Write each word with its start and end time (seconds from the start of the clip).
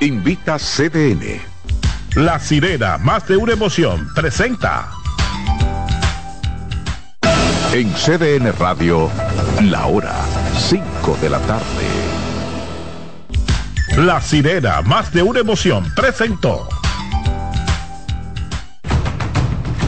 Invita 0.00 0.58
CDN. 0.58 1.38
La 2.14 2.40
sirena, 2.40 2.96
más 2.96 3.28
de 3.28 3.36
una 3.36 3.52
emoción, 3.52 4.08
presenta. 4.14 4.90
En 7.74 7.92
CDN 7.92 8.54
Radio, 8.58 9.10
la 9.60 9.84
hora 9.86 10.14
5 10.70 11.18
de 11.20 11.28
la 11.28 11.40
tarde. 11.40 11.64
La 13.98 14.22
sirena, 14.22 14.80
más 14.80 15.12
de 15.12 15.22
una 15.22 15.40
emoción, 15.40 15.92
presentó. 15.94 16.66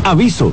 Aviso, 0.05 0.53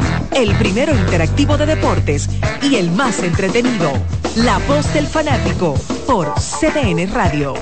El 0.35 0.55
primero 0.55 0.95
interactivo 0.95 1.57
de 1.57 1.65
deportes 1.65 2.29
y 2.61 2.75
el 2.75 2.89
más 2.91 3.19
entretenido. 3.19 3.91
La 4.37 4.59
voz 4.59 4.93
del 4.93 5.05
fanático 5.05 5.75
por 6.07 6.33
CDN 6.35 7.11
Radio. 7.13 7.53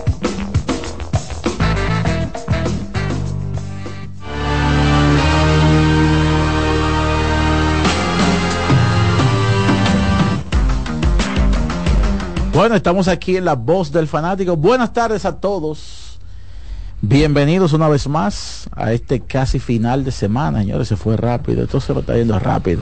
Bueno, 12.54 12.76
estamos 12.76 13.08
aquí 13.08 13.38
en 13.38 13.46
la 13.46 13.56
voz 13.56 13.92
del 13.92 14.08
fanático. 14.08 14.56
Buenas 14.56 14.94
tardes 14.94 15.26
a 15.26 15.40
todos. 15.40 16.09
Bienvenidos 17.02 17.72
una 17.72 17.88
vez 17.88 18.10
más 18.10 18.70
a 18.76 18.92
este 18.92 19.22
casi 19.22 19.60
final 19.60 20.04
de 20.04 20.12
semana, 20.12 20.60
señores. 20.60 20.90
Se 20.90 20.98
fue 20.98 21.16
rápido, 21.16 21.64
esto 21.64 21.80
se 21.80 21.94
lo 21.94 22.02
está 22.02 22.18
yendo 22.18 22.38
rápido. 22.38 22.82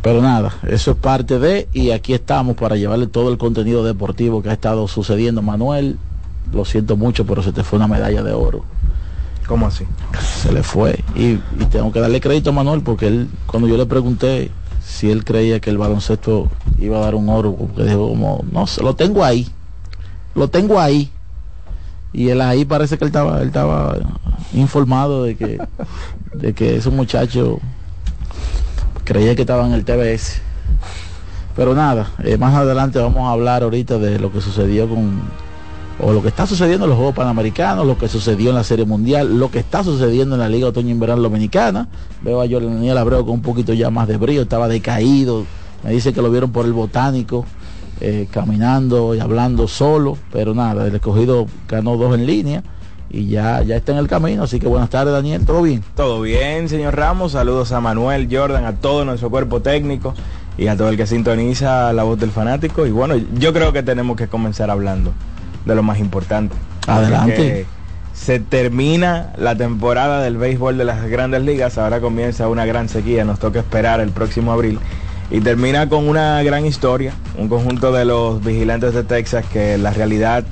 Pero 0.00 0.22
nada, 0.22 0.54
eso 0.66 0.92
es 0.92 0.96
parte 0.96 1.38
de, 1.38 1.68
y 1.74 1.90
aquí 1.90 2.14
estamos 2.14 2.56
para 2.56 2.76
llevarle 2.76 3.08
todo 3.08 3.30
el 3.30 3.36
contenido 3.36 3.84
deportivo 3.84 4.42
que 4.42 4.48
ha 4.48 4.54
estado 4.54 4.88
sucediendo. 4.88 5.42
Manuel, 5.42 5.98
lo 6.50 6.64
siento 6.64 6.96
mucho, 6.96 7.26
pero 7.26 7.42
se 7.42 7.52
te 7.52 7.62
fue 7.62 7.76
una 7.76 7.86
medalla 7.86 8.22
de 8.22 8.32
oro. 8.32 8.64
¿Cómo 9.46 9.66
así? 9.66 9.84
Se 10.18 10.50
le 10.50 10.62
fue. 10.62 11.04
Y, 11.14 11.32
y 11.32 11.66
tengo 11.70 11.92
que 11.92 12.00
darle 12.00 12.22
crédito 12.22 12.50
a 12.50 12.52
Manuel 12.54 12.80
porque 12.80 13.08
él, 13.08 13.28
cuando 13.44 13.68
yo 13.68 13.76
le 13.76 13.84
pregunté 13.84 14.50
si 14.82 15.10
él 15.10 15.24
creía 15.24 15.60
que 15.60 15.68
el 15.68 15.76
baloncesto 15.76 16.48
iba 16.78 16.96
a 16.96 17.00
dar 17.00 17.14
un 17.14 17.28
oro, 17.28 17.54
porque 17.54 17.84
dijo 17.84 18.08
como, 18.08 18.42
no 18.50 18.66
sé, 18.66 18.82
lo 18.82 18.96
tengo 18.96 19.22
ahí, 19.22 19.46
lo 20.34 20.48
tengo 20.48 20.80
ahí. 20.80 21.10
Y 22.16 22.30
él 22.30 22.40
ahí 22.40 22.64
parece 22.64 22.96
que 22.96 23.04
él 23.04 23.08
estaba, 23.08 23.42
él 23.42 23.48
estaba 23.48 23.94
informado 24.54 25.24
de 25.24 25.36
que, 25.36 25.58
de 26.32 26.54
que 26.54 26.76
esos 26.76 26.90
muchachos 26.90 27.58
creía 29.04 29.36
que 29.36 29.42
estaban 29.42 29.66
en 29.66 29.72
el 29.74 29.84
TBS. 29.84 30.40
Pero 31.54 31.74
nada, 31.74 32.10
eh, 32.24 32.38
más 32.38 32.54
adelante 32.54 32.98
vamos 32.98 33.28
a 33.28 33.32
hablar 33.32 33.62
ahorita 33.62 33.98
de 33.98 34.18
lo 34.18 34.32
que 34.32 34.40
sucedió 34.40 34.88
con, 34.88 35.20
o 36.00 36.10
lo 36.14 36.22
que 36.22 36.28
está 36.28 36.46
sucediendo 36.46 36.86
en 36.86 36.90
los 36.90 36.96
Juegos 36.96 37.14
Panamericanos, 37.14 37.86
lo 37.86 37.98
que 37.98 38.08
sucedió 38.08 38.48
en 38.48 38.56
la 38.56 38.64
Serie 38.64 38.86
Mundial, 38.86 39.38
lo 39.38 39.50
que 39.50 39.58
está 39.58 39.84
sucediendo 39.84 40.36
en 40.36 40.40
la 40.40 40.48
Liga 40.48 40.68
Otoño 40.68 40.88
Invernal 40.88 41.22
Dominicana. 41.22 41.86
Veo 42.22 42.40
a 42.40 42.48
Daniel 42.48 42.96
Abreu 42.96 43.26
con 43.26 43.34
un 43.34 43.42
poquito 43.42 43.74
ya 43.74 43.90
más 43.90 44.08
de 44.08 44.16
brillo, 44.16 44.40
estaba 44.40 44.68
decaído. 44.68 45.44
Me 45.84 45.90
dice 45.90 46.14
que 46.14 46.22
lo 46.22 46.30
vieron 46.30 46.50
por 46.50 46.64
el 46.64 46.72
botánico, 46.72 47.44
eh, 48.00 48.28
caminando 48.30 49.14
y 49.14 49.20
hablando 49.20 49.68
solo, 49.68 50.18
pero 50.32 50.54
nada, 50.54 50.86
el 50.86 50.94
escogido 50.94 51.46
ganó 51.68 51.96
dos 51.96 52.14
en 52.14 52.26
línea 52.26 52.62
y 53.08 53.28
ya, 53.28 53.62
ya 53.62 53.76
está 53.76 53.92
en 53.92 53.98
el 53.98 54.08
camino. 54.08 54.42
Así 54.42 54.60
que 54.60 54.68
buenas 54.68 54.90
tardes, 54.90 55.12
Daniel, 55.12 55.44
¿todo 55.44 55.62
bien? 55.62 55.82
Todo 55.94 56.20
bien, 56.20 56.68
señor 56.68 56.96
Ramos. 56.96 57.32
Saludos 57.32 57.72
a 57.72 57.80
Manuel, 57.80 58.28
Jordan, 58.30 58.64
a 58.64 58.74
todo 58.74 59.04
nuestro 59.04 59.30
cuerpo 59.30 59.62
técnico 59.62 60.14
y 60.58 60.66
a 60.68 60.76
todo 60.76 60.88
el 60.88 60.96
que 60.96 61.06
sintoniza 61.06 61.92
la 61.92 62.02
voz 62.02 62.18
del 62.18 62.30
fanático. 62.30 62.86
Y 62.86 62.90
bueno, 62.90 63.14
yo 63.34 63.52
creo 63.52 63.72
que 63.72 63.82
tenemos 63.82 64.16
que 64.16 64.28
comenzar 64.28 64.70
hablando 64.70 65.12
de 65.64 65.74
lo 65.74 65.82
más 65.82 65.98
importante. 65.98 66.54
Adelante. 66.86 67.66
Se 68.12 68.40
termina 68.40 69.34
la 69.36 69.56
temporada 69.56 70.22
del 70.22 70.38
béisbol 70.38 70.78
de 70.78 70.84
las 70.84 71.06
grandes 71.06 71.42
ligas, 71.42 71.76
ahora 71.76 72.00
comienza 72.00 72.48
una 72.48 72.64
gran 72.64 72.88
sequía, 72.88 73.26
nos 73.26 73.38
toca 73.38 73.58
esperar 73.58 74.00
el 74.00 74.08
próximo 74.08 74.52
abril. 74.52 74.78
Y 75.30 75.40
termina 75.40 75.88
con 75.88 76.08
una 76.08 76.42
gran 76.42 76.66
historia, 76.66 77.12
un 77.36 77.48
conjunto 77.48 77.92
de 77.92 78.04
los 78.04 78.44
vigilantes 78.44 78.94
de 78.94 79.02
Texas 79.02 79.44
que 79.52 79.76
la 79.76 79.90
realidad 79.90 80.44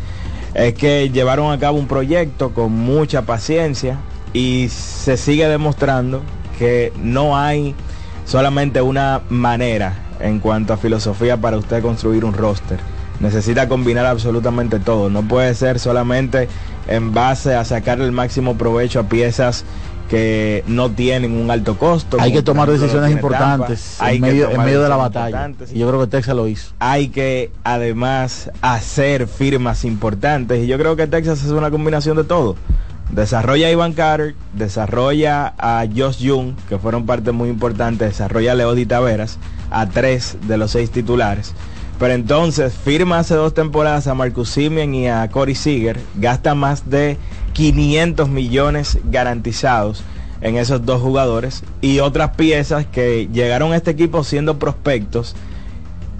es 0.55 0.75
que 0.75 1.11
llevaron 1.11 1.53
a 1.53 1.59
cabo 1.59 1.79
un 1.79 1.87
proyecto 1.87 2.53
con 2.53 2.73
mucha 2.73 3.23
paciencia 3.23 3.99
y 4.33 4.69
se 4.69 5.17
sigue 5.17 5.49
demostrando 5.49 6.23
que 6.59 6.93
no 7.01 7.37
hay 7.37 7.75
solamente 8.25 8.81
una 8.83 9.23
manera 9.29 9.95
en 10.21 10.41
cuanto 10.41 10.73
a 10.73 10.77
filosofía 10.77 11.37
para 11.37 11.57
usted 11.57 11.83
construir 11.83 12.25
un 12.25 12.35
roster 12.35 12.79
necesita 13.21 13.69
combinar 13.69 14.07
absolutamente 14.07 14.79
todo. 14.79 15.11
No 15.11 15.23
puede 15.23 15.55
ser 15.55 15.79
solamente 15.79 16.49
en 16.89 17.13
base 17.13 17.55
a 17.55 17.65
sacar 17.65 18.01
el 18.01 18.13
máximo 18.13 18.57
provecho 18.57 19.01
a 19.01 19.03
piezas 19.05 19.65
que 20.15 20.65
no 20.67 20.91
tienen 20.91 21.33
un 21.33 21.51
alto 21.51 21.77
costo. 21.77 22.19
Hay 22.21 22.33
que 22.33 22.43
tomar 22.43 22.71
decisiones 22.71 23.11
importantes 23.11 23.99
en, 24.01 24.21
medio, 24.21 24.51
en 24.51 24.59
medio 24.65 24.83
de 24.83 24.89
la 24.89 24.97
batalla. 24.97 25.51
Y 25.73 25.79
yo 25.79 25.89
creo 25.89 26.01
que 26.01 26.07
Texas 26.07 26.37
lo 26.37 26.47
hizo. 26.47 26.73
Hay 26.79 27.09
que 27.09 27.51
además 27.65 28.51
hacer 28.63 29.27
firmas 29.27 29.85
importantes. 29.85 30.63
Y 30.63 30.67
yo 30.67 30.79
creo 30.79 30.97
que 30.97 31.07
Texas 31.07 31.45
es 31.45 31.51
una 31.51 31.71
combinación 31.71 32.17
de 32.17 32.25
todo. 32.25 32.57
Desarrolla 33.11 33.67
a 33.67 33.71
Ivan 33.71 33.93
Carter, 33.93 34.35
desarrolla 34.55 35.55
a 35.59 35.85
Josh 35.95 36.19
Young, 36.19 36.55
que 36.69 36.79
fueron 36.79 37.07
parte 37.07 37.33
muy 37.33 37.49
importante, 37.49 38.07
desarrolla 38.07 38.53
a 38.53 38.55
Leody 38.55 38.87
Taveras, 38.87 39.39
a 39.71 39.89
tres 39.89 40.39
de 40.49 40.57
los 40.57 40.71
seis 40.71 40.91
titulares 40.91 41.55
pero 41.99 42.15
entonces 42.15 42.75
firma 42.75 43.19
hace 43.19 43.35
dos 43.35 43.55
temporadas 43.55 44.07
a 44.07 44.15
Marcus 44.15 44.51
Simeon 44.51 44.95
y 44.95 45.09
a 45.09 45.29
Corey 45.29 45.55
Seager, 45.55 45.99
gasta 46.17 46.55
más 46.55 46.91
de 46.91 47.19
500 47.53 48.29
millones 48.29 48.99
garantizados 49.05 50.03
en 50.41 50.57
esos 50.57 50.85
dos 50.85 51.01
jugadores. 51.01 51.63
Y 51.81 52.01
otras 52.01 52.31
piezas 52.37 52.87
que 52.87 53.29
llegaron 53.33 53.73
a 53.73 53.77
este 53.77 53.93
equipo 53.93 54.25
siendo 54.25 54.59
prospectos 54.59 55.35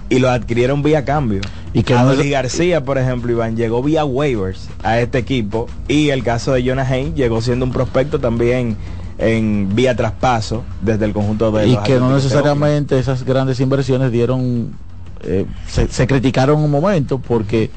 y 0.09 0.19
lo 0.19 0.29
adquirieron 0.29 0.83
vía 0.83 1.05
cambio. 1.05 1.41
Y 1.73 1.83
que 1.83 1.93
Adolí 1.93 2.29
García, 2.29 2.85
por 2.85 2.97
ejemplo, 2.97 3.31
Iván, 3.31 3.57
llegó 3.57 3.83
vía 3.83 4.05
waivers 4.05 4.69
a 4.83 4.99
este 4.99 5.17
equipo. 5.17 5.67
Y 5.87 6.09
el 6.09 6.23
caso 6.23 6.53
de 6.53 6.65
Jonah 6.65 6.87
Haynes 6.87 7.15
llegó 7.15 7.41
siendo 7.41 7.65
un 7.65 7.71
prospecto 7.71 8.19
también 8.19 8.77
en 9.17 9.75
vía 9.75 9.95
traspaso 9.95 10.63
desde 10.81 11.05
el 11.05 11.13
conjunto 11.13 11.49
de 11.51 11.67
y 11.67 11.77
que 11.77 11.99
no 11.99 12.13
necesariamente 12.13 12.99
esas 12.99 13.23
grandes 13.23 13.61
inversiones 13.61 14.11
dieron 14.11 14.73
eh, 15.25 15.45
se, 15.67 16.07
criticaron 16.07 16.59
un 16.59 16.71
momento 16.71 17.19
porque, 17.19 17.71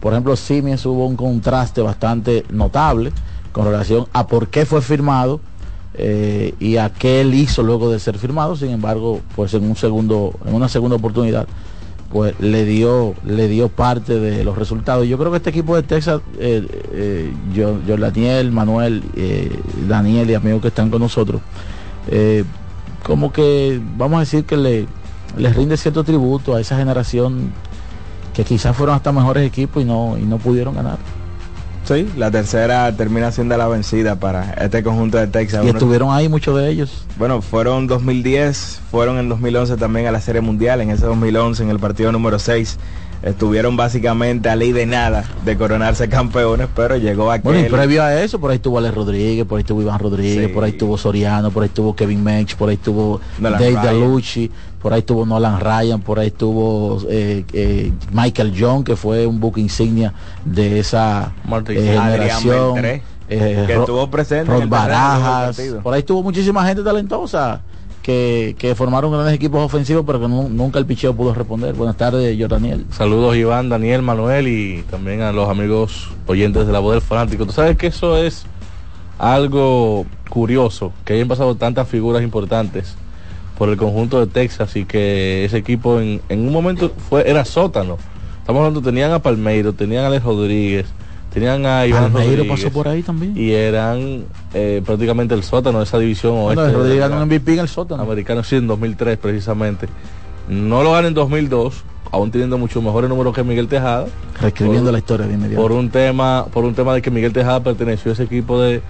por 0.00 0.12
ejemplo, 0.12 0.36
Siemens 0.36 0.86
hubo 0.86 1.06
un 1.06 1.16
contraste 1.16 1.80
bastante 1.80 2.44
notable 2.50 3.12
con 3.52 3.66
relación 3.66 4.06
a 4.12 4.26
por 4.26 4.48
qué 4.48 4.64
fue 4.66 4.80
firmado 4.80 5.40
eh, 5.94 6.54
y 6.60 6.76
a 6.76 6.90
qué 6.90 7.20
él 7.20 7.34
hizo 7.34 7.62
luego 7.62 7.90
de 7.90 7.98
ser 7.98 8.18
firmado. 8.18 8.56
Sin 8.56 8.70
embargo, 8.70 9.20
pues 9.34 9.54
en 9.54 9.64
un 9.64 9.76
segundo, 9.76 10.34
en 10.46 10.54
una 10.54 10.68
segunda 10.68 10.96
oportunidad, 10.96 11.46
pues 12.12 12.38
le 12.38 12.64
dio, 12.64 13.14
le 13.24 13.48
dio 13.48 13.68
parte 13.68 14.20
de 14.20 14.44
los 14.44 14.56
resultados. 14.56 15.06
Yo 15.08 15.18
creo 15.18 15.32
que 15.32 15.38
este 15.38 15.50
equipo 15.50 15.74
de 15.74 15.82
Texas, 15.82 16.20
eh, 16.38 17.32
yo, 17.52 17.80
yo, 17.86 17.96
Daniel, 17.96 18.52
Manuel, 18.52 19.02
Daniel 19.88 20.30
y 20.30 20.34
amigos 20.34 20.62
que 20.62 20.68
están 20.68 20.90
con 20.90 21.00
nosotros, 21.00 21.40
como 23.02 23.32
que 23.32 23.80
vamos 23.96 24.18
a 24.18 24.20
decir 24.20 24.44
que 24.44 24.56
le 24.56 24.86
les 25.36 25.54
rinde 25.54 25.76
cierto 25.76 26.04
tributo 26.04 26.54
a 26.54 26.60
esa 26.60 26.76
generación 26.76 27.52
que 28.34 28.44
quizás 28.44 28.76
fueron 28.76 28.96
hasta 28.96 29.12
mejores 29.12 29.46
equipos 29.46 29.82
y 29.82 29.86
no, 29.86 30.16
y 30.18 30.22
no 30.22 30.38
pudieron 30.38 30.74
ganar. 30.74 30.98
Sí, 31.84 32.08
la 32.16 32.30
tercera 32.30 32.96
termina 32.96 33.30
siendo 33.30 33.56
la 33.58 33.68
vencida 33.68 34.16
para 34.16 34.54
este 34.54 34.82
conjunto 34.82 35.18
de 35.18 35.26
Texas. 35.26 35.64
Y 35.66 35.68
estuvieron 35.68 36.14
ahí 36.14 36.30
muchos 36.30 36.56
de 36.56 36.70
ellos. 36.70 37.04
Bueno, 37.18 37.42
fueron 37.42 37.86
2010, 37.86 38.80
fueron 38.90 39.18
en 39.18 39.28
2011 39.28 39.76
también 39.76 40.06
a 40.06 40.10
la 40.10 40.22
Serie 40.22 40.40
Mundial, 40.40 40.80
en 40.80 40.90
ese 40.90 41.04
2011 41.04 41.62
en 41.62 41.70
el 41.70 41.78
partido 41.78 42.10
número 42.10 42.38
6 42.38 42.78
estuvieron 43.24 43.76
básicamente 43.76 44.50
a 44.50 44.56
ley 44.56 44.72
de 44.72 44.84
nada 44.86 45.24
de 45.44 45.56
coronarse 45.56 46.08
campeones, 46.08 46.68
pero 46.76 46.96
llegó 46.96 47.30
aquel... 47.30 47.42
Bueno, 47.52 47.66
y 47.66 47.70
previo 47.70 48.02
a 48.02 48.20
eso, 48.20 48.38
por 48.38 48.50
ahí 48.50 48.56
estuvo 48.56 48.78
Alex 48.78 48.94
Rodríguez, 48.94 49.46
por 49.46 49.56
ahí 49.56 49.62
estuvo 49.62 49.80
Iván 49.80 49.98
Rodríguez, 49.98 50.46
Sí. 50.46 50.52
por 50.52 50.64
ahí 50.64 50.72
estuvo 50.72 50.98
Soriano, 50.98 51.50
por 51.50 51.62
ahí 51.62 51.68
estuvo 51.68 51.96
Kevin 51.96 52.22
Mench, 52.22 52.54
por 52.56 52.68
ahí 52.68 52.74
estuvo 52.74 53.20
Dave 53.38 53.58
Ryan. 53.70 53.82
Dalucci, 53.82 54.50
por 54.80 54.92
ahí 54.92 54.98
estuvo 55.00 55.24
Nolan 55.24 55.58
Ryan, 55.58 56.00
por 56.02 56.18
ahí 56.18 56.26
estuvo 56.26 57.00
eh, 57.08 57.44
eh, 57.54 57.92
Michael 58.12 58.54
John, 58.58 58.84
que 58.84 58.94
fue 58.94 59.26
un 59.26 59.40
buque 59.40 59.60
insignia 59.60 60.12
de 60.44 60.80
esa 60.80 61.32
eh, 61.68 61.74
generación. 61.74 62.74
Beltré, 62.74 63.02
eh, 63.30 63.64
que 63.66 63.74
estuvo 63.74 64.10
presente 64.10 64.52
del 64.52 64.68
Barajas, 64.68 65.58
por 65.82 65.94
ahí 65.94 66.00
estuvo 66.00 66.22
muchísima 66.22 66.66
gente 66.66 66.82
talentosa 66.82 67.62
que, 68.04 68.74
formaron 68.76 69.10
grandes 69.12 69.34
equipos 69.34 69.62
ofensivos, 69.64 70.04
pero 70.06 70.20
que 70.20 70.28
nu- 70.28 70.48
nunca 70.50 70.78
el 70.78 70.84
picheo 70.84 71.14
pudo 71.16 71.32
responder. 71.32 71.72
Buenas 71.74 71.96
tardes, 71.96 72.36
Jordaniel. 72.38 72.84
Saludos 72.90 73.34
Iván, 73.34 73.70
Daniel, 73.70 74.02
Manuel 74.02 74.46
y 74.46 74.82
también 74.90 75.22
a 75.22 75.32
los 75.32 75.48
amigos 75.48 76.10
oyentes 76.26 76.66
de 76.66 76.72
la 76.72 76.80
voz 76.80 76.92
del 76.92 77.00
fanático. 77.00 77.46
Tú 77.46 77.52
sabes 77.52 77.76
que 77.78 77.86
eso 77.86 78.18
es 78.18 78.44
algo 79.18 80.04
curioso, 80.28 80.92
que 81.04 81.14
hayan 81.14 81.28
pasado 81.28 81.54
tantas 81.54 81.88
figuras 81.88 82.22
importantes 82.22 82.94
por 83.56 83.68
el 83.70 83.76
conjunto 83.76 84.20
de 84.20 84.26
Texas 84.26 84.76
y 84.76 84.84
que 84.84 85.44
ese 85.44 85.56
equipo 85.56 86.00
en, 86.00 86.20
en 86.28 86.40
un 86.46 86.52
momento 86.52 86.92
fue 87.08 87.28
era 87.28 87.44
sótano. 87.44 87.96
Estamos 88.40 88.60
hablando, 88.60 88.82
tenían 88.82 89.12
a 89.12 89.20
Palmeiro, 89.20 89.72
tenían 89.72 90.04
a 90.04 90.08
Alex 90.08 90.24
Rodríguez, 90.24 90.86
tenían 91.34 91.66
a 91.66 91.86
Iván 91.86 92.12
Rodríguez 92.12 92.46
pasó 92.48 92.70
por 92.70 92.88
ahí 92.88 93.02
también. 93.02 93.36
y 93.36 93.50
eran 93.52 94.24
eh, 94.54 94.80
prácticamente 94.86 95.34
el 95.34 95.42
sótano 95.42 95.78
de 95.78 95.84
esa 95.84 95.98
división 95.98 96.40
Bueno, 96.40 96.62
oeste. 96.62 96.76
Rodríguez 96.76 97.00
ganó 97.08 97.22
un 97.22 97.28
MVP 97.28 97.52
en 97.54 97.58
el 97.60 97.68
sótano. 97.68 98.02
americano 98.02 98.42
sí 98.44 98.56
en 98.56 98.66
2003 98.66 99.18
precisamente 99.18 99.88
no 100.48 100.82
lo 100.82 100.92
gana 100.92 101.08
en 101.08 101.14
2002 101.14 101.82
aún 102.12 102.30
teniendo 102.30 102.56
mucho 102.58 102.80
mejores 102.80 103.10
números 103.10 103.34
que 103.34 103.42
Miguel 103.42 103.66
Tejada 103.66 104.06
Reescribiendo 104.40 104.84
por- 104.84 104.92
la 104.92 104.98
historia 104.98 105.26
de 105.26 105.34
inmediato. 105.34 105.60
por 105.60 105.72
un 105.72 105.90
tema 105.90 106.46
por 106.52 106.64
un 106.64 106.74
tema 106.74 106.94
de 106.94 107.02
que 107.02 107.10
Miguel 107.10 107.32
Tejada 107.32 107.60
perteneció 107.62 108.12
a 108.12 108.14
ese 108.14 108.22
equipo 108.22 108.60
de, 108.60 108.80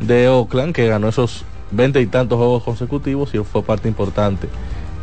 de 0.00 0.28
Oakland 0.28 0.74
que 0.74 0.88
ganó 0.88 1.08
esos 1.08 1.44
20 1.70 2.00
y 2.00 2.06
tantos 2.06 2.36
juegos 2.38 2.62
consecutivos 2.64 3.34
y 3.34 3.38
fue 3.38 3.62
parte 3.62 3.86
importante 3.88 4.48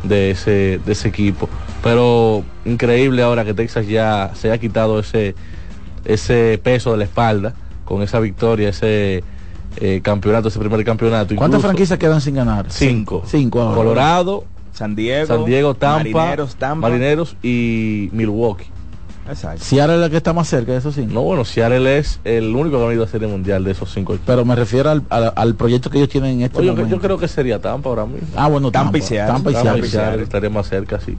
de 0.04 0.32
ese 0.32 0.80
de 0.86 0.92
ese 0.92 1.08
equipo 1.08 1.48
pero 1.84 2.44
increíble 2.66 3.22
ahora 3.24 3.46
que 3.46 3.54
Texas 3.54 3.88
ya 3.88 4.32
se 4.34 4.52
ha 4.52 4.58
quitado 4.58 5.00
ese 5.00 5.36
ese 6.06 6.60
peso 6.64 6.92
de 6.92 6.98
la 6.98 7.04
espalda 7.06 7.54
con 7.86 8.02
esa 8.02 8.20
victoria 8.20 8.70
ese 8.70 9.24
eh, 9.78 10.02
campeonato 10.04 10.48
ese 10.50 10.60
primer 10.60 10.84
campeonato 10.84 11.36
¿Cuántas 11.36 11.60
Incluso- 11.60 11.68
franquicias 11.68 12.00
quedan 12.00 12.22
sin 12.22 12.36
ganar? 12.36 12.66
Cinco. 12.70 13.24
Cinco 13.26 13.62
ahora. 13.62 13.76
Colorado, 13.76 14.44
San 14.74 14.96
Diego, 14.96 15.28
San 15.28 15.46
Diego, 15.46 15.74
Tampa, 15.76 15.98
Marineros, 16.20 16.56
Tampa. 16.56 16.88
Marineros 16.90 17.36
y 17.44 18.10
Milwaukee. 18.14 18.66
Exacto. 19.30 19.64
Seattle 19.64 19.96
es 19.96 20.02
la 20.02 20.10
que 20.10 20.18
está 20.18 20.34
más 20.34 20.48
cerca 20.50 20.72
de 20.72 20.80
esos 20.80 20.96
cinco. 20.96 21.14
No, 21.14 21.22
bueno, 21.22 21.46
Seattle 21.46 21.98
es 21.98 22.20
el 22.26 22.54
único 22.56 22.78
que 22.80 22.84
ha 22.84 22.88
venido 22.88 23.04
a 23.06 23.08
serie 23.08 23.28
mundial 23.28 23.64
de 23.64 23.72
esos 23.72 23.94
cinco 23.94 24.14
equipos. 24.14 24.26
Pero 24.28 24.44
me 24.46 24.56
refiero 24.56 24.90
al, 24.90 25.04
al- 25.10 25.32
al 25.36 25.56
proyecto 25.56 25.90
que 25.90 26.00
ellos 26.00 26.10
tienen 26.10 26.32
en 26.40 26.42
este 26.42 26.58
No, 26.60 26.64
yo, 26.66 26.72
momento. 26.74 26.96
yo 26.96 27.02
creo 27.02 27.18
que 27.18 27.28
sería 27.28 27.60
Tampa 27.62 27.88
ahora 27.90 28.06
mismo. 28.06 28.28
Ah, 28.36 28.48
bueno, 28.48 28.72
Tampa 28.72 28.86
Tampa, 28.86 28.98
y 28.98 29.02
Seattle. 29.02 29.34
Tampa 29.34 29.52
y 29.52 29.54
Tampa 29.54 29.70
Seattle. 29.70 29.88
y 29.88 29.90
Seattle 29.92 30.24
estaría 30.24 30.50
más 30.50 30.68
cerca, 30.68 31.00
sí. 31.00 31.16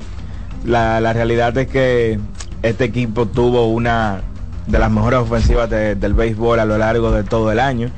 La, 0.67 1.01
la 1.01 1.13
realidad 1.13 1.57
es 1.57 1.69
que 1.69 2.19
este 2.63 2.85
equipo 2.85 3.27
tuvo 3.27 3.69
una 3.69 4.21
de 4.67 4.79
las 4.79 4.91
mejores 4.91 5.21
ofensivas 5.21 5.69
de- 5.71 5.95
del 5.95 6.15
béisbol 6.15 6.61
a 6.61 6.65
lo 6.65 6.79
largo 6.79 7.11
de 7.11 7.25
todo 7.25 7.51
el 7.53 7.59
año. 7.61 7.91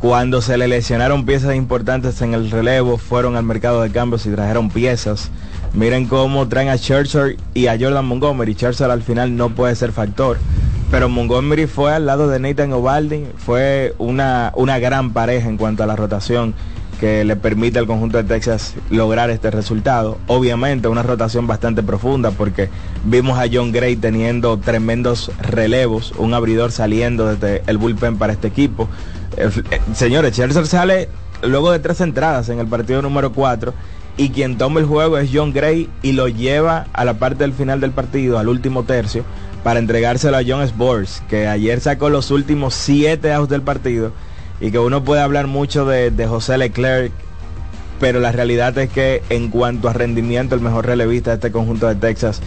Cuando 0.00 0.40
se 0.40 0.56
le 0.56 0.66
lesionaron 0.66 1.26
piezas 1.26 1.54
importantes 1.54 2.20
en 2.22 2.32
el 2.34 2.50
relevo, 2.50 2.96
fueron 2.96 3.36
al 3.36 3.44
mercado 3.44 3.82
de 3.82 3.90
cambios 3.90 4.24
y 4.26 4.30
trajeron 4.30 4.70
piezas. 4.70 5.30
Miren 5.74 6.06
cómo 6.06 6.48
traen 6.48 6.68
a 6.70 6.76
Scherzer 6.78 7.36
y 7.54 7.66
a 7.66 7.76
Jordan 7.78 8.06
Montgomery. 8.06 8.54
Scherzer 8.54 8.90
al 8.90 9.02
final 9.02 9.36
no 9.36 9.50
puede 9.50 9.74
ser 9.76 9.92
factor. 9.92 10.38
Pero 10.90 11.08
Montgomery 11.08 11.66
fue 11.66 11.92
al 11.92 12.06
lado 12.06 12.28
de 12.28 12.40
Nathan 12.40 12.72
Ovaldi. 12.72 13.26
Fue 13.36 13.94
una, 13.98 14.52
una 14.56 14.78
gran 14.78 15.12
pareja 15.12 15.48
en 15.48 15.58
cuanto 15.58 15.84
a 15.84 15.86
la 15.86 15.94
rotación 15.96 16.54
que 17.00 17.24
le 17.24 17.34
permite 17.34 17.78
al 17.78 17.86
conjunto 17.86 18.18
de 18.18 18.24
Texas 18.24 18.74
lograr 18.90 19.30
este 19.30 19.50
resultado. 19.50 20.18
Obviamente 20.26 20.86
una 20.86 21.02
rotación 21.02 21.46
bastante 21.46 21.82
profunda 21.82 22.30
porque 22.30 22.68
vimos 23.04 23.38
a 23.38 23.46
John 23.50 23.72
Gray 23.72 23.96
teniendo 23.96 24.58
tremendos 24.58 25.32
relevos, 25.40 26.12
un 26.18 26.34
abridor 26.34 26.72
saliendo 26.72 27.34
desde 27.34 27.62
el 27.66 27.78
bullpen 27.78 28.18
para 28.18 28.34
este 28.34 28.48
equipo. 28.48 28.86
Eh, 29.38 29.48
eh, 29.70 29.80
señores, 29.94 30.34
Scherzer 30.34 30.66
sale 30.66 31.08
luego 31.42 31.72
de 31.72 31.78
tres 31.78 32.02
entradas 32.02 32.50
en 32.50 32.58
el 32.58 32.66
partido 32.66 33.00
número 33.00 33.32
4 33.32 33.72
y 34.18 34.28
quien 34.28 34.58
toma 34.58 34.80
el 34.80 34.86
juego 34.86 35.16
es 35.16 35.30
John 35.32 35.54
Gray 35.54 35.88
y 36.02 36.12
lo 36.12 36.28
lleva 36.28 36.86
a 36.92 37.06
la 37.06 37.14
parte 37.14 37.44
del 37.44 37.54
final 37.54 37.80
del 37.80 37.92
partido, 37.92 38.38
al 38.38 38.48
último 38.48 38.82
tercio, 38.82 39.24
para 39.64 39.80
entregárselo 39.80 40.36
a 40.36 40.42
John 40.46 40.60
Sports, 40.62 41.22
que 41.30 41.46
ayer 41.46 41.80
sacó 41.80 42.10
los 42.10 42.30
últimos 42.30 42.74
siete 42.74 43.32
outs 43.32 43.48
del 43.48 43.62
partido 43.62 44.12
y 44.60 44.70
que 44.70 44.78
uno 44.78 45.04
puede 45.04 45.22
hablar 45.22 45.46
mucho 45.46 45.84
de, 45.84 46.10
de 46.10 46.26
José 46.26 46.58
Leclerc, 46.58 47.12
pero 47.98 48.20
la 48.20 48.32
realidad 48.32 48.76
es 48.78 48.90
que 48.90 49.22
en 49.28 49.48
cuanto 49.48 49.88
a 49.88 49.92
rendimiento, 49.92 50.54
el 50.54 50.60
mejor 50.60 50.86
relevista 50.86 51.30
de 51.30 51.36
este 51.36 51.52
conjunto 51.52 51.86
de 51.86 51.94
Texas 51.96 52.40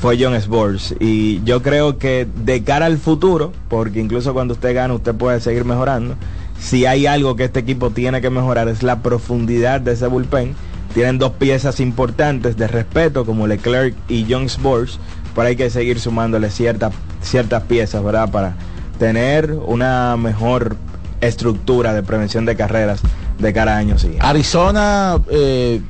fue 0.00 0.16
John 0.18 0.34
Sports. 0.34 0.94
Y 0.98 1.42
yo 1.44 1.62
creo 1.62 1.98
que 1.98 2.26
de 2.44 2.62
cara 2.62 2.86
al 2.86 2.98
futuro, 2.98 3.52
porque 3.68 4.00
incluso 4.00 4.32
cuando 4.32 4.54
usted 4.54 4.74
gana, 4.74 4.94
usted 4.94 5.14
puede 5.14 5.40
seguir 5.40 5.64
mejorando. 5.64 6.16
Si 6.58 6.86
hay 6.86 7.06
algo 7.06 7.36
que 7.36 7.44
este 7.44 7.60
equipo 7.60 7.90
tiene 7.90 8.20
que 8.20 8.30
mejorar 8.30 8.68
es 8.68 8.82
la 8.82 9.02
profundidad 9.02 9.80
de 9.80 9.92
ese 9.92 10.06
bullpen. 10.06 10.54
Tienen 10.94 11.18
dos 11.18 11.32
piezas 11.32 11.80
importantes 11.80 12.56
de 12.56 12.66
respeto 12.66 13.24
como 13.24 13.46
Leclerc 13.46 13.94
y 14.08 14.26
John 14.28 14.44
Sports, 14.44 14.98
pero 15.34 15.48
hay 15.48 15.56
que 15.56 15.70
seguir 15.70 16.00
sumándole 16.00 16.50
ciertas 16.50 16.92
ciertas 17.22 17.62
piezas, 17.64 18.02
¿verdad? 18.02 18.30
Para 18.30 18.54
tener 18.98 19.52
una 19.52 20.16
mejor 20.16 20.76
estructura 21.20 21.92
de 21.92 22.02
prevención 22.02 22.44
de 22.44 22.56
carreras 22.56 23.00
de 23.38 23.52
cara 23.52 23.74
a 23.74 23.78
años 23.78 24.00
siguientes. 24.00 24.28
Arizona 24.28 25.18
eh, 25.30 25.80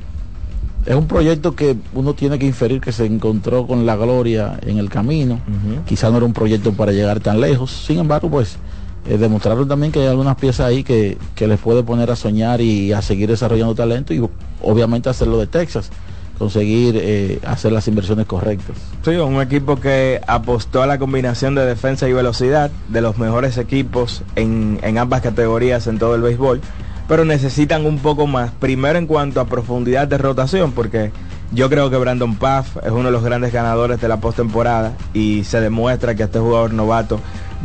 es 0.85 0.95
un 0.95 1.07
proyecto 1.07 1.55
que 1.55 1.77
uno 1.93 2.13
tiene 2.13 2.39
que 2.39 2.45
inferir 2.45 2.81
que 2.81 2.91
se 2.91 3.05
encontró 3.05 3.67
con 3.67 3.85
la 3.85 3.95
gloria 3.95 4.59
en 4.65 4.77
el 4.77 4.89
camino. 4.89 5.35
Ujú. 5.35 5.83
Quizá 5.85 6.09
no 6.09 6.17
era 6.17 6.25
un 6.25 6.33
proyecto 6.33 6.73
para 6.73 6.91
llegar 6.91 7.19
tan 7.19 7.39
lejos. 7.39 7.71
Sin 7.71 7.99
embargo, 7.99 8.29
pues 8.29 8.57
eh, 9.07 9.17
demostraron 9.17 9.67
también 9.67 9.91
que 9.91 9.99
hay 9.99 10.07
algunas 10.07 10.35
piezas 10.35 10.67
ahí 10.67 10.83
que, 10.83 11.17
que 11.35 11.47
les 11.47 11.59
puede 11.59 11.83
poner 11.83 12.11
a 12.11 12.15
soñar 12.15 12.61
y 12.61 12.93
a 12.93 13.01
seguir 13.01 13.29
desarrollando 13.29 13.75
talento 13.75 14.13
y 14.13 14.27
obviamente 14.61 15.09
hacerlo 15.09 15.39
de 15.39 15.47
Texas, 15.47 15.89
conseguir 16.41 16.95
eh, 16.97 17.39
hacer 17.45 17.71
las 17.71 17.87
inversiones 17.87 18.25
correctas. 18.25 18.75
Sí, 19.05 19.11
un 19.11 19.39
equipo 19.43 19.75
que 19.75 20.19
apostó 20.25 20.81
a 20.81 20.87
la 20.87 20.97
combinación 20.97 21.53
de 21.53 21.63
defensa 21.67 22.09
y 22.09 22.13
velocidad 22.13 22.71
de 22.89 23.01
los 23.01 23.19
mejores 23.19 23.59
equipos 23.59 24.23
en, 24.35 24.79
ambas 24.97 25.21
categorías 25.21 25.85
en 25.85 25.99
todo 25.99 26.15
el 26.15 26.23
béisbol, 26.23 26.59
pero 27.07 27.25
necesitan 27.25 27.85
un 27.85 27.99
poco 27.99 28.25
más, 28.25 28.49
primero 28.49 28.97
en 28.97 29.05
cuanto 29.05 29.39
a 29.39 29.45
profundidad 29.45 30.07
de 30.07 30.17
rotación, 30.17 30.71
porque 30.71 31.11
yo 31.51 31.69
creo 31.69 31.91
que 31.91 31.97
Brandon 31.97 32.35
Paff 32.35 32.77
es 32.77 32.89
uno 32.89 33.03
de 33.03 33.11
los 33.11 33.23
grandes 33.23 33.53
ganadores 33.53 34.01
de 34.01 34.07
la 34.07 34.17
postemporada 34.17 34.93
y 35.13 35.43
se 35.43 35.61
demuestra 35.61 36.15
que 36.15 36.23
este 36.23 36.39
jugador 36.39 36.73
novato 36.73 37.19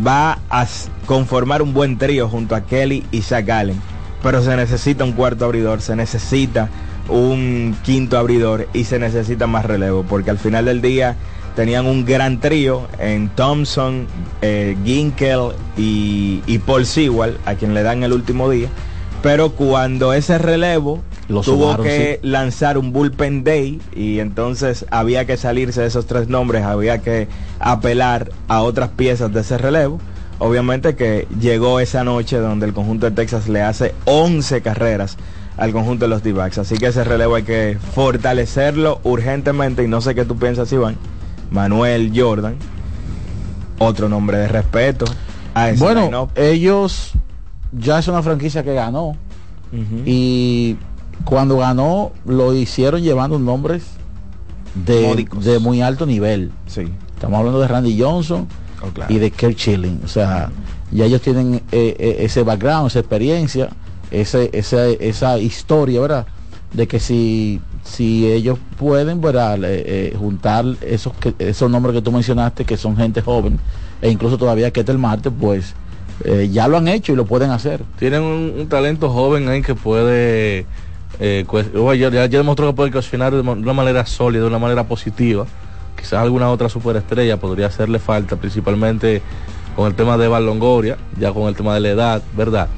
va 0.07 0.39
a 0.51 0.67
conformar 1.07 1.63
un 1.63 1.73
buen 1.73 1.97
trío 1.97 2.29
junto 2.29 2.55
a 2.55 2.67
Kelly 2.67 3.07
y 3.11 3.23
Zach 3.23 3.49
Allen, 3.49 3.81
pero 4.23 4.43
se 4.43 4.55
necesita 4.55 5.03
un 5.03 5.13
cuarto 5.13 5.47
abridor, 5.47 5.81
se 5.81 5.97
necesita 5.97 6.69
un 7.09 7.77
quinto 7.83 8.19
abridor 8.19 8.69
y 8.73 8.85
se 8.85 8.99
necesita 8.99 9.47
más 9.47 9.65
relevo, 9.65 10.05
porque 10.09 10.31
al 10.31 10.39
final 10.39 10.67
del 10.67 10.83
día 10.83 11.17
tenían 11.55 11.87
un 11.87 12.05
gran 12.05 12.41
trío 12.41 12.87
en 12.99 13.29
Thompson, 13.31 14.07
eh, 14.43 14.77
Ginkel 14.85 15.53
y, 15.77 16.43
y 16.47 16.59
Paul 16.59 16.87
Sewell, 16.87 17.39
a 17.47 17.55
quien 17.55 17.75
le 17.75 17.83
dan 17.83 18.03
el 18.03 18.13
último 18.13 18.51
día. 18.51 18.69
Pero 19.23 19.51
cuando 19.53 20.13
ese 20.13 20.39
relevo 20.39 21.03
Lo 21.29 21.41
tuvo 21.41 21.65
sumaron, 21.65 21.87
que 21.87 22.21
lanzar 22.23 22.79
un 22.79 22.93
bullpen 22.93 23.43
day 23.43 23.81
y 23.95 24.21
entonces 24.21 24.87
había 24.91 25.25
que 25.25 25.37
salirse 25.37 25.81
de 25.81 25.89
esos 25.89 26.07
tres 26.07 26.29
nombres, 26.29 26.63
había 26.63 26.99
que 26.99 27.27
apelar 27.59 28.31
a 28.49 28.63
otras 28.63 28.91
piezas 28.91 29.33
de 29.33 29.41
ese 29.41 29.59
relevo. 29.59 29.99
Obviamente 30.39 30.95
que 30.97 31.27
llegó 31.41 31.81
esa 31.81 32.05
noche 32.05 32.37
donde 32.37 32.67
el 32.67 32.75
conjunto 32.75 33.07
de 33.07 33.17
Texas 33.17 33.49
le 33.49 33.63
hace 33.63 33.95
11 34.05 34.61
carreras 34.61 35.17
al 35.57 35.73
conjunto 35.73 36.05
de 36.05 36.09
los 36.11 36.23
D-backs. 36.23 36.59
Así 36.59 36.77
que 36.77 36.87
ese 36.89 37.05
relevo 37.05 37.35
hay 37.35 37.43
que 37.45 37.79
fortalecerlo 37.95 39.01
urgentemente 39.05 39.83
y 39.83 39.89
no 39.89 40.01
sé 40.01 40.15
qué 40.15 40.25
tú 40.25 40.37
piensas, 40.37 40.71
Iván. 40.73 40.97
Manuel 41.51 42.13
Jordan, 42.15 42.57
otro 43.79 44.09
nombre 44.09 44.39
de 44.39 44.49
respeto. 44.49 45.05
a 45.55 45.71
ese 45.71 45.83
Bueno, 45.83 46.29
ellos 46.35 47.13
ya 47.73 47.99
es 47.99 48.09
una 48.09 48.23
franquicia 48.23 48.63
que 48.65 48.75
ganó 48.75 49.17
y 50.07 50.77
cuando 51.25 51.59
ganó 51.59 52.13
lo 52.25 52.55
hicieron 52.55 53.03
llevando 53.03 53.39
nombres 53.39 53.83
de, 54.75 55.27
de 55.43 55.59
muy 55.59 55.83
alto 55.83 56.07
nivel. 56.07 56.51
sí. 56.67 56.87
Estamos 57.15 57.39
hablando 57.39 57.61
de 57.61 57.69
Randy 57.69 57.99
Johnson 58.01 58.47
Oh, 58.83 58.89
claro. 58.93 59.11
y 59.13 59.19
de 59.19 59.31
Kirk 59.31 59.57
Chilling. 59.57 60.03
O 60.05 60.09
sea, 60.09 60.51
ya 60.91 61.07
ellos 61.07 61.23
tienen 61.23 61.55
eh, 61.73 61.97
eh, 61.99 62.17
ese 62.21 62.43
background, 62.43 62.89
esa 62.89 62.99
experiencia, 62.99 63.71
ese, 64.11 64.51
esa, 64.53 64.87
esa 64.87 65.39
historia, 65.39 66.01
¿verdad? 66.01 66.27
De 66.73 66.87
que 66.87 67.01
si 67.01 67.61
si 67.87 68.27
ellos 68.27 68.59
pueden 68.79 69.21
¿verdad? 69.21 69.59
Eh, 69.63 70.15
juntar 70.19 70.65
esos 70.83 71.13
esos 71.39 71.71
nombres 71.71 71.95
que 71.95 72.03
tú 72.03 72.11
mencionaste, 72.13 72.65
que 72.65 72.77
son 72.77 72.97
gente 72.97 73.23
joven, 73.23 73.59
e 74.03 74.11
incluso 74.11 74.37
todavía 74.37 74.71
que 74.73 74.81
es 74.81 74.89
el 74.89 74.99
martes, 74.99 75.33
pues 75.39 75.75
eh, 76.25 76.49
ya 76.53 76.67
lo 76.69 76.79
han 76.79 76.89
hecho 76.89 77.13
y 77.13 77.17
lo 77.17 77.27
pueden 77.27 77.51
hacer. 77.51 77.83
Tienen 77.99 78.23
un, 78.23 78.69
talento 78.69 79.11
joven 79.11 79.49
ahí 79.49 79.63
que 79.63 79.75
puede, 79.75 80.67
eh, 81.21 81.45
cues- 81.47 81.71
oh, 81.77 81.95
ya, 81.95 82.11
ya- 82.11 82.29
demostró 82.29 82.67
que 82.69 82.73
puede 82.73 82.91
cuestionar 82.91 83.33
de, 83.35 83.41
una 83.41 83.73
manera 83.73 84.05
sólida, 84.07 84.43
de 84.43 84.49
una 84.49 84.59
manera 84.59 84.85
positiva. 84.85 85.47
Quizás 85.97 86.21
alguna 86.21 86.51
otra 86.51 86.69
superestrella 86.69 87.39
podría 87.39 87.67
hacerle 87.67 87.99
falta, 87.99 88.37
principalmente 88.37 89.23
con 89.75 89.87
el 89.87 89.95
tema 89.95 90.17
de 90.17 90.27
Evan 90.27 90.45
Longoria, 90.47 90.97
ya 91.19 91.33
con 91.33 91.49
el 91.49 91.55
tema 91.55 91.75
de 91.75 91.81
la 91.81 91.89
edad, 91.91 92.23
¿verdad? 92.37 92.69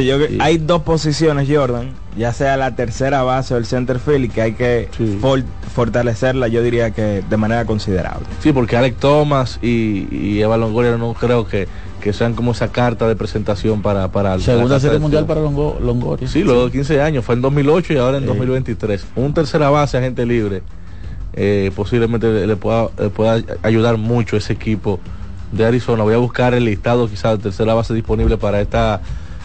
Sí, 0.00 0.06
yo 0.06 0.18
que- 0.18 0.28
Sí. 0.28 0.38
hay 0.40 0.58
dos 0.58 0.82
posiciones, 0.82 1.48
Jordan, 1.48 1.90
ya 2.16 2.32
sea 2.32 2.56
la 2.56 2.74
tercera 2.76 3.22
base 3.22 3.54
o 3.54 3.56
el 3.56 3.66
center 3.66 3.98
field, 3.98 4.24
y 4.24 4.28
que 4.28 4.42
hay 4.42 4.52
que 4.54 4.88
Sí. 4.96 5.18
for- 5.20 5.42
fortalecerla, 5.74 6.48
yo 6.48 6.62
diría 6.62 6.90
que 6.92 7.22
de 7.28 7.36
manera 7.36 7.64
considerable. 7.64 8.26
Sí, 8.40 8.52
porque 8.52 8.76
Alex 8.76 8.96
Thomas 8.98 9.58
y, 9.62 10.06
y 10.10 10.40
Eva 10.40 10.56
Longoria 10.56 10.96
no 10.96 11.14
creo 11.14 11.46
que, 11.46 11.66
que 12.00 12.12
sean 12.12 12.34
como 12.34 12.52
esa 12.52 12.68
carta 12.70 13.08
de 13.08 13.16
presentación 13.16 13.82
para... 13.82 14.08
para 14.12 14.38
Segunda 14.38 14.78
serie 14.78 14.98
mundial 14.98 15.26
para 15.26 15.40
Longo- 15.40 15.78
Longoria. 15.80 16.28
Sí, 16.28 16.42
luego 16.44 16.66
de 16.66 16.70
15 16.72 17.00
años, 17.00 17.24
fue 17.24 17.34
en 17.34 17.40
2008 17.42 17.92
y 17.92 17.96
ahora 17.96 18.18
en 18.18 18.24
Sí. 18.24 18.28
2023. 18.28 19.06
Un 19.16 19.32
tercera 19.34 19.70
base, 19.70 19.96
agente 19.98 20.26
libre, 20.26 20.62
eh, 21.32 21.70
posiblemente 21.74 22.46
le 22.46 22.56
pueda, 22.56 22.88
le 22.98 23.08
pueda 23.10 23.42
ayudar 23.62 23.96
mucho 23.96 24.36
ese 24.36 24.52
equipo 24.52 25.00
de 25.50 25.64
Arizona. 25.64 26.02
Voy 26.04 26.14
a 26.14 26.18
buscar 26.18 26.54
el 26.54 26.64
listado 26.64 27.08
quizás 27.08 27.38
de 27.38 27.42
tercera 27.44 27.74
base 27.74 27.94
disponible 27.94 28.36
para 28.36 28.60
esta 28.60 29.00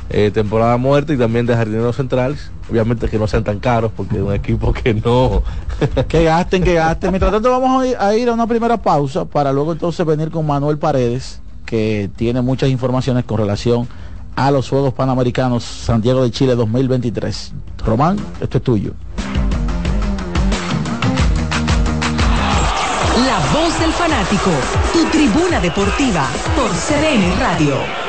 eh, 0.09 0.31
temporada 0.31 0.77
muerta 0.77 1.13
y 1.13 1.17
también 1.17 1.45
de 1.45 1.55
jardineros 1.55 1.95
centrales. 1.95 2.51
Obviamente 2.69 3.07
que 3.07 3.17
no 3.17 3.27
sean 3.27 3.43
tan 3.43 3.59
caros 3.59 3.91
porque 3.95 4.17
es 4.17 4.21
un 4.21 4.33
equipo 4.33 4.73
que 4.73 4.93
no... 4.93 5.43
Que 6.07 6.23
gasten, 6.23 6.63
que 6.63 6.73
gasten. 6.73 7.11
Mientras 7.11 7.31
tanto 7.31 7.49
vamos 7.51 7.83
a 7.83 7.87
ir, 7.87 7.97
a 7.97 8.15
ir 8.15 8.29
a 8.29 8.33
una 8.33 8.47
primera 8.47 8.77
pausa 8.77 9.25
para 9.25 9.51
luego 9.53 9.71
entonces 9.71 10.05
venir 10.05 10.29
con 10.29 10.45
Manuel 10.45 10.77
Paredes, 10.77 11.41
que 11.65 12.09
tiene 12.15 12.41
muchas 12.41 12.69
informaciones 12.69 13.23
con 13.25 13.37
relación 13.37 13.87
a 14.35 14.51
los 14.51 14.69
Juegos 14.69 14.93
Panamericanos 14.93 15.63
Santiago 15.63 16.23
de 16.23 16.31
Chile 16.31 16.55
2023. 16.55 17.53
Román, 17.85 18.17
esto 18.41 18.57
es 18.57 18.63
tuyo. 18.63 18.93
La 23.25 23.39
voz 23.53 23.79
del 23.79 23.91
fanático, 23.91 24.51
tu 24.93 25.05
tribuna 25.09 25.59
deportiva 25.59 26.25
por 26.55 26.69
CDN 26.71 27.39
Radio. 27.39 28.08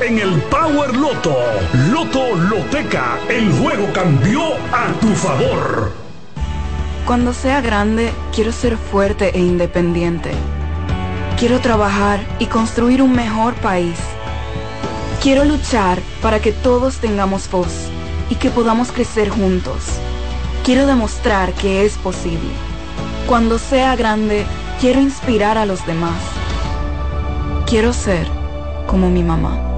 en 0.00 0.18
el 0.18 0.42
Power 0.42 0.96
Loto. 0.96 1.36
Loto 1.92 2.34
Loteca, 2.34 3.18
el 3.28 3.52
juego 3.52 3.86
cambió 3.92 4.54
a 4.72 4.92
tu 5.00 5.08
favor. 5.14 5.92
Cuando 7.06 7.32
sea 7.32 7.60
grande, 7.60 8.12
quiero 8.34 8.50
ser 8.50 8.76
fuerte 8.76 9.30
e 9.32 9.38
independiente. 9.38 10.32
Quiero 11.38 11.60
trabajar 11.60 12.18
y 12.40 12.46
construir 12.46 13.00
un 13.00 13.12
mejor 13.12 13.54
país. 13.54 13.96
Quiero 15.22 15.44
luchar 15.44 16.00
para 16.20 16.40
que 16.40 16.50
todos 16.50 16.96
tengamos 16.96 17.48
voz 17.48 17.88
y 18.28 18.34
que 18.34 18.50
podamos 18.50 18.90
crecer 18.90 19.28
juntos. 19.28 19.84
Quiero 20.64 20.86
demostrar 20.86 21.52
que 21.52 21.84
es 21.84 21.96
posible. 21.98 22.50
Cuando 23.28 23.58
sea 23.58 23.94
grande, 23.94 24.46
quiero 24.80 25.00
inspirar 25.00 25.58
a 25.58 25.66
los 25.66 25.86
demás. 25.86 26.20
Quiero 27.66 27.92
ser 27.92 28.26
como 28.88 29.10
mi 29.10 29.22
mamá. 29.22 29.75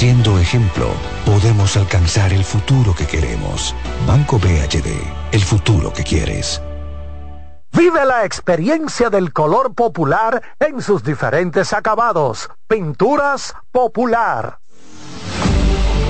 Siendo 0.00 0.38
ejemplo, 0.38 0.86
podemos 1.26 1.76
alcanzar 1.76 2.32
el 2.32 2.42
futuro 2.42 2.94
que 2.94 3.06
queremos. 3.06 3.76
Banco 4.06 4.38
BHD, 4.38 4.88
el 5.30 5.42
futuro 5.42 5.92
que 5.92 6.02
quieres. 6.04 6.62
Vive 7.70 8.06
la 8.06 8.24
experiencia 8.24 9.10
del 9.10 9.34
color 9.34 9.74
popular 9.74 10.42
en 10.58 10.80
sus 10.80 11.04
diferentes 11.04 11.74
acabados. 11.74 12.48
Pinturas 12.66 13.54
popular. 13.72 14.59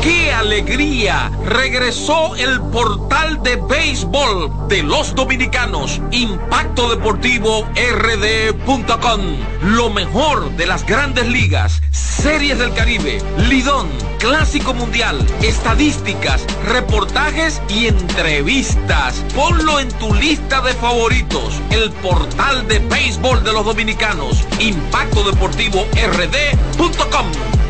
¡Qué 0.03 0.33
alegría! 0.33 1.31
Regresó 1.45 2.35
el 2.37 2.59
portal 2.73 3.43
de 3.43 3.57
béisbol 3.57 4.69
de 4.69 4.83
los 4.83 5.15
dominicanos, 5.15 6.01
Impacto 6.11 6.89
Deportivo 6.89 7.69
RD.com. 7.75 9.21
Lo 9.63 9.91
mejor 9.91 10.51
de 10.53 10.67
las 10.67 10.87
grandes 10.87 11.29
ligas, 11.29 11.83
series 11.91 12.59
del 12.59 12.73
Caribe, 12.73 13.23
Lidón, 13.51 13.89
Clásico 14.19 14.73
Mundial, 14.73 15.19
estadísticas, 15.43 16.47
reportajes 16.65 17.61
y 17.69 17.89
entrevistas. 17.89 19.23
Ponlo 19.35 19.81
en 19.81 19.89
tu 19.99 20.15
lista 20.15 20.63
de 20.63 20.73
favoritos, 20.73 21.61
el 21.71 21.91
portal 21.93 22.67
de 22.69 22.79
béisbol 22.79 23.45
de 23.45 23.53
los 23.53 23.67
dominicanos, 23.67 24.47
Impacto 24.61 25.25
Deportivo 25.25 25.87
RD.com. 25.93 27.70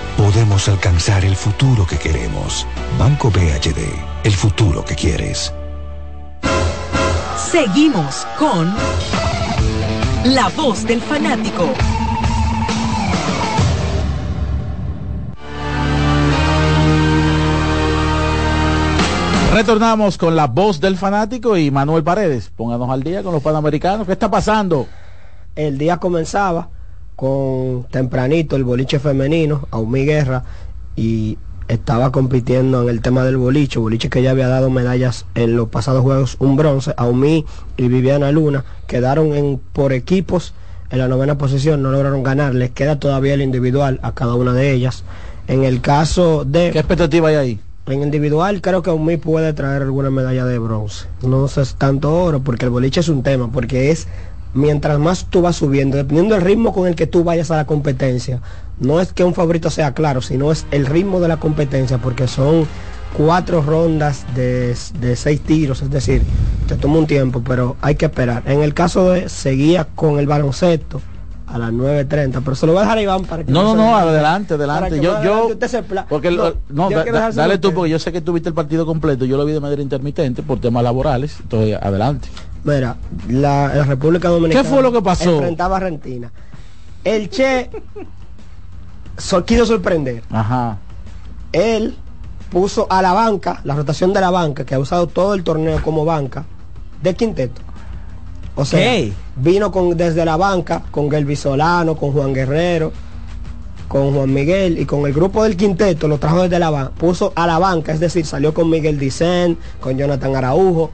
podemos 0.17 0.67
alcanzar 0.67 1.25
el 1.25 1.35
futuro 1.35 1.85
que 1.85 1.97
queremos. 1.97 2.65
Banco 2.97 3.29
BHD, 3.29 3.79
el 4.23 4.33
futuro 4.33 4.83
que 4.83 4.95
quieres. 4.95 5.53
Seguimos 7.37 8.25
con 8.37 8.73
La 10.25 10.49
Voz 10.49 10.85
del 10.85 11.01
Fanático. 11.01 11.67
Retornamos 19.53 20.17
con 20.17 20.37
la 20.37 20.47
voz 20.47 20.79
del 20.79 20.97
fanático 20.97 21.57
y 21.57 21.71
Manuel 21.71 22.05
Paredes. 22.05 22.49
Pónganos 22.55 22.89
al 22.89 23.03
día 23.03 23.21
con 23.21 23.33
los 23.33 23.43
panamericanos. 23.43 24.07
¿Qué 24.07 24.13
está 24.13 24.31
pasando? 24.31 24.87
El 25.57 25.77
día 25.77 25.97
comenzaba 25.97 26.69
con 27.21 27.85
tempranito 27.91 28.55
el 28.55 28.63
boliche 28.63 28.97
femenino, 28.97 29.67
Aumi 29.69 30.05
Guerra, 30.05 30.43
y 30.95 31.37
estaba 31.67 32.11
compitiendo 32.11 32.81
en 32.81 32.89
el 32.89 33.01
tema 33.01 33.23
del 33.23 33.37
boliche, 33.37 33.77
boliche 33.77 34.09
que 34.09 34.23
ya 34.23 34.31
había 34.31 34.47
dado 34.47 34.71
medallas 34.71 35.27
en 35.35 35.55
los 35.55 35.69
pasados 35.69 36.01
juegos, 36.01 36.35
un 36.39 36.55
bronce, 36.55 36.95
Aumi 36.97 37.45
y 37.77 37.87
Viviana 37.89 38.31
Luna, 38.31 38.65
quedaron 38.87 39.35
en, 39.35 39.61
por 39.71 39.93
equipos 39.93 40.55
en 40.89 40.97
la 40.97 41.07
novena 41.07 41.37
posición, 41.37 41.83
no 41.83 41.91
lograron 41.91 42.23
ganar, 42.23 42.55
les 42.55 42.71
queda 42.71 42.99
todavía 42.99 43.35
el 43.35 43.43
individual 43.43 43.99
a 44.01 44.15
cada 44.15 44.33
una 44.33 44.53
de 44.53 44.71
ellas. 44.71 45.03
En 45.47 45.63
el 45.63 45.79
caso 45.79 46.43
de... 46.43 46.71
¿Qué 46.71 46.79
expectativa 46.79 47.29
hay 47.29 47.35
ahí? 47.35 47.59
En 47.85 48.01
individual 48.01 48.61
creo 48.61 48.81
que 48.81 48.89
Aumi 48.89 49.17
puede 49.17 49.53
traer 49.53 49.83
alguna 49.83 50.09
medalla 50.09 50.45
de 50.45 50.57
bronce. 50.57 51.05
No 51.21 51.47
sé 51.47 51.61
tanto 51.77 52.15
oro, 52.15 52.39
porque 52.39 52.65
el 52.65 52.71
boliche 52.71 53.01
es 53.01 53.09
un 53.09 53.21
tema, 53.21 53.51
porque 53.51 53.91
es 53.91 54.07
mientras 54.53 54.99
más 54.99 55.25
tú 55.29 55.41
vas 55.41 55.55
subiendo, 55.55 55.97
dependiendo 55.97 56.35
del 56.35 56.43
ritmo 56.43 56.73
con 56.73 56.87
el 56.87 56.95
que 56.95 57.07
tú 57.07 57.23
vayas 57.23 57.51
a 57.51 57.55
la 57.57 57.65
competencia, 57.65 58.41
no 58.79 58.99
es 58.99 59.13
que 59.13 59.23
un 59.23 59.33
favorito 59.33 59.69
sea 59.69 59.93
claro, 59.93 60.21
sino 60.21 60.51
es 60.51 60.65
el 60.71 60.85
ritmo 60.85 61.19
de 61.19 61.27
la 61.27 61.37
competencia, 61.37 61.97
porque 61.99 62.27
son 62.27 62.67
cuatro 63.15 63.61
rondas 63.61 64.25
de, 64.35 64.75
de 64.99 65.15
seis 65.15 65.41
tiros, 65.41 65.81
es 65.81 65.89
decir, 65.89 66.21
te 66.67 66.75
toma 66.75 66.97
un 66.97 67.07
tiempo, 67.07 67.41
pero 67.45 67.75
hay 67.81 67.95
que 67.95 68.05
esperar. 68.05 68.43
En 68.45 68.61
el 68.61 68.73
caso 68.73 69.11
de 69.11 69.29
seguía 69.29 69.85
con 69.95 70.17
el 70.19 70.27
baloncesto 70.27 71.01
a 71.47 71.57
las 71.57 71.71
9.30, 71.73 72.41
pero 72.45 72.55
se 72.55 72.65
lo 72.65 72.71
voy 72.71 72.79
a 72.79 72.83
dejar 72.83 72.97
a 72.97 73.01
Iván 73.01 73.23
para 73.25 73.43
que 73.43 73.51
No, 73.51 73.63
no, 73.63 73.75
no, 73.75 73.95
adelante, 73.97 74.53
adelante. 74.53 74.95
Yo, 74.95 75.01
yo, 75.03 75.17
adelante 75.17 75.53
usted 75.53 75.67
se 75.67 75.83
pla- 75.83 76.05
porque 76.07 76.31
no, 76.31 76.43
da- 76.95 77.03
da- 77.11 77.31
dale 77.41 77.57
tú, 77.57 77.73
porque 77.73 77.89
yo 77.91 77.99
sé 77.99 78.13
que 78.13 78.21
tuviste 78.21 78.47
el 78.47 78.55
partido 78.55 78.85
completo. 78.85 79.25
Yo 79.25 79.35
lo 79.35 79.43
vi 79.43 79.51
de 79.51 79.59
manera 79.59 79.81
intermitente 79.81 80.43
por 80.43 80.61
temas 80.61 80.81
laborales. 80.81 81.35
Entonces, 81.41 81.77
adelante. 81.81 82.29
Mira, 82.63 82.95
la, 83.27 83.73
la 83.73 83.83
República 83.83 84.29
Dominicana. 84.29 84.63
¿Qué 84.63 84.69
fue 84.69 84.83
lo 84.83 84.91
que 84.91 85.01
pasó? 85.01 85.31
Enfrentaba 85.31 85.75
a 85.75 85.77
Argentina. 85.79 86.31
El 87.03 87.29
Che 87.29 87.69
so- 89.17 89.43
quiso 89.45 89.65
sorprender. 89.65 90.23
Ajá. 90.29 90.77
Él 91.51 91.95
puso 92.49 92.87
a 92.89 93.01
la 93.01 93.13
banca, 93.13 93.61
la 93.63 93.75
rotación 93.75 94.13
de 94.13 94.21
la 94.21 94.29
banca, 94.29 94.65
que 94.65 94.75
ha 94.75 94.79
usado 94.79 95.07
todo 95.07 95.33
el 95.33 95.43
torneo 95.43 95.81
como 95.81 96.05
banca, 96.05 96.45
de 97.01 97.15
quinteto. 97.15 97.61
O 98.55 98.65
sea, 98.65 98.79
¿Qué? 98.79 99.13
vino 99.37 99.71
con, 99.71 99.95
desde 99.97 100.25
la 100.25 100.37
banca 100.37 100.83
con 100.91 101.09
Gelby 101.09 101.35
Solano, 101.35 101.95
con 101.95 102.11
Juan 102.11 102.33
Guerrero, 102.33 102.91
con 103.87 104.13
Juan 104.13 104.33
Miguel 104.33 104.77
y 104.79 104.85
con 104.85 105.05
el 105.05 105.13
grupo 105.13 105.43
del 105.43 105.55
quinteto, 105.57 106.07
lo 106.07 106.17
trajo 106.17 106.43
desde 106.43 106.59
la 106.59 106.69
banca, 106.69 106.91
puso 106.91 107.31
a 107.35 107.47
la 107.47 107.57
banca, 107.59 107.93
es 107.93 107.99
decir, 107.99 108.25
salió 108.25 108.53
con 108.53 108.69
Miguel 108.69 108.99
Dicen, 108.99 109.57
con 109.79 109.97
Jonathan 109.97 110.35
Araujo 110.35 110.91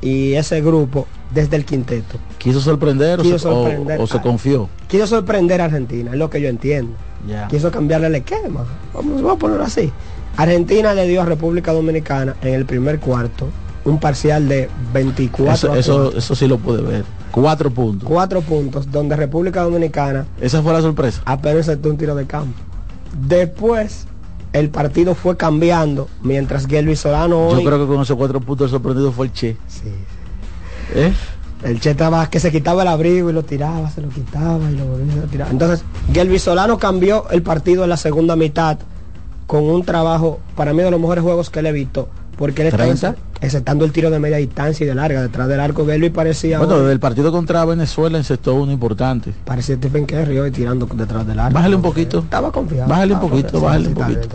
y 0.00 0.34
ese 0.34 0.60
grupo 0.60 1.06
desde 1.34 1.56
el 1.56 1.64
quinteto. 1.64 2.18
¿Quiso 2.38 2.60
sorprender, 2.60 3.20
o 3.20 3.22
Quiso 3.22 3.36
o- 3.36 3.38
sorprender 3.64 4.00
o, 4.00 4.06
se 4.06 4.20
confió? 4.20 4.68
Quiso 4.88 5.06
sorprender 5.06 5.60
a 5.60 5.64
Argentina, 5.66 6.12
es 6.12 6.18
lo 6.18 6.30
que 6.30 6.40
yo 6.40 6.48
entiendo. 6.48 6.92
Ya. 7.28 7.48
Quiso 7.48 7.70
cambiarle 7.70 8.06
el 8.06 8.14
esquema. 8.16 8.64
Vamos, 8.94 9.16
vamos 9.22 9.32
a 9.36 9.38
ponerlo 9.38 9.64
así. 9.64 9.92
Argentina 10.36 10.94
le 10.94 11.06
dio 11.08 11.20
a 11.22 11.24
República 11.24 11.72
Dominicana 11.72 12.36
en 12.42 12.54
el 12.54 12.64
primer 12.64 13.00
cuarto 13.00 13.48
un 13.84 13.98
parcial 13.98 14.48
de 14.48 14.68
24 14.92 15.52
Eso, 15.54 15.74
eso, 15.74 16.02
4. 16.04 16.18
eso 16.18 16.34
sí 16.34 16.46
lo 16.46 16.58
pude 16.58 16.82
ver. 16.82 17.04
Cuatro 17.32 17.70
puntos. 17.70 18.08
Cuatro 18.08 18.40
puntos 18.42 18.90
donde 18.90 19.16
República 19.16 19.62
Dominicana 19.62 20.26
Esa 20.40 20.62
fue 20.62 20.72
la 20.72 20.80
sorpresa. 20.80 21.22
apenas 21.24 21.68
aceptó 21.68 21.90
un 21.90 21.96
tiro 21.96 22.14
de 22.14 22.26
campo. 22.26 22.54
Después 23.26 24.06
el 24.52 24.70
partido 24.70 25.14
fue 25.14 25.36
cambiando 25.36 26.08
mientras 26.22 26.66
Gelby 26.66 26.96
Solano 26.96 27.50
Yo 27.50 27.64
creo 27.64 27.78
que 27.78 27.92
con 27.92 28.02
esos 28.02 28.16
cuatro 28.16 28.40
puntos 28.40 28.70
sorprendido 28.70 29.12
fue 29.12 29.26
el 29.26 29.32
Che. 29.32 29.56
¿Eh? 30.94 31.12
el 31.64 31.80
Che 31.80 31.90
estaba 31.90 32.28
que 32.30 32.40
se 32.40 32.50
quitaba 32.50 32.82
el 32.82 32.88
abrigo 32.88 33.30
y 33.30 33.32
lo 33.32 33.42
tiraba, 33.42 33.90
se 33.90 34.00
lo 34.00 34.08
quitaba 34.08 34.70
y 34.70 34.76
lo 34.76 34.86
volvía 34.86 35.22
a 35.22 35.26
tirar. 35.26 35.48
Entonces, 35.50 35.84
Gelby 36.12 36.38
Solano 36.38 36.78
cambió 36.78 37.28
el 37.30 37.42
partido 37.42 37.84
en 37.84 37.90
la 37.90 37.96
segunda 37.96 38.36
mitad 38.36 38.78
con 39.46 39.64
un 39.64 39.82
trabajo, 39.82 40.40
para 40.54 40.72
mí, 40.72 40.82
de 40.82 40.90
los 40.90 41.00
mejores 41.00 41.24
juegos 41.24 41.50
que 41.50 41.60
él 41.60 41.66
he 41.66 41.72
visto. 41.72 42.08
Porque 42.38 42.62
él 42.62 42.68
estaba 42.68 42.86
¿30? 42.86 43.16
exceptando 43.40 43.84
el 43.84 43.90
tiro 43.92 44.10
de 44.10 44.20
media 44.20 44.36
distancia 44.36 44.84
y 44.84 44.86
de 44.88 44.94
larga. 44.94 45.20
Detrás 45.22 45.48
del 45.48 45.58
arco, 45.58 45.84
Gelby 45.84 46.10
parecía. 46.10 46.58
Bueno, 46.58 46.74
hoy- 46.74 46.80
desde 46.82 46.92
el 46.92 47.00
partido 47.00 47.32
contra 47.32 47.64
Venezuela 47.64 48.16
encestó 48.16 48.54
uno 48.54 48.70
importante. 48.70 49.34
parecía 49.44 49.74
Stephen 49.76 50.06
Curry 50.06 50.38
hoy 50.38 50.50
tirando 50.52 50.86
detrás 50.86 51.26
del 51.26 51.38
arco. 51.40 51.54
Bájale 51.54 51.74
un 51.76 51.82
poquito. 51.82 52.20
Estaba 52.20 52.52
confiado. 52.52 52.88
Bájale 52.88 53.14
un 53.14 53.20
poquito, 53.20 53.60
bájale 53.60 53.88
un 53.88 53.94
poquito. 53.94 54.28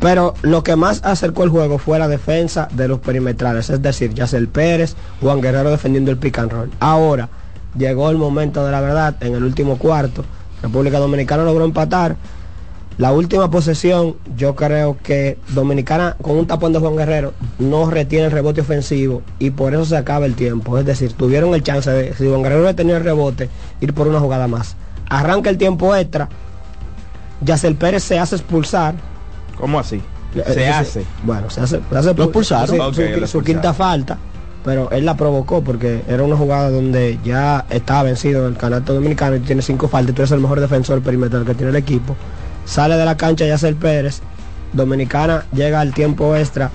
Pero 0.00 0.34
lo 0.42 0.62
que 0.62 0.76
más 0.76 1.00
acercó 1.04 1.42
el 1.44 1.50
juego 1.50 1.78
fue 1.78 1.98
la 1.98 2.06
defensa 2.06 2.68
de 2.72 2.86
los 2.86 2.98
perimetrales, 3.00 3.68
es 3.70 3.82
decir, 3.82 4.14
Yacel 4.14 4.48
Pérez, 4.48 4.94
Juan 5.20 5.40
Guerrero 5.40 5.70
defendiendo 5.70 6.10
el 6.10 6.18
pick 6.18 6.38
and 6.38 6.52
roll. 6.52 6.70
Ahora 6.80 7.28
llegó 7.76 8.10
el 8.10 8.16
momento 8.16 8.64
de 8.64 8.72
la 8.72 8.80
verdad 8.80 9.16
en 9.20 9.34
el 9.34 9.42
último 9.42 9.76
cuarto. 9.78 10.24
República 10.62 10.98
Dominicana 10.98 11.44
logró 11.44 11.64
empatar. 11.64 12.16
La 12.98 13.12
última 13.12 13.48
posesión, 13.48 14.16
yo 14.36 14.56
creo 14.56 14.96
que 15.00 15.38
Dominicana 15.50 16.16
con 16.20 16.36
un 16.36 16.48
tapón 16.48 16.72
de 16.72 16.80
Juan 16.80 16.96
Guerrero 16.96 17.32
no 17.60 17.88
retiene 17.88 18.26
el 18.26 18.32
rebote 18.32 18.60
ofensivo 18.60 19.22
y 19.38 19.50
por 19.50 19.72
eso 19.72 19.84
se 19.84 19.96
acaba 19.96 20.26
el 20.26 20.34
tiempo. 20.34 20.76
Es 20.78 20.84
decir, 20.84 21.12
tuvieron 21.12 21.54
el 21.54 21.62
chance 21.62 21.88
de, 21.88 22.12
si 22.14 22.28
Juan 22.28 22.42
Guerrero 22.42 22.74
tenía 22.74 22.96
el 22.96 23.04
rebote, 23.04 23.48
ir 23.80 23.94
por 23.94 24.08
una 24.08 24.18
jugada 24.18 24.48
más. 24.48 24.74
Arranca 25.08 25.48
el 25.48 25.58
tiempo 25.58 25.94
extra, 25.94 26.28
Yacel 27.40 27.76
Pérez 27.76 28.02
se 28.02 28.18
hace 28.18 28.34
expulsar. 28.34 28.96
¿Cómo 29.56 29.78
así? 29.78 30.02
Eh, 30.34 30.42
Se 30.52 30.64
eh, 30.64 30.68
hace. 30.68 31.04
Bueno, 31.22 31.48
se 31.50 31.60
hace, 31.60 31.80
se 31.88 31.96
hace 31.96 32.14
Lo 32.14 32.24
expulsaron. 32.24 32.94
su, 32.94 33.02
lo 33.02 33.26
su 33.28 33.42
quinta 33.42 33.72
falta, 33.74 34.18
pero 34.64 34.90
él 34.90 35.04
la 35.04 35.16
provocó 35.16 35.62
porque 35.62 36.02
era 36.08 36.24
una 36.24 36.36
jugada 36.36 36.70
donde 36.70 37.18
ya 37.24 37.64
estaba 37.70 38.02
vencido 38.02 38.48
el 38.48 38.56
canasto 38.56 38.92
dominicano 38.94 39.36
y 39.36 39.40
tiene 39.40 39.62
cinco 39.62 39.86
faltas 39.86 40.10
y 40.10 40.14
tú 40.14 40.22
eres 40.22 40.32
el 40.32 40.40
mejor 40.40 40.58
defensor 40.60 41.00
perimetral 41.00 41.44
que 41.44 41.54
tiene 41.54 41.70
el 41.70 41.76
equipo. 41.76 42.16
Sale 42.68 42.96
de 42.96 43.04
la 43.04 43.16
cancha 43.16 43.46
Yacel 43.46 43.74
Pérez, 43.76 44.20
Dominicana 44.72 45.46
llega 45.52 45.80
al 45.80 45.94
tiempo 45.94 46.36
extra 46.36 46.70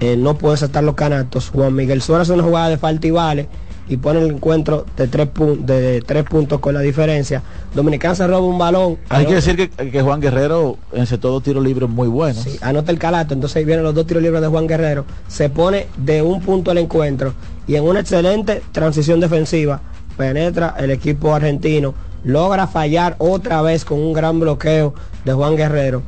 eh, 0.00 0.16
no 0.16 0.36
puede 0.38 0.54
aceptar 0.54 0.82
los 0.82 0.94
canastos. 0.94 1.50
Juan 1.50 1.74
Miguel 1.74 2.00
Suárez 2.02 2.22
hace 2.28 2.32
una 2.32 2.42
jugada 2.42 2.70
de 2.70 2.78
falta 2.78 3.06
y 3.06 3.10
vale 3.10 3.48
y 3.86 3.96
pone 3.98 4.20
el 4.20 4.30
encuentro 4.30 4.86
de 4.96 5.08
tres, 5.08 5.28
pun- 5.28 5.64
de 5.66 6.00
tres 6.00 6.24
puntos 6.24 6.58
con 6.58 6.72
la 6.74 6.80
diferencia. 6.80 7.42
Dominicana 7.74 8.14
se 8.14 8.26
roba 8.26 8.40
un 8.46 8.56
balón. 8.58 8.96
Hay 9.10 9.26
que 9.26 9.34
decir 9.34 9.56
que, 9.56 9.68
que 9.90 10.00
Juan 10.00 10.20
Guerrero 10.20 10.78
en 10.92 11.06
todo 11.20 11.40
tiros 11.42 11.62
libres 11.62 11.88
muy 11.90 12.08
buenos. 12.08 12.42
Sí, 12.42 12.56
anota 12.62 12.90
el 12.92 12.98
calato, 12.98 13.34
entonces 13.34 13.56
ahí 13.58 13.64
vienen 13.66 13.84
los 13.84 13.94
dos 13.94 14.06
tiros 14.06 14.22
libres 14.22 14.40
de 14.40 14.48
Juan 14.48 14.66
Guerrero, 14.66 15.04
se 15.28 15.50
pone 15.50 15.86
de 15.98 16.22
un 16.22 16.40
punto 16.40 16.70
el 16.72 16.78
encuentro 16.78 17.34
y 17.66 17.74
en 17.76 17.84
una 17.84 18.00
excelente 18.00 18.62
transición 18.72 19.20
defensiva 19.20 19.80
penetra 20.16 20.74
el 20.78 20.90
equipo 20.92 21.34
argentino, 21.34 21.94
logra 22.24 22.66
fallar 22.66 23.16
otra 23.18 23.62
vez 23.62 23.84
con 23.84 23.98
un 23.98 24.12
gran 24.12 24.40
bloqueo 24.40 24.94
de 25.24 25.32
Juan 25.32 25.56
Guerrero. 25.56 26.02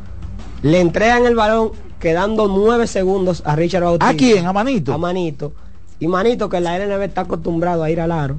Le 0.62 0.80
entregan 0.80 1.26
el 1.26 1.34
balón 1.34 1.70
quedando 1.98 2.48
nueve 2.48 2.86
segundos 2.86 3.42
a 3.46 3.56
Richard 3.56 3.84
Bautista. 3.84 4.08
¿A 4.08 4.14
quién? 4.16 4.46
¿A 4.46 4.52
Manito? 4.52 4.92
A 4.92 4.98
Manito. 4.98 5.52
Y 5.98 6.08
Manito, 6.08 6.48
que 6.48 6.60
la 6.60 6.76
LNB 6.78 7.02
está 7.02 7.22
acostumbrado 7.22 7.82
a 7.84 7.90
ir 7.90 8.00
al 8.00 8.10
aro, 8.10 8.36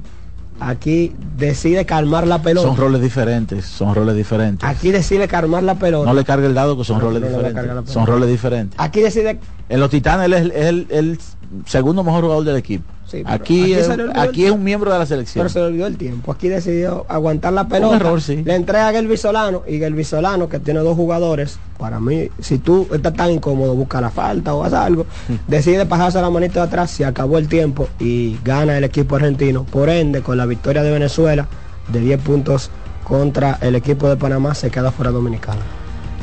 aquí 0.60 1.12
decide 1.36 1.84
calmar 1.86 2.26
la 2.26 2.42
pelota. 2.42 2.66
Son 2.68 2.76
roles 2.76 3.00
diferentes, 3.00 3.64
son 3.64 3.94
roles 3.94 4.14
diferentes. 4.16 4.68
Aquí 4.68 4.90
decide 4.90 5.26
calmar 5.28 5.62
la 5.62 5.74
pelota. 5.74 6.06
No 6.08 6.14
le 6.14 6.24
cargue 6.24 6.46
el 6.46 6.54
dado 6.54 6.76
que 6.76 6.84
son 6.84 6.98
No, 6.98 7.04
roles 7.06 7.22
no 7.22 7.28
diferentes. 7.28 7.90
Son 7.92 8.06
roles 8.06 8.28
diferentes. 8.28 8.78
Aquí 8.78 9.00
decide 9.00 9.38
En 9.68 9.80
los 9.80 9.88
Titanes 9.90 10.26
él 10.26 10.32
es 10.34 10.40
el, 10.42 10.50
es 10.52 10.66
el- 10.66 10.86
el 10.90 11.18
segundo 11.66 12.04
mejor 12.04 12.22
jugador 12.22 12.44
del 12.44 12.56
equipo. 12.56 12.84
Sí, 13.06 13.22
aquí 13.26 13.64
aquí 13.64 13.74
es, 13.74 13.88
aquí 14.14 14.50
un 14.50 14.64
miembro 14.64 14.92
de 14.92 14.98
la 14.98 15.06
selección. 15.06 15.42
Pero 15.42 15.48
se 15.48 15.58
le 15.60 15.66
olvidó 15.66 15.86
el 15.86 15.96
tiempo. 15.96 16.32
Aquí 16.32 16.48
decidió 16.48 17.04
aguantar 17.08 17.52
la 17.52 17.68
pelota. 17.68 17.96
error, 17.96 18.20
sí. 18.20 18.42
Le 18.44 18.54
entrega 18.54 18.88
a 18.88 18.92
Gelby 18.92 19.16
Solano 19.16 19.62
y 19.66 19.78
Gelby 19.78 20.04
Solano, 20.04 20.48
que 20.48 20.58
tiene 20.58 20.80
dos 20.80 20.96
jugadores, 20.96 21.58
para 21.78 22.00
mí, 22.00 22.28
si 22.40 22.58
tú 22.58 22.88
estás 22.92 23.14
tan 23.14 23.30
incómodo, 23.30 23.74
busca 23.74 24.00
la 24.00 24.10
falta 24.10 24.54
o 24.54 24.64
haz 24.64 24.72
algo, 24.72 25.06
decide 25.48 25.86
pasarse 25.86 26.20
la 26.20 26.30
manita 26.30 26.60
de 26.60 26.66
atrás, 26.66 26.90
se 26.90 27.04
acabó 27.04 27.38
el 27.38 27.48
tiempo 27.48 27.88
y 27.98 28.38
gana 28.44 28.78
el 28.78 28.84
equipo 28.84 29.16
argentino. 29.16 29.64
Por 29.64 29.90
ende, 29.90 30.22
con 30.22 30.36
la 30.36 30.46
victoria 30.46 30.82
de 30.82 30.90
Venezuela 30.90 31.46
de 31.88 32.00
10 32.00 32.20
puntos 32.22 32.70
contra 33.04 33.58
el 33.60 33.74
equipo 33.74 34.08
de 34.08 34.16
Panamá, 34.16 34.54
se 34.54 34.70
queda 34.70 34.90
fuera 34.90 35.10
dominicana. 35.10 35.60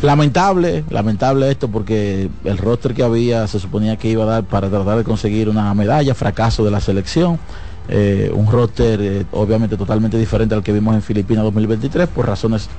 Lamentable, 0.02 0.84
lamentable 0.90 1.52
esto 1.52 1.68
porque 1.68 2.30
el 2.44 2.58
roster 2.58 2.94
que 2.94 3.04
había 3.04 3.46
se 3.48 3.60
suponía 3.60 3.98
que 3.98 4.10
iba 4.10 4.24
a 4.24 4.28
dar 4.28 4.44
para 4.44 4.70
tratar 4.70 4.98
de 4.98 5.04
conseguir 5.04 5.48
una 5.48 5.74
medalla, 5.74 6.16
fracaso 6.16 6.66
de 6.66 6.72
la 6.72 6.80
selección. 6.80 7.40
Eh, 7.88 8.32
un 8.34 8.50
roster 8.50 9.00
eh, 9.02 9.26
obviamente 9.32 9.76
totalmente 9.76 10.18
diferente 10.18 10.56
al 10.56 10.64
que 10.64 10.72
vimos 10.72 10.96
en 10.96 11.02
Filipinas 11.02 11.44
2023 11.44 12.08
por 12.08 12.26
razones 12.26 12.70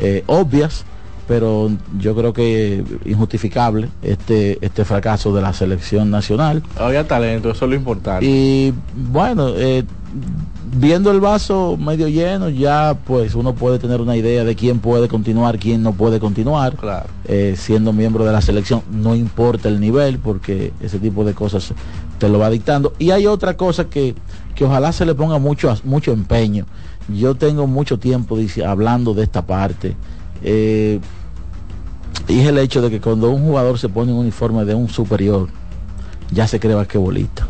eh, 0.00 0.24
obvias, 0.26 0.84
pero 1.28 1.70
yo 1.98 2.14
creo 2.16 2.32
que 2.32 2.84
injustificable 3.04 3.88
este, 4.02 4.58
este 4.64 4.84
fracaso 4.84 5.34
de 5.34 5.42
la 5.42 5.52
selección 5.52 6.10
nacional. 6.10 6.62
Había 6.76 7.06
talento, 7.06 7.50
eso 7.50 7.64
es 7.64 7.70
lo 7.70 7.76
importante. 7.76 8.26
Y 8.26 8.72
bueno, 9.10 9.52
viendo 10.74 11.10
el 11.10 11.20
vaso 11.20 11.76
medio 11.76 12.08
lleno, 12.08 12.48
ya 12.48 12.96
pues 13.04 13.34
uno 13.34 13.54
puede 13.54 13.78
tener 13.78 14.00
una 14.00 14.16
idea 14.16 14.44
de 14.44 14.56
quién 14.56 14.78
puede 14.78 15.08
continuar, 15.08 15.58
quién 15.58 15.82
no 15.82 15.92
puede 15.92 16.18
continuar. 16.18 16.76
Claro. 16.76 17.06
Eh, 17.26 17.54
siendo 17.56 17.92
miembro 17.92 18.24
de 18.24 18.32
la 18.32 18.40
selección, 18.40 18.82
no 18.90 19.14
importa 19.14 19.68
el 19.68 19.80
nivel, 19.80 20.18
porque 20.18 20.72
ese 20.80 20.98
tipo 20.98 21.24
de 21.24 21.34
cosas 21.34 21.72
te 22.18 22.28
lo 22.28 22.38
va 22.38 22.50
dictando. 22.50 22.94
Y 22.98 23.10
hay 23.10 23.26
otra 23.26 23.56
cosa 23.56 23.84
que, 23.84 24.14
que 24.54 24.64
ojalá 24.64 24.92
se 24.92 25.04
le 25.04 25.14
ponga 25.14 25.38
mucho, 25.38 25.72
mucho 25.84 26.12
empeño. 26.12 26.66
Yo 27.08 27.34
tengo 27.34 27.66
mucho 27.66 27.98
tiempo 27.98 28.36
dice, 28.36 28.64
hablando 28.64 29.12
de 29.14 29.24
esta 29.24 29.46
parte. 29.46 29.96
Eh, 30.42 31.00
y 32.28 32.40
es 32.40 32.46
el 32.46 32.58
hecho 32.58 32.80
de 32.80 32.90
que 32.90 33.00
cuando 33.00 33.30
un 33.30 33.42
jugador 33.42 33.78
se 33.78 33.88
pone 33.88 34.12
un 34.12 34.20
uniforme 34.20 34.64
de 34.64 34.74
un 34.74 34.88
superior, 34.88 35.48
ya 36.30 36.46
se 36.46 36.60
cree 36.60 36.74
basquetbolista. 36.74 37.46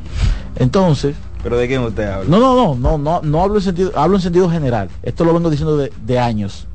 Entonces, 0.56 1.14
¿Pero 1.42 1.56
de 1.56 1.66
quién 1.66 1.82
usted 1.82 2.08
habla? 2.08 2.28
no, 2.28 2.38
no, 2.38 2.54
no, 2.54 2.74
no, 2.76 2.98
no, 2.98 3.20
no 3.22 3.42
hablo 3.42 3.56
en 3.56 3.62
sentido, 3.62 3.92
hablo 3.96 4.16
en 4.16 4.22
sentido 4.22 4.48
general. 4.48 4.88
Esto 5.02 5.24
lo 5.24 5.34
vengo 5.34 5.50
diciendo 5.50 5.76
de, 5.76 5.92
de 6.04 6.18
años. 6.18 6.66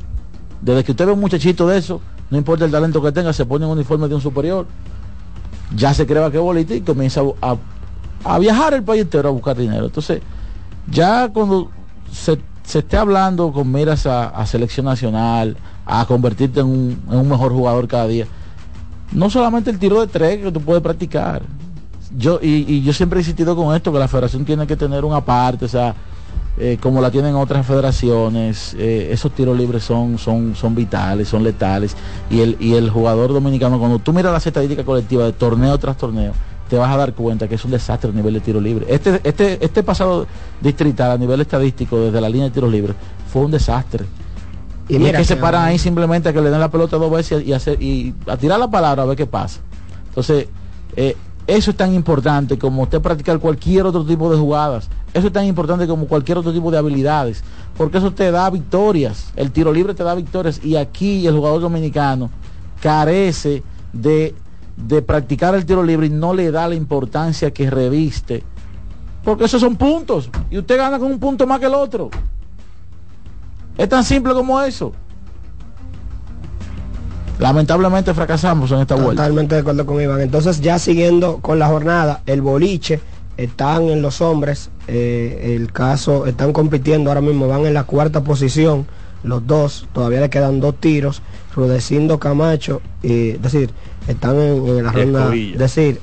Desde 0.61 0.83
que 0.83 0.91
usted 0.91 1.05
ve 1.05 1.13
un 1.13 1.19
muchachito 1.19 1.67
de 1.67 1.77
eso, 1.77 2.01
no 2.29 2.37
importa 2.37 2.65
el 2.65 2.71
talento 2.71 3.01
que 3.01 3.11
tenga, 3.11 3.31
se 3.31 3.45
pone 3.45 3.65
un 3.65 3.71
uniforme 3.71 4.07
de 4.07 4.15
un 4.15 4.21
superior, 4.21 4.65
ya 5.75 5.93
se 5.93 6.05
cree 6.05 6.29
que 6.31 6.37
bolita 6.37 6.73
y 6.75 6.81
comienza 6.81 7.21
a, 7.41 7.55
a 8.23 8.39
viajar 8.39 8.73
el 8.73 8.83
país 8.83 9.03
entero 9.03 9.29
a 9.29 9.31
buscar 9.31 9.55
dinero. 9.55 9.85
Entonces, 9.85 10.21
ya 10.89 11.29
cuando 11.29 11.69
se, 12.11 12.39
se 12.63 12.79
esté 12.79 12.97
hablando 12.97 13.51
con 13.51 13.71
miras 13.71 14.05
a, 14.05 14.27
a 14.29 14.45
selección 14.45 14.85
nacional, 14.85 15.55
a 15.85 16.05
convertirte 16.05 16.59
en 16.59 16.65
un, 16.65 17.01
en 17.09 17.17
un 17.17 17.29
mejor 17.29 17.53
jugador 17.53 17.87
cada 17.87 18.07
día, 18.07 18.25
no 19.13 19.29
solamente 19.29 19.69
el 19.69 19.79
tiro 19.79 20.01
de 20.01 20.07
tres 20.07 20.43
que 20.43 20.51
tú 20.51 20.59
puedes 20.59 20.83
practicar. 20.83 21.43
Yo, 22.15 22.39
y, 22.41 22.65
y 22.67 22.83
yo 22.83 22.93
siempre 22.93 23.19
he 23.19 23.21
insistido 23.21 23.55
con 23.55 23.75
esto, 23.75 23.91
que 23.91 23.99
la 23.99 24.07
federación 24.07 24.45
tiene 24.45 24.65
que 24.65 24.75
tener 24.75 25.03
una 25.03 25.21
parte, 25.21 25.65
o 25.65 25.67
sea, 25.67 25.95
eh, 26.59 26.79
como 26.81 27.01
la 27.01 27.11
tienen 27.11 27.35
otras 27.35 27.65
federaciones, 27.67 28.75
eh, 28.79 29.09
esos 29.11 29.31
tiros 29.31 29.55
libres 29.55 29.83
son, 29.83 30.17
son, 30.17 30.55
son 30.55 30.73
vitales, 30.73 31.27
son 31.27 31.43
letales. 31.43 31.95
Y 32.31 32.39
el, 32.39 32.57
y 32.59 32.73
el 32.73 32.89
jugador 32.89 33.31
dominicano, 33.31 33.77
cuando 33.77 33.99
tú 33.99 34.11
miras 34.11 34.33
las 34.33 34.47
estadísticas 34.47 34.83
colectivas 34.83 35.27
de 35.27 35.33
torneo 35.33 35.77
tras 35.77 35.97
torneo, 35.97 36.33
te 36.67 36.77
vas 36.77 36.91
a 36.91 36.97
dar 36.97 37.13
cuenta 37.13 37.47
que 37.47 37.55
es 37.55 37.63
un 37.63 37.71
desastre 37.71 38.09
a 38.09 38.13
nivel 38.13 38.33
de 38.33 38.39
tiro 38.39 38.59
libre. 38.59 38.87
Este, 38.89 39.21
este, 39.23 39.63
este 39.63 39.83
pasado 39.83 40.25
distrital 40.59 41.11
a 41.11 41.17
nivel 41.17 41.41
estadístico 41.41 41.99
desde 41.99 42.19
la 42.19 42.27
línea 42.27 42.45
de 42.45 42.51
tiros 42.51 42.71
libres 42.71 42.95
fue 43.31 43.43
un 43.43 43.51
desastre. 43.51 44.05
Y, 44.89 44.95
es 44.95 44.99
mira 44.99 45.19
que 45.19 45.25
se 45.25 45.35
paran 45.35 45.63
ahí 45.63 45.77
simplemente 45.77 46.29
a 46.29 46.33
que 46.33 46.41
le 46.41 46.49
den 46.49 46.59
la 46.59 46.71
pelota 46.71 46.97
dos 46.97 47.11
veces 47.11 47.45
y, 47.45 47.53
hacer, 47.53 47.79
y 47.81 48.15
a 48.25 48.35
tirar 48.35 48.59
la 48.59 48.69
palabra 48.69 49.03
a 49.03 49.05
ver 49.05 49.15
qué 49.15 49.27
pasa. 49.27 49.59
Entonces, 50.07 50.47
eh, 50.95 51.15
eso 51.47 51.71
es 51.71 51.77
tan 51.77 51.93
importante 51.93 52.59
como 52.59 52.83
usted 52.83 53.01
practicar 53.01 53.39
cualquier 53.39 53.85
otro 53.85 54.03
tipo 54.05 54.29
de 54.29 54.37
jugadas. 54.37 54.89
Eso 55.13 55.27
es 55.27 55.33
tan 55.33 55.45
importante 55.45 55.87
como 55.87 56.05
cualquier 56.05 56.37
otro 56.37 56.51
tipo 56.51 56.69
de 56.69 56.77
habilidades. 56.77 57.41
Porque 57.77 57.99
eso 57.99 58.11
te 58.11 58.31
da 58.31 58.49
victorias. 58.49 59.31
El 59.37 59.51
tiro 59.51 59.71
libre 59.71 59.93
te 59.93 60.03
da 60.03 60.13
victorias. 60.13 60.63
Y 60.63 60.75
aquí 60.75 61.25
el 61.25 61.35
jugador 61.35 61.61
dominicano 61.61 62.29
carece 62.81 63.63
de, 63.93 64.35
de 64.75 65.01
practicar 65.01 65.55
el 65.55 65.65
tiro 65.65 65.83
libre 65.83 66.07
y 66.07 66.09
no 66.09 66.33
le 66.33 66.51
da 66.51 66.67
la 66.67 66.75
importancia 66.75 67.51
que 67.51 67.69
reviste. 67.69 68.43
Porque 69.23 69.45
esos 69.45 69.61
son 69.61 69.77
puntos. 69.77 70.29
Y 70.51 70.57
usted 70.57 70.77
gana 70.77 70.99
con 70.99 71.09
un 71.09 71.19
punto 71.19 71.47
más 71.47 71.61
que 71.61 71.67
el 71.67 71.73
otro. 71.73 72.09
Es 73.77 73.87
tan 73.87 74.03
simple 74.03 74.33
como 74.33 74.59
eso. 74.61 74.91
Lamentablemente 77.39 78.13
fracasamos 78.13 78.71
en 78.71 78.79
esta 78.79 78.95
vuelta. 78.95 79.23
Totalmente 79.23 79.55
de 79.55 79.61
acuerdo 79.61 79.85
con 79.85 80.01
Iván. 80.01 80.21
Entonces, 80.21 80.59
ya 80.61 80.79
siguiendo 80.79 81.37
con 81.37 81.59
la 81.59 81.67
jornada, 81.67 82.21
el 82.25 82.41
boliche 82.41 82.99
están 83.37 83.83
en 83.89 84.01
los 84.01 84.21
hombres. 84.21 84.69
eh, 84.87 85.55
el 85.55 85.71
caso, 85.71 86.25
están 86.25 86.53
compitiendo 86.53 87.09
ahora 87.09 87.21
mismo, 87.21 87.47
van 87.47 87.65
en 87.65 87.73
la 87.73 87.83
cuarta 87.83 88.23
posición. 88.23 88.87
Los 89.23 89.45
dos, 89.45 89.87
todavía 89.93 90.21
le 90.21 90.29
quedan 90.29 90.59
dos 90.59 90.75
tiros. 90.79 91.21
Rudecindo 91.55 92.19
Camacho, 92.19 92.81
y, 93.01 93.31
es 93.31 93.41
decir, 93.41 93.71
están 94.07 94.35
en, 94.39 94.67
en 94.67 94.83
la 94.83 94.91
ronda. 94.91 95.35
Es 95.35 95.57
decir, 95.57 95.99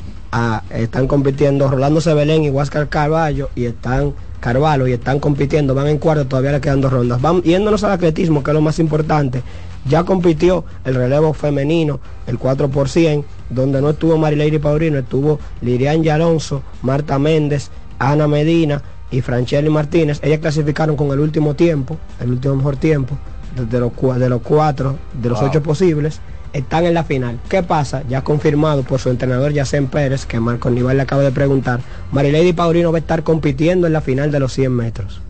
están 0.70 1.06
compitiendo 1.06 1.68
Rolando 1.70 2.00
Sebelén 2.00 2.42
y 2.42 2.50
Huáscar 2.50 2.88
Carballo 2.88 3.50
y 3.54 3.66
están 3.66 4.14
Carvalho 4.40 4.88
y 4.88 4.92
están 4.92 5.20
compitiendo, 5.20 5.74
van 5.74 5.86
en 5.86 5.98
cuarto, 5.98 6.26
todavía 6.26 6.52
le 6.52 6.60
quedan 6.60 6.80
dos 6.80 6.92
rondas. 6.92 7.22
Van 7.22 7.40
yéndonos 7.42 7.84
al 7.84 7.92
atletismo, 7.92 8.42
que 8.42 8.50
es 8.50 8.54
lo 8.54 8.60
más 8.60 8.78
importante. 8.78 9.42
Ya 9.86 10.04
compitió 10.04 10.64
el 10.84 10.94
relevo 10.94 11.34
femenino, 11.34 12.00
el 12.26 12.38
4 12.38 12.68
por 12.70 12.88
100, 12.88 13.24
donde 13.50 13.80
no 13.82 13.90
estuvo 13.90 14.16
Marileiri 14.16 14.58
Paulino, 14.58 14.98
estuvo 14.98 15.38
Lirian 15.60 16.06
Alonso, 16.08 16.62
Marta 16.82 17.18
Méndez, 17.18 17.70
Ana 17.98 18.26
Medina 18.26 18.82
y 19.10 19.20
Francheli 19.20 19.68
Martínez. 19.68 20.20
Ellas 20.22 20.38
clasificaron 20.40 20.96
con 20.96 21.10
el 21.12 21.20
último 21.20 21.54
tiempo, 21.54 21.98
el 22.20 22.30
último 22.30 22.56
mejor 22.56 22.76
tiempo, 22.76 23.16
de, 23.56 23.78
los, 23.78 23.92
de 24.18 24.28
los 24.28 24.42
cuatro, 24.42 24.96
de 25.20 25.28
los 25.28 25.38
Wow. 25.40 25.48
ocho 25.50 25.62
posibles, 25.62 26.20
están 26.54 26.84
en 26.86 26.94
la 26.94 27.04
final. 27.04 27.38
¿Qué 27.48 27.62
pasa? 27.62 28.02
Ya 28.08 28.22
confirmado 28.24 28.82
por 28.84 29.00
su 29.00 29.10
entrenador 29.10 29.52
Yacen 29.52 29.88
Pérez, 29.88 30.24
que 30.24 30.40
Marco 30.40 30.70
Nival 30.70 30.96
le 30.96 31.02
acaba 31.02 31.22
de 31.22 31.30
preguntar, 31.32 31.80
Marilady 32.10 32.52
Paulino 32.52 32.90
va 32.90 32.98
a 32.98 33.00
estar 33.00 33.22
compitiendo 33.22 33.86
en 33.86 33.92
la 33.92 34.00
final 34.00 34.30
de 34.32 34.40
los 34.40 34.52
100 34.54 34.72
metros 34.72 35.20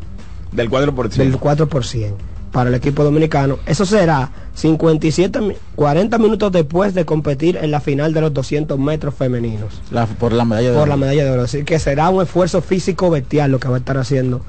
Del 0.52 0.70
4%. 0.70 1.08
del 1.16 1.36
4 1.38 1.66
por 1.68 1.84
100 1.84 2.14
para 2.54 2.70
el 2.70 2.74
equipo 2.76 3.02
dominicano. 3.02 3.58
Eso 3.66 3.84
será 3.84 4.30
57, 4.54 5.40
mi- 5.40 5.54
40 5.74 6.18
minutos 6.18 6.52
después 6.52 6.94
de 6.94 7.04
competir 7.04 7.56
en 7.60 7.72
la 7.72 7.80
final 7.80 8.14
de 8.14 8.20
los 8.20 8.32
200 8.32 8.78
metros 8.78 9.12
femeninos. 9.14 9.82
La- 9.90 10.06
por 10.06 10.32
la 10.32 10.44
medalla 10.44 10.68
de 10.68 10.74
Por 10.74 10.82
oro. 10.84 10.90
la 10.90 10.96
medalla 10.96 11.24
de 11.24 11.30
oro. 11.30 11.42
Así 11.42 11.64
que 11.64 11.80
será 11.80 12.08
un 12.10 12.22
esfuerzo 12.22 12.62
físico 12.62 13.10
bestial 13.10 13.50
lo 13.50 13.58
que 13.58 13.66
va 13.66 13.74
a 13.74 13.78
estar 13.78 13.98
haciendo 13.98 14.40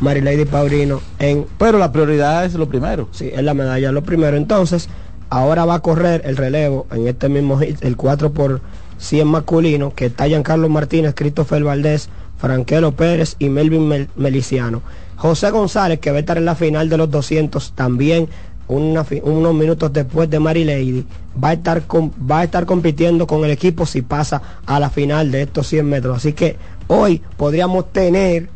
Marilady, 0.00 0.44
Paulino 0.44 1.00
en 1.18 1.46
Pero 1.58 1.78
la 1.78 1.92
prioridad 1.92 2.44
es 2.44 2.54
lo 2.54 2.68
primero. 2.68 3.08
Sí, 3.12 3.30
es 3.32 3.42
la 3.42 3.54
medalla 3.54 3.90
lo 3.90 4.02
primero. 4.02 4.36
Entonces, 4.36 4.88
ahora 5.30 5.64
va 5.64 5.76
a 5.76 5.80
correr 5.80 6.20
el 6.26 6.36
relevo 6.36 6.86
en 6.92 7.08
este 7.08 7.28
mismo 7.30 7.58
hit, 7.58 7.82
el 7.82 7.96
4 7.96 8.32
por 8.32 8.60
100 8.98 9.26
masculino, 9.26 9.94
que 9.94 10.06
está 10.06 10.26
Giancarlo 10.26 10.68
Martínez, 10.68 11.14
Christopher 11.14 11.64
Valdés, 11.64 12.08
Franquelo 12.36 12.92
Pérez 12.92 13.36
y 13.38 13.48
Melvin 13.48 13.88
Mel- 13.88 14.08
Meliciano. 14.16 14.82
José 15.22 15.50
González, 15.52 16.00
que 16.00 16.10
va 16.10 16.16
a 16.16 16.20
estar 16.20 16.36
en 16.36 16.44
la 16.44 16.56
final 16.56 16.88
de 16.88 16.96
los 16.96 17.08
200, 17.08 17.72
también 17.76 18.28
una 18.66 19.04
unos 19.22 19.54
minutos 19.54 19.92
después 19.92 20.28
de 20.28 20.40
Mary 20.40 20.64
Lady, 20.64 21.06
va 21.42 21.50
a 21.50 21.52
estar 21.52 21.82
va 21.88 22.40
a 22.40 22.44
estar 22.44 22.66
compitiendo 22.66 23.24
con 23.26 23.44
el 23.44 23.52
equipo 23.52 23.86
si 23.86 24.02
pasa 24.02 24.42
a 24.66 24.80
la 24.80 24.90
final 24.90 25.30
de 25.30 25.42
estos 25.42 25.68
100 25.68 25.86
metros. 25.88 26.16
Así 26.16 26.32
que 26.32 26.56
hoy 26.88 27.22
podríamos 27.36 27.92
tener, 27.92 28.48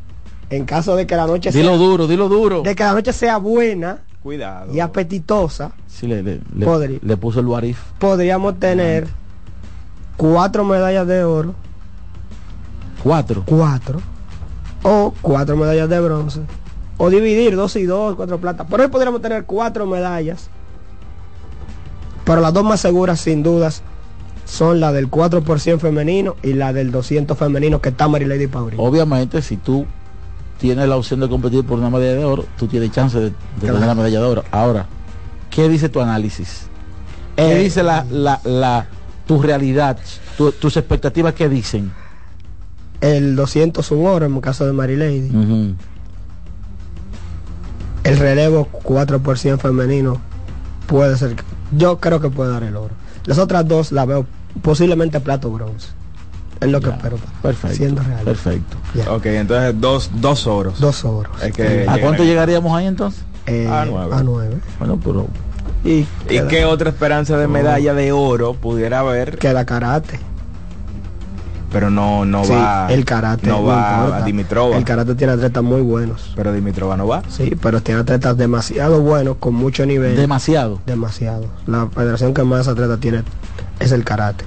en 0.50 0.64
caso 0.64 0.96
de 0.96 1.06
que 1.06 1.14
la 1.14 1.28
noche 1.28 1.52
Dilo 1.52 1.70
sea, 1.70 1.76
duro, 1.78 2.06
dilo 2.08 2.28
duro. 2.28 2.62
de 2.62 2.74
que 2.74 2.82
la 2.82 2.94
noche 2.94 3.12
sea 3.12 3.36
buena 3.38 3.98
Cuidado. 4.22 4.74
y 4.74 4.80
apetitosa, 4.80 5.70
Sí, 5.86 6.08
le, 6.08 6.20
le, 6.24 6.40
le- 6.56 6.66
Podri. 6.66 6.98
le 7.00 7.16
puso 7.16 7.38
el 7.40 7.46
Warif. 7.46 7.78
podríamos 8.00 8.58
tener 8.58 9.06
cuatro 10.16 10.64
medallas 10.64 11.06
de 11.06 11.22
oro, 11.22 11.54
Cuatro. 13.02 13.44
cuatro, 13.46 14.00
o 14.88 15.12
cuatro 15.20 15.56
medallas 15.56 15.88
de 15.88 16.00
bronce, 16.00 16.40
o 16.96 17.10
dividir 17.10 17.56
dos 17.56 17.74
y 17.74 17.86
dos, 17.86 18.14
cuatro 18.14 18.38
platas. 18.38 18.68
Por 18.68 18.80
hoy 18.80 18.86
podríamos 18.86 19.20
tener 19.20 19.44
cuatro 19.44 19.84
medallas, 19.84 20.48
pero 22.24 22.40
las 22.40 22.52
dos 22.52 22.64
más 22.64 22.80
seguras, 22.80 23.20
sin 23.20 23.42
dudas, 23.42 23.82
son 24.44 24.78
la 24.78 24.92
del 24.92 25.10
4% 25.10 25.78
femenino 25.80 26.36
y 26.42 26.52
la 26.52 26.72
del 26.72 26.92
200 26.92 27.36
femenino 27.36 27.80
que 27.80 27.88
está 27.88 28.06
Mary 28.06 28.26
Lady 28.26 28.46
Paulino. 28.46 28.80
Obviamente, 28.80 29.42
si 29.42 29.56
tú 29.56 29.86
tienes 30.58 30.88
la 30.88 30.96
opción 30.96 31.18
de 31.18 31.28
competir 31.28 31.64
por 31.64 31.78
una 31.80 31.90
medalla 31.90 32.14
de 32.14 32.24
oro, 32.24 32.44
tú 32.56 32.68
tienes 32.68 32.92
chance 32.92 33.18
de, 33.18 33.24
de 33.30 33.32
Claro. 33.58 33.74
tener 33.74 33.88
la 33.88 33.94
medalla 33.96 34.20
de 34.20 34.24
oro. 34.24 34.44
Ahora, 34.52 34.86
¿qué 35.50 35.68
dice 35.68 35.88
tu 35.88 36.00
análisis? 36.00 36.68
¿Qué 37.34 37.56
Eh, 37.58 37.62
dice 37.64 37.82
la, 37.82 38.06
la, 38.08 38.40
la, 38.44 38.86
tu 39.26 39.42
realidad, 39.42 39.98
tu- 40.38 40.52
tus 40.52 40.76
expectativas 40.76 41.34
que 41.34 41.48
dicen? 41.48 41.92
El 43.00 43.36
200 43.36 43.90
un 43.90 44.06
oro 44.06 44.26
en 44.26 44.34
el 44.34 44.40
caso 44.40 44.66
de 44.66 44.72
Mary 44.72 44.96
Lady. 44.96 45.74
El 48.04 48.16
relevo 48.18 48.68
4% 48.84 49.58
femenino 49.58 50.18
puede 50.86 51.16
ser. 51.16 51.36
Yo 51.76 51.98
creo 51.98 52.20
que 52.20 52.30
puede 52.30 52.52
dar 52.52 52.62
el 52.62 52.76
oro. 52.76 52.94
Las 53.24 53.38
otras 53.38 53.66
dos 53.66 53.90
la 53.92 54.04
veo 54.04 54.26
posiblemente 54.62 55.18
plato 55.20 55.50
bronce. 55.50 55.88
Es 56.60 56.68
lo 56.70 56.80
que 56.80 56.88
espero. 56.90 57.18
Perfecto. 57.42 57.76
Siendo 57.76 58.02
real. 58.02 58.24
Perfecto. 58.24 58.76
Ya. 58.94 59.12
Ok, 59.12 59.26
entonces 59.26 59.74
dos, 59.78 60.10
dos 60.14 60.46
oros. 60.46 60.80
Dos 60.80 61.04
oros. 61.04 61.32
Es 61.42 61.52
que 61.52 61.84
¿A 61.88 61.98
cuánto 62.00 62.24
llegaríamos 62.24 62.74
ahí 62.76 62.86
entonces? 62.86 63.22
Eh, 63.46 63.68
A 63.70 63.84
nueve. 63.84 64.14
A 64.14 64.22
nueve. 64.22 64.56
Bueno, 64.78 64.98
pero 65.02 65.26
Y 65.84 65.90
¿Y 65.90 66.06
queda, 66.28 66.48
qué 66.48 66.64
otra 66.64 66.90
esperanza 66.90 67.36
de 67.36 67.46
medalla 67.48 67.92
de 67.92 68.12
oro 68.12 68.54
pudiera 68.54 69.00
haber? 69.00 69.38
queda 69.38 69.66
karate. 69.66 70.18
Pero 71.76 71.90
no, 71.90 72.24
no 72.24 72.42
Sí, 72.42 72.52
va. 72.52 72.86
el 72.90 73.04
karate. 73.04 73.46
No 73.46 73.62
va 73.62 73.96
importa. 73.98 74.16
a 74.16 74.22
Dimitrova. 74.24 74.76
El 74.78 74.84
karate 74.84 75.14
tiene 75.14 75.34
atletas 75.34 75.62
muy 75.62 75.82
buenos. 75.82 76.32
Pero 76.34 76.50
Dimitrova 76.54 76.96
no 76.96 77.06
va. 77.06 77.22
Sí, 77.28 77.54
pero 77.60 77.82
tiene 77.82 78.00
atletas 78.00 78.34
demasiado 78.38 79.02
buenos, 79.02 79.36
con 79.36 79.54
mucho 79.54 79.84
nivel. 79.84 80.16
demasiado. 80.16 80.80
demasiado. 80.86 81.44
La 81.66 81.86
federación 81.88 82.32
que 82.32 82.44
más 82.44 82.66
atletas 82.66 82.98
tiene 82.98 83.24
es 83.78 83.92
el 83.92 84.04
karate. 84.04 84.46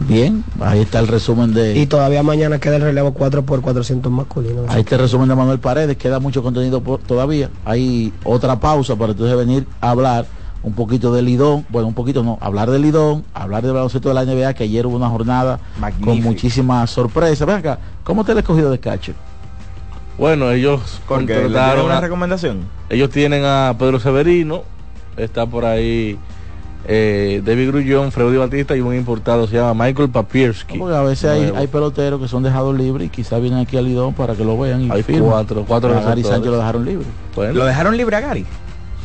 Bien, 0.00 0.42
ahí 0.60 0.80
está 0.80 0.98
el 0.98 1.06
resumen 1.06 1.52
de... 1.54 1.78
Y 1.78 1.86
todavía 1.86 2.22
mañana 2.24 2.58
queda 2.58 2.76
el 2.76 2.82
relevo 2.82 3.12
4 3.12 3.44
por 3.44 3.60
400 3.60 4.10
masculino. 4.10 4.62
Ahí 4.68 4.80
está 4.80 4.96
el 4.96 5.02
resumen 5.02 5.28
de 5.28 5.34
Manuel 5.36 5.60
Paredes, 5.60 5.96
queda 5.98 6.18
mucho 6.18 6.42
contenido 6.42 6.80
por- 6.80 7.00
todavía. 7.00 7.50
Hay 7.64 8.12
otra 8.24 8.58
pausa 8.58 8.96
para 8.96 9.12
entonces 9.12 9.36
venir 9.36 9.66
a 9.80 9.90
hablar 9.90 10.26
un 10.62 10.74
poquito 10.74 11.12
del 11.12 11.24
Lidón, 11.24 11.64
bueno, 11.70 11.88
un 11.88 11.94
poquito 11.94 12.22
no, 12.22 12.36
hablar 12.40 12.70
del 12.70 12.82
Lidón, 12.82 13.24
hablar 13.34 13.62
del 13.62 13.72
baloncesto 13.72 14.08
de 14.10 14.14
la 14.14 14.24
NBA, 14.24 14.52
que 14.54 14.64
ayer 14.64 14.86
hubo 14.86 14.96
una 14.96 15.08
jornada 15.08 15.58
con 16.04 16.20
muchísimas 16.22 16.90
sorpresas. 16.90 17.46
Ven 17.46 17.56
acá, 17.56 17.78
¿cómo 18.04 18.24
te 18.24 18.34
le 18.34 18.40
escogido 18.40 18.70
de 18.70 18.78
catcher? 18.78 19.14
Bueno, 20.18 20.50
ellos 20.50 21.00
contrataron 21.06 21.86
una 21.86 21.98
a- 21.98 22.00
recomendación. 22.02 22.58
Ellos 22.90 23.08
tienen 23.10 23.42
a 23.44 23.74
Pedro 23.78 23.98
Severino, 24.00 24.64
está 25.16 25.46
por 25.46 25.64
ahí 25.64 26.18
eh, 26.86 27.40
David 27.44 27.68
Grullón, 27.68 28.12
Freddy 28.12 28.36
Batista 28.36 28.76
y 28.76 28.80
un 28.80 28.94
importado 28.94 29.46
se 29.46 29.56
llama 29.56 29.86
Michael 29.86 30.10
Papierski. 30.10 30.76
Porque 30.78 30.94
a 30.96 31.02
veces 31.02 31.30
hay, 31.30 31.52
hay 31.56 31.66
peloteros 31.68 32.20
que 32.20 32.28
son 32.28 32.42
dejados 32.42 32.76
libres 32.76 33.06
y 33.06 33.10
quizás 33.10 33.40
vienen 33.40 33.60
aquí 33.60 33.78
al 33.78 33.84
Lidón 33.86 34.12
para 34.12 34.34
que 34.34 34.44
lo 34.44 34.58
vean 34.58 34.82
y 34.82 34.90
Hay 34.90 35.02
firmen. 35.02 35.24
cuatro, 35.30 35.64
cuatro 35.66 35.96
A 35.96 36.00
Gary. 36.02 36.22
Sánchez 36.22 36.50
lo 36.50 36.58
dejaron 36.58 36.84
libre. 36.84 37.06
Bueno, 37.34 37.54
¿Lo 37.54 37.64
dejaron 37.64 37.96
libre 37.96 38.16
a 38.16 38.20
Gary? 38.20 38.44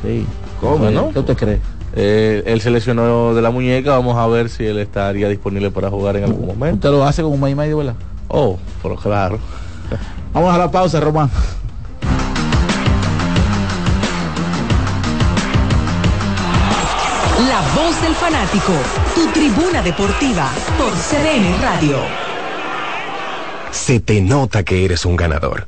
Sí. 0.05 0.25
¿Cómo, 0.61 0.77
Bueno, 0.77 1.01
no? 1.03 1.11
¿Qué 1.11 1.19
usted 1.19 1.35
cree? 1.37 1.59
eh, 1.95 2.43
él 2.45 2.61
se 2.61 2.69
lesionó 2.69 3.33
de 3.33 3.41
la 3.41 3.49
muñeca, 3.51 3.91
vamos 3.91 4.17
a 4.17 4.27
ver 4.27 4.49
si 4.49 4.65
él 4.65 4.77
estaría 4.79 5.27
disponible 5.29 5.71
para 5.71 5.89
jugar 5.89 6.17
en 6.17 6.25
algún 6.25 6.47
momento. 6.47 6.75
Usted 6.87 6.91
lo 6.91 7.05
hace 7.05 7.21
con 7.23 7.31
un 7.31 7.39
mes 7.41 7.51
y 7.51 7.55
medio, 7.55 7.77
¿verdad? 7.77 7.95
Oh, 8.27 8.57
pero 8.81 8.95
claro. 8.95 9.39
Vamos 10.33 10.53
a 10.53 10.57
la 10.57 10.69
pausa, 10.69 10.99
Román. 10.99 11.29
La 17.49 17.61
voz 17.75 18.01
del 18.01 18.15
fanático, 18.15 18.73
tu 19.13 19.27
tribuna 19.27 19.81
deportiva 19.81 20.49
por 20.77 20.91
CDN 20.93 21.61
Radio. 21.61 21.97
Se 23.71 23.99
te 23.99 24.21
nota 24.21 24.63
que 24.63 24.85
eres 24.85 25.05
un 25.05 25.15
ganador. 25.15 25.67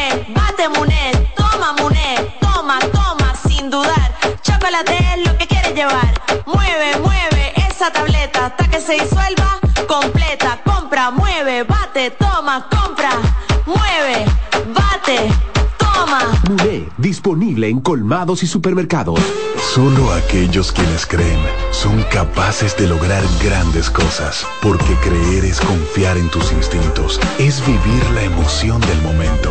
esa 7.81 7.91
tableta 7.91 8.45
hasta 8.45 8.69
que 8.69 8.79
se 8.79 8.93
disuelva 8.93 9.59
completa. 9.87 10.61
Compra, 10.63 11.09
mueve, 11.09 11.63
bate, 11.63 12.11
toma, 12.11 12.67
compra, 12.69 13.09
mueve, 13.65 14.23
bate, 14.67 15.31
toma. 15.79 16.31
Muné, 16.47 16.87
disponible 16.99 17.69
en 17.69 17.81
colmados 17.81 18.43
y 18.43 18.47
supermercados. 18.47 19.19
Solo 19.73 20.13
aquellos 20.13 20.71
quienes 20.71 21.07
creen 21.07 21.39
son 21.71 22.03
capaces 22.11 22.77
de 22.77 22.87
lograr 22.87 23.23
grandes 23.43 23.89
cosas, 23.89 24.45
porque 24.61 24.93
creer 25.01 25.45
es 25.45 25.59
confiar 25.59 26.17
en 26.17 26.29
tus 26.29 26.51
instintos, 26.51 27.19
es 27.39 27.65
vivir 27.65 28.09
la 28.13 28.23
emoción 28.23 28.79
del 28.81 29.01
momento, 29.01 29.50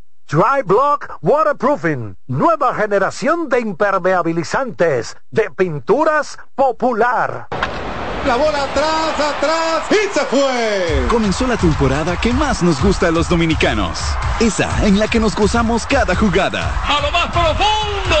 Dry 0.31 0.63
Block 0.65 1.19
Waterproofing, 1.21 2.15
nueva 2.27 2.73
generación 2.73 3.49
de 3.49 3.59
impermeabilizantes 3.59 5.17
de 5.29 5.51
pinturas 5.51 6.39
popular. 6.55 7.49
La 8.25 8.37
bola 8.37 8.63
atrás, 8.63 9.19
atrás 9.19 9.83
y 9.91 10.07
se 10.13 10.21
fue. 10.27 11.05
Comenzó 11.09 11.45
la 11.47 11.57
temporada 11.57 12.15
que 12.15 12.31
más 12.31 12.63
nos 12.63 12.81
gusta 12.81 13.09
a 13.09 13.11
los 13.11 13.27
dominicanos. 13.27 13.99
Esa 14.39 14.69
en 14.87 14.99
la 14.99 15.09
que 15.09 15.19
nos 15.19 15.35
gozamos 15.35 15.85
cada 15.85 16.15
jugada. 16.15 16.79
A 16.87 17.01
lo 17.01 17.11
más 17.11 17.27
profundo, 17.27 18.15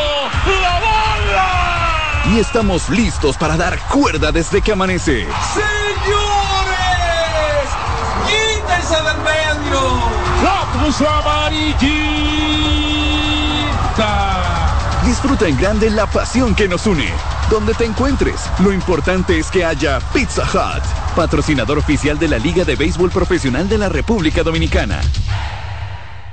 la 0.61 0.79
bola. 0.81 2.35
Y 2.35 2.39
estamos 2.39 2.89
listos 2.89 3.37
para 3.37 3.55
dar 3.55 3.79
cuerda 3.87 4.33
desde 4.33 4.61
que 4.61 4.73
amanece. 4.73 5.25
Señores, 5.53 5.71
quítense 8.27 8.95
del 9.01 9.17
medio. 9.19 9.50
Amarillita. 10.81 11.91
Disfruta 15.05 15.47
en 15.47 15.55
grande 15.57 15.91
la 15.91 16.07
pasión 16.07 16.55
que 16.55 16.67
nos 16.67 16.87
une. 16.87 17.05
Donde 17.51 17.75
te 17.75 17.85
encuentres, 17.85 18.49
lo 18.59 18.73
importante 18.73 19.37
es 19.37 19.51
que 19.51 19.63
haya 19.63 19.99
Pizza 20.11 20.41
Hut, 20.43 20.83
patrocinador 21.15 21.77
oficial 21.77 22.17
de 22.17 22.27
la 22.27 22.39
Liga 22.39 22.65
de 22.65 22.75
Béisbol 22.75 23.11
Profesional 23.11 23.69
de 23.69 23.77
la 23.77 23.89
República 23.89 24.41
Dominicana. 24.41 24.99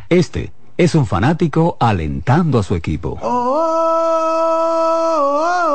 Este 0.08 0.50
es 0.78 0.94
un 0.94 1.06
fanático 1.06 1.76
alentando 1.78 2.58
a 2.58 2.62
su 2.62 2.74
equipo. 2.74 3.18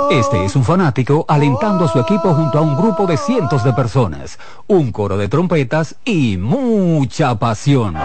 Este 0.10 0.46
es 0.46 0.56
un 0.56 0.64
fanático 0.64 1.26
alentando 1.28 1.86
a 1.86 1.88
su 1.88 2.00
equipo 2.00 2.34
junto 2.34 2.58
a 2.58 2.62
un 2.62 2.76
grupo 2.76 3.06
de 3.06 3.18
cientos 3.18 3.64
de 3.64 3.74
personas, 3.74 4.40
un 4.66 4.92
coro 4.92 5.18
de 5.18 5.28
trompetas 5.28 5.96
y 6.06 6.38
mucha 6.38 7.38
pasión. 7.38 7.96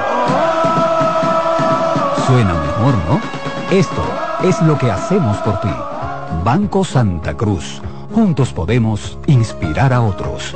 Suena 2.27 2.55
mejor, 2.55 2.95
¿no? 3.09 3.21
Esto 3.71 4.05
es 4.43 4.61
lo 4.63 4.79
que 4.79 4.91
hacemos 4.91 5.37
por 5.39 5.61
ti. 5.61 5.71
Banco 6.45 6.85
Santa 6.85 7.35
Cruz. 7.35 7.81
Juntos 8.15 8.53
podemos 8.53 9.19
inspirar 9.27 9.93
a 9.93 10.01
otros. 10.01 10.55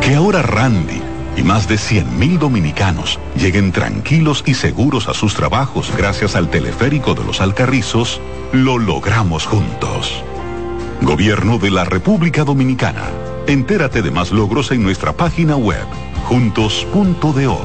Que 0.00 0.14
ahora 0.14 0.42
Randy 0.42 1.02
y 1.36 1.42
más 1.42 1.66
de 1.66 1.76
100.000 1.76 2.38
dominicanos 2.38 3.18
lleguen 3.36 3.72
tranquilos 3.72 4.44
y 4.46 4.54
seguros 4.54 5.08
a 5.08 5.14
sus 5.14 5.34
trabajos 5.34 5.92
gracias 5.96 6.36
al 6.36 6.48
teleférico 6.48 7.14
de 7.14 7.24
los 7.24 7.40
Alcarrizos, 7.40 8.20
lo 8.52 8.78
logramos 8.78 9.46
juntos. 9.46 10.22
Gobierno 11.00 11.58
de 11.58 11.70
la 11.70 11.84
República 11.84 12.44
Dominicana. 12.44 13.04
Entérate 13.46 14.00
de 14.00 14.10
más 14.10 14.30
logros 14.30 14.70
en 14.70 14.82
nuestra 14.82 15.12
página 15.12 15.56
web, 15.56 15.86
juntos.do. 16.24 17.60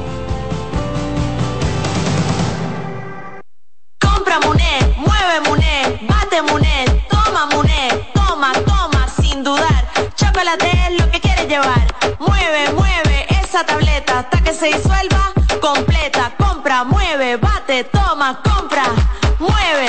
Compra 4.00 4.40
Muné, 4.46 4.96
mueve 4.98 5.36
Muné, 5.48 6.00
bate 6.08 6.42
Muné, 6.42 6.86
toma 7.10 7.46
Muné, 7.54 7.90
toma, 8.14 8.52
toma, 8.66 9.08
sin 9.22 9.44
dudar. 9.44 9.88
Chocolate 10.16 10.70
es 10.88 11.00
lo 11.00 11.10
que 11.10 11.20
quieres 11.20 11.48
llevar. 11.48 11.88
Mueve, 12.20 12.74
mueve 12.74 13.26
esa 13.42 13.64
tableta 13.66 14.20
hasta 14.20 14.44
que 14.44 14.54
se 14.54 14.68
disuelva 14.68 15.32
completa. 15.62 16.34
Compra, 16.38 16.84
mueve, 16.84 17.38
bate, 17.38 17.86
toma, 17.86 18.42
compra, 18.44 18.86
mueve, 19.40 19.89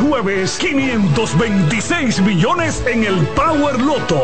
jueves, 0.01 0.57
526 0.59 2.21
millones 2.21 2.83
en 2.87 3.03
el 3.03 3.25
Power 3.27 3.79
Loto. 3.79 4.21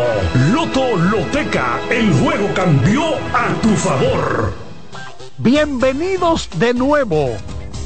Loto 0.52 0.96
Loteca, 0.98 1.80
el 1.90 2.12
juego 2.14 2.50
cambió 2.54 3.16
a 3.34 3.54
tu 3.62 3.70
favor. 3.70 4.54
Bienvenidos 5.38 6.50
de 6.58 6.74
nuevo. 6.74 7.30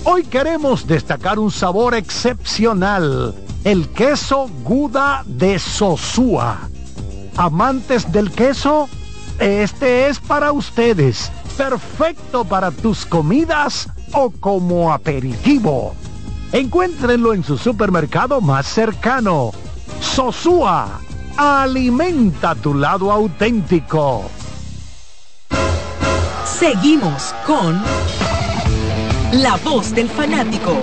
Hoy 0.06 0.24
queremos 0.24 0.88
destacar 0.88 1.38
un 1.38 1.52
sabor 1.52 1.94
excepcional, 1.94 3.36
el 3.64 3.90
queso 3.90 4.50
Guda 4.64 5.24
de 5.26 5.60
Sosúa. 5.60 6.70
Amantes 7.36 8.12
del 8.12 8.32
queso, 8.32 8.90
este 9.40 10.08
es 10.08 10.20
para 10.20 10.52
ustedes, 10.52 11.32
perfecto 11.58 12.46
para 12.46 12.72
tus 12.72 13.06
comidas 13.06 13.90
o 14.14 14.32
como 14.32 14.92
aperitivo. 14.94 15.94
Encuéntrenlo 16.54 17.34
en 17.34 17.46
su 17.46 17.58
supermercado 17.58 18.42
más 18.42 18.68
cercano. 18.68 19.52
Sosúa, 20.02 21.00
alimenta 21.38 22.56
tu 22.56 22.74
lado 22.74 23.10
auténtico. 23.10 24.30
Seguimos 26.44 27.34
con 27.46 27.82
La 29.32 29.56
Voz 29.64 29.96
del 29.96 30.10
Fanático. 30.10 30.76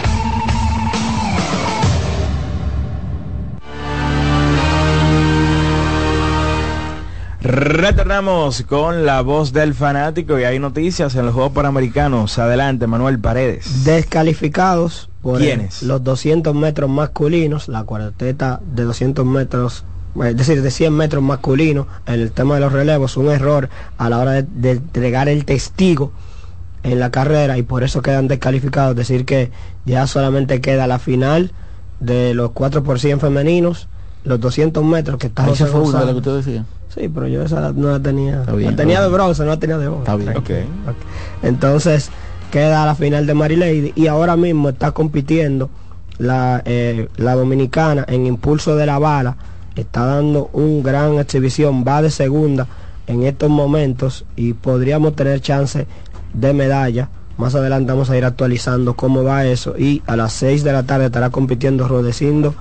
Retornamos 7.40 8.62
con 8.62 9.06
la 9.06 9.22
voz 9.22 9.52
del 9.52 9.72
fanático 9.72 10.38
y 10.38 10.44
hay 10.44 10.58
noticias 10.58 11.14
en 11.14 11.24
los 11.24 11.34
Juegos 11.34 11.52
Panamericanos. 11.52 12.38
Adelante, 12.38 12.86
Manuel 12.86 13.20
Paredes. 13.20 13.84
Descalificados 13.84 15.07
por 15.22 15.40
¿Quiénes? 15.40 15.82
los 15.82 16.02
200 16.04 16.54
metros 16.54 16.88
masculinos, 16.88 17.68
la 17.68 17.84
cuarteta 17.84 18.60
de 18.74 18.84
200 18.84 19.26
metros, 19.26 19.84
es 20.24 20.36
decir, 20.36 20.62
de 20.62 20.70
100 20.70 20.92
metros 20.92 21.22
masculinos, 21.22 21.86
en 22.06 22.20
el 22.20 22.32
tema 22.32 22.54
de 22.54 22.60
los 22.60 22.72
relevos, 22.72 23.16
un 23.16 23.28
error 23.28 23.68
a 23.96 24.08
la 24.08 24.18
hora 24.18 24.32
de, 24.32 24.42
de 24.42 24.70
entregar 24.72 25.28
el 25.28 25.44
testigo 25.44 26.12
en 26.82 27.00
la 27.00 27.10
carrera 27.10 27.58
y 27.58 27.62
por 27.62 27.82
eso 27.82 28.02
quedan 28.02 28.28
descalificados. 28.28 28.92
Es 28.92 28.96
decir, 29.08 29.24
que 29.24 29.50
ya 29.84 30.06
solamente 30.06 30.60
queda 30.60 30.86
la 30.86 30.98
final 30.98 31.52
de 32.00 32.34
los 32.34 32.52
4 32.52 32.82
por 32.82 33.00
100 33.00 33.20
femeninos, 33.20 33.88
los 34.24 34.40
200 34.40 34.84
metros 34.84 35.18
que 35.18 35.28
está 35.28 35.44
José 35.44 35.66
fue 35.66 35.80
una 35.80 36.04
de 36.04 36.12
que 36.12 36.18
usted 36.18 36.36
decía. 36.36 36.64
Sí, 36.94 37.08
pero 37.08 37.28
yo 37.28 37.42
esa 37.42 37.72
no 37.72 37.90
la 37.90 38.00
tenía. 38.00 38.42
Bien, 38.42 38.70
la 38.70 38.76
tenía 38.76 39.02
de 39.02 39.08
bronce, 39.08 39.42
no 39.42 39.50
la 39.50 39.58
tenía 39.58 39.78
de 39.78 39.88
oro. 39.88 39.98
Está 40.00 40.16
bien. 40.16 40.30
Ok. 40.30 40.50
Ok. 40.86 40.96
Entonces, 41.42 42.10
queda 42.50 42.86
la 42.86 42.94
final 42.94 43.26
de 43.26 43.34
Marilady 43.34 43.92
y 43.94 44.06
ahora 44.06 44.36
mismo 44.36 44.70
está 44.70 44.92
compitiendo 44.92 45.70
la, 46.18 46.62
eh, 46.64 47.08
la 47.16 47.34
dominicana 47.34 48.04
en 48.08 48.26
impulso 48.26 48.76
de 48.76 48.86
la 48.86 48.98
bala. 48.98 49.36
Está 49.76 50.04
dando 50.04 50.50
un 50.52 50.82
gran 50.82 51.18
exhibición, 51.18 51.84
va 51.86 52.02
de 52.02 52.10
segunda 52.10 52.66
en 53.06 53.22
estos 53.22 53.48
momentos 53.48 54.24
y 54.36 54.52
podríamos 54.52 55.14
tener 55.14 55.40
chance 55.40 55.86
de 56.34 56.52
medalla. 56.52 57.08
Más 57.36 57.54
adelante 57.54 57.92
vamos 57.92 58.10
a 58.10 58.16
ir 58.16 58.24
actualizando 58.24 58.94
cómo 58.94 59.22
va 59.22 59.46
eso 59.46 59.76
y 59.78 60.02
a 60.06 60.16
las 60.16 60.32
6 60.32 60.64
de 60.64 60.72
la 60.72 60.82
tarde 60.82 61.06
estará 61.06 61.30
compitiendo 61.30 61.86
Rodecindo 61.86 62.54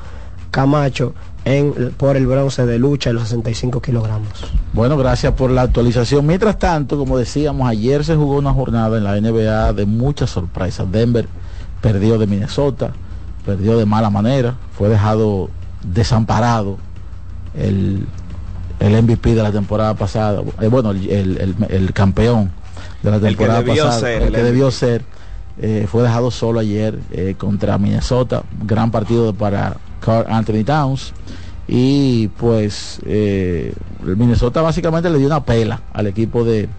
Camacho 0.52 1.14
en, 1.48 1.94
por 1.96 2.18
el 2.18 2.28
bronce 2.28 2.66
de 2.66 2.78
lucha 2.78 3.10
en 3.10 3.16
los 3.16 3.30
65 3.30 3.82
kilogramos. 3.82 4.28
Bueno, 4.74 4.98
gracias 4.98 5.34
por 5.34 5.50
la 5.50 5.62
actualización. 5.62 6.26
Mientras 6.26 6.60
tanto, 6.60 6.98
como 6.98 7.18
decíamos, 7.18 7.70
ayer 7.70 8.04
se 8.04 8.16
jugó 8.16 8.36
una 8.38 8.52
jornada 8.54 8.98
en 8.98 9.04
la 9.06 9.20
NBA 9.20 9.72
de 9.74 9.86
muchas 9.86 10.30
sorpresas. 10.30 10.92
Denver 10.92 11.28
perdió 11.82 12.18
de 12.18 12.28
Minnesota, 12.28 12.92
perdió 13.46 13.78
de 13.78 13.86
mala 13.86 14.10
manera, 14.10 14.56
fue 14.78 14.90
dejado 14.90 15.50
desamparado 15.84 16.78
el, 17.56 18.06
el 18.80 19.04
MVP 19.04 19.34
de 19.36 19.44
la 19.44 19.52
temporada 19.52 19.94
pasada, 19.94 20.42
eh, 20.62 20.68
bueno, 20.68 20.92
el, 20.92 21.10
el- 21.10 21.38
el- 21.38 21.56
el 21.70 21.94
campeón 21.94 22.52
de 23.04 23.10
la 23.12 23.16
El 23.18 23.22
que 23.22 23.28
temporada 23.30 23.60
debió 23.62 23.84
pasada, 23.86 24.00
ser 24.02 24.22
el 24.22 24.28
el 24.28 24.34
que 24.34 24.44
debió 24.44 24.72
ser, 24.72 25.06
eh, 25.60 25.88
fue 25.90 26.04
dejado 26.04 26.30
solo 26.30 26.60
ayer 26.60 27.00
eh, 27.12 27.36
contra 27.38 27.78
Minnesota, 27.78 28.44
gran 28.64 28.92
partido 28.92 29.34
para 29.34 29.78
Carl 30.02 30.26
Anthony 30.32 30.64
Towns 30.64 31.14
y 31.68 32.30
pues 32.30 33.00
eh, 33.06 33.74
Minnesota 34.02 34.62
básicamente 34.62 35.10
le 35.10 35.18
dio 35.18 35.28
una 35.28 35.44
pela 35.44 35.82
al 35.94 36.08
equipo 36.08 36.46
de, 36.46 36.70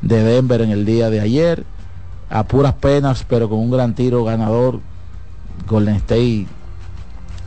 de 0.00 0.22
Denver 0.22 0.62
en 0.62 0.70
el 0.70 0.86
día 0.86 1.10
de 1.10 1.20
ayer 1.20 1.64
a 2.30 2.44
puras 2.44 2.72
penas 2.74 3.24
pero 3.28 3.48
con 3.48 3.58
un 3.58 3.70
gran 3.70 3.94
tiro 3.94 4.24
ganador 4.24 4.80
Golden 5.68 5.96
State 5.96 6.46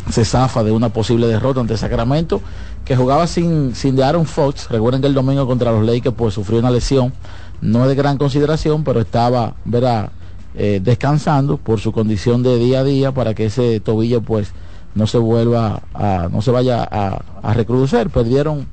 se 0.09 0.25
zafa 0.25 0.63
de 0.63 0.71
una 0.71 0.89
posible 0.89 1.27
derrota 1.27 1.61
ante 1.61 1.77
Sacramento 1.77 2.41
que 2.85 2.95
jugaba 2.95 3.27
sin, 3.27 3.73
sin 3.75 3.95
de 3.95 4.03
Aaron 4.03 4.25
Fox. 4.25 4.69
Recuerden 4.69 4.99
que 4.99 5.07
el 5.07 5.13
domingo 5.13 5.47
contra 5.47 5.71
los 5.71 5.85
Lakers 5.85 6.15
pues 6.15 6.33
sufrió 6.33 6.59
una 6.59 6.71
lesión 6.71 7.13
no 7.61 7.87
de 7.87 7.95
gran 7.95 8.17
consideración 8.17 8.83
pero 8.83 8.99
estaba 8.99 9.55
verá 9.63 10.11
eh, 10.55 10.81
descansando 10.83 11.57
por 11.57 11.79
su 11.79 11.91
condición 11.91 12.43
de 12.43 12.57
día 12.57 12.81
a 12.81 12.83
día 12.83 13.11
para 13.13 13.33
que 13.33 13.45
ese 13.45 13.79
tobillo 13.79 14.21
pues 14.21 14.51
no 14.95 15.07
se 15.07 15.17
vuelva 15.17 15.81
a, 15.93 16.29
no 16.31 16.41
se 16.41 16.51
vaya 16.51 16.83
a, 16.83 17.21
a 17.41 17.53
recrudecer. 17.53 18.09
Perdieron, 18.09 18.67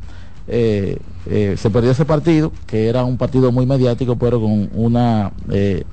eh, 0.48 0.98
eh, 1.26 1.54
se 1.58 1.70
perdió 1.70 1.90
ese 1.92 2.04
partido, 2.04 2.52
que 2.66 2.88
era 2.88 3.04
un 3.04 3.16
partido 3.16 3.52
muy 3.52 3.66
mediático, 3.66 4.16
pero 4.16 4.40
con 4.40 4.70
una 4.74 5.32
eh, 5.50 5.84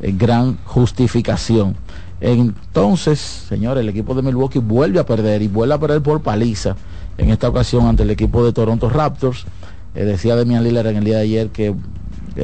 gran 0.00 0.58
justificación. 0.64 1.76
Entonces, 2.20 3.18
señores, 3.18 3.82
el 3.82 3.88
equipo 3.88 4.14
de 4.14 4.22
Milwaukee 4.22 4.58
vuelve 4.58 4.98
a 5.00 5.06
perder 5.06 5.42
y 5.42 5.48
vuelve 5.48 5.74
a 5.74 5.78
perder 5.78 6.02
por 6.02 6.22
paliza 6.22 6.76
en 7.18 7.30
esta 7.30 7.48
ocasión 7.48 7.86
ante 7.86 8.02
el 8.02 8.10
equipo 8.10 8.44
de 8.44 8.52
Toronto 8.52 8.88
Raptors. 8.88 9.44
Eh, 9.94 10.04
decía 10.04 10.36
Demian 10.36 10.62
Lillard 10.64 10.86
en 10.88 10.96
el 10.96 11.04
día 11.04 11.16
de 11.16 11.22
ayer 11.22 11.48
que 11.50 11.74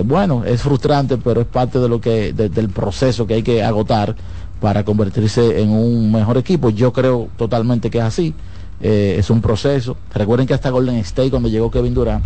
bueno, 0.06 0.42
es 0.46 0.62
frustrante, 0.62 1.18
pero 1.18 1.42
es 1.42 1.46
parte 1.46 1.78
de 1.78 1.86
lo 1.86 2.00
que 2.00 2.32
de- 2.32 2.48
del 2.48 2.70
proceso 2.70 3.26
que 3.26 3.34
hay 3.34 3.42
que 3.42 3.62
agotar 3.62 4.16
para 4.62 4.84
convertirse 4.84 5.60
en 5.60 5.70
un 5.70 6.12
mejor 6.12 6.38
equipo. 6.38 6.70
Yo 6.70 6.92
creo 6.92 7.28
totalmente 7.36 7.90
que 7.90 7.98
es 7.98 8.04
así. 8.04 8.32
Eh, 8.80 9.16
es 9.18 9.28
un 9.28 9.42
proceso. 9.42 9.96
Recuerden 10.14 10.46
que 10.46 10.54
hasta 10.54 10.70
Golden 10.70 10.96
State 10.98 11.30
cuando 11.30 11.48
llegó 11.48 11.68
Kevin 11.70 11.92
Durant 11.92 12.24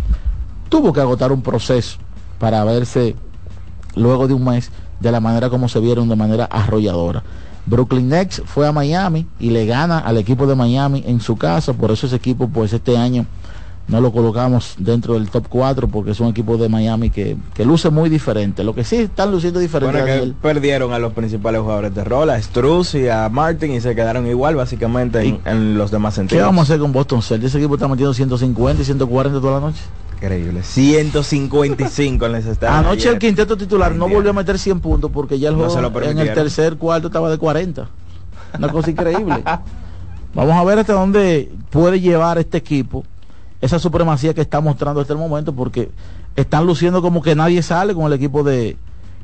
tuvo 0.69 0.93
que 0.93 1.01
agotar 1.01 1.31
un 1.31 1.41
proceso 1.41 1.97
para 2.37 2.63
verse 2.63 3.15
luego 3.95 4.27
de 4.27 4.35
un 4.35 4.45
mes 4.45 4.69
de 4.99 5.11
la 5.11 5.19
manera 5.19 5.49
como 5.49 5.67
se 5.67 5.79
vieron 5.79 6.09
de 6.09 6.15
manera 6.15 6.45
arrolladora. 6.45 7.23
Brooklyn 7.65 8.07
Nets 8.07 8.43
fue 8.45 8.67
a 8.67 8.71
Miami 8.71 9.25
y 9.39 9.49
le 9.49 9.65
gana 9.65 9.97
al 9.97 10.17
equipo 10.17 10.45
de 10.45 10.55
Miami 10.55 11.03
en 11.07 11.19
su 11.19 11.37
casa, 11.37 11.73
por 11.73 11.91
eso 11.91 12.05
ese 12.05 12.15
equipo 12.17 12.47
pues 12.47 12.71
este 12.71 12.97
año 12.97 13.25
no 13.87 14.01
lo 14.01 14.11
colocamos 14.11 14.75
dentro 14.77 15.13
del 15.13 15.29
top 15.29 15.45
4 15.47 15.87
porque 15.87 16.11
es 16.11 16.19
un 16.19 16.27
equipo 16.27 16.57
de 16.57 16.67
Miami 16.67 17.09
que, 17.09 17.37
que 17.53 17.63
luce 17.63 17.89
muy 17.89 18.09
diferente. 18.09 18.63
Lo 18.63 18.75
que 18.75 18.83
sí 18.83 18.97
están 18.97 19.31
luciendo 19.31 19.59
diferente. 19.59 20.01
Bueno, 20.01 20.23
que 20.25 20.33
perdieron 20.41 20.91
a 20.91 20.99
los 20.99 21.13
principales 21.13 21.61
jugadores 21.61 21.95
de 21.95 22.03
rol, 22.03 22.29
a 22.29 22.41
Struz 22.41 22.95
y 22.95 23.07
a 23.07 23.29
Martin 23.29 23.71
y 23.71 23.79
se 23.81 23.95
quedaron 23.95 24.27
igual 24.27 24.55
básicamente 24.55 25.21
en, 25.21 25.39
en 25.45 25.77
los 25.77 25.89
demás 25.89 26.15
¿Qué 26.15 26.21
sentidos. 26.21 26.45
vamos 26.45 26.61
a 26.61 26.63
hacer 26.63 26.79
con 26.79 26.91
Boston 26.91 27.21
Celtics? 27.21 27.51
Ese 27.51 27.59
equipo 27.59 27.75
está 27.75 27.87
metiendo 27.87 28.13
150 28.13 28.81
y 28.81 28.85
140 28.85 29.39
toda 29.39 29.59
la 29.61 29.67
noche. 29.67 29.81
Increíble. 30.15 30.63
155 30.63 32.27
les 32.27 32.45
está. 32.45 32.79
Anoche 32.79 33.07
el 33.07 33.19
quinteto 33.19 33.55
titular 33.55 33.95
no 33.95 34.09
volvió 34.09 34.31
a 34.31 34.33
meter 34.33 34.59
100 34.59 34.79
puntos 34.81 35.11
porque 35.11 35.39
ya 35.39 35.49
el 35.49 35.55
juego 35.55 36.01
en 36.01 36.17
el 36.17 36.33
tercer 36.33 36.75
cuarto 36.77 37.07
estaba 37.07 37.29
de 37.29 37.37
40. 37.37 37.87
Una 38.57 38.69
cosa 38.69 38.91
increíble. 38.91 39.43
Vamos 40.33 40.55
a 40.55 40.63
ver 40.65 40.79
hasta 40.79 40.93
dónde 40.93 41.51
puede 41.69 42.01
llevar 42.01 42.37
este 42.37 42.57
equipo 42.57 43.03
esa 43.61 43.79
supremacía 43.79 44.33
que 44.33 44.41
está 44.41 44.61
mostrando 44.61 45.01
hasta 45.01 45.13
el 45.13 45.19
momento 45.19 45.53
porque 45.53 45.89
están 46.35 46.65
luciendo 46.65 47.01
como 47.01 47.21
que 47.21 47.35
nadie 47.35 47.61
sale 47.61 47.93
con 47.93 48.05
el 48.05 48.13
equipo 48.13 48.43
de, 48.43 48.77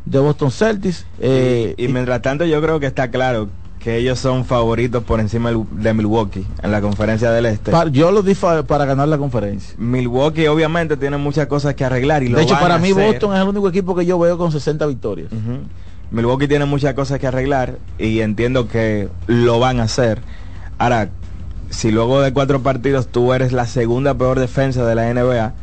de 0.06 0.20
Boston 0.20 0.52
Celtics. 0.52 1.06
Eh, 1.20 1.76
y 1.78 1.88
mientras 1.88 2.22
tanto 2.22 2.46
yo 2.46 2.62
creo 2.62 2.80
que 2.80 2.88
está 2.88 3.12
claro 3.12 3.50
que 3.84 3.98
ellos 3.98 4.18
son 4.18 4.46
favoritos 4.46 5.04
por 5.04 5.20
encima 5.20 5.52
de 5.52 5.94
Milwaukee 5.94 6.48
en 6.62 6.72
la 6.72 6.80
conferencia 6.80 7.32
del 7.32 7.46
Este. 7.46 7.72
yo 7.92 8.12
los 8.12 8.24
di 8.24 8.34
para 8.34 8.86
ganar 8.86 9.10
la 9.10 9.18
conferencia. 9.18 9.76
Milwaukee 9.78 10.48
obviamente 10.48 10.96
tiene 10.96 11.18
muchas 11.18 11.48
cosas 11.48 11.76
que 11.76 11.84
arreglar 11.84 12.24
y 12.24 12.30
lo 12.30 12.38
De 12.38 12.44
hecho, 12.44 12.54
van 12.54 12.64
para 12.64 12.76
a 12.76 12.80
mí 12.80 12.92
hacer. 12.92 13.08
Boston 13.08 13.36
es 13.36 13.42
el 13.42 13.48
único 13.50 13.68
equipo 13.68 13.94
que 13.94 14.06
yo 14.06 14.18
veo 14.18 14.38
con 14.38 14.54
60 14.54 14.86
victorias. 14.86 15.30
Milwaukee 16.12 16.48
tiene 16.48 16.64
muchas 16.64 16.94
cosas 16.94 17.20
que 17.20 17.28
arreglar 17.28 17.78
y 17.98 18.22
entiendo 18.22 18.70
que 18.70 19.10
lo 19.28 19.60
van 19.60 19.82
a 19.82 19.84
hacer. 19.84 20.22
Ahora, 20.78 21.10
si 21.74 21.91
luego 21.91 22.21
de 22.21 22.32
cuatro 22.34 22.61
partidos 22.61 23.07
tú 23.07 23.34
eres 23.34 23.51
la 23.51 23.65
segunda 23.65 24.13
peor 24.13 24.39
defensa 24.39 24.86
de 24.86 24.95
la 24.95 25.13
NBA, 25.13 25.53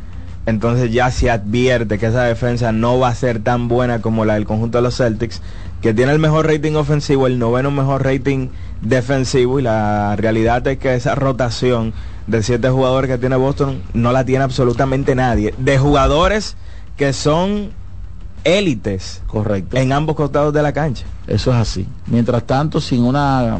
entonces 0.45 0.91
ya 0.91 1.09
se 1.11 1.29
advierte 1.29 1.97
que 1.97 2.07
esa 2.07 2.23
defensa 2.23 2.71
no 2.71 2.99
va 2.99 3.09
a 3.09 3.15
ser 3.15 3.41
tan 3.41 3.67
buena 3.67 4.01
como 4.01 4.25
la 4.25 4.33
del 4.35 4.45
conjunto 4.45 4.77
de 4.77 4.81
los 4.83 4.97
Celtics, 4.97 5.41
que 5.81 5.93
tiene 5.93 6.11
el 6.11 6.19
mejor 6.19 6.47
rating 6.47 6.73
ofensivo, 6.73 7.27
el 7.27 7.39
noveno 7.39 7.71
mejor 7.71 8.03
rating 8.03 8.49
defensivo 8.81 9.59
y 9.59 9.63
la 9.63 10.15
realidad 10.15 10.65
es 10.67 10.77
que 10.77 10.95
esa 10.95 11.15
rotación 11.15 11.93
de 12.27 12.43
siete 12.43 12.69
jugadores 12.69 13.09
que 13.09 13.17
tiene 13.17 13.35
Boston 13.35 13.81
no 13.93 14.11
la 14.11 14.25
tiene 14.25 14.43
absolutamente 14.43 15.15
nadie. 15.15 15.53
De 15.57 15.77
jugadores 15.77 16.55
que 16.97 17.13
son 17.13 17.71
élites 18.43 19.21
Correcto. 19.27 19.77
en 19.77 19.91
ambos 19.91 20.15
costados 20.15 20.53
de 20.53 20.61
la 20.61 20.73
cancha. 20.73 21.05
Eso 21.27 21.51
es 21.51 21.57
así. 21.57 21.87
Mientras 22.07 22.43
tanto, 22.43 22.81
sin 22.81 23.03
una 23.03 23.59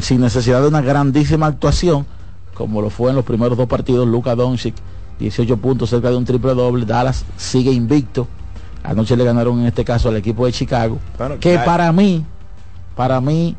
sin 0.00 0.20
necesidad 0.20 0.60
de 0.62 0.68
una 0.68 0.80
grandísima 0.80 1.46
actuación, 1.46 2.06
como 2.54 2.80
lo 2.82 2.90
fue 2.90 3.10
en 3.10 3.16
los 3.16 3.24
primeros 3.24 3.56
dos 3.58 3.66
partidos, 3.68 4.06
Luka 4.08 4.34
Doncic, 4.34 4.74
18 5.18 5.56
puntos 5.58 5.90
cerca 5.90 6.10
de 6.10 6.16
un 6.16 6.24
triple 6.24 6.54
doble, 6.54 6.84
Dallas 6.86 7.24
sigue 7.36 7.70
invicto. 7.72 8.26
Anoche 8.84 9.16
le 9.16 9.24
ganaron 9.24 9.60
en 9.60 9.66
este 9.66 9.84
caso 9.84 10.08
al 10.08 10.16
equipo 10.16 10.46
de 10.46 10.52
Chicago, 10.52 10.98
Bueno, 11.18 11.36
que 11.40 11.58
para 11.58 11.90
mí, 11.92 12.24
para 12.94 13.20
mí, 13.20 13.56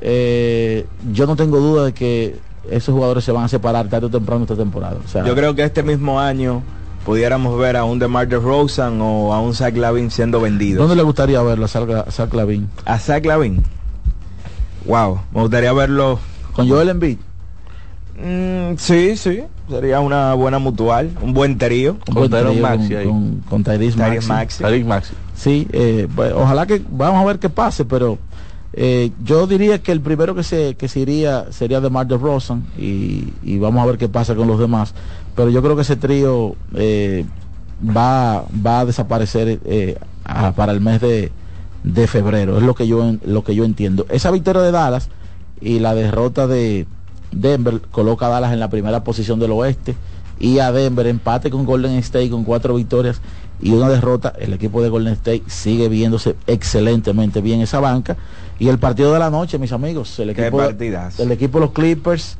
eh, 0.00 0.86
yo 1.12 1.26
no 1.26 1.36
tengo 1.36 1.58
duda 1.60 1.84
de 1.86 1.92
que 1.94 2.38
esos 2.70 2.94
jugadores 2.94 3.24
se 3.24 3.32
van 3.32 3.44
a 3.44 3.48
separar 3.48 3.88
tarde 3.88 4.06
o 4.06 4.10
temprano 4.10 4.42
esta 4.42 4.56
temporada. 4.56 4.96
O 5.04 5.08
sea, 5.08 5.24
Yo 5.24 5.34
creo 5.34 5.54
que 5.54 5.62
este 5.64 5.82
mismo 5.82 6.20
año 6.20 6.62
pudiéramos 7.04 7.58
ver 7.58 7.76
a 7.76 7.84
un 7.84 7.98
DeMar 7.98 8.28
DeRozan 8.28 9.00
o 9.00 9.32
a 9.32 9.40
un 9.40 9.54
Zach 9.54 9.74
Lavin 9.76 10.10
siendo 10.10 10.40
vendidos. 10.40 10.78
¿Dónde 10.80 10.96
le 10.96 11.02
gustaría 11.02 11.40
verlo 11.42 11.64
a 11.64 11.68
Zach- 11.68 12.10
Zach 12.10 12.32
Lavin? 12.34 12.68
A 12.84 12.98
Zach 12.98 13.24
Lavin. 13.24 13.62
Wow, 14.86 15.20
me 15.32 15.40
gustaría 15.42 15.72
verlo 15.72 16.18
con 16.52 16.68
Joel 16.68 16.88
Embiid. 16.88 17.18
Mm, 18.22 18.76
sí, 18.76 19.16
sí, 19.16 19.42
sería 19.68 20.00
una 20.00 20.34
buena 20.34 20.58
mutual, 20.58 21.10
un 21.22 21.32
buen 21.32 21.56
trío. 21.58 21.96
Un 22.08 22.14
buen 22.14 22.30
trío 22.30 22.62
con, 22.62 22.88
con, 23.04 23.40
con 23.48 23.64
Tyrese 23.64 23.96
Tyrese 23.96 24.28
Maxey. 24.28 24.64
Maxey. 24.64 24.84
Maxi. 24.84 25.14
Sí, 25.34 25.68
eh, 25.72 26.06
pues, 26.14 26.32
ojalá 26.32 26.66
que 26.66 26.82
vamos 26.90 27.22
a 27.22 27.26
ver 27.26 27.38
qué 27.38 27.48
pase, 27.48 27.84
pero 27.84 28.18
eh, 28.74 29.10
yo 29.24 29.46
diría 29.46 29.78
que 29.82 29.90
el 29.92 30.00
primero 30.00 30.34
que 30.34 30.42
se 30.42 30.74
que 30.74 30.86
se 30.88 31.00
iría 31.00 31.46
sería 31.50 31.80
de 31.80 31.88
Mar 31.90 32.06
de 32.06 32.16
Rosen 32.18 32.64
y, 32.78 33.32
y 33.42 33.58
vamos 33.58 33.82
a 33.82 33.86
ver 33.86 33.96
qué 33.98 34.08
pasa 34.08 34.34
con 34.34 34.46
los 34.48 34.58
demás. 34.58 34.94
Pero 35.34 35.48
yo 35.50 35.62
creo 35.62 35.76
que 35.76 35.82
ese 35.82 35.96
trío 35.96 36.56
eh, 36.74 37.24
va 37.96 38.44
va 38.66 38.80
a 38.80 38.84
desaparecer 38.84 39.60
eh, 39.64 39.96
a- 40.24 40.52
para 40.52 40.72
el 40.72 40.80
mes 40.82 41.00
de, 41.00 41.32
de 41.84 42.06
febrero. 42.06 42.58
Es 42.58 42.62
lo 42.62 42.74
que 42.74 42.86
yo 42.86 43.14
lo 43.24 43.44
que 43.44 43.54
yo 43.54 43.64
entiendo. 43.64 44.06
Esa 44.08 44.30
victoria 44.30 44.62
de 44.62 44.72
Dallas 44.72 45.08
y 45.60 45.78
la 45.78 45.94
derrota 45.94 46.46
de 46.46 46.86
Denver 47.32 47.80
coloca 47.90 48.26
a 48.26 48.30
Dallas 48.30 48.52
en 48.52 48.60
la 48.60 48.68
primera 48.68 49.04
posición 49.04 49.38
del 49.38 49.52
oeste 49.52 49.94
y 50.38 50.58
a 50.58 50.72
Denver 50.72 51.06
empate 51.06 51.50
con 51.50 51.64
Golden 51.64 51.92
State 51.96 52.30
con 52.30 52.44
cuatro 52.44 52.74
victorias 52.74 53.20
y 53.60 53.72
una 53.72 53.88
derrota. 53.88 54.32
El 54.38 54.54
equipo 54.54 54.82
de 54.82 54.88
Golden 54.88 55.12
State 55.12 55.44
sigue 55.46 55.88
viéndose 55.88 56.34
excelentemente 56.46 57.40
bien 57.40 57.60
esa 57.60 57.78
banca. 57.78 58.16
Y 58.58 58.68
el 58.68 58.78
partido 58.78 59.12
de 59.12 59.18
la 59.18 59.30
noche, 59.30 59.58
mis 59.58 59.72
amigos, 59.72 60.18
el 60.18 60.30
equipo, 60.30 60.58
partidazo. 60.58 61.22
el 61.22 61.32
equipo 61.32 61.58
de 61.58 61.66
los 61.66 61.72
Clippers 61.72 62.36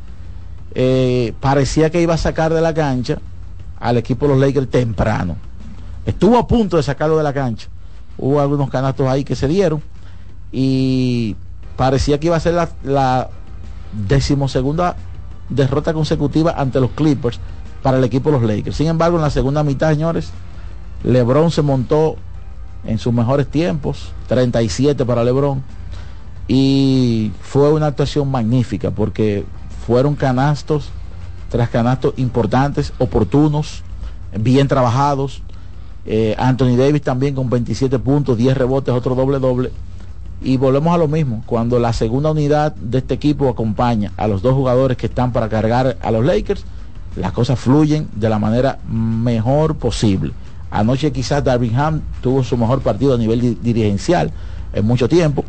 eh, 0.75 1.35
parecía 1.41 1.91
que 1.91 2.01
iba 2.01 2.15
a 2.15 2.19
sacar 2.19 2.53
de 2.53 2.61
la 2.61 2.75
cancha 2.75 3.19
al 3.79 3.97
equipo 3.97 4.27
de 4.27 4.35
los 4.35 4.41
Lakers 4.41 4.69
temprano. 4.69 5.37
Estuvo 6.07 6.39
a 6.39 6.47
punto 6.47 6.77
de 6.77 6.83
sacarlo 6.83 7.17
de 7.17 7.23
la 7.23 7.33
cancha. 7.33 7.69
Hubo 8.21 8.41
algunos 8.41 8.71
canastos 8.71 9.09
ahí 9.09 9.25
que 9.25 9.35
se 9.35 9.49
dieron 9.49 9.83
y 10.53 11.37
parecía 11.77 12.21
que 12.21 12.27
iba 12.27 12.37
a 12.37 12.41
ser 12.41 12.55
la, 12.83 13.31
decimosegunda 14.07 14.95
derrota 15.49 15.93
consecutiva 15.93 16.55
ante 16.57 16.79
los 16.81 16.91
Clippers 16.91 17.41
para 17.83 17.99
el 17.99 18.05
equipo 18.05 18.31
de 18.31 18.39
los 18.39 18.49
Lakers. 18.49 18.77
Sin 18.77 18.87
embargo, 18.87 19.17
en 19.17 19.23
la 19.23 19.31
segunda 19.31 19.65
mitad, 19.65 19.91
señores, 19.91 20.31
LeBron 21.03 21.51
se 21.51 21.63
montó 21.63 22.17
en 22.85 22.99
sus 22.99 23.13
mejores 23.13 23.49
tiempos, 23.49 24.13
37 24.29 25.05
para 25.05 25.25
LeBron, 25.25 25.63
y 26.47 27.33
fue 27.41 27.73
una 27.73 27.87
actuación 27.87 28.31
magnífica 28.31 28.91
porque 28.91 29.45
fueron 29.87 30.15
canastos 30.15 30.91
tras 31.51 31.69
canastos 31.69 32.15
importantes, 32.17 32.93
oportunos, 32.99 33.83
bien 34.39 34.69
trabajados. 34.69 35.43
Eh, 36.07 36.35
Anthony 36.39 36.77
Davis 36.77 37.03
también 37.03 37.35
con 37.35 37.51
27 37.51 37.99
puntos, 37.99 38.37
10 38.39 38.57
rebotes, 38.57 38.95
otro 38.95 39.15
doble 39.15 39.39
doble. 39.39 39.71
Y 40.43 40.57
volvemos 40.57 40.95
a 40.95 40.99
lo 40.99 41.07
mismo, 41.09 41.43
cuando 41.47 41.79
la 41.79 41.93
segunda 41.93 42.31
unidad 42.31 42.75
de 42.75 42.99
este 42.99 43.15
equipo 43.15 43.49
acompaña 43.49 44.13
a 44.17 44.27
los 44.27 44.41
dos 44.41 44.55
jugadores 44.55 44.97
que 44.97 45.07
están 45.07 45.33
para 45.33 45.49
cargar 45.51 45.99
a 46.01 46.11
los 46.11 46.25
Lakers, 46.25 46.65
las 47.17 47.33
cosas 47.33 47.59
fluyen 47.59 48.09
de 48.15 48.29
la 48.31 48.39
manera 48.39 48.79
mejor 48.89 49.77
posible. 49.77 50.33
Anoche 50.71 51.13
quizás 51.13 51.45
Darvin 51.45 51.75
Ham 51.77 52.01
tuvo 52.23 52.43
su 52.45 52.57
mejor 52.57 52.81
partido 52.81 53.15
a 53.15 53.19
nivel 53.19 53.41
di- 53.41 53.59
dirigencial 53.61 54.31
en 54.73 54.87
mucho 54.87 55.09
tiempo. 55.09 55.45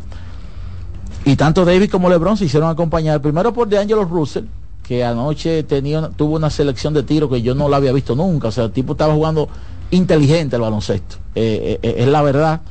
Y 1.24 1.36
tanto 1.36 1.64
Davis 1.64 1.88
como 1.88 2.08
LeBron 2.10 2.36
se 2.36 2.44
hicieron 2.46 2.68
acompañar 2.68 3.22
primero 3.22 3.52
por 3.54 3.68
DeAngelo 3.68 4.04
Russell, 4.04 4.44
que 4.82 5.04
anoche 5.04 5.62
tenía, 5.62 6.10
tuvo 6.10 6.34
una 6.36 6.50
selección 6.50 6.92
de 6.92 7.04
tiro 7.04 7.30
que 7.30 7.40
yo 7.40 7.54
no 7.54 7.68
la 7.68 7.76
había 7.76 7.92
visto 7.92 8.16
nunca. 8.16 8.48
O 8.48 8.50
sea, 8.50 8.64
el 8.64 8.72
tipo 8.72 8.92
estaba 8.92 9.14
jugando 9.14 9.48
inteligente 9.92 10.56
el 10.56 10.62
baloncesto. 10.62 11.16
Eh, 11.36 11.78
eh, 11.82 11.94
es 11.98 12.08
la 12.08 12.22
verdad. 12.22 12.62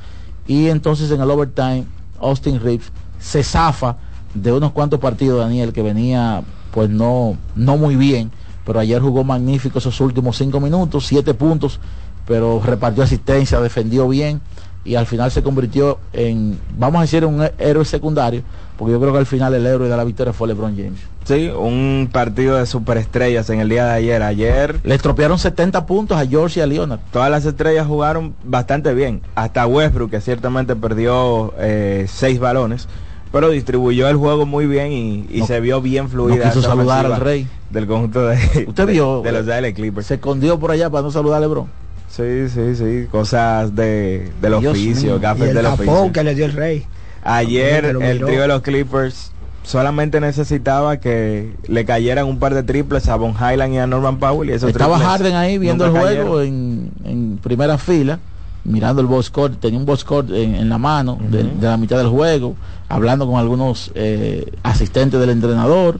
Y 0.48 0.68
entonces 0.68 1.10
en 1.12 1.22
el 1.22 1.32
overtime, 1.32 1.86
Austin 2.20 2.60
Reeves 2.60 2.92
se 3.20 3.44
zafa 3.44 3.96
de 4.34 4.52
unos 4.52 4.72
cuantos 4.72 5.00
partidos, 5.00 5.40
Daniel, 5.40 5.72
que 5.72 5.82
venía 5.82 6.44
pues 6.72 6.90
no, 6.90 7.38
no 7.56 7.78
muy 7.78 7.96
bien. 7.96 8.32
Pero 8.66 8.80
ayer 8.80 9.02
jugó 9.02 9.24
magnífico 9.24 9.80
esos 9.80 10.00
últimos 10.02 10.38
cinco 10.38 10.60
minutos, 10.60 11.08
siete 11.08 11.34
puntos, 11.34 11.80
pero 12.28 12.62
repartió 12.64 13.04
asistencia, 13.04 13.60
defendió 13.62 14.08
bien 14.08 14.42
y 14.84 14.96
al 14.96 15.06
final 15.06 15.32
se 15.32 15.44
convirtió 15.44 16.00
en, 16.14 16.60
vamos 16.78 17.00
a 17.00 17.02
decir, 17.02 17.26
un 17.26 17.48
héroe 17.60 17.86
secundario, 17.86 18.44
porque 18.82 18.94
yo 18.94 19.00
creo 19.00 19.14
que 19.14 19.20
al 19.20 19.28
final 19.28 19.54
el 19.54 19.64
héroe 19.68 19.88
de 19.88 19.96
la 19.96 20.04
victoria 20.04 20.34
fue 20.34 20.48
LeBron 20.48 20.76
James. 20.76 21.00
Sí, 21.26 21.50
un 21.56 22.10
partido 22.12 22.58
de 22.58 22.66
superestrellas 22.66 23.48
en 23.52 23.60
el 23.60 23.70
día 23.70 23.86
de 23.86 23.92
ayer. 23.92 24.24
Ayer 24.24 24.80
Le 24.84 24.96
estropearon 24.96 25.38
70 25.38 25.86
puntos 25.86 26.18
a 26.18 26.26
George 26.26 26.60
y 26.60 26.64
a 26.64 26.66
Leonard. 26.66 27.00
todas 27.12 27.30
las 27.30 27.46
estrellas 27.46 27.86
jugaron 27.86 28.34
bastante 28.44 28.96
bien. 28.96 29.22
Hasta 29.36 29.68
Westbrook, 29.68 30.10
que 30.10 30.20
ciertamente 30.20 30.76
perdió 30.76 31.54
eh, 31.60 32.08
seis 32.10 32.40
balones, 32.40 32.88
pero 33.32 33.52
distribuyó 33.52 34.08
el 34.10 34.16
juego 34.18 34.48
muy 34.48 34.66
bien 34.66 34.92
y, 34.92 35.28
y 35.30 35.42
No- 35.42 35.46
se 35.46 35.60
vio 35.60 35.80
bien 35.80 36.10
fluida. 36.10 36.46
no 36.48 36.52
quiso 36.52 36.64
saludar 36.64 37.06
al 37.06 37.22
rey. 37.22 37.48
Del 37.70 37.86
conjunto 37.86 38.26
de, 38.30 38.66
Usted 38.68 38.88
de- 38.88 38.92
vio, 38.94 39.22
de, 39.22 39.32
los 39.32 39.46
Dallas 39.46 39.74
Clippers. 39.74 40.08
Se 40.08 40.16
escondió 40.16 40.60
por 40.60 40.72
allá 40.72 40.90
para 40.90 41.04
no 41.04 41.12
saludar 41.12 41.38
a 41.38 41.42
LeBron. 41.42 41.68
Sí, 42.10 42.50
sí, 42.50 42.76
sí. 42.76 43.08
Cosas 43.12 43.76
de, 43.76 44.32
del 44.42 44.60
Dios 44.60 44.72
oficio, 44.74 45.12
mío. 45.12 45.20
gafes 45.22 45.46
Y 45.46 45.50
el 45.50 45.56
del 45.56 45.66
oficio. 45.68 46.12
que 46.12 46.24
le 46.24 46.34
dio 46.34 46.46
el 46.46 46.54
rey. 46.54 46.86
Ayer 47.24 47.86
el 47.86 48.20
trío 48.26 48.42
de 48.42 48.48
los 48.48 48.62
Clippers 48.62 49.32
solamente 49.64 50.20
necesitaba 50.20 50.98
que 50.98 51.56
le 51.68 51.86
cayeran 51.86 52.26
un 52.26 52.40
par 52.40 52.54
de 52.54 52.64
triples 52.64 53.08
a 53.10 53.16
Von 53.16 53.34
Highland 53.34 53.74
y 53.74 53.78
a 53.78 53.88
Norman 53.88 54.18
Powell 54.18 54.50
y 54.50 54.54
esos 54.54 54.70
Estaba 54.72 54.98
Harden 54.98 55.36
ahí 55.36 55.58
viendo 55.58 55.86
el 55.86 55.92
juego 55.92 56.42
en, 56.42 56.92
en 57.04 57.38
primera 57.38 57.78
fila 57.78 58.20
mirando 58.64 59.02
el 59.02 59.08
box 59.08 59.26
score, 59.26 59.56
tenía 59.56 59.80
un 59.80 59.86
box 59.86 60.02
score 60.02 60.26
en, 60.36 60.56
en 60.56 60.70
la 60.70 60.78
mano 60.78 61.18
de, 61.30 61.44
de 61.44 61.68
la 61.68 61.78
mitad 61.78 61.98
del 61.98 62.10
juego, 62.10 62.56
hablando 62.90 63.26
con 63.26 63.40
algunos 63.40 63.92
eh, 63.96 64.52
asistentes 64.64 65.20
del 65.20 65.32
entrenador, 65.32 66.00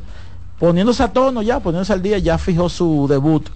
poniéndose 0.60 1.02
a 1.04 1.08
tono 1.08 1.42
ya, 1.42 1.60
poniéndose 1.60 1.94
al 1.94 2.02
día, 2.02 2.20
ya 2.20 2.38
fijó 2.38 2.70
su 2.70 3.08
debut 3.10 3.48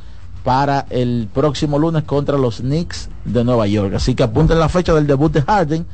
para 0.44 0.86
el 0.90 1.28
próximo 1.34 1.78
lunes 1.80 2.04
contra 2.04 2.38
los 2.38 2.58
Knicks 2.58 3.10
de 3.26 3.44
Nueva 3.44 3.68
York. 3.68 3.94
Así 3.96 4.16
que 4.16 4.24
apunten 4.24 4.60
la 4.60 4.70
fecha 4.70 4.94
del 4.94 5.08
debut 5.08 5.32
de 5.32 5.42
Harden 5.42 5.86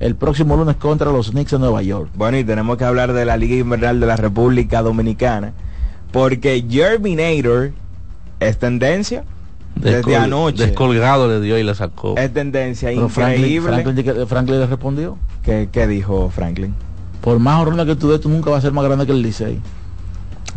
el 0.00 0.14
próximo 0.16 0.56
lunes 0.56 0.76
contra 0.76 1.10
los 1.10 1.30
Knicks 1.30 1.52
de 1.52 1.58
Nueva 1.58 1.82
York. 1.82 2.10
Bueno, 2.14 2.36
y 2.38 2.44
tenemos 2.44 2.76
que 2.76 2.84
hablar 2.84 3.12
de 3.12 3.24
la 3.24 3.36
Liga 3.36 3.56
Invernal 3.56 3.98
de 4.00 4.06
la 4.06 4.16
República 4.16 4.82
Dominicana, 4.82 5.52
porque 6.12 6.64
Germinator 6.68 7.72
es 8.40 8.58
tendencia 8.58 9.24
desde 9.74 10.02
Descol- 10.02 10.16
anoche. 10.16 10.66
Descolgado 10.66 11.28
le 11.28 11.40
dio 11.40 11.58
y 11.58 11.62
le 11.62 11.74
sacó. 11.74 12.14
Es 12.16 12.32
tendencia 12.32 12.88
Pero 12.90 13.08
Franklin, 13.08 13.38
increíble. 13.44 13.68
Franklin, 13.82 14.04
¿qué- 14.04 14.26
Franklin 14.26 14.60
le 14.60 14.66
respondió. 14.66 15.18
¿Qué, 15.42 15.68
qué 15.72 15.86
dijo 15.86 16.30
Franklin? 16.30 16.74
Por 17.20 17.38
más 17.38 17.60
horrona 17.62 17.84
que 17.86 17.96
tú 17.96 18.10
des, 18.10 18.20
tú 18.20 18.28
nunca 18.28 18.50
vas 18.50 18.58
a 18.58 18.62
ser 18.62 18.72
más 18.72 18.84
grande 18.84 19.06
que 19.06 19.12
el 19.12 19.22
Licey. 19.22 19.60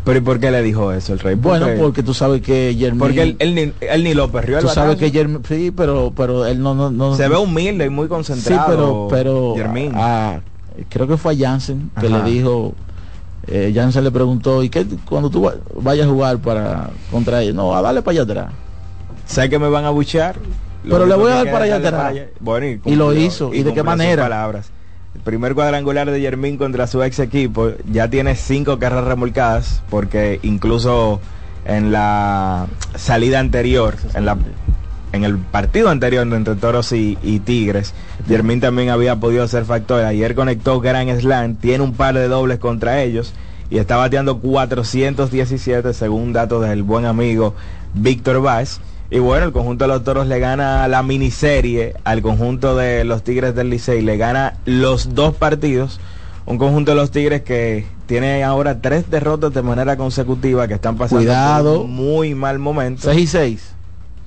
Pero 0.10 0.18
¿y 0.20 0.22
por 0.24 0.40
qué 0.40 0.50
le 0.50 0.64
dijo 0.64 0.92
eso 0.92 1.14
el 1.14 1.20
rey? 1.20 1.36
Bueno, 1.36 1.68
Porque- 1.68 1.80
porque 1.82 2.04
tú 2.04 2.14
sabes 2.16 2.42
que 2.42 2.76
Jermín... 2.78 3.00
Porque 3.00 3.22
él, 3.22 3.36
él 3.38 3.54
ni, 3.54 3.74
él 3.88 4.04
ni 4.04 4.16
lo 4.16 4.32
perrió 4.32 4.60
Tú 4.60 4.68
sabes 4.68 4.96
que 4.98 5.12
Jermín... 5.12 5.44
Sí, 5.48 5.70
pero, 5.70 6.12
pero 6.16 6.48
él 6.48 6.60
no... 6.64 6.74
no, 6.74 6.90
no 6.90 7.16
Se 7.16 7.28
ve 7.28 7.38
humilde 7.38 7.86
y 7.86 7.90
muy 7.90 8.06
Sí, 8.06 8.10
concentrado. 8.10 8.66
pero... 8.68 9.08
pero 9.12 9.54
Jermín. 9.56 9.92
a- 9.94 10.42
creo 10.90 11.08
que 11.08 11.16
fue 11.16 11.36
a 11.36 11.38
Jansen 11.38 11.92
que 12.00 12.08
Ajá. 12.08 12.24
le 12.24 12.32
dijo... 12.32 12.74
Eh, 13.46 13.72
Jansen 13.76 14.04
le 14.04 14.10
preguntó, 14.10 14.64
¿y 14.64 14.70
qué 14.70 14.84
cuando 15.08 15.30
tú 15.30 15.44
va- 15.44 15.54
vayas 15.76 16.08
a 16.08 16.10
jugar 16.10 16.40
para 16.40 16.90
contra 17.12 17.44
ellos? 17.44 17.54
No, 17.54 17.76
a 17.76 17.82
darle 17.84 18.02
para 18.02 18.14
allá 18.14 18.24
atrás. 18.24 18.54
sé 19.28 19.48
que 19.48 19.60
me 19.60 19.70
van 19.70 19.86
a 19.86 19.92
buchar. 19.92 20.38
Lo 20.84 20.96
Pero 20.96 21.06
le 21.06 21.16
voy 21.16 21.32
a 21.32 21.36
dar 21.36 21.52
para 21.52 21.66
allá 21.66 21.76
atrás. 21.76 22.16
Bueno, 22.40 22.66
Y 22.66 22.96
lo 22.96 23.06
cumplió, 23.06 23.14
hizo. 23.14 23.54
¿Y 23.54 23.62
de 23.62 23.74
qué 23.76 23.84
manera? 23.84 24.24
palabras. 24.24 24.72
Primer 25.24 25.54
cuadrangular 25.54 26.10
de 26.10 26.22
Yermín 26.22 26.58
contra 26.58 26.88
su 26.88 27.04
ex 27.04 27.20
equipo 27.20 27.72
ya 27.92 28.10
tiene 28.10 28.36
cinco 28.36 28.80
carreras 28.80 29.06
remolcadas 29.06 29.82
porque 29.90 30.40
incluso 30.44 31.20
en 31.66 31.92
la 31.92 32.68
salida 32.96 33.40
anterior, 33.40 33.96
en 34.14 34.26
la 34.26 34.38
en 35.12 35.24
el 35.24 35.40
partido 35.40 35.90
anterior 35.90 36.28
entre 36.32 36.56
Toros 36.56 36.92
y, 36.92 37.18
y 37.24 37.40
Tigres, 37.40 37.94
Yermín 38.28 38.60
también 38.60 38.90
había 38.90 39.16
podido 39.16 39.48
ser 39.48 39.66
factor. 39.66 40.04
Ayer 40.04 40.36
conectó 40.36 40.80
Gran 40.82 41.10
Slam, 41.20 41.56
tiene 41.56 41.84
un 41.84 41.94
par 41.94 42.14
de 42.16 42.28
dobles 42.28 42.60
contra 42.60 43.02
ellos 43.02 43.34
y 43.70 43.78
está 43.78 43.98
bateando 43.98 44.40
417 44.40 45.94
según 45.94 46.34
datos 46.34 46.68
del 46.68 46.84
buen 46.84 47.06
amigo 47.06 47.56
Víctor 47.94 48.42
Vaz. 48.42 48.82
Y 49.12 49.20
bueno, 49.20 49.46
el 49.46 49.52
conjunto 49.52 49.86
de 49.86 49.88
los 49.88 50.04
toros 50.04 50.28
le 50.28 50.40
gana 50.40 50.88
la 50.88 51.02
miniserie 51.02 51.96
al 52.04 52.22
conjunto 52.22 52.76
de 52.76 53.04
los 53.04 53.24
Tigres 53.24 53.56
del 53.56 53.70
Licey, 53.72 54.02
le 54.02 54.18
gana 54.18 54.58
los 54.66 55.16
dos 55.16 55.34
partidos. 55.34 56.00
Un 56.46 56.58
conjunto 56.58 56.92
de 56.92 56.98
los 56.98 57.10
Tigres 57.10 57.42
que 57.42 57.86
tiene 58.06 58.44
ahora 58.44 58.82
tres 58.82 59.10
derrotas 59.10 59.54
de 59.54 59.62
manera 59.62 59.98
consecutiva 59.98 60.68
que 60.68 60.76
están 60.76 60.98
pasando 60.98 61.24
Cuidado. 61.24 61.76
por 61.78 61.86
un 61.86 61.96
muy 61.96 62.36
mal 62.36 62.60
momento. 62.60 63.02
6 63.04 63.20
y 63.20 63.28
6. 63.28 63.76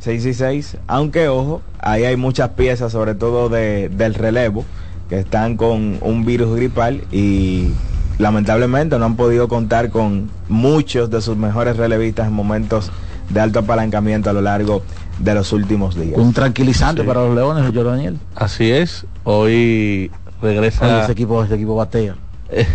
6 0.01 0.27
y 0.27 0.35
6, 0.35 0.77
aunque 0.89 1.29
ojo, 1.29 1.63
ahí 1.79 2.03
hay 2.05 2.17
muchas 2.17 2.51
piezas, 2.51 2.91
sobre 2.91 3.15
todo 3.15 3.49
de, 3.49 3.89
del 3.89 4.15
relevo, 4.15 4.65
que 5.09 5.21
están 5.21 5.57
con 5.57 5.99
un 6.01 6.25
virus 6.25 6.57
gripal 6.57 7.03
y 7.13 7.71
lamentablemente 8.19 8.99
no 8.99 9.05
han 9.05 9.15
podido 9.15 9.47
contar 9.47 9.91
con 9.91 10.29
muchos 10.49 11.09
de 11.09 11.21
sus 11.21 11.37
mejores 11.37 11.77
relevistas 11.77 12.27
en 12.27 12.33
momentos 12.33 12.91
de 13.33 13.41
alto 13.41 13.59
apalancamiento 13.61 14.31
a 14.31 14.33
lo 14.33 14.41
largo 14.43 14.83
de 15.19 15.35
los 15.35 15.53
últimos 15.53 15.95
días. 15.95 16.19
Un 16.19 16.33
tranquilizante 16.33 17.03
Sí. 17.03 17.07
para 17.09 17.21
los 17.25 17.35
Leones, 17.35 17.65
Jorge 17.65 17.83
Daniel. 17.83 18.19
Así 18.35 18.71
es. 18.71 19.07
Hoy 19.25 20.11
regresa. 20.41 20.85
Oye, 20.87 21.03
ese 21.05 21.13
equipo, 21.13 21.43
ese 21.45 21.55
equipo 21.55 21.75
batea. 21.77 22.17
el 22.51 22.67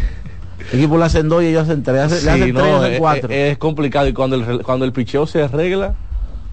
equipo 0.79 0.97
le 0.97 1.05
hacen 1.05 1.29
dos 1.29 1.43
y 1.43 1.47
ellos 1.47 1.63
hacen 1.63 1.83
tres. 1.83 2.01
Hace- 2.01 2.15
le 2.15 2.21
Sí, 2.21 2.27
hacen 2.29 2.53
no, 2.53 2.59
tres 2.61 2.73
hacen 2.75 2.93
es, 2.93 2.99
cuatro. 2.99 3.29
es- 3.29 3.51
es 3.53 3.57
complicado 3.57 4.07
y 4.07 4.13
cuando 4.13 4.35
el, 4.35 4.45
re- 4.45 4.59
cuando 4.59 4.85
el 4.85 4.91
picheo 4.93 5.27
se 5.27 5.43
arregla, 5.43 5.93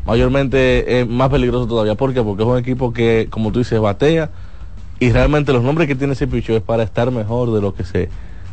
mayormente 0.06 1.00
es 1.00 1.08
más 1.08 1.30
peligroso 1.30 1.66
todavía. 1.66 1.94
¿Por 1.94 2.12
qué? 2.12 2.22
Porque 2.22 2.42
es 2.42 2.48
un 2.48 2.58
equipo 2.58 2.92
que, 2.92 3.28
como 3.30 3.52
tú 3.52 3.60
dices, 3.60 3.80
batea 3.80 4.30
y 5.00 5.10
realmente 5.10 5.52
los 5.52 5.62
nombres 5.62 5.88
que 5.88 5.94
tiene 5.94 6.12
ese 6.12 6.26
picheo 6.26 6.56
es 6.56 6.62
para 6.62 6.82
estar 6.82 7.10
mejor 7.10 7.52
de 7.52 7.60
lo 7.60 7.74
que 7.74 7.84
se 7.84 8.08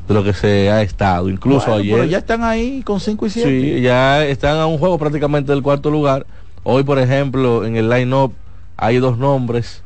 de 0.07 0.13
lo 0.13 0.23
que 0.23 0.33
se 0.33 0.69
ha 0.69 0.81
estado. 0.81 1.29
Incluso 1.29 1.67
Bueno, 1.67 1.81
ayer 1.81 1.93
pero 1.95 2.05
ya 2.05 2.17
están 2.19 2.43
ahí 2.43 2.81
con 2.83 2.99
5 2.99 3.25
y 3.25 3.29
7. 3.29 3.49
Sí, 3.49 3.81
ya 3.81 4.25
están 4.25 4.57
a 4.57 4.65
un 4.67 4.77
juego 4.77 4.97
prácticamente 4.97 5.51
del 5.51 5.61
cuarto 5.61 5.89
lugar. 5.89 6.25
Hoy, 6.63 6.83
por 6.83 6.99
ejemplo, 6.99 7.65
en 7.65 7.75
el 7.77 7.89
line-up 7.89 8.33
hay 8.77 8.97
dos 8.97 9.17
nombres, 9.17 9.83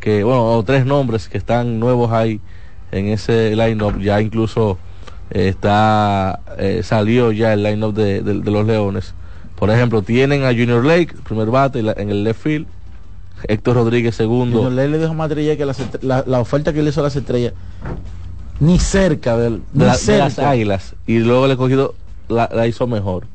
que 0.00 0.24
bueno, 0.24 0.44
o 0.52 0.62
tres 0.62 0.84
nombres 0.86 1.28
que 1.28 1.38
están 1.38 1.78
nuevos 1.80 2.12
ahí 2.12 2.40
en 2.92 3.06
ese 3.06 3.54
line-up. 3.56 3.98
Ya 4.00 4.20
incluso 4.20 4.78
eh, 5.30 5.48
está 5.48 6.40
eh, 6.58 6.80
salió 6.82 7.32
ya 7.32 7.52
el 7.52 7.62
line-up 7.62 7.94
de, 7.94 8.22
de- 8.22 8.40
de 8.40 8.50
los 8.50 8.66
Leones. 8.66 9.14
Por 9.56 9.70
ejemplo, 9.70 10.02
tienen 10.02 10.44
a 10.44 10.48
Junior 10.48 10.84
Lake, 10.84 11.14
primer 11.24 11.48
bate 11.50 11.82
la- 11.82 11.94
en 11.96 12.10
el 12.10 12.24
left 12.24 12.40
field. 12.42 12.66
Héctor 13.46 13.76
Rodríguez, 13.76 14.14
segundo. 14.16 14.56
Junior 14.58 14.72
Ley 14.72 14.88
le 14.88 14.98
dijo 14.98 15.10
a 15.12 15.14
Madrid 15.14 15.56
que 15.56 15.64
las 15.64 15.78
estre- 15.80 16.02
la, 16.02 16.24
la 16.26 16.40
oferta 16.40 16.72
que 16.72 16.82
le 16.82 16.90
hizo 16.90 17.00
a 17.00 17.04
las 17.04 17.14
estrellas, 17.16 17.52
ni 18.60 18.78
cerca 18.78 19.36
del, 19.36 19.62
de, 19.72 19.86
las 19.86 20.38
águilas. 20.38 20.94
Y 21.06 21.18
luego 21.18 21.46
el 21.46 21.52
escogido 21.52 21.94
la, 22.28 22.48
la 22.52 22.66
hizo 22.66 22.86
mejor. 22.86 23.26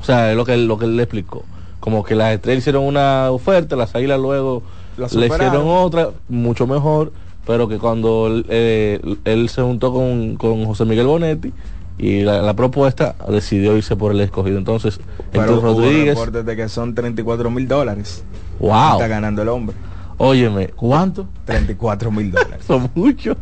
O 0.00 0.04
sea 0.04 0.30
es 0.30 0.36
lo 0.36 0.44
que 0.44 0.56
lo 0.56 0.78
que 0.78 0.84
él 0.86 0.96
le 0.96 1.02
explicó. 1.02 1.44
Como 1.80 2.04
que 2.04 2.14
las 2.14 2.34
estrellas 2.34 2.60
hicieron 2.60 2.84
una 2.84 3.30
oferta 3.30 3.76
las 3.76 3.94
águilas 3.94 4.18
luego 4.18 4.62
La 4.96 5.08
le 5.08 5.26
hicieron 5.26 5.68
otra 5.68 6.10
mucho 6.28 6.66
mejor 6.66 7.12
pero 7.46 7.68
que 7.68 7.78
cuando 7.78 8.42
eh, 8.48 9.00
él 9.24 9.48
se 9.48 9.62
juntó 9.62 9.92
con, 9.92 10.36
con 10.36 10.64
José 10.64 10.84
Miguel 10.84 11.06
Bonetti 11.06 11.52
y 11.98 12.22
la, 12.22 12.42
la 12.42 12.54
propuesta 12.54 13.14
decidió 13.28 13.76
irse 13.76 13.96
por 13.96 14.12
el 14.12 14.20
escogido. 14.20 14.58
Entonces 14.58 14.98
Pero 15.30 15.60
Rodríguez 15.60 16.18
de 16.32 16.56
que 16.56 16.68
son 16.68 16.94
34 16.94 17.50
mil 17.50 17.68
dólares. 17.68 18.24
wow. 18.60 18.92
Está 18.92 19.08
ganando 19.08 19.42
el 19.42 19.48
hombre. 19.48 19.76
óyeme. 20.16 20.68
¿Cuánto? 20.68 21.26
34 21.44 22.10
mil 22.10 22.32
dólares. 22.32 22.64
son 22.66 22.90
mucho 22.94 23.36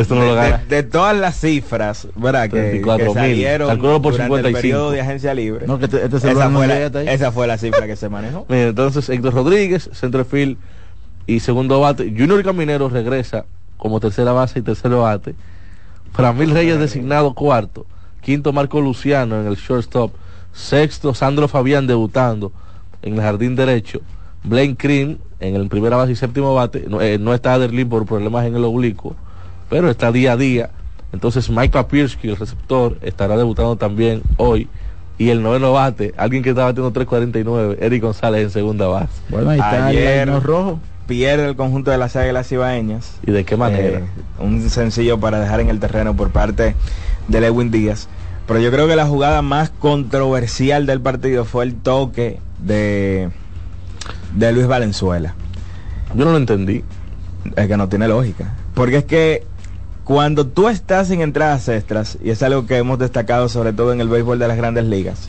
esto 0.00 0.14
no 0.14 0.22
de, 0.22 0.26
lo 0.28 0.34
gana 0.34 0.58
de- 0.68 0.76
de 0.76 0.82
todas 0.82 1.16
las 1.16 1.38
cifras, 1.40 2.08
¿verdad? 2.16 2.48
Que, 2.50 2.82
34.000. 2.82 2.96
que 3.06 3.14
salieron 3.14 3.68
Calculo 3.68 4.02
por 4.02 4.12
durante 4.12 4.34
el 4.34 4.40
55. 4.40 4.60
periodo 4.60 4.90
de 4.90 5.00
agencia 5.00 5.34
libre. 5.34 5.66
No, 5.66 5.78
que 5.78 5.84
este- 5.86 6.04
este 6.04 6.16
esa, 6.16 6.50
fue 6.50 6.66
la, 6.66 6.86
esa 7.12 7.32
fue 7.32 7.46
la 7.46 7.58
cifra 7.58 7.86
que 7.86 7.96
se 7.96 8.08
manejó. 8.08 8.46
Mira, 8.50 8.68
entonces 8.68 9.08
Héctor 9.08 9.34
Rodríguez, 9.34 9.90
centrofield 9.92 10.56
y 11.26 11.40
segundo 11.40 11.80
bate. 11.80 12.04
Junior 12.16 12.42
Caminero 12.44 12.88
regresa 12.88 13.44
como 13.76 14.00
tercera 14.00 14.32
base 14.32 14.58
y 14.60 14.62
tercero 14.62 15.02
bate. 15.02 15.34
Framil 16.12 16.50
Reyes 16.50 16.78
designado 16.78 17.34
cuarto. 17.34 17.86
Quinto 18.22 18.52
Marco 18.52 18.80
Luciano 18.80 19.40
en 19.40 19.46
el 19.46 19.56
shortstop. 19.56 20.12
Sexto 20.52 21.14
Sandro 21.14 21.48
Fabián 21.48 21.86
debutando 21.86 22.52
en 23.02 23.14
el 23.14 23.20
jardín 23.20 23.54
derecho. 23.56 24.00
Blaine 24.42 24.74
Cream 24.76 25.18
en 25.40 25.54
el 25.56 25.68
primera 25.68 25.96
base 25.96 26.12
y 26.12 26.16
séptimo 26.16 26.54
bate. 26.54 26.84
No, 26.88 27.02
eh, 27.02 27.18
no 27.18 27.34
está 27.34 27.52
Aderlin 27.54 27.88
por 27.88 28.06
problemas 28.06 28.46
en 28.46 28.56
el 28.56 28.64
oblicuo, 28.64 29.14
pero 29.68 29.90
está 29.90 30.12
día 30.12 30.32
a 30.32 30.36
día. 30.36 30.70
Entonces 31.12 31.48
Mike 31.50 31.70
Papirski, 31.70 32.28
el 32.28 32.36
receptor, 32.36 32.98
estará 33.02 33.36
debutando 33.36 33.76
también 33.76 34.22
hoy. 34.36 34.68
Y 35.18 35.30
el 35.30 35.42
noveno 35.42 35.72
bate, 35.72 36.12
alguien 36.18 36.42
que 36.42 36.50
está 36.50 36.64
batiendo 36.64 36.92
3.49, 36.92 37.78
Eric 37.80 38.02
González 38.02 38.42
en 38.42 38.50
segunda 38.50 38.86
base. 38.86 39.08
Bueno, 39.30 39.48
ahí 39.50 39.58
está 39.58 39.86
Ayer- 39.86 40.28
el 40.28 40.42
rojo. 40.42 40.78
Pierde 41.06 41.46
el 41.48 41.54
conjunto 41.56 41.90
de 41.92 41.98
las 41.98 42.16
águilas 42.16 42.50
ibaeñas. 42.50 43.14
¿Y 43.26 43.30
de 43.30 43.44
qué 43.44 43.56
manera? 43.56 44.00
Eh, 44.00 44.04
un 44.40 44.68
sencillo 44.68 45.18
para 45.20 45.38
dejar 45.40 45.60
en 45.60 45.70
el 45.70 45.78
terreno 45.78 46.14
por 46.16 46.30
parte 46.30 46.74
de 47.28 47.40
Lewin 47.40 47.70
Díaz. 47.70 48.08
Pero 48.48 48.58
yo 48.60 48.70
creo 48.72 48.88
que 48.88 48.96
la 48.96 49.06
jugada 49.06 49.40
más 49.40 49.70
controversial 49.70 50.84
del 50.84 51.00
partido 51.00 51.44
fue 51.44 51.64
el 51.64 51.76
toque 51.76 52.38
de, 52.58 53.30
de 54.34 54.52
Luis 54.52 54.66
Valenzuela. 54.66 55.34
Yo 56.14 56.24
no 56.24 56.32
lo 56.32 56.36
entendí. 56.38 56.84
Es 57.54 57.68
que 57.68 57.76
no 57.76 57.88
tiene 57.88 58.08
lógica. 58.08 58.54
Porque 58.74 58.96
es 58.98 59.04
que 59.04 59.44
cuando 60.06 60.46
tú 60.46 60.68
estás 60.68 61.10
en 61.10 61.20
entradas 61.20 61.68
extras, 61.68 62.16
y 62.22 62.30
es 62.30 62.42
algo 62.42 62.64
que 62.64 62.76
hemos 62.78 62.98
destacado 62.98 63.48
sobre 63.50 63.72
todo 63.74 63.92
en 63.92 64.00
el 64.00 64.08
béisbol 64.08 64.38
de 64.38 64.46
las 64.48 64.56
grandes 64.56 64.84
ligas, 64.84 65.28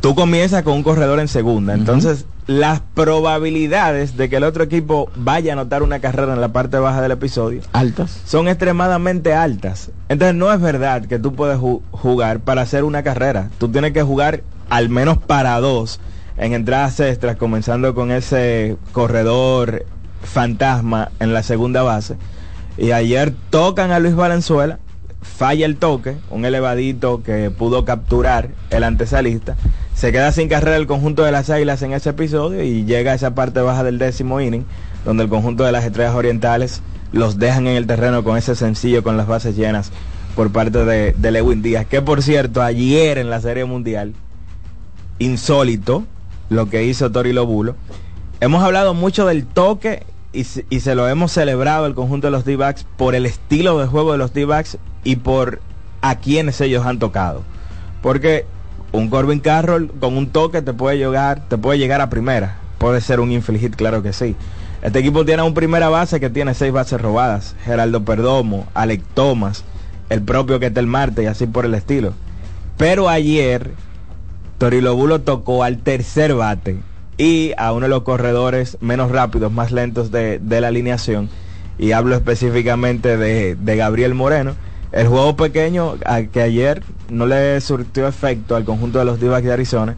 tú 0.00 0.14
comienzas 0.14 0.62
con 0.62 0.74
un 0.74 0.82
corredor 0.84 1.18
en 1.20 1.26
segunda. 1.28 1.74
Entonces, 1.74 2.24
las 2.46 2.80
probabilidades 2.94 4.16
de 4.16 4.28
que 4.28 4.36
el 4.36 4.44
otro 4.44 4.62
equipo 4.64 5.10
vaya 5.16 5.52
a 5.52 5.54
anotar 5.54 5.82
una 5.82 5.98
carrera 6.00 6.32
en 6.34 6.40
la 6.40 6.52
parte 6.52 6.78
baja 6.78 7.02
del 7.02 7.10
episodio 7.12 7.62
Altas. 7.72 8.20
son 8.24 8.46
extremadamente 8.48 9.34
altas. 9.34 9.90
Entonces 10.08 10.36
no 10.36 10.52
es 10.52 10.60
verdad 10.60 11.04
que 11.06 11.18
tú 11.18 11.34
puedes 11.34 11.58
ju- 11.58 11.80
jugar 11.90 12.40
para 12.40 12.62
hacer 12.62 12.84
una 12.84 13.02
carrera. 13.02 13.50
Tú 13.58 13.68
tienes 13.68 13.92
que 13.92 14.02
jugar 14.02 14.42
al 14.68 14.88
menos 14.88 15.18
para 15.18 15.58
dos 15.60 15.98
en 16.38 16.54
entradas 16.54 16.98
extras, 17.00 17.36
comenzando 17.36 17.94
con 17.94 18.10
ese 18.12 18.76
corredor 18.92 19.84
fantasma 20.22 21.10
en 21.20 21.32
la 21.34 21.42
segunda 21.42 21.82
base. 21.82 22.16
Y 22.80 22.92
ayer 22.92 23.34
tocan 23.50 23.92
a 23.92 23.98
Luis 23.98 24.16
Valenzuela, 24.16 24.78
falla 25.20 25.66
el 25.66 25.76
toque, 25.76 26.16
un 26.30 26.46
elevadito 26.46 27.22
que 27.22 27.50
pudo 27.50 27.84
capturar 27.84 28.48
el 28.70 28.84
antesalista. 28.84 29.56
Se 29.94 30.12
queda 30.12 30.32
sin 30.32 30.48
carrera 30.48 30.78
el 30.78 30.86
conjunto 30.86 31.22
de 31.22 31.30
las 31.30 31.50
águilas 31.50 31.82
en 31.82 31.92
ese 31.92 32.08
episodio 32.08 32.64
y 32.64 32.86
llega 32.86 33.12
a 33.12 33.14
esa 33.14 33.34
parte 33.34 33.60
baja 33.60 33.84
del 33.84 33.98
décimo 33.98 34.40
inning 34.40 34.64
donde 35.04 35.24
el 35.24 35.28
conjunto 35.28 35.64
de 35.64 35.72
las 35.72 35.84
estrellas 35.84 36.14
orientales 36.14 36.80
los 37.12 37.38
dejan 37.38 37.66
en 37.66 37.76
el 37.76 37.86
terreno 37.86 38.24
con 38.24 38.38
ese 38.38 38.54
sencillo 38.54 39.02
con 39.02 39.18
las 39.18 39.26
bases 39.26 39.56
llenas 39.56 39.92
por 40.34 40.50
parte 40.50 40.86
de, 40.86 41.30
Lewin 41.30 41.60
Díaz, 41.60 41.84
que 41.84 42.00
por 42.00 42.22
cierto 42.22 42.62
ayer 42.62 43.18
en 43.18 43.28
la 43.28 43.42
Serie 43.42 43.66
Mundial, 43.66 44.14
insólito 45.18 46.04
lo 46.48 46.70
que 46.70 46.84
hizo 46.84 47.12
Tori 47.12 47.34
Lobulo. 47.34 47.76
Hemos 48.40 48.62
hablado 48.62 48.94
mucho 48.94 49.26
del 49.26 49.44
toque 49.44 50.04
y, 50.32 50.46
y 50.70 50.80
se 50.80 50.94
lo 50.94 51.08
hemos 51.08 51.32
celebrado 51.32 51.86
el 51.86 51.94
conjunto 51.94 52.28
de 52.28 52.30
los 52.30 52.44
D-backs 52.44 52.86
por 52.96 53.14
el 53.14 53.26
estilo 53.26 53.78
de 53.78 53.86
juego 53.86 54.12
de 54.12 54.18
los 54.18 54.32
D-backs 54.32 54.78
y 55.04 55.16
por 55.16 55.60
a 56.02 56.16
quienes 56.16 56.60
ellos 56.60 56.86
han 56.86 56.98
tocado. 56.98 57.42
Porque 58.02 58.46
un 58.92 59.08
Corbin 59.08 59.40
Carroll 59.40 59.90
con 60.00 60.16
un 60.16 60.28
toque 60.28 60.62
te 60.62 60.72
puede 60.72 60.98
llegar, 60.98 61.48
te 61.48 61.58
puede 61.58 61.78
llegar 61.78 62.00
a 62.00 62.10
primera. 62.10 62.58
Puede 62.78 63.00
ser 63.00 63.20
un 63.20 63.30
infield 63.30 63.60
hit, 63.60 63.76
claro 63.76 64.02
que 64.02 64.12
sí. 64.12 64.34
Este 64.82 65.00
equipo 65.00 65.24
tiene 65.24 65.42
un 65.42 65.52
primera 65.52 65.90
base 65.90 66.20
que 66.20 66.30
tiene 66.30 66.54
seis 66.54 66.72
bases 66.72 67.00
robadas. 67.00 67.54
Geraldo 67.64 68.04
Perdomo, 68.04 68.66
Alec 68.72 69.02
Thomas, 69.14 69.64
el 70.08 70.22
propio 70.22 70.58
Ketel 70.58 70.86
Marte 70.86 71.24
y 71.24 71.26
así 71.26 71.46
por 71.46 71.66
el 71.66 71.74
estilo. 71.74 72.14
Pero 72.78 73.08
ayer 73.08 73.72
Torilobulo 74.58 75.20
tocó 75.20 75.64
al 75.64 75.78
tercer 75.78 76.34
bate 76.34 76.78
y 77.20 77.52
a 77.58 77.72
uno 77.72 77.82
de 77.84 77.90
los 77.90 78.02
corredores 78.02 78.78
menos 78.80 79.10
rápidos, 79.10 79.52
más 79.52 79.72
lentos 79.72 80.10
de, 80.10 80.38
de 80.38 80.60
la 80.60 80.68
alineación. 80.68 81.28
Y 81.78 81.92
hablo 81.92 82.14
específicamente 82.14 83.16
de, 83.16 83.54
de 83.56 83.76
Gabriel 83.76 84.14
Moreno. 84.14 84.54
El 84.92 85.06
juego 85.06 85.36
pequeño 85.36 85.96
a- 86.06 86.22
que 86.22 86.40
ayer 86.42 86.82
no 87.10 87.26
le 87.26 87.60
surtió 87.60 88.08
efecto 88.08 88.56
al 88.56 88.64
conjunto 88.64 88.98
de 88.98 89.04
los 89.04 89.20
Divas 89.20 89.42
de 89.42 89.52
Arizona. 89.52 89.96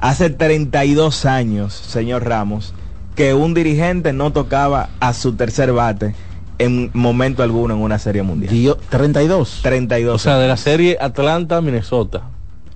Hace 0.00 0.30
32 0.30 1.24
años, 1.26 1.72
señor 1.74 2.24
Ramos, 2.24 2.74
que 3.14 3.34
un 3.34 3.54
dirigente 3.54 4.12
no 4.12 4.32
tocaba 4.32 4.90
a 5.00 5.12
su 5.14 5.34
tercer 5.34 5.72
bate 5.72 6.14
en 6.58 6.90
momento 6.92 7.42
alguno 7.42 7.74
en 7.74 7.80
una 7.80 7.98
serie 7.98 8.22
mundial. 8.22 8.52
32. 8.90 9.60
32. 9.62 10.14
O 10.14 10.18
sea, 10.18 10.38
de 10.38 10.48
la 10.48 10.56
serie 10.56 10.98
Atlanta-Minnesota. 11.00 12.22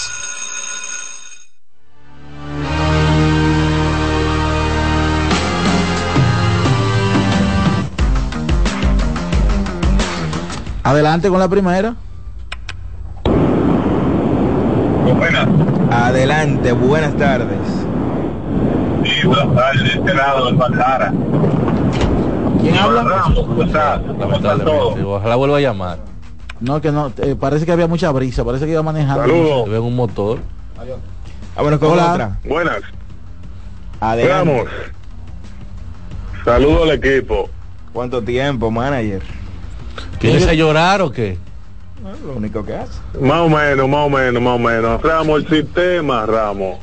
Adelante 10.83 11.29
con 11.29 11.39
la 11.39 11.49
primera. 11.49 11.95
Buenas. 15.17 15.49
Adelante, 15.91 16.73
buenas 16.73 17.17
tardes. 17.17 17.59
Sí, 19.05 19.27
buenas 19.27 19.55
tardes, 19.55 19.95
este 19.95 20.15
lado 20.15 20.47
del 20.47 20.55
Bandara. 20.57 21.13
¿Quién 22.61 22.77
habla? 22.77 23.03
Ramos, 23.03 23.47
¿cómo 23.47 23.63
estás? 23.63 24.01
¿Cómo 24.03 24.37
está 24.37 24.59
todo? 24.59 25.17
Ojalá 25.17 25.37
vuelva 25.37 25.57
a 25.57 25.61
llamar. 25.61 25.99
No, 26.61 26.81
que 26.81 26.93
no, 26.93 27.11
eh, 27.19 27.35
parece 27.39 27.65
que 27.65 27.73
había 27.73 27.87
mucha 27.87 28.11
brisa, 28.13 28.45
parece 28.45 28.67
que 28.67 28.73
iba 28.73 28.83
manejando. 28.83 29.23
Saludos. 29.23 29.65
Se 29.65 29.71
ve 29.71 29.79
un 29.79 29.97
motor. 29.97 30.39
Vámonos 31.57 31.79
con 31.79 31.91
Hola. 31.93 32.13
otra. 32.13 32.39
Buenas. 32.45 32.81
Adelante. 34.01 34.53
Ramos. 34.53 34.69
Saludo 36.45 36.85
al 36.85 36.91
equipo. 36.93 37.49
¿Cuánto 37.93 38.23
tiempo, 38.23 38.71
manager? 38.71 39.23
¿Quieres 40.19 40.47
a 40.47 40.55
llorar 40.55 41.03
o 41.03 41.11
qué? 41.11 41.39
Lo 42.03 42.35
único 42.35 42.65
que 42.65 42.75
hace. 42.75 42.99
Más 43.21 43.41
o 43.41 43.49
menos, 43.49 43.89
más 43.89 44.07
o 44.07 44.11
menos, 44.11 44.43
más 44.43 44.55
o 44.55 44.59
menos. 44.59 45.03
Ramos, 45.03 45.43
el 45.43 45.49
sistema, 45.49 46.27
Ramos. 46.27 46.79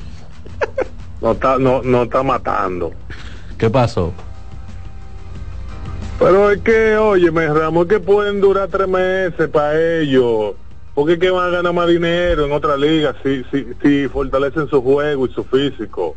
Nos 1.22 1.36
está, 1.36 1.57
no, 1.57 1.82
nos 1.82 2.05
está 2.05 2.22
matando. 2.22 2.91
¿Qué 3.57 3.70
pasó? 3.70 4.13
Pero 6.20 6.51
es 6.51 6.61
que, 6.61 6.95
oye, 6.97 7.32
Ramos, 7.32 7.86
es 7.86 7.89
que 7.89 7.99
pueden 7.99 8.39
durar 8.41 8.70
tres 8.70 8.88
meses 8.88 9.49
para 9.49 9.99
ellos. 9.99 10.53
Porque 10.93 11.13
es 11.13 11.20
que 11.20 11.30
van 11.30 11.47
a 11.47 11.57
ganar 11.57 11.74
más 11.74 11.88
dinero 11.88 12.45
en 12.45 12.51
otra 12.51 12.76
liga 12.76 13.15
si, 13.24 13.43
si, 13.51 13.68
si 13.82 14.07
fortalecen 14.07 14.68
su 14.68 14.82
juego 14.82 15.28
y 15.28 15.34
su 15.34 15.43
físico. 15.43 16.15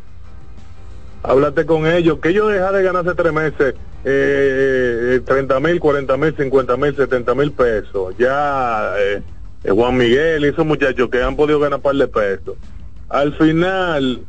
Háblate 1.23 1.65
con 1.65 1.85
ellos, 1.85 2.19
que 2.19 2.29
ellos 2.29 2.51
dejan 2.51 2.73
de 2.73 2.83
ganarse 2.83 3.13
tres 3.13 3.31
meses 3.33 3.75
eh, 4.03 5.21
30 5.25 5.59
mil, 5.59 5.79
40 5.79 6.17
mil, 6.17 6.35
50 6.35 6.77
mil, 6.77 6.95
70 6.95 7.35
mil 7.35 7.51
pesos. 7.51 8.15
Ya 8.17 8.93
eh, 8.97 9.21
eh, 9.63 9.71
Juan 9.71 9.97
Miguel 9.97 10.43
y 10.45 10.47
esos 10.47 10.65
muchachos 10.65 11.09
que 11.09 11.21
han 11.21 11.35
podido 11.35 11.59
ganar 11.59 11.79
par 11.79 11.95
de 11.95 12.07
pesos. 12.07 12.55
Al 13.09 13.33
final, 13.33 14.21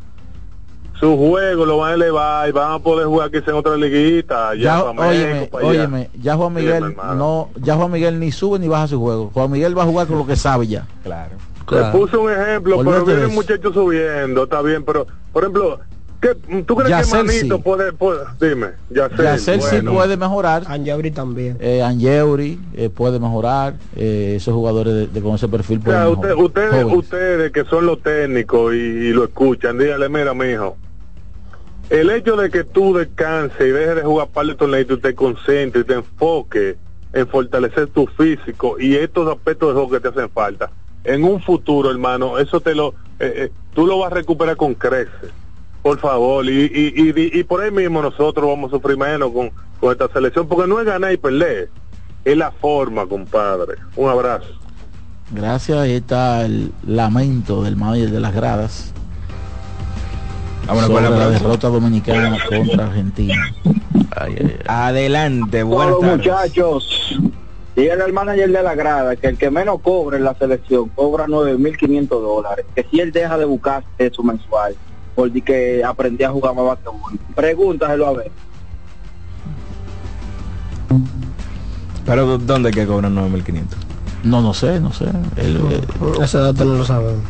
su 0.98 1.16
juego 1.16 1.64
lo 1.64 1.78
van 1.78 1.92
a 1.92 1.94
elevar 1.94 2.48
y 2.48 2.52
van 2.52 2.72
a 2.72 2.78
poder 2.78 3.06
jugar 3.06 3.30
quizá 3.30 3.50
en 3.52 3.56
otra 3.56 3.76
liguita. 3.76 4.54
Ya, 4.54 4.62
Ya, 4.78 4.92
para 4.94 5.08
óyeme, 5.08 5.34
México, 5.34 5.50
para 5.52 5.68
allá. 5.70 5.80
óyeme, 5.80 6.10
ya 6.20 6.36
Juan 6.36 6.52
Miguel 6.54 6.96
no, 7.16 7.50
ya 7.56 7.76
Juan 7.76 7.90
Miguel 7.92 8.20
ni 8.20 8.32
sube 8.32 8.58
ni 8.58 8.68
baja 8.68 8.88
su 8.88 9.00
juego. 9.00 9.30
Juan 9.32 9.50
Miguel 9.50 9.76
va 9.78 9.84
a 9.84 9.86
jugar 9.86 10.06
con 10.06 10.18
lo 10.18 10.26
que 10.26 10.36
sabe 10.36 10.66
ya. 10.66 10.86
Claro. 11.02 11.36
Le 11.70 11.84
puse 11.92 12.16
un 12.18 12.30
ejemplo, 12.30 12.76
Olvídate 12.76 13.04
pero 13.04 13.06
viene 13.06 13.22
eso. 13.26 13.34
muchachos 13.34 13.72
subiendo, 13.72 14.42
está 14.44 14.60
bien, 14.60 14.84
pero, 14.84 15.06
por 15.32 15.44
ejemplo, 15.44 15.80
¿qué, 16.22 16.62
¿tú 16.62 16.74
crees 16.76 16.88
Yacel 16.90 17.20
que 17.20 17.26
Manito 17.26 17.56
sí. 17.56 17.62
puede, 17.62 17.92
puede- 17.92 18.20
dime, 18.40 18.68
Yacel, 18.88 19.24
Yacel 19.24 19.60
sí 19.60 19.68
bueno. 19.72 19.92
puede 19.92 20.16
mejorar. 20.16 20.62
Angeuri 20.66 21.10
también. 21.10 21.58
Eh, 21.60 21.82
Angeuri 21.82 22.58
eh, 22.74 22.88
puede 22.88 23.18
mejorar. 23.20 23.74
Eh, 23.96 24.34
esos 24.36 24.54
jugadores 24.54 24.94
de, 24.94 25.06
de 25.08 25.20
con 25.20 25.34
ese 25.34 25.48
perfil 25.48 25.78
O 25.78 25.82
pueden 25.82 26.00
sea, 26.00 26.08
mejorar. 26.10 26.32
usted- 26.34 26.44
ustedes, 26.44 26.82
Jóvenes. 26.84 26.98
ustedes 27.04 27.52
que 27.52 27.64
son 27.66 27.84
los 27.86 28.00
técnicos 28.02 28.72
y, 28.72 28.78
y 28.78 29.12
lo 29.12 29.24
escuchan, 29.24 29.76
dígale, 29.76 30.08
mira, 30.08 30.32
mijo, 30.32 30.78
el 31.90 32.08
hecho 32.10 32.36
de 32.36 32.48
que 32.50 32.64
tú 32.64 32.94
descanses 32.94 33.60
y 33.60 33.70
dejes 33.70 33.96
de 33.96 34.02
jugar 34.02 34.28
par 34.28 34.46
de 34.46 34.54
torneos 34.54 34.86
y 34.88 34.96
te 34.96 35.14
concentres 35.14 35.84
y 35.84 35.86
te 35.86 35.94
enfoques 35.94 36.76
en 37.12 37.28
fortalecer 37.28 37.88
tu 37.88 38.06
físico 38.06 38.76
y 38.80 38.94
estos 38.96 39.28
aspectos 39.30 39.68
de 39.68 39.74
juego 39.74 39.90
que 39.90 40.00
te 40.00 40.08
hacen 40.08 40.30
falta, 40.30 40.70
en 41.04 41.24
un 41.24 41.42
futuro, 41.42 41.90
hermano, 41.90 42.38
eso 42.38 42.60
te 42.60 42.74
lo, 42.74 42.94
eh, 43.18 43.32
eh, 43.36 43.50
tú 43.74 43.86
lo 43.86 43.98
vas 43.98 44.12
a 44.12 44.14
recuperar 44.14 44.56
con 44.56 44.74
creces, 44.74 45.30
por 45.82 45.98
favor, 45.98 46.44
y, 46.46 46.50
y, 46.66 46.92
y, 46.96 47.10
y- 47.10 47.40
y 47.40 47.44
por 47.44 47.60
ahí 47.62 47.70
mismo 47.70 48.00
nosotros 48.02 48.46
vamos 48.46 48.70
a 48.72 48.76
sufrir 48.76 48.96
menos 48.96 49.30
con, 49.32 49.50
con 49.80 49.92
esta 49.92 50.08
selección, 50.12 50.46
porque 50.46 50.68
no 50.68 50.78
es 50.80 50.86
ganar 50.86 51.12
y 51.12 51.16
perder, 51.16 51.70
es 52.24 52.36
la 52.36 52.50
forma, 52.52 53.04
compadre. 53.06 53.74
Un 53.96 54.08
abrazo. 54.10 54.46
Gracias, 55.32 55.78
ahí 55.78 55.94
está 55.94 56.44
el 56.44 56.72
lamento 56.86 57.62
del 57.64 57.74
manager 57.76 58.10
de 58.10 58.20
las 58.20 58.32
gradas. 58.34 58.92
Vámonos 60.66 60.86
sobre 60.90 61.06
con 61.08 61.18
la 61.18 61.30
derrota 61.30 61.68
dominicana 61.68 62.38
contra 62.48 62.86
Argentina. 62.86 63.34
Adelante, 64.68 65.62
buenas 65.64 65.94
Todos 65.94 66.00
tardes. 66.02 66.18
muchachos, 66.18 67.18
dígale 67.74 68.02
al 68.04 68.12
manager 68.12 68.50
de 68.52 68.62
la 68.62 68.74
grada 68.74 69.16
que 69.16 69.26
el 69.28 69.38
que 69.38 69.50
menos 69.50 69.80
cobre 69.80 70.18
en 70.18 70.24
la 70.24 70.34
selección 70.34 70.88
cobra 70.90 71.26
9.500 71.26 72.08
dólares, 72.08 72.64
que 72.74 72.86
si 72.90 73.00
él 73.00 73.10
deja 73.10 73.36
de 73.38 73.44
buscar 73.44 73.82
eso 73.98 74.22
mensual, 74.22 74.76
porque 75.14 75.40
que 75.42 75.84
aprendí 75.84 76.24
a 76.24 76.30
jugar 76.30 76.54
más 76.54 76.64
basquetbol. 76.64 77.18
Pregúntaselo 77.34 78.06
a 78.06 78.12
ver. 78.12 78.30
Pero 82.04 82.38
¿dónde 82.38 82.70
es 82.70 82.74
que 82.74 82.86
cobran 82.86 83.14
9.500? 83.14 83.64
No, 84.24 84.40
no 84.40 84.54
sé, 84.54 84.80
no 84.80 84.92
sé. 84.92 85.06
Él, 85.36 85.60
eh, 85.70 85.80
Ese 86.22 86.38
dato 86.38 86.64
no 86.64 86.74
lo 86.74 86.84
sabemos. 86.84 87.22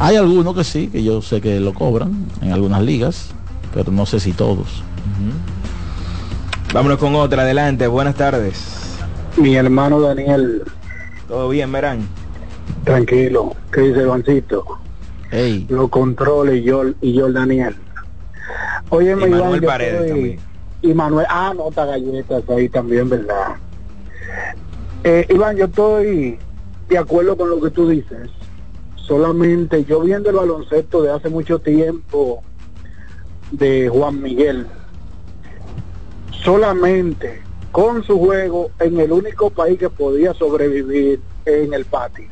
Hay 0.00 0.16
algunos 0.16 0.54
que 0.54 0.64
sí, 0.64 0.88
que 0.88 1.02
yo 1.02 1.22
sé 1.22 1.40
que 1.40 1.58
lo 1.60 1.72
cobran 1.72 2.26
en 2.40 2.52
algunas 2.52 2.82
ligas, 2.82 3.30
pero 3.72 3.90
no 3.90 4.06
sé 4.06 4.20
si 4.20 4.32
todos. 4.32 4.82
Vámonos 6.72 6.98
con 6.98 7.14
otra, 7.14 7.42
adelante, 7.42 7.86
buenas 7.86 8.14
tardes. 8.14 8.98
Mi 9.36 9.56
hermano 9.56 10.00
Daniel, 10.00 10.62
¿Todo 11.28 11.48
bien, 11.48 11.70
Merán? 11.70 12.00
tranquilo, 12.84 13.54
¿qué 13.72 13.80
dice 13.82 14.04
Juancito? 14.04 14.64
Lo 15.68 15.88
controle 15.88 16.56
y 16.56 16.62
yo, 16.62 16.82
y 17.00 17.14
yo 17.14 17.26
el 17.26 17.32
Daniel. 17.32 17.74
Oye, 18.90 19.12
Y 19.12 19.14
Manuel 19.14 19.62
Paredes 19.62 20.08
también. 20.08 20.38
Y 20.82 20.94
Manuel, 20.94 21.26
ah, 21.30 21.54
nota 21.56 21.86
galletas 21.86 22.42
ahí 22.50 22.68
también, 22.68 23.08
¿verdad? 23.08 23.56
Eh, 25.04 25.26
Iván, 25.30 25.56
yo 25.56 25.64
estoy 25.64 26.38
de 26.88 26.98
acuerdo 26.98 27.36
con 27.36 27.48
lo 27.48 27.60
que 27.60 27.70
tú 27.70 27.88
dices. 27.88 28.30
Solamente 28.96 29.84
yo 29.84 30.00
viendo 30.00 30.30
el 30.30 30.36
baloncesto 30.36 31.02
de 31.02 31.12
hace 31.12 31.28
mucho 31.28 31.58
tiempo 31.58 32.42
de 33.50 33.88
Juan 33.88 34.20
Miguel, 34.20 34.66
solamente 36.44 37.42
con 37.72 38.04
su 38.04 38.18
juego 38.18 38.70
en 38.78 39.00
el 39.00 39.12
único 39.12 39.50
país 39.50 39.78
que 39.78 39.88
podía 39.88 40.34
sobrevivir 40.34 41.20
en 41.46 41.72
el 41.72 41.84
patio. 41.84 42.31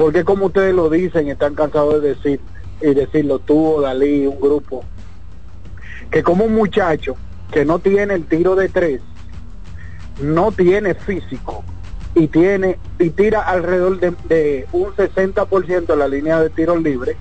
Porque 0.00 0.24
como 0.24 0.46
ustedes 0.46 0.74
lo 0.74 0.88
dicen, 0.88 1.28
están 1.28 1.54
cansados 1.54 2.00
de 2.00 2.14
decir 2.14 2.40
y 2.80 2.94
decirlo 2.94 3.38
tú, 3.38 3.82
Dalí, 3.82 4.26
un 4.26 4.40
grupo, 4.40 4.82
que 6.10 6.22
como 6.22 6.46
un 6.46 6.54
muchacho 6.54 7.16
que 7.52 7.66
no 7.66 7.80
tiene 7.80 8.14
el 8.14 8.24
tiro 8.24 8.56
de 8.56 8.70
tres, 8.70 9.02
no 10.22 10.52
tiene 10.52 10.94
físico 10.94 11.62
y 12.14 12.28
tiene 12.28 12.78
y 12.98 13.10
tira 13.10 13.42
alrededor 13.42 14.00
de, 14.00 14.14
de 14.30 14.66
un 14.72 14.86
60% 14.94 15.92
en 15.92 15.98
la 15.98 16.08
línea 16.08 16.40
de 16.40 16.48
tiro 16.48 16.78
libre, 16.78 17.18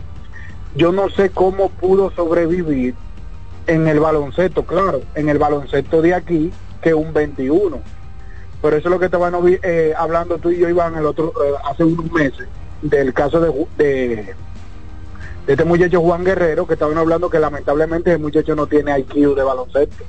yo 0.74 0.94
no 0.94 1.10
sé 1.10 1.32
cómo 1.32 1.68
pudo 1.72 2.12
sobrevivir 2.12 2.96
en 3.68 3.90
el 3.90 4.00
baloncesto, 4.00 4.64
claro, 4.66 5.02
en 5.16 5.28
el 5.28 5.38
baloncesto 5.38 6.02
de 6.02 6.14
aquí, 6.14 6.50
que 6.82 6.94
un 6.94 7.12
21. 7.12 7.78
Pero 8.62 8.78
eso 8.78 8.88
es 8.88 8.92
lo 8.92 9.00
que 9.00 9.06
estaban 9.06 9.34
eh, 9.64 9.94
hablando 9.98 10.38
tú 10.38 10.50
y 10.50 10.60
yo, 10.60 10.70
Iván, 10.70 10.96
el 10.96 11.06
otro, 11.06 11.34
eh, 11.44 11.54
hace 11.70 11.84
unos 11.84 12.10
meses, 12.14 12.48
del 12.82 13.14
caso 13.14 13.40
de, 13.40 13.68
de, 13.78 14.36
este 15.48 15.66
muchacho 15.66 16.02
Juan 16.02 16.24
Guerrero, 16.24 16.68
que 16.68 16.74
estaban 16.74 16.98
hablando 16.98 17.30
que 17.30 17.40
lamentablemente 17.40 18.12
el 18.12 18.20
muchacho 18.20 18.56
no 18.56 18.68
tiene 18.68 18.98
IQ 19.00 19.36
de 19.36 19.44
baloncesto. 19.44 20.04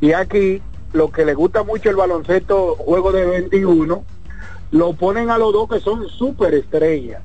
Y 0.00 0.12
aquí, 0.12 0.62
lo 0.92 1.10
que 1.10 1.24
le 1.24 1.34
gusta 1.34 1.62
mucho 1.62 1.90
el 1.90 1.96
baloncesto, 1.96 2.74
juego 2.76 3.12
de 3.12 3.26
21, 3.26 4.04
lo 4.70 4.92
ponen 4.94 5.30
a 5.30 5.38
los 5.38 5.52
dos 5.52 5.68
que 5.68 5.80
son 5.80 6.08
súper 6.08 6.54
estrellas. 6.54 7.22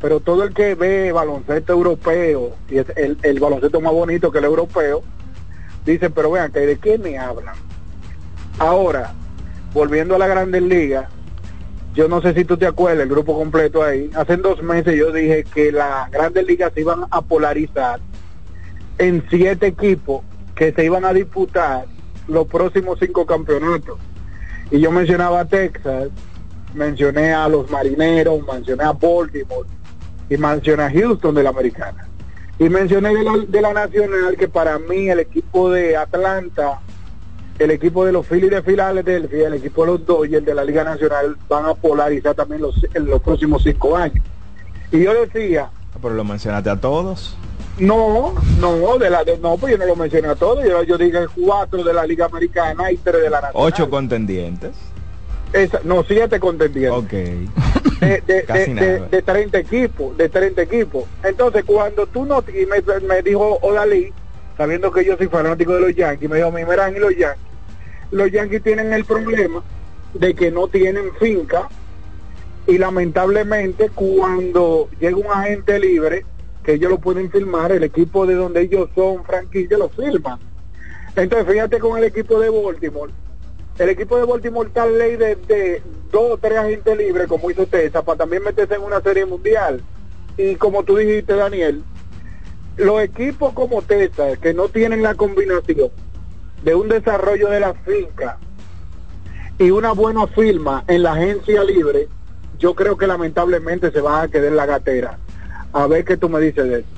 Pero 0.00 0.20
todo 0.20 0.44
el 0.44 0.54
que 0.54 0.74
ve 0.74 1.12
baloncesto 1.12 1.72
europeo, 1.72 2.52
y 2.68 2.78
es 2.78 2.86
el, 2.96 3.18
el 3.22 3.40
baloncesto 3.40 3.80
más 3.80 3.92
bonito 3.92 4.30
que 4.30 4.38
el 4.38 4.44
europeo, 4.44 5.02
dice, 5.84 6.10
pero 6.10 6.30
vean, 6.30 6.52
¿de 6.52 6.78
qué 6.78 6.98
me 6.98 7.18
hablan? 7.18 7.56
Ahora, 8.58 9.12
volviendo 9.74 10.14
a 10.14 10.18
la 10.18 10.26
Grandes 10.26 10.62
Ligas, 10.62 11.08
yo 11.98 12.06
no 12.06 12.22
sé 12.22 12.32
si 12.32 12.44
tú 12.44 12.56
te 12.56 12.64
acuerdas, 12.64 13.02
el 13.02 13.08
grupo 13.08 13.36
completo 13.36 13.82
ahí, 13.82 14.08
hace 14.14 14.36
dos 14.36 14.62
meses 14.62 14.94
yo 14.94 15.10
dije 15.10 15.42
que 15.42 15.72
las 15.72 16.08
Grandes 16.12 16.46
Ligas 16.46 16.72
se 16.72 16.82
iban 16.82 17.06
a 17.10 17.22
polarizar 17.22 17.98
en 18.98 19.24
siete 19.28 19.66
equipos 19.66 20.22
que 20.54 20.72
se 20.72 20.84
iban 20.84 21.04
a 21.04 21.12
disputar 21.12 21.86
los 22.28 22.46
próximos 22.46 23.00
cinco 23.00 23.26
campeonatos. 23.26 23.98
Y 24.70 24.78
yo 24.78 24.92
mencionaba 24.92 25.40
a 25.40 25.44
Texas, 25.46 26.10
mencioné 26.72 27.32
a 27.32 27.48
los 27.48 27.68
Marineros, 27.68 28.46
mencioné 28.46 28.84
a 28.84 28.92
Baltimore 28.92 29.68
y 30.30 30.36
mencioné 30.36 30.84
a 30.84 30.92
Houston 30.92 31.34
de 31.34 31.42
la 31.42 31.50
Americana. 31.50 32.06
Y 32.60 32.68
mencioné 32.68 33.12
de 33.12 33.24
la, 33.24 33.38
de 33.38 33.60
la 33.60 33.74
Nacional 33.74 34.36
que 34.36 34.46
para 34.46 34.78
mí 34.78 35.10
el 35.10 35.18
equipo 35.18 35.68
de 35.72 35.96
Atlanta, 35.96 36.78
el 37.58 37.70
equipo 37.70 38.04
de 38.04 38.12
los 38.12 38.26
Phillies 38.26 38.50
de 38.50 38.62
Filadelfia, 38.62 39.48
el 39.48 39.54
equipo 39.54 39.82
de 39.84 39.92
los 39.92 40.06
Dodgers 40.06 40.44
de 40.44 40.54
la 40.54 40.64
Liga 40.64 40.84
Nacional 40.84 41.36
van 41.48 41.66
a 41.66 41.74
polarizar 41.74 42.34
también 42.34 42.62
los, 42.62 42.74
en 42.94 43.06
los 43.06 43.20
próximos 43.20 43.62
cinco 43.62 43.96
años. 43.96 44.24
Y 44.92 45.02
yo 45.02 45.12
decía, 45.26 45.68
Pero 46.00 46.14
lo 46.14 46.24
mencionaste 46.24 46.70
a 46.70 46.76
todos. 46.76 47.36
no, 47.78 48.34
no, 48.60 48.98
de 48.98 49.10
la, 49.10 49.24
de, 49.24 49.38
no, 49.38 49.56
pues 49.56 49.72
yo 49.72 49.78
no 49.78 49.86
lo 49.86 49.96
mencioné 49.96 50.28
a 50.28 50.34
todos, 50.36 50.64
yo, 50.64 50.82
yo 50.84 50.96
dije 50.98 51.18
cuatro 51.44 51.82
de 51.82 51.92
la 51.92 52.06
Liga 52.06 52.26
Americana 52.26 52.90
y 52.92 52.96
tres 52.96 53.22
de 53.22 53.30
la 53.30 53.40
Nacional. 53.40 53.52
Ocho 53.72 53.90
contendientes. 53.90 54.72
Esa- 55.52 55.80
no, 55.82 56.04
siete 56.04 56.38
contendientes. 56.38 56.92
Ok. 57.04 57.10
de, 57.10 58.22
de, 58.26 58.44
Casi 58.44 58.72
de, 58.74 58.80
de- 58.80 58.92
nada. 58.98 59.08
de 59.08 59.22
30 59.22 59.58
equipos, 59.58 60.16
de 60.16 60.28
30 60.28 60.62
equipos. 60.62 61.04
Entonces, 61.24 61.64
cuando 61.64 62.06
tú 62.06 62.24
no, 62.26 62.44
y 62.48 62.66
me, 62.66 62.82
me 63.06 63.22
dijo 63.22 63.58
Odalí, 63.62 64.12
sabiendo 64.56 64.90
que 64.92 65.04
yo 65.04 65.16
soy 65.16 65.28
fanático 65.28 65.72
de 65.74 65.80
los 65.80 65.94
Yankees, 65.94 66.28
me 66.28 66.36
dijo, 66.36 66.50
mi 66.50 66.60
y 66.62 66.98
los 66.98 67.16
Yankees, 67.16 67.47
los 68.10 68.30
Yankees 68.30 68.62
tienen 68.62 68.92
el 68.92 69.04
problema 69.04 69.62
de 70.14 70.34
que 70.34 70.50
no 70.50 70.68
tienen 70.68 71.12
finca 71.20 71.68
y 72.66 72.78
lamentablemente 72.78 73.90
cuando 73.94 74.88
llega 75.00 75.16
un 75.16 75.30
agente 75.30 75.78
libre, 75.78 76.24
que 76.62 76.74
ellos 76.74 76.90
lo 76.90 76.98
pueden 76.98 77.30
firmar, 77.30 77.72
el 77.72 77.82
equipo 77.82 78.26
de 78.26 78.34
donde 78.34 78.62
ellos 78.62 78.90
son 78.94 79.24
franquicia 79.24 79.78
lo 79.78 79.88
firman. 79.88 80.38
Entonces, 81.16 81.50
fíjate 81.50 81.78
con 81.78 81.96
el 81.98 82.04
equipo 82.04 82.38
de 82.38 82.50
Baltimore, 82.50 83.12
el 83.78 83.88
equipo 83.88 84.18
de 84.18 84.24
Baltimore 84.24 84.68
está 84.68 84.86
ley 84.86 85.16
de, 85.16 85.36
de 85.36 85.82
dos 86.12 86.32
o 86.32 86.38
tres 86.38 86.58
agentes 86.58 86.96
libres, 86.96 87.26
como 87.26 87.50
hizo 87.50 87.66
Tesa, 87.66 88.02
para 88.02 88.18
también 88.18 88.42
meterse 88.42 88.74
en 88.74 88.82
una 88.82 89.00
serie 89.00 89.24
mundial. 89.24 89.82
Y 90.36 90.56
como 90.56 90.82
tú 90.82 90.96
dijiste, 90.96 91.34
Daniel, 91.34 91.82
los 92.76 93.00
equipos 93.00 93.52
como 93.54 93.82
Tesa, 93.82 94.36
que 94.36 94.52
no 94.52 94.68
tienen 94.68 95.02
la 95.02 95.14
combinación 95.14 95.90
de 96.62 96.74
un 96.74 96.88
desarrollo 96.88 97.48
de 97.48 97.60
la 97.60 97.74
finca 97.74 98.38
y 99.58 99.70
una 99.70 99.92
buena 99.92 100.26
firma 100.26 100.84
en 100.86 101.02
la 101.02 101.12
agencia 101.12 101.64
libre, 101.64 102.08
yo 102.58 102.74
creo 102.74 102.96
que 102.96 103.06
lamentablemente 103.06 103.90
se 103.90 104.00
van 104.00 104.24
a 104.24 104.28
quedar 104.28 104.46
en 104.46 104.56
la 104.56 104.66
gatera. 104.66 105.18
A 105.72 105.86
ver 105.86 106.04
qué 106.04 106.16
tú 106.16 106.28
me 106.28 106.40
dices 106.40 106.68
de 106.68 106.78
eso. 106.80 106.88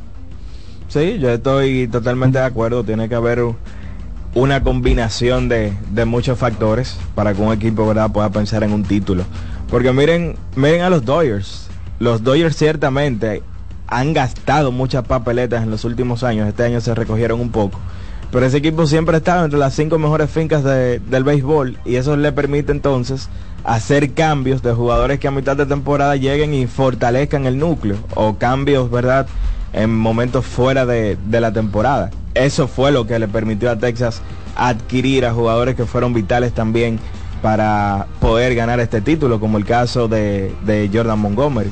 Sí, 0.88 1.18
yo 1.18 1.30
estoy 1.30 1.88
totalmente 1.88 2.38
de 2.38 2.44
acuerdo. 2.44 2.84
Tiene 2.84 3.08
que 3.08 3.14
haber 3.14 3.42
una 4.34 4.62
combinación 4.62 5.48
de, 5.48 5.72
de 5.90 6.04
muchos 6.04 6.38
factores 6.38 6.98
para 7.14 7.34
que 7.34 7.42
un 7.42 7.52
equipo 7.52 7.86
¿verdad? 7.86 8.10
pueda 8.10 8.30
pensar 8.30 8.62
en 8.62 8.72
un 8.72 8.84
título. 8.84 9.24
Porque 9.70 9.92
miren, 9.92 10.36
miren 10.56 10.82
a 10.82 10.90
los 10.90 11.04
Dodgers. 11.04 11.68
Los 11.98 12.22
Dodgers 12.22 12.56
ciertamente 12.56 13.42
han 13.86 14.12
gastado 14.14 14.72
muchas 14.72 15.04
papeletas 15.04 15.62
en 15.62 15.70
los 15.70 15.84
últimos 15.84 16.24
años. 16.24 16.48
Este 16.48 16.64
año 16.64 16.80
se 16.80 16.94
recogieron 16.94 17.40
un 17.40 17.50
poco. 17.50 17.78
Pero 18.32 18.46
ese 18.46 18.58
equipo 18.58 18.86
siempre 18.86 19.16
ha 19.16 19.18
estado 19.18 19.44
entre 19.44 19.58
las 19.58 19.74
cinco 19.74 19.98
mejores 19.98 20.30
fincas 20.30 20.62
de- 20.62 21.00
del 21.00 21.24
béisbol 21.24 21.78
y 21.84 21.96
eso 21.96 22.16
le 22.16 22.30
permite 22.32 22.70
entonces 22.72 23.28
hacer 23.64 24.12
cambios 24.12 24.62
de 24.62 24.72
jugadores 24.72 25.18
que 25.18 25.28
a 25.28 25.32
mitad 25.32 25.56
de 25.56 25.66
temporada 25.66 26.16
lleguen 26.16 26.54
y 26.54 26.66
fortalezcan 26.66 27.46
el 27.46 27.58
núcleo 27.58 27.96
o 28.14 28.36
cambios, 28.36 28.90
¿verdad? 28.90 29.26
En 29.72 29.94
momentos 29.94 30.46
fuera 30.46 30.86
de, 30.86 31.18
de 31.26 31.40
la 31.40 31.52
temporada. 31.52 32.10
Eso 32.34 32.68
fue 32.68 32.92
lo 32.92 33.06
que 33.06 33.18
le 33.18 33.26
permitió 33.28 33.70
a 33.70 33.76
Texas 33.76 34.22
adquirir 34.56 35.26
a 35.26 35.32
jugadores 35.32 35.74
que 35.74 35.84
fueron 35.84 36.14
vitales 36.14 36.52
también 36.52 36.98
para 37.42 38.06
poder 38.20 38.54
ganar 38.54 38.80
este 38.80 39.00
título, 39.00 39.40
como 39.40 39.58
el 39.58 39.64
caso 39.64 40.06
de, 40.08 40.54
de 40.64 40.88
Jordan 40.92 41.18
Montgomery. 41.18 41.70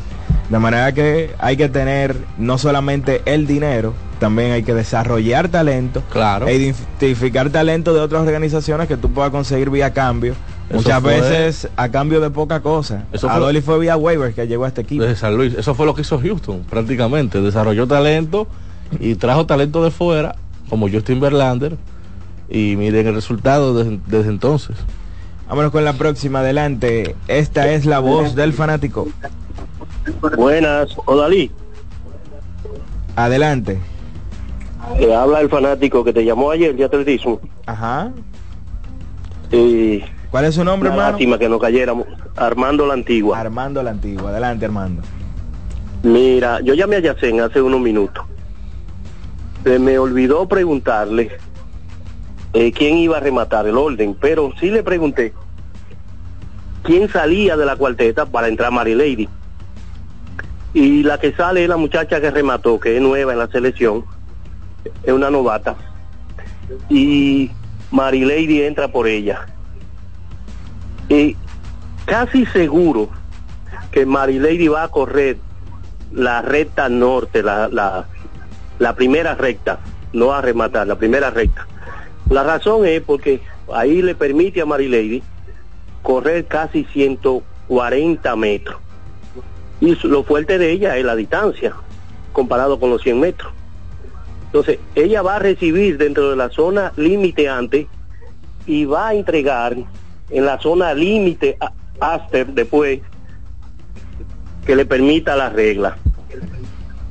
De 0.50 0.58
manera 0.58 0.92
que 0.92 1.30
hay 1.38 1.56
que 1.56 1.68
tener 1.68 2.16
no 2.38 2.56
solamente 2.58 3.22
el 3.26 3.46
dinero, 3.46 3.92
también 4.18 4.52
hay 4.52 4.62
que 4.62 4.74
desarrollar 4.74 5.48
talento 5.48 6.02
Claro. 6.10 6.46
e 6.48 6.54
identificar 6.56 7.50
talento 7.50 7.94
de 7.94 8.00
otras 8.00 8.22
organizaciones 8.22 8.88
que 8.88 8.96
tú 8.96 9.10
puedas 9.10 9.30
conseguir 9.30 9.70
vía 9.70 9.92
cambio. 9.92 10.34
Eso 10.68 10.78
Muchas 10.78 11.00
fue- 11.00 11.20
veces 11.20 11.68
a 11.76 11.88
cambio 11.88 12.20
de 12.20 12.28
poca 12.30 12.60
cosa. 12.60 13.04
Eso 13.12 13.28
fue- 13.28 13.36
Adoli 13.36 13.60
fue 13.62 13.78
vía 13.78 13.96
waivers 13.96 14.34
que 14.34 14.46
llegó 14.46 14.64
a 14.64 14.68
este 14.68 14.82
equipo. 14.82 15.02
de 15.04 15.16
San 15.16 15.36
Luis. 15.36 15.54
Eso 15.54 15.74
fue 15.74 15.86
lo 15.86 15.94
que 15.94 16.02
hizo 16.02 16.20
Houston, 16.20 16.62
prácticamente. 16.68 17.40
Desarrolló 17.40 17.86
talento 17.86 18.46
y 19.00 19.14
trajo 19.14 19.46
talento 19.46 19.82
de 19.82 19.90
fuera, 19.90 20.36
como 20.68 20.88
Justin 20.90 21.20
Verlander. 21.20 21.76
Y 22.50 22.76
miren 22.76 23.06
el 23.06 23.14
resultado 23.14 23.74
desde, 23.74 23.98
desde 24.06 24.28
entonces. 24.30 24.76
Vámonos 25.48 25.70
con 25.72 25.84
la 25.84 25.94
próxima, 25.94 26.40
adelante. 26.40 27.16
Esta 27.28 27.68
es 27.72 27.86
la 27.86 28.00
voz 28.00 28.34
del 28.34 28.52
fanático. 28.52 29.08
Buenas, 30.36 30.90
Odalí. 31.06 31.50
Adelante. 33.16 33.78
Te 34.98 35.14
habla 35.14 35.40
el 35.40 35.48
fanático 35.48 36.04
que 36.04 36.12
te 36.12 36.24
llamó 36.24 36.50
ayer 36.50 36.74
de 36.74 36.84
atletismo. 36.84 37.40
Ajá. 37.66 38.12
Y 39.50 40.02
¿Cuál 40.30 40.44
es 40.44 40.54
su 40.54 40.64
nombre, 40.64 40.90
hermano? 40.90 41.10
lástima 41.10 41.38
que 41.38 41.48
no 41.48 41.58
cayéramos. 41.58 42.06
Armando 42.36 42.86
la 42.86 42.94
Antigua. 42.94 43.38
Armando 43.38 43.82
la 43.82 43.90
Antigua. 43.90 44.30
Adelante, 44.30 44.64
Armando. 44.66 45.02
Mira, 46.02 46.60
yo 46.60 46.74
llamé 46.74 46.96
a 46.96 47.00
Yacen 47.00 47.40
hace 47.40 47.60
unos 47.60 47.80
minutos. 47.80 48.24
Se 49.64 49.78
me 49.78 49.98
olvidó 49.98 50.46
preguntarle 50.46 51.30
eh, 52.52 52.72
quién 52.72 52.96
iba 52.98 53.16
a 53.16 53.20
rematar 53.20 53.66
el 53.66 53.76
orden, 53.76 54.16
pero 54.20 54.52
sí 54.60 54.70
le 54.70 54.82
pregunté 54.82 55.32
quién 56.82 57.08
salía 57.08 57.56
de 57.56 57.66
la 57.66 57.76
cuarteta 57.76 58.26
para 58.26 58.48
entrar 58.48 58.70
Mary 58.70 58.94
Lady. 58.94 59.28
Y 60.74 61.02
la 61.02 61.18
que 61.18 61.32
sale 61.32 61.64
es 61.64 61.68
la 61.68 61.76
muchacha 61.76 62.20
que 62.20 62.30
remató, 62.30 62.78
que 62.78 62.96
es 62.96 63.02
nueva 63.02 63.32
en 63.32 63.38
la 63.38 63.48
selección, 63.48 64.04
es 65.02 65.12
una 65.12 65.30
novata. 65.30 65.76
Y 66.88 67.50
Mary 67.90 68.24
Lady 68.24 68.62
entra 68.62 68.88
por 68.88 69.06
ella. 69.06 69.46
Y 71.08 71.36
casi 72.04 72.44
seguro 72.46 73.08
que 73.90 74.04
Mary 74.04 74.38
Lady 74.38 74.68
va 74.68 74.84
a 74.84 74.88
correr 74.88 75.38
la 76.12 76.42
recta 76.42 76.88
norte, 76.88 77.42
la, 77.42 77.68
la, 77.68 78.94
primera 78.94 79.34
recta, 79.34 79.80
no 80.12 80.32
a 80.32 80.40
rematar, 80.40 80.86
la 80.86 80.96
primera 80.96 81.30
recta. 81.30 81.66
La 82.30 82.42
razón 82.42 82.86
es 82.86 83.00
porque 83.02 83.40
ahí 83.72 84.02
le 84.02 84.14
permite 84.14 84.60
a 84.60 84.66
Mary 84.66 84.88
Lady 84.88 85.22
correr 86.02 86.46
casi 86.46 86.84
140 86.84 88.36
metros. 88.36 88.80
Y 89.80 89.94
lo 90.06 90.24
fuerte 90.24 90.58
de 90.58 90.72
ella 90.72 90.96
es 90.96 91.04
la 91.04 91.14
distancia, 91.14 91.74
comparado 92.32 92.80
con 92.80 92.90
los 92.90 93.02
100 93.02 93.20
metros. 93.20 93.52
Entonces, 94.48 94.78
ella 94.94 95.22
va 95.22 95.36
a 95.36 95.38
recibir 95.38 95.98
dentro 95.98 96.30
de 96.30 96.36
la 96.36 96.48
zona 96.48 96.92
límite 96.96 97.48
antes 97.48 97.86
y 98.66 98.84
va 98.86 99.08
a 99.08 99.14
entregar 99.14 99.76
en 100.30 100.44
la 100.44 100.58
zona 100.58 100.94
límite 100.94 101.58
after 102.00 102.46
después 102.46 103.00
que 104.64 104.74
le 104.76 104.84
permita 104.86 105.36
la 105.36 105.50
regla. 105.50 105.96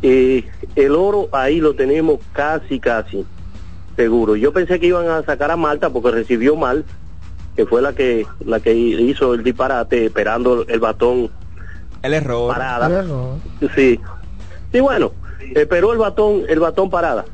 Eh, 0.02 0.44
el 0.76 0.96
oro 0.96 1.30
ahí 1.32 1.60
lo 1.60 1.74
tenemos 1.76 2.20
casi, 2.34 2.80
casi 2.80 3.26
seguro. 3.96 4.36
Yo 4.36 4.54
pensé 4.54 4.80
que 4.80 4.88
iban 4.88 5.08
a 5.08 5.24
sacar 5.24 5.50
a 5.52 5.56
Malta 5.58 5.90
porque 5.90 6.12
recibió 6.12 6.56
mal, 6.56 6.86
que 7.56 7.66
fue 7.66 7.82
la 7.82 7.94
que 7.94 8.26
la 8.46 8.60
que 8.60 8.74
hizo 8.74 9.34
el 9.34 9.44
disparate 9.44 10.06
esperando 10.06 10.66
el 10.68 10.80
batón 10.80 11.30
El 12.04 12.14
error. 12.14 12.54
parada. 12.54 13.04
Sí. 13.76 14.00
Sí, 14.72 14.80
bueno, 14.80 15.12
esperó 15.56 15.92
el 15.94 15.98
batón, 16.00 16.44
el 16.50 16.60
batón 16.60 16.90
parada. 16.90 17.26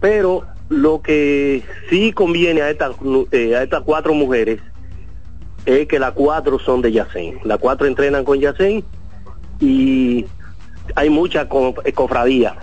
Pero 0.00 0.44
lo 0.68 1.00
que 1.02 1.62
sí 1.90 2.12
conviene 2.12 2.62
a 2.62 2.70
estas 2.70 2.92
eh, 3.32 3.56
a 3.56 3.62
estas 3.62 3.82
cuatro 3.82 4.14
mujeres 4.14 4.60
es 5.66 5.86
que 5.88 5.98
las 5.98 6.12
cuatro 6.12 6.58
son 6.58 6.82
de 6.82 6.92
Yacén. 6.92 7.38
Las 7.44 7.58
cuatro 7.58 7.86
entrenan 7.86 8.24
con 8.24 8.38
Yacén 8.38 8.84
y 9.60 10.24
hay 10.94 11.10
mucha 11.10 11.48
co- 11.48 11.74
eh, 11.84 11.92
cofradía. 11.92 12.56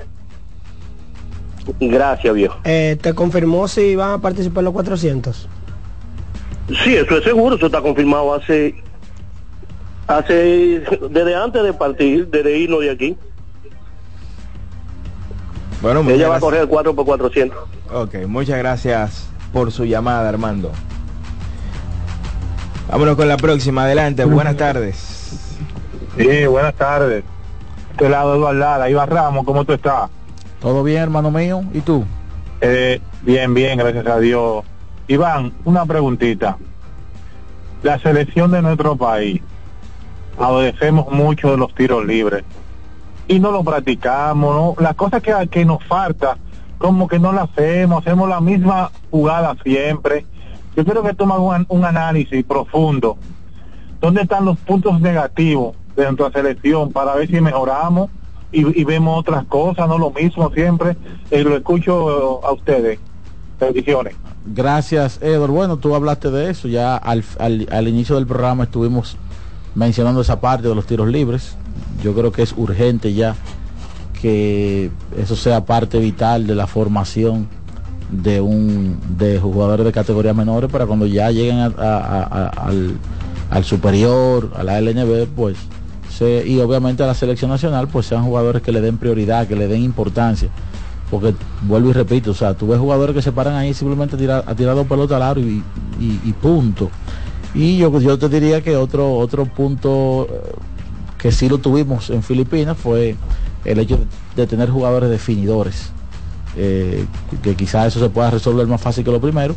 Gracias, 1.80 2.34
viejo. 2.34 2.57
Eh, 2.63 2.97
¿Te 3.01 3.13
confirmó 3.13 3.68
si 3.68 3.95
van 3.95 4.11
a 4.13 4.18
participar 4.22 4.63
los 4.63 4.74
400? 4.74 5.47
Sí, 6.84 6.95
eso 6.95 7.18
es 7.18 7.24
seguro, 7.24 7.55
eso 7.55 7.66
está 7.68 7.82
confirmado 7.82 8.34
hace 8.34 8.76
hace 10.07 10.84
desde 11.09 11.36
antes 11.36 11.63
de 11.63 11.74
partir, 11.74 12.28
desde 12.28 12.57
irnos 12.57 12.82
de 12.82 12.91
aquí. 12.91 13.18
Bueno, 15.86 16.01
muchas 16.01 16.17
Ella 16.17 16.29
va 16.29 16.38
a 16.38 16.39
gracias. 16.39 16.41
correr 16.49 16.61
el 16.61 16.67
4 16.67 16.95
por 16.95 17.05
400. 17.05 17.57
Ok, 17.93 18.15
muchas 18.27 18.57
gracias 18.57 19.27
por 19.53 19.71
su 19.71 19.86
llamada, 19.86 20.27
Armando. 20.27 20.71
Vámonos 22.89 23.15
con 23.15 23.27
la 23.27 23.38
próxima. 23.38 23.83
Adelante, 23.83 24.25
buenas 24.25 24.57
tardes. 24.57 25.55
Sí, 26.17 26.45
buenas 26.47 26.73
tardes. 26.73 27.23
Este 27.91 28.09
lado 28.09 28.33
Eduardo 28.33 28.57
Lara, 28.57 28.89
Iván 28.89 29.09
Ramos, 29.11 29.45
¿cómo 29.45 29.63
tú 29.63 29.73
estás? 29.73 30.09
Todo 30.59 30.81
bien, 30.81 31.03
hermano 31.03 31.29
mío. 31.29 31.61
¿Y 31.71 31.81
tú? 31.81 32.03
Eh, 32.61 32.99
bien, 33.21 33.53
bien, 33.53 33.77
gracias 33.77 34.07
a 34.07 34.17
Dios. 34.17 34.65
Iván, 35.07 35.53
una 35.65 35.86
preguntita. 35.86 36.57
La 37.83 37.99
selección 37.99 38.49
de 38.49 38.63
nuestro 38.63 38.95
país, 38.95 39.39
adolecemos 40.39 41.11
mucho 41.11 41.51
de 41.51 41.57
los 41.57 41.75
tiros 41.75 42.03
libres 42.03 42.43
y 43.28 43.39
no 43.39 43.51
lo 43.51 43.63
practicamos, 43.63 44.55
¿no? 44.55 44.84
Las 44.84 44.95
cosas 44.95 45.21
que, 45.21 45.34
que 45.49 45.65
nos 45.65 45.84
falta, 45.86 46.38
como 46.78 47.07
que 47.07 47.19
no 47.19 47.32
la 47.34 47.43
hacemos, 47.43 48.01
hacemos 48.05 48.30
la 48.30 48.39
misma 48.41 48.91
jugada 49.11 49.55
siempre. 49.63 50.26
Yo 50.76 50.84
quiero 50.84 51.03
que 51.03 51.13
tomen 51.13 51.38
un, 51.39 51.65
un 51.69 51.86
análisis 51.86 52.43
profundo. 52.45 53.17
¿Dónde 54.01 54.21
están 54.21 54.45
los 54.45 54.57
puntos 54.57 54.99
negativos 54.99 55.76
de 55.95 56.03
nuestra 56.03 56.32
selección 56.32 56.91
para 56.91 57.15
ver 57.15 57.28
si 57.30 57.39
mejoramos 57.41 58.09
y, 58.51 58.80
y 58.80 58.84
vemos 58.84 59.17
otras 59.19 59.45
cosas, 59.45 59.88
no 59.88 59.97
lo 59.97 60.11
mismo 60.11 60.51
siempre? 60.51 60.95
Eh, 61.32 61.43
lo 61.43 61.55
escucho 61.55 62.45
a 62.45 62.51
ustedes. 62.51 62.99
Bendiciones. 63.59 64.15
Gracias, 64.45 65.19
Edward. 65.23 65.49
Bueno, 65.49 65.78
tú 65.78 65.95
hablaste 65.95 66.30
de 66.30 66.49
eso. 66.51 66.67
Ya 66.67 66.97
al, 66.97 67.23
al- 67.39 67.67
al 67.71 67.88
inicio 67.88 68.15
del 68.15 68.28
programa 68.28 68.65
estuvimos 68.65 69.17
mencionando 69.73 70.21
esa 70.21 70.39
parte 70.41 70.67
de 70.67 70.76
los 70.76 70.86
tiros 70.86 71.07
libres. 71.07 71.57
Yo 72.04 72.14
creo 72.14 72.32
que 72.32 72.41
es 72.43 72.54
urgente 72.58 73.14
ya 73.14 73.36
que 74.22 74.89
eso 75.18 75.36
sea 75.36 75.66
parte 75.66 76.00
vital 76.00 76.48
de 76.48 76.56
la 76.56 76.68
formación 76.68 77.48
de 78.12 78.39
un 78.41 79.00
de 79.18 79.39
jugadores 79.39 79.86
de 79.86 79.91
categoría 79.91 80.34
menores 80.34 80.72
para 80.72 80.86
cuando 80.86 81.06
ya 81.06 81.32
lleguen 81.32 81.58
al, 81.60 81.76
al 83.50 83.64
superior, 83.64 84.52
a 84.56 84.64
la 84.64 84.80
LNB, 84.80 85.28
pues 85.36 85.58
y 86.48 86.60
obviamente 86.60 87.04
a 87.04 87.08
la 87.08 87.14
selección 87.14 87.52
nacional, 87.52 87.89
pues 87.89 88.06
sean 88.06 88.24
jugadores 88.24 88.62
que 88.62 88.72
le 88.72 88.80
den 88.80 88.98
prioridad, 88.98 89.48
que 89.48 89.56
le 89.58 89.68
den 89.68 89.82
importancia. 89.84 90.48
Porque 91.12 91.36
vuelvo 91.64 91.89
y 91.89 91.93
repito, 91.93 92.32
o 92.32 92.34
sea, 92.34 92.54
tú 92.54 92.68
ves 92.68 92.80
jugadores 92.80 93.14
que 93.14 93.22
se 93.22 93.34
paran 93.34 93.56
ahí 93.56 93.74
simplemente 93.74 94.16
a 94.16 94.20
tirar, 94.20 94.43
a 94.48 94.56
tirar 94.56 94.76
dos 94.76 94.88
pelotas 94.88 95.18
al 95.18 95.24
aro 95.24 95.41
y, 95.41 95.62
y- 96.00 96.20
y 96.24 96.32
punto. 96.32 96.89
Y 97.54 97.78
yo, 97.78 98.00
yo 98.00 98.18
te 98.18 98.30
diría 98.30 98.62
que 98.62 98.78
otro, 98.78 99.14
otro 99.16 99.46
punto 99.46 100.28
eh, 100.32 100.52
que 101.26 101.32
sí 101.32 101.49
lo 101.49 101.57
tuvimos 101.57 102.11
en 102.11 102.21
Filipinas 102.21 102.78
fue 102.78 103.15
el 103.63 103.80
hecho 103.80 103.97
de, 104.36 104.45
tener 104.45 104.69
jugadores 104.69 105.09
definidores. 105.09 105.89
Eh, 106.55 107.03
que 107.41 107.55
quizás 107.55 107.88
eso 107.88 107.99
se 107.99 108.09
pueda 108.09 108.30
resolver 108.30 108.67
más 108.67 108.80
fácil 108.80 109.03
que 109.03 109.09
lo 109.09 109.19
primero. 109.19 109.55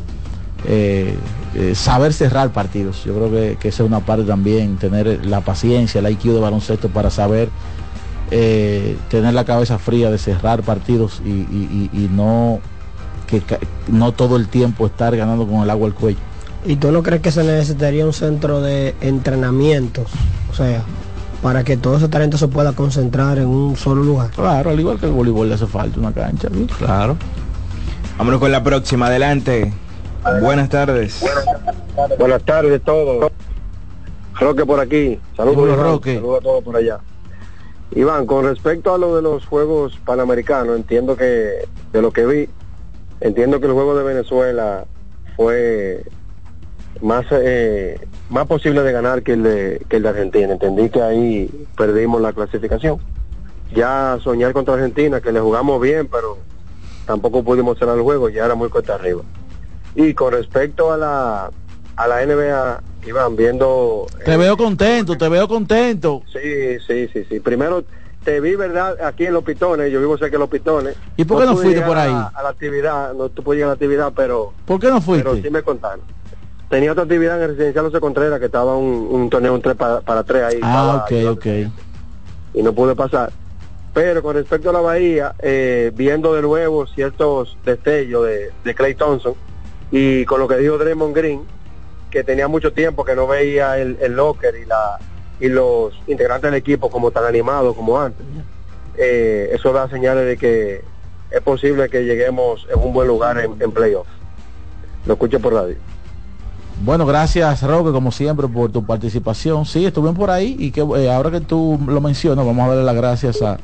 Eh, 0.66 1.14
eh, 1.54 1.74
saber 1.74 2.14
cerrar 2.14 2.54
partidos. 2.54 3.04
Yo 3.04 3.14
creo 3.14 3.30
que, 3.30 3.58
que 3.60 3.68
esa 3.68 3.82
es 3.82 3.86
una 3.86 4.00
parte 4.00 4.24
también, 4.24 4.78
tener 4.78 5.26
la 5.26 5.42
paciencia, 5.42 5.98
el 5.98 6.10
IQ 6.10 6.32
de 6.32 6.40
baloncesto 6.40 6.88
para 6.88 7.10
saber 7.10 7.50
tener 8.30 9.34
la 9.34 9.44
cabeza 9.44 9.78
fría 9.78 10.10
de 10.10 10.16
cerrar 10.16 10.62
partidos 10.62 11.20
y, 11.22 11.28
y- 11.28 11.90
y- 11.92 12.08
no 12.10 12.60
que 13.26 13.42
no 13.88 14.12
todo 14.12 14.36
el 14.36 14.48
tiempo 14.48 14.86
estar 14.86 15.14
ganando 15.14 15.46
con 15.46 15.62
el 15.64 15.68
agua 15.68 15.88
al 15.88 15.94
cuello. 15.94 16.18
¿Y 16.64 16.76
tú 16.76 16.92
no 16.92 17.02
crees 17.02 17.20
que 17.20 17.30
se 17.30 17.44
necesitaría 17.44 18.06
un 18.06 18.14
centro 18.14 18.62
de 18.62 18.94
entrenamientos? 19.02 20.10
O 20.50 20.54
sea, 20.54 20.82
para 21.43 21.64
que 21.64 21.76
todo 21.76 21.97
ese 21.97 22.09
talento 22.09 22.36
se 22.36 22.49
pueda 22.49 22.72
concentrar 22.72 23.39
en 23.39 23.47
un 23.47 23.76
solo 23.76 24.03
lugar. 24.03 24.30
Claro, 24.30 24.70
al 24.70 24.80
igual 24.80 24.99
que 24.99 25.07
el 25.07 25.12
voleibol 25.12 25.49
le 25.49 25.55
hace 25.55 25.66
falta 25.66 26.01
una 26.01 26.12
cancha. 26.12 26.49
¿sí? 26.53 26.66
Claro. 26.78 27.16
Vámonos 28.16 28.41
con 28.41 28.51
la 28.51 28.62
próxima. 28.62 29.07
Adelante. 29.07 29.72
Buenas 30.41 30.68
tardes. 30.68 31.24
Buenas 32.18 32.43
tardes 32.43 32.80
a 32.80 32.84
todos. 32.84 33.30
Roque 34.34 34.66
por 34.66 34.80
aquí. 34.80 35.18
Saludos. 35.36 35.78
Roque. 35.78 36.16
Saludos 36.16 36.41
a 36.41 36.43
todos 36.43 36.64
por 36.64 36.76
allá. 36.76 36.99
Iván, 37.93 38.26
con 38.26 38.45
respecto 38.45 38.95
a 38.95 38.99
lo 38.99 39.16
de 39.16 39.22
los 39.22 39.47
Juegos 39.47 39.99
Panamericanos, 40.05 40.76
entiendo 40.76 41.16
que, 41.16 41.66
de 41.93 42.03
lo 42.03 42.12
que 42.12 42.26
vi, 42.26 42.49
entiendo 43.20 43.61
que 43.61 43.66
el 43.66 43.72
juego 43.72 43.97
de 43.97 44.05
Venezuela 44.05 44.84
fue 45.36 46.05
más 47.03 47.26
eh, 47.30 48.01
más 48.30 48.46
posible 48.46 48.82
de 48.82 48.92
ganar 48.92 49.22
que 49.22 49.32
el 49.32 49.42
de, 49.42 49.86
que 49.88 49.96
el 49.96 50.03
de 50.03 50.09
Argentina. 50.09 50.53
Entendí 50.53 50.90
que 50.90 51.03
ahí 51.03 51.66
perdimos 51.76 52.20
la 52.20 52.32
clasificación. 52.32 52.99
Ya 53.74 54.18
soñar 54.22 54.53
contra 54.53 54.74
Argentina, 54.74 55.20
que 55.20 55.32
le 55.32 55.40
jugamos 55.40 55.80
bien, 55.80 56.09
pero 56.09 56.38
tampoco 57.07 57.42
pudimos 57.42 57.78
cerrar 57.78 57.96
el 57.96 58.03
juego, 58.03 58.28
ya 58.28 58.44
era 58.44 58.55
muy 58.55 58.68
cuesta 58.68 58.94
arriba. 58.94 59.22
Y 59.94 60.14
con 60.14 60.32
respecto 60.32 60.92
a 60.92 60.96
la, 60.96 61.51
a 61.96 62.07
la 62.07 62.24
NBA, 62.24 62.82
Iván, 63.07 63.36
viendo... 63.36 64.07
Te 64.24 64.36
veo 64.36 64.57
contento, 64.57 65.16
te 65.16 65.28
veo 65.28 65.49
contento. 65.49 66.22
Sí, 66.32 66.78
sí, 66.86 67.09
sí, 67.12 67.24
sí. 67.28 67.40
Primero 67.40 67.84
te 68.24 68.40
vi, 68.40 68.57
¿verdad? 68.57 69.01
Aquí 69.03 69.26
en 69.26 69.32
Los 69.32 69.44
Pitones, 69.44 69.90
yo 69.90 70.01
vivo 70.01 70.18
cerca 70.18 70.32
de 70.32 70.38
Los 70.38 70.51
Pitones. 70.51 70.96
¿Y 71.16 71.24
por 71.24 71.40
qué 71.40 71.46
no 71.46 71.55
pude 71.55 71.64
fuiste 71.64 71.82
por 71.82 71.96
ahí? 71.96 72.12
A, 72.12 72.26
a 72.34 72.42
la 72.42 72.51
actividad, 72.51 73.14
no 73.14 73.28
tú 73.30 73.42
llegar 73.53 73.64
a 73.64 73.68
la 73.68 73.74
actividad, 73.74 74.12
pero... 74.14 74.53
¿Por 74.66 74.78
qué 74.78 74.88
no 74.88 75.01
fuiste? 75.01 75.28
Pero 75.28 75.42
sí 75.42 75.51
me 75.51 75.62
contaron. 75.62 76.01
Tenía 76.68 76.92
otra 76.92 77.04
actividad 77.04 77.38
en 77.38 77.44
el 77.44 77.50
residencial 77.50 77.86
José 77.86 78.00
Contreras, 78.00 78.38
que 78.38 78.46
estaba 78.46 78.76
un, 78.76 79.08
un 79.10 79.30
torneo 79.30 79.54
un 79.54 79.62
3 79.62 79.74
para, 79.76 80.00
para 80.00 80.22
3 80.22 80.42
ahí. 80.42 80.60
Ah, 80.62 81.04
ok, 81.04 81.36
ok. 81.36 81.46
y 82.54 82.62
no 82.62 82.72
pude 82.72 82.94
pasar. 82.94 83.32
Pero 83.94 84.22
con 84.22 84.34
respecto 84.36 84.70
a 84.70 84.72
la 84.72 84.80
Bahía, 84.80 85.34
eh, 85.40 85.90
viendo 85.94 86.34
de 86.34 86.42
nuevo 86.42 86.86
ciertos 86.86 87.56
destellos 87.64 88.26
de, 88.26 88.52
de 88.64 88.74
Clay 88.74 88.94
Thompson 88.94 89.34
y 89.90 90.24
con 90.26 90.40
lo 90.40 90.46
que 90.46 90.56
dijo 90.58 90.76
Draymond 90.78 91.16
Green, 91.16 91.40
que 92.10 92.22
tenía 92.22 92.48
mucho 92.48 92.72
tiempo 92.72 93.04
que 93.04 93.14
no 93.14 93.26
veía 93.26 93.78
el, 93.78 93.96
el 94.00 94.12
locker 94.12 94.54
y 94.56 94.66
la 94.66 94.98
y 95.40 95.48
los 95.48 95.94
integrantes 96.06 96.50
del 96.50 96.58
equipo 96.58 96.90
como 96.90 97.10
tan 97.10 97.24
animados 97.24 97.74
como 97.76 97.98
antes. 98.00 98.26
Eh, 98.96 99.50
eso 99.52 99.72
da 99.72 99.88
señales 99.88 100.26
de 100.26 100.36
que 100.36 100.82
es 101.30 101.40
posible 101.42 101.88
que 101.88 102.04
lleguemos 102.04 102.66
en 102.72 102.78
un 102.80 102.92
buen 102.92 103.06
lugar 103.06 103.38
en, 103.38 103.54
en 103.60 103.70
playoff. 103.70 104.06
Lo 105.06 105.14
escucho 105.14 105.38
por 105.40 105.54
radio. 105.54 105.76
Bueno, 106.84 107.06
gracias 107.06 107.62
Roque, 107.62 107.90
como 107.90 108.12
siempre, 108.12 108.46
por 108.46 108.70
tu 108.70 108.84
participación. 108.84 109.66
Sí, 109.66 109.84
estuvieron 109.84 110.14
por 110.14 110.30
ahí 110.30 110.56
y 110.58 110.70
que 110.70 110.80
eh, 110.80 111.10
ahora 111.10 111.30
que 111.30 111.40
tú 111.40 111.78
lo 111.86 112.00
mencionas, 112.00 112.46
vamos 112.46 112.64
a 112.64 112.68
darle 112.68 112.84
las 112.84 112.94
gracias 112.94 113.42
a, 113.42 113.58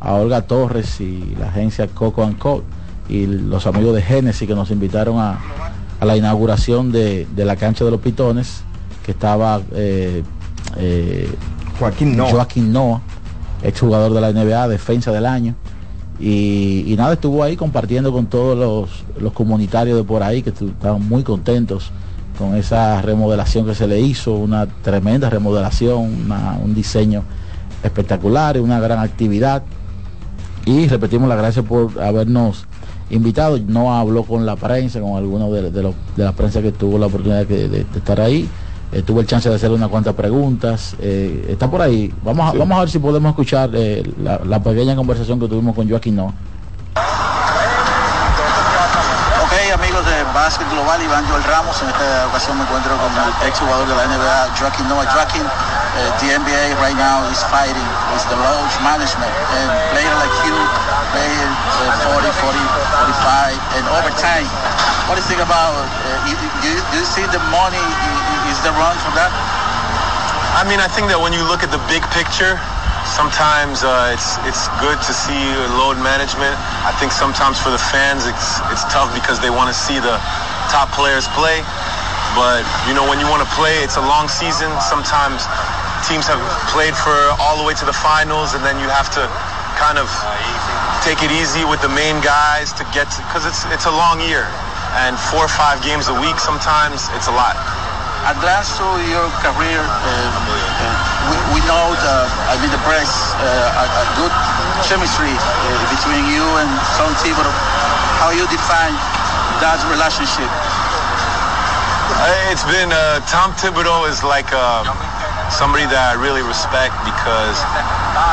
a 0.00 0.14
Olga 0.14 0.42
Torres 0.42 1.00
y 1.00 1.34
la 1.38 1.48
agencia 1.48 1.86
Coco 1.88 2.24
and 2.24 2.38
Co 2.38 2.62
y 3.08 3.26
los 3.26 3.66
amigos 3.66 3.94
de 3.94 4.02
Genesis 4.02 4.48
que 4.48 4.54
nos 4.54 4.70
invitaron 4.70 5.18
a, 5.18 5.38
a 6.00 6.04
la 6.04 6.16
inauguración 6.16 6.92
de, 6.92 7.26
de 7.36 7.44
la 7.44 7.56
cancha 7.56 7.84
de 7.84 7.90
los 7.90 8.00
Pitones, 8.00 8.62
que 9.04 9.12
estaba 9.12 9.60
eh, 9.74 10.22
eh, 10.78 11.30
Joaquín 11.78 12.16
Noah. 12.16 12.30
Joaquín 12.30 12.72
Noah, 12.72 13.00
exjugador 13.62 14.12
de 14.14 14.20
la 14.20 14.32
NBA, 14.32 14.68
defensa 14.68 15.12
del 15.12 15.26
año. 15.26 15.54
Y, 16.18 16.84
y 16.86 16.96
nada, 16.96 17.12
estuvo 17.12 17.44
ahí 17.44 17.56
compartiendo 17.56 18.10
con 18.10 18.26
todos 18.26 18.56
los, 18.56 19.04
los 19.22 19.34
comunitarios 19.34 19.98
de 19.98 20.04
por 20.04 20.22
ahí 20.22 20.42
que 20.42 20.48
estaban 20.48 21.06
muy 21.06 21.22
contentos 21.22 21.92
con 22.38 22.54
esa 22.54 23.00
remodelación 23.02 23.66
que 23.66 23.74
se 23.74 23.86
le 23.86 24.00
hizo, 24.00 24.32
una 24.34 24.66
tremenda 24.66 25.28
remodelación, 25.30 26.24
una- 26.26 26.58
un 26.62 26.74
diseño 26.74 27.22
espectacular 27.82 28.56
y 28.56 28.60
una 28.60 28.80
gran 28.80 28.98
actividad. 28.98 29.62
Y 30.64 30.88
repetimos 30.88 31.28
las 31.28 31.38
gracias 31.38 31.64
por 31.64 32.00
habernos 32.02 32.66
invitado. 33.10 33.58
No 33.58 33.94
habló 33.94 34.24
con 34.24 34.44
la 34.46 34.56
prensa, 34.56 35.00
con 35.00 35.16
algunos 35.16 35.52
de, 35.52 35.70
de 35.70 35.82
los- 35.82 35.94
de 36.16 36.24
la 36.24 36.32
prensa 36.32 36.60
que 36.62 36.72
tuvo 36.72 36.98
la 36.98 37.06
oportunidad 37.06 37.46
de, 37.46 37.86
estar 37.94 38.20
ahí. 38.20 38.48
Eh, 38.92 39.02
tuve 39.02 39.20
el 39.20 39.26
chance 39.26 39.48
de 39.48 39.54
hacerle 39.54 39.76
unas 39.76 39.88
cuantas 39.88 40.14
preguntas. 40.14 40.96
Eh, 41.00 41.46
está 41.48 41.70
por 41.70 41.82
ahí. 41.82 42.12
Vamos 42.24 42.48
a, 42.48 42.52
Sí. 42.52 42.58
vamos 42.58 42.76
a 42.76 42.80
ver 42.80 42.90
si 42.90 42.98
podemos 42.98 43.30
escuchar 43.30 43.70
eh, 43.74 44.02
la, 44.22 44.40
la 44.44 44.62
pequeña 44.62 44.94
conversación 44.96 45.38
que 45.40 45.48
tuvimos 45.48 45.74
con 45.74 45.88
Joaquín 45.88 46.16
Noah. 46.16 46.32
Global, 50.96 51.02
Iván 51.02 51.28
Joel 51.28 51.44
Ramos. 51.44 51.80
En 51.82 51.88
esta 51.88 52.26
ocasión 52.26 52.56
me 52.56 52.64
encuentro 52.64 52.96
con 52.96 53.12
el 53.12 53.48
ex 53.48 53.58
jugador 53.58 53.86
de 53.86 53.94
la 53.94 54.06
NBA, 54.06 54.48
Joaquín 54.58 54.88
Noah. 54.88 55.04
Joaquín, 55.12 55.44
eh, 55.44 56.12
the 56.20 56.38
NBA 56.38 56.74
right 56.80 56.96
now 56.96 57.24
is 57.30 57.42
fighting 57.52 57.88
with 58.12 58.24
the 58.28 58.36
load 58.36 58.68
management. 58.82 59.32
And 59.60 59.68
player 59.92 60.14
like 60.16 60.32
you, 60.46 60.56
playing 61.12 61.52
uh, 61.84 62.16
40, 62.16 62.28
40, 62.40 62.58
45, 63.12 63.76
and 63.76 63.84
overtime. 63.92 64.48
What 65.08 65.16
do 65.16 65.20
you 65.20 65.28
think 65.28 65.40
about, 65.40 65.76
uh, 65.76 66.28
you, 66.28 66.34
you, 66.64 66.72
do 66.92 66.96
you 66.98 67.04
see 67.04 67.24
the 67.28 67.42
money 67.52 67.86
is 68.48 68.58
the 68.64 68.72
run 68.80 68.96
for 69.04 69.12
that? 69.16 69.32
I 70.56 70.64
mean, 70.64 70.80
I 70.80 70.88
think 70.88 71.08
that 71.08 71.20
when 71.20 71.32
you 71.32 71.44
look 71.44 71.62
at 71.62 71.70
the 71.70 71.82
big 71.92 72.02
picture, 72.16 72.56
sometimes 73.12 73.84
uh, 73.84 74.10
it's 74.10 74.40
it's 74.48 74.66
good 74.82 74.98
to 74.98 75.12
see 75.12 75.38
load 75.78 76.00
management. 76.00 76.56
I 76.82 76.90
think 76.98 77.12
sometimes 77.12 77.60
for 77.60 77.70
the 77.70 77.78
fans, 77.78 78.26
it's 78.26 78.58
it's 78.72 78.82
tough 78.88 79.12
because 79.14 79.38
they 79.38 79.50
want 79.50 79.68
to 79.68 79.76
see 79.76 80.00
the 80.00 80.16
top 80.70 80.90
players 80.92 81.28
play. 81.32 81.62
But 82.36 82.66
you 82.84 82.92
know, 82.92 83.08
when 83.08 83.16
you 83.16 83.28
want 83.32 83.40
to 83.40 83.50
play, 83.56 83.80
it's 83.80 83.96
a 83.96 84.04
long 84.04 84.28
season. 84.28 84.68
Sometimes 84.84 85.46
teams 86.04 86.28
have 86.28 86.40
played 86.68 86.92
for 86.92 87.16
all 87.40 87.56
the 87.56 87.64
way 87.64 87.72
to 87.80 87.86
the 87.88 87.96
finals, 87.96 88.52
and 88.52 88.60
then 88.60 88.76
you 88.76 88.88
have 88.92 89.08
to 89.16 89.24
kind 89.80 89.96
of 89.96 90.08
take 91.00 91.20
it 91.24 91.32
easy 91.32 91.64
with 91.64 91.80
the 91.80 91.92
main 91.92 92.20
guys 92.20 92.72
to 92.76 92.84
get 92.92 93.08
because 93.28 93.48
it's 93.48 93.64
it's 93.72 93.86
a 93.88 93.94
long 93.94 94.20
year, 94.20 94.44
and 95.00 95.16
four 95.32 95.48
or 95.48 95.52
five 95.52 95.80
games 95.80 96.08
a 96.08 96.16
week 96.20 96.36
sometimes 96.36 97.08
it's 97.16 97.28
a 97.28 97.34
lot. 97.34 97.56
To 98.26 98.82
your 99.06 99.30
career, 99.38 99.78
uh, 99.78 99.86
uh, 99.86 101.30
we, 101.30 101.36
we 101.54 101.60
know 101.70 101.94
I 101.94 102.58
mean 102.58 102.74
the 102.74 102.82
press, 102.82 103.06
uh, 103.38 103.82
a, 103.82 103.86
a 103.86 104.06
good 104.18 104.34
chemistry 104.82 105.30
uh, 105.30 105.78
between 105.94 106.26
you 106.34 106.42
and 106.58 106.68
Son 106.98 107.14
Thibodeau. 107.22 107.54
How 108.18 108.34
you 108.34 108.42
define 108.50 108.98
that 109.64 109.80
relationship? 109.88 110.50
It's 112.52 112.64
been 112.68 112.92
uh, 112.92 113.20
Tom 113.26 113.52
Thibodeau 113.58 114.08
is 114.08 114.22
like 114.22 114.48
uh, 114.52 114.86
somebody 115.52 115.84
that 115.90 115.98
I 115.98 116.14
really 116.16 116.42
respect 116.42 116.94
because 117.04 117.58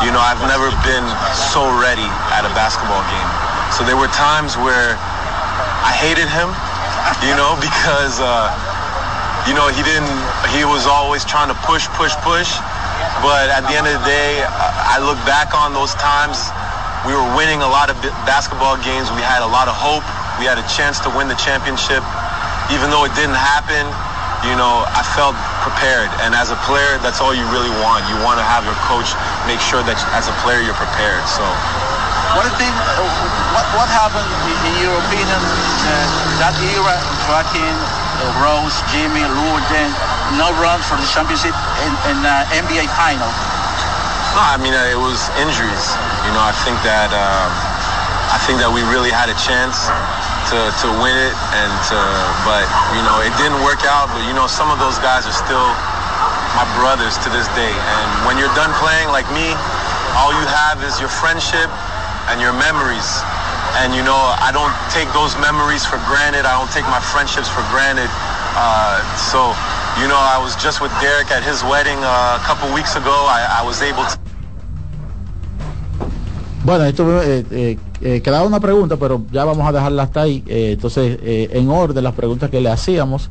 you 0.05 0.13
know 0.13 0.21
I've 0.21 0.41
never 0.45 0.69
been 0.85 1.05
so 1.33 1.65
ready 1.81 2.05
at 2.31 2.45
a 2.45 2.51
basketball 2.53 3.01
game. 3.11 3.29
So 3.75 3.83
there 3.83 3.97
were 3.97 4.11
times 4.13 4.55
where 4.55 4.95
I 5.83 5.91
hated 5.91 6.29
him, 6.29 6.53
you 7.25 7.33
know, 7.35 7.57
because 7.65 8.21
uh, 8.21 8.47
you 9.49 9.53
know 9.57 9.67
he 9.69 9.81
didn't. 9.83 10.13
He 10.53 10.63
was 10.63 10.85
always 10.85 11.25
trying 11.25 11.49
to 11.49 11.57
push, 11.65 11.89
push, 11.99 12.13
push. 12.23 12.49
But 13.25 13.51
at 13.51 13.67
the 13.67 13.75
end 13.75 13.89
of 13.89 13.95
the 13.99 14.05
day, 14.05 14.43
I 14.47 15.01
look 15.03 15.19
back 15.27 15.55
on 15.55 15.73
those 15.73 15.95
times. 15.99 16.39
We 17.03 17.11
were 17.11 17.29
winning 17.35 17.59
a 17.59 17.67
lot 17.67 17.91
of 17.91 17.99
basketball 18.23 18.79
games. 18.79 19.11
We 19.11 19.23
had 19.25 19.43
a 19.43 19.49
lot 19.49 19.67
of 19.67 19.75
hope. 19.75 20.05
We 20.39 20.45
had 20.45 20.57
a 20.57 20.67
chance 20.67 20.99
to 21.05 21.09
win 21.13 21.27
the 21.27 21.37
championship 21.37 22.03
even 22.71 22.87
though 22.87 23.03
it 23.03 23.11
didn't 23.17 23.35
happen, 23.35 23.83
you 24.47 24.55
know, 24.55 24.87
I 24.87 25.03
felt 25.15 25.35
prepared. 25.65 26.07
And 26.23 26.31
as 26.31 26.51
a 26.51 26.59
player, 26.63 26.95
that's 27.03 27.19
all 27.19 27.35
you 27.35 27.43
really 27.51 27.71
want. 27.83 28.07
You 28.07 28.15
want 28.23 28.39
to 28.39 28.45
have 28.45 28.63
your 28.63 28.77
coach 28.87 29.11
make 29.49 29.59
sure 29.59 29.83
that 29.83 29.99
as 30.15 30.31
a 30.31 30.35
player 30.39 30.63
you're 30.63 30.77
prepared. 30.77 31.23
So 31.27 31.43
What 32.35 32.47
do 32.47 32.51
you 32.51 32.59
think? 32.59 32.71
Uh, 32.71 33.03
what 33.51 33.65
what 33.75 33.87
happened 33.91 34.27
in, 34.47 34.57
in 34.71 34.75
your 34.79 34.95
opinion? 34.95 35.41
Uh, 35.83 35.91
that 36.39 36.55
era, 36.71 36.95
Joaquin, 37.27 37.75
uh, 37.75 38.43
Rose, 38.43 38.75
Jimmy, 38.95 39.27
Lou, 39.27 39.53
then 39.71 39.91
no 40.39 40.55
run 40.63 40.79
for 40.87 40.95
the 40.95 41.07
championship 41.11 41.55
in, 41.83 41.91
and 42.07 42.19
uh, 42.23 42.59
NBA 42.63 42.87
final. 42.95 43.27
no, 44.35 44.41
I 44.41 44.55
mean, 44.59 44.73
uh, 44.73 44.87
it 44.87 44.99
was 44.99 45.19
injuries. 45.39 45.85
You 46.23 46.31
know, 46.31 46.43
I 46.43 46.55
think 46.63 46.79
that 46.87 47.11
um, 47.11 47.72
I 48.33 48.41
think 48.49 48.57
that 48.57 48.73
we 48.73 48.81
really 48.89 49.13
had 49.13 49.29
a 49.29 49.37
chance 49.37 49.77
to, 50.49 50.57
to 50.81 50.87
win 50.97 51.13
it, 51.13 51.33
and 51.53 51.69
to, 51.93 51.97
but 52.43 52.65
you 52.97 53.05
know, 53.05 53.21
it 53.21 53.29
didn't 53.37 53.61
work 53.61 53.85
out. 53.85 54.09
But 54.09 54.25
you 54.25 54.33
know, 54.33 54.49
some 54.49 54.73
of 54.73 54.81
those 54.81 54.97
guys 54.99 55.29
are 55.29 55.37
still 55.37 55.69
my 56.57 56.65
brothers 56.77 57.17
to 57.21 57.29
this 57.29 57.45
day. 57.53 57.69
And 57.69 58.07
when 58.25 58.41
you're 58.41 58.51
done 58.57 58.73
playing 58.81 59.09
like 59.13 59.29
me, 59.33 59.53
all 60.17 60.33
you 60.33 60.45
have 60.49 60.81
is 60.81 60.97
your 60.97 61.09
friendship 61.09 61.69
and 62.29 62.41
your 62.41 62.53
memories. 62.57 63.05
And 63.81 63.93
you 63.93 64.05
know, 64.05 64.17
I 64.17 64.53
don't 64.53 64.73
take 64.93 65.09
those 65.13 65.33
memories 65.41 65.85
for 65.85 65.97
granted. 66.05 66.45
I 66.45 66.57
don't 66.57 66.69
take 66.69 66.85
my 66.89 67.01
friendships 67.01 67.49
for 67.49 67.65
granted. 67.73 68.09
Uh, 68.53 69.01
so, 69.17 69.49
you 69.97 70.05
know, 70.05 70.17
I 70.17 70.37
was 70.37 70.53
just 70.61 70.81
with 70.81 70.93
Derek 71.01 71.29
at 71.33 71.41
his 71.41 71.65
wedding 71.65 71.97
uh, 72.01 72.37
a 72.37 72.43
couple 72.45 72.69
weeks 72.73 72.95
ago. 72.95 73.13
I, 73.29 73.61
I 73.61 73.65
was 73.65 73.81
able 73.81 74.05
to. 74.05 74.22
Bueno, 76.63 76.85
esto 76.85 77.21
eh, 77.21 77.45
eh, 77.51 77.77
eh, 78.01 78.21
quedaba 78.21 78.45
una 78.47 78.59
pregunta, 78.59 78.95
pero 78.97 79.23
ya 79.31 79.43
vamos 79.43 79.67
a 79.67 79.71
dejarla 79.73 80.03
hasta 80.03 80.21
ahí. 80.21 80.43
Entonces, 80.47 81.19
en 81.21 81.69
orden, 81.69 82.03
las 82.03 82.13
preguntas 82.13 82.49
que 82.49 82.61
le 82.61 82.69
hacíamos 82.69 83.29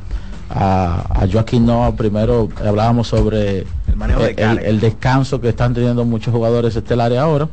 a, 0.50 1.22
a 1.22 1.26
Joaquín 1.32 1.64
Noah, 1.64 1.92
primero 1.96 2.50
hablábamos 2.64 3.08
sobre 3.08 3.60
el, 3.60 3.96
manejo 3.96 4.20
de 4.22 4.30
el- 4.30 4.36
carga. 4.36 4.62
el 4.62 4.80
descanso 4.80 5.40
que 5.40 5.48
están 5.48 5.72
teniendo 5.72 6.04
muchos 6.04 6.32
jugadores 6.34 6.76
estelares 6.76 7.18
ahora, 7.18 7.48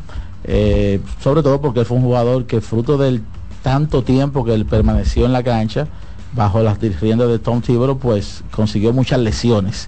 sobre 1.23 1.43
todo 1.43 1.61
porque 1.61 1.79
él 1.81 1.85
fue 1.85 1.97
un 1.97 2.03
jugador 2.03 2.45
que 2.45 2.59
fruto 2.59 2.97
del 2.97 3.21
tanto 3.63 4.03
tiempo 4.03 4.43
que 4.43 4.53
él 4.53 4.65
permaneció 4.65 5.25
en 5.25 5.31
la 5.33 5.43
cancha, 5.43 5.87
bajo 6.33 6.61
las 6.61 6.77
riendas 6.99 7.29
de 7.29 7.39
Tom 7.39 7.61
Thibodeau, 7.61 7.97
pues 7.97 8.43
consiguió 8.51 8.91
muchas 8.91 9.19
lesiones. 9.19 9.87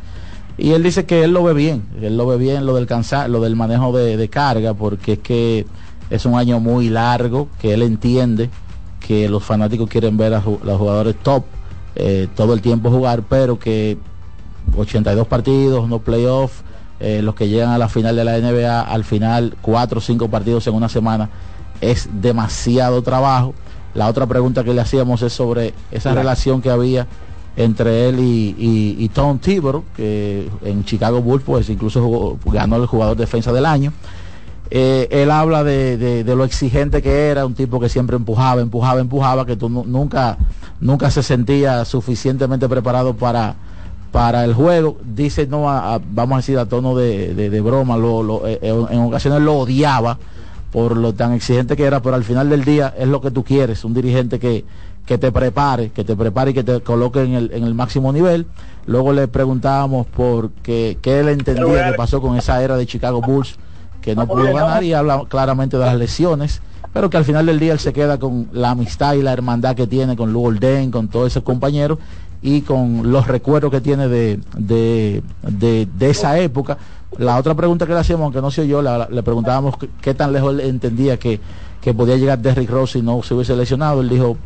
Y 0.57 0.71
él 0.71 0.83
dice 0.83 1.05
que 1.05 1.23
él 1.23 1.31
lo 1.31 1.43
ve 1.43 1.53
bien, 1.53 1.83
él 2.01 2.17
lo 2.17 2.27
ve 2.27 2.37
bien 2.37 2.65
lo 2.65 2.75
del 2.75 2.85
cansa 2.85 3.27
lo 3.27 3.41
del 3.41 3.55
manejo 3.55 3.95
de, 3.97 4.17
de 4.17 4.29
carga, 4.29 4.73
porque 4.73 5.13
es 5.13 5.19
que 5.19 5.65
es 6.09 6.25
un 6.25 6.35
año 6.35 6.59
muy 6.59 6.89
largo, 6.89 7.47
que 7.59 7.73
él 7.73 7.81
entiende 7.81 8.49
que 8.99 9.27
los 9.29 9.43
fanáticos 9.43 9.89
quieren 9.89 10.17
ver 10.17 10.33
a 10.33 10.43
los 10.63 10.77
jugadores 10.77 11.15
top 11.23 11.43
eh, 11.95 12.27
todo 12.35 12.53
el 12.53 12.61
tiempo 12.61 12.89
jugar, 12.91 13.23
pero 13.27 13.57
que 13.57 13.97
82 14.77 15.27
partidos, 15.27 15.87
no 15.89 15.99
playoff, 15.99 16.61
eh, 16.99 17.21
los 17.23 17.33
que 17.35 17.47
llegan 17.49 17.69
a 17.71 17.77
la 17.77 17.89
final 17.89 18.15
de 18.15 18.23
la 18.23 18.37
NBA, 18.37 18.81
al 18.81 19.03
final 19.03 19.55
4 19.61 19.97
o 19.97 20.01
5 20.01 20.29
partidos 20.29 20.67
en 20.67 20.75
una 20.75 20.87
semana, 20.89 21.29
es 21.81 22.07
demasiado 22.21 23.01
trabajo. 23.01 23.53
La 23.95 24.07
otra 24.07 24.27
pregunta 24.27 24.63
que 24.63 24.73
le 24.73 24.81
hacíamos 24.81 25.21
es 25.23 25.33
sobre 25.33 25.73
esa 25.91 26.09
Claro. 26.11 26.19
relación 26.21 26.61
que 26.61 26.69
había 26.69 27.07
entre 27.55 28.07
él 28.09 28.19
y, 28.19 28.55
y- 28.97 29.09
Tom 29.09 29.37
Thibodeau, 29.39 29.83
que 29.95 30.47
en 30.63 30.85
Chicago 30.85 31.21
Bulls 31.21 31.43
pues 31.45 31.69
incluso 31.69 32.01
jugó- 32.01 32.37
ganó 32.45 32.77
el 32.77 32.85
jugador 32.85 33.17
defensa 33.17 33.51
del 33.51 33.65
año. 33.65 33.91
Eh, 34.69 35.09
él 35.11 35.29
habla 35.31 35.63
de, 35.65 35.97
de- 35.97 36.23
lo 36.35 36.45
exigente 36.45 37.01
que 37.01 37.27
era, 37.27 37.45
un 37.45 37.53
tipo 37.53 37.79
que 37.79 37.89
siempre 37.89 38.15
empujaba, 38.15 38.61
empujaba, 38.61 39.01
empujaba, 39.01 39.45
que 39.45 39.57
tú 39.57 39.67
nu- 39.69 39.83
nunca, 39.85 40.37
nunca 40.79 41.11
se 41.11 41.21
sentía 41.23 41.83
suficientemente 41.83 42.69
preparado 42.69 43.13
para, 43.13 43.55
para 44.13 44.45
el 44.45 44.53
juego. 44.53 44.97
Dice, 45.03 45.45
no, 45.45 45.69
a- 45.69 45.99
vamos 46.13 46.35
a 46.35 46.37
decir 46.37 46.57
a 46.57 46.67
tono 46.67 46.95
de 46.95 47.59
broma, 47.61 47.97
lo- 47.97 48.23
lo- 48.23 48.47
eh, 48.47 48.59
eh, 48.61 48.85
en 48.91 49.01
ocasiones 49.01 49.41
lo 49.41 49.55
odiaba 49.57 50.17
por 50.71 50.95
lo 50.95 51.13
tan 51.13 51.33
exigente 51.33 51.75
que 51.75 51.83
era, 51.83 52.01
pero 52.01 52.15
al 52.15 52.23
final 52.23 52.49
del 52.49 52.63
día 52.63 52.93
es 52.97 53.09
lo 53.09 53.19
que 53.19 53.29
tú 53.29 53.43
quieres, 53.43 53.83
un 53.83 53.93
dirigente 53.93 54.39
que, 54.39 54.63
que 55.05 55.17
te 55.17 55.31
prepare, 55.31 55.89
que 55.89 56.03
te 56.03 56.15
prepare 56.15 56.51
y 56.51 56.53
que 56.53 56.63
te 56.63 56.79
coloque 56.81 57.21
en 57.23 57.33
el, 57.33 57.51
en 57.53 57.63
el 57.63 57.73
máximo 57.73 58.13
nivel. 58.13 58.45
Luego 58.85 59.13
le 59.13 59.27
preguntábamos 59.27 60.07
por 60.07 60.51
qué, 60.63 60.97
qué 61.01 61.19
él 61.19 61.29
entendía 61.29 61.63
que 61.91 61.93
pasó 61.97 62.21
con 62.21 62.37
esa 62.37 62.63
era 62.63 62.77
de 62.77 62.85
Chicago 62.85 63.21
Bulls, 63.21 63.55
que 64.01 64.15
no 64.15 64.27
pudo 64.27 64.43
ganar 64.53 64.83
y 64.83 64.93
habla 64.93 65.23
claramente 65.27 65.77
de 65.77 65.85
las 65.85 65.95
lesiones, 65.95 66.61
pero 66.93 67.09
que 67.09 67.17
al 67.17 67.25
final 67.25 67.45
del 67.45 67.59
día 67.59 67.73
él 67.73 67.79
se 67.79 67.93
queda 67.93 68.17
con 68.19 68.47
la 68.53 68.71
amistad 68.71 69.13
y 69.13 69.21
la 69.21 69.33
hermandad 69.33 69.75
que 69.75 69.87
tiene 69.87 70.15
con 70.15 70.33
Lou 70.33 70.45
Olden, 70.47 70.91
con 70.91 71.07
todos 71.07 71.27
esos 71.27 71.43
compañeros, 71.43 71.99
y 72.43 72.61
con 72.61 73.11
los 73.11 73.27
recuerdos 73.27 73.69
que 73.69 73.81
tiene 73.81 74.07
de, 74.07 74.39
de, 74.57 75.21
de, 75.43 75.87
de 75.93 76.09
esa 76.09 76.39
época. 76.39 76.77
La 77.19 77.37
otra 77.37 77.53
pregunta 77.53 77.85
que 77.85 77.93
le 77.93 77.99
hacíamos, 77.99 78.23
aunque 78.25 78.41
no 78.41 78.49
sé 78.49 78.67
yo, 78.67 78.81
la- 78.81 79.07
le 79.11 79.21
preguntábamos 79.21 79.77
qué, 79.77 79.89
qué 80.01 80.13
tan 80.15 80.33
lejos 80.33 80.53
él 80.53 80.61
entendía 80.61 81.17
que, 81.17 81.39
que 81.81 81.93
podía 81.93 82.17
llegar 82.17 82.39
Derrick 82.39 82.69
Rose 82.69 82.93
si 82.93 83.01
no 83.05 83.21
se 83.21 83.35
hubiese 83.35 83.55
lesionado. 83.55 84.01
Él 84.01 84.09
dijo, 84.09 84.37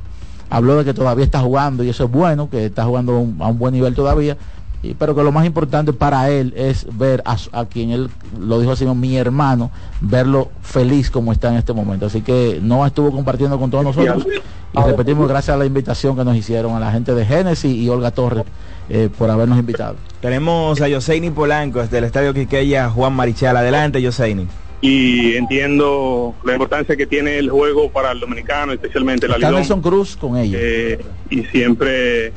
habló 0.49 0.77
de 0.77 0.85
que 0.85 0.93
todavía 0.93 1.25
está 1.25 1.39
jugando 1.39 1.83
y 1.83 1.89
eso 1.89 2.05
es 2.05 2.11
bueno, 2.11 2.49
que 2.49 2.65
está 2.65 2.85
jugando 2.85 3.13
a 3.13 3.19
un, 3.19 3.37
a 3.39 3.47
un 3.47 3.57
buen 3.57 3.73
nivel 3.73 3.95
todavía. 3.95 4.37
Y, 4.83 4.93
pero 4.93 5.15
que 5.15 5.23
lo 5.23 5.31
más 5.31 5.45
importante 5.45 5.93
para 5.93 6.29
él 6.29 6.53
es 6.55 6.85
ver 6.95 7.23
a, 7.25 7.65
quien 7.65 7.89
él 7.89 8.09
lo 8.39 8.59
dijo 8.59 8.71
así, 8.71 8.85
mi 8.85 9.17
hermano, 9.17 9.71
verlo 10.01 10.49
feliz 10.61 11.09
como 11.09 11.31
está 11.31 11.49
en 11.49 11.55
este 11.55 11.73
momento. 11.73 12.05
Así 12.05 12.21
que 12.21 12.59
no 12.61 12.85
estuvo 12.85 13.11
compartiendo 13.11 13.57
con 13.57 13.71
todos 13.71 13.83
nosotros. 13.83 14.27
Y 14.73 14.79
repetimos, 14.81 15.27
gracias 15.27 15.55
a 15.55 15.57
la 15.57 15.65
invitación 15.65 16.15
que 16.15 16.25
nos 16.25 16.35
hicieron 16.35 16.75
a 16.75 16.79
la 16.79 16.91
gente 16.91 17.15
de 17.15 17.25
Génesis 17.25 17.73
y 17.73 17.87
Olga 17.89 18.11
Torres 18.11 18.43
eh, 18.89 19.09
por 19.17 19.31
habernos 19.31 19.57
invitado. 19.57 19.95
Tenemos 20.21 20.81
a 20.81 20.87
Yoseini 20.87 21.31
Polanco 21.31 21.79
desde 21.79 21.97
el 21.99 22.03
Estadio 22.03 22.33
Quiqueya, 22.33 22.89
Juan 22.89 23.13
Marichal. 23.13 23.55
Adelante, 23.57 24.01
Yoseini. 24.01 24.47
Y 24.81 25.35
entiendo 25.35 26.35
la 26.43 26.53
importancia 26.53 26.95
que 26.95 27.07
tiene 27.07 27.37
el 27.37 27.49
juego 27.49 27.89
para 27.91 28.11
el 28.11 28.19
dominicano, 28.19 28.71
especialmente 28.73 29.27
la. 29.27 29.37
Nelson 29.37 29.81
Cruz 29.81 30.15
con 30.15 30.37
ellos. 30.37 30.59
Eh, 30.63 30.99
y 31.29 31.43
siempre 31.45 32.27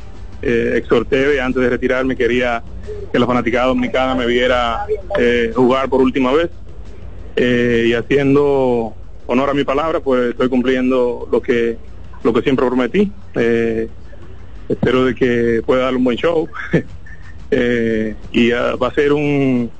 eh, 0.42 0.72
exhorté 0.76 1.40
antes 1.40 1.60
de 1.62 1.68
retirarme 1.68 2.16
quería 2.16 2.62
que 3.12 3.18
la 3.18 3.26
fanaticada 3.26 3.66
dominicana 3.66 4.14
me 4.14 4.24
viera 4.26 4.86
eh, 5.18 5.52
jugar 5.54 5.88
por 5.88 6.00
última 6.00 6.32
vez 6.32 6.50
Eh, 7.40 7.86
y 7.88 7.92
haciendo 7.94 8.94
honor 9.26 9.50
a 9.50 9.54
mi 9.54 9.62
palabra 9.64 10.00
pues 10.00 10.30
estoy 10.30 10.48
cumpliendo 10.48 11.28
lo 11.30 11.40
que 11.40 11.76
lo 12.24 12.32
que 12.32 12.42
siempre 12.42 12.66
prometí 12.66 13.12
Eh, 13.34 13.88
espero 14.68 15.04
de 15.04 15.14
que 15.14 15.62
pueda 15.66 15.84
dar 15.84 15.94
un 15.96 16.04
buen 16.04 16.16
show 16.16 16.48
Eh, 17.50 18.14
y 18.32 18.50
va 18.50 18.88
a 18.88 18.94
ser 18.94 19.12
un 19.12 19.70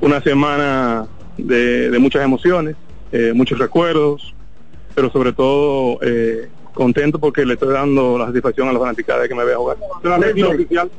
una 0.00 0.20
semana 0.22 1.06
de, 1.36 1.90
de 1.90 1.98
muchas 1.98 2.24
emociones 2.24 2.76
eh, 3.12 3.32
muchos 3.34 3.58
recuerdos 3.58 4.34
pero 4.94 5.10
sobre 5.10 5.32
todo 5.32 5.98
eh, 6.02 6.48
contento 6.72 7.18
porque 7.18 7.44
le 7.44 7.54
estoy 7.54 7.72
dando 7.72 8.18
la 8.18 8.26
satisfacción 8.26 8.68
a 8.68 8.72
la 8.72 8.78
fanaticada 8.78 9.22
de 9.22 9.28
que 9.28 9.34
me 9.34 9.44
vea 9.44 9.56
jugar. 9.56 9.76
oficial? 10.44 10.90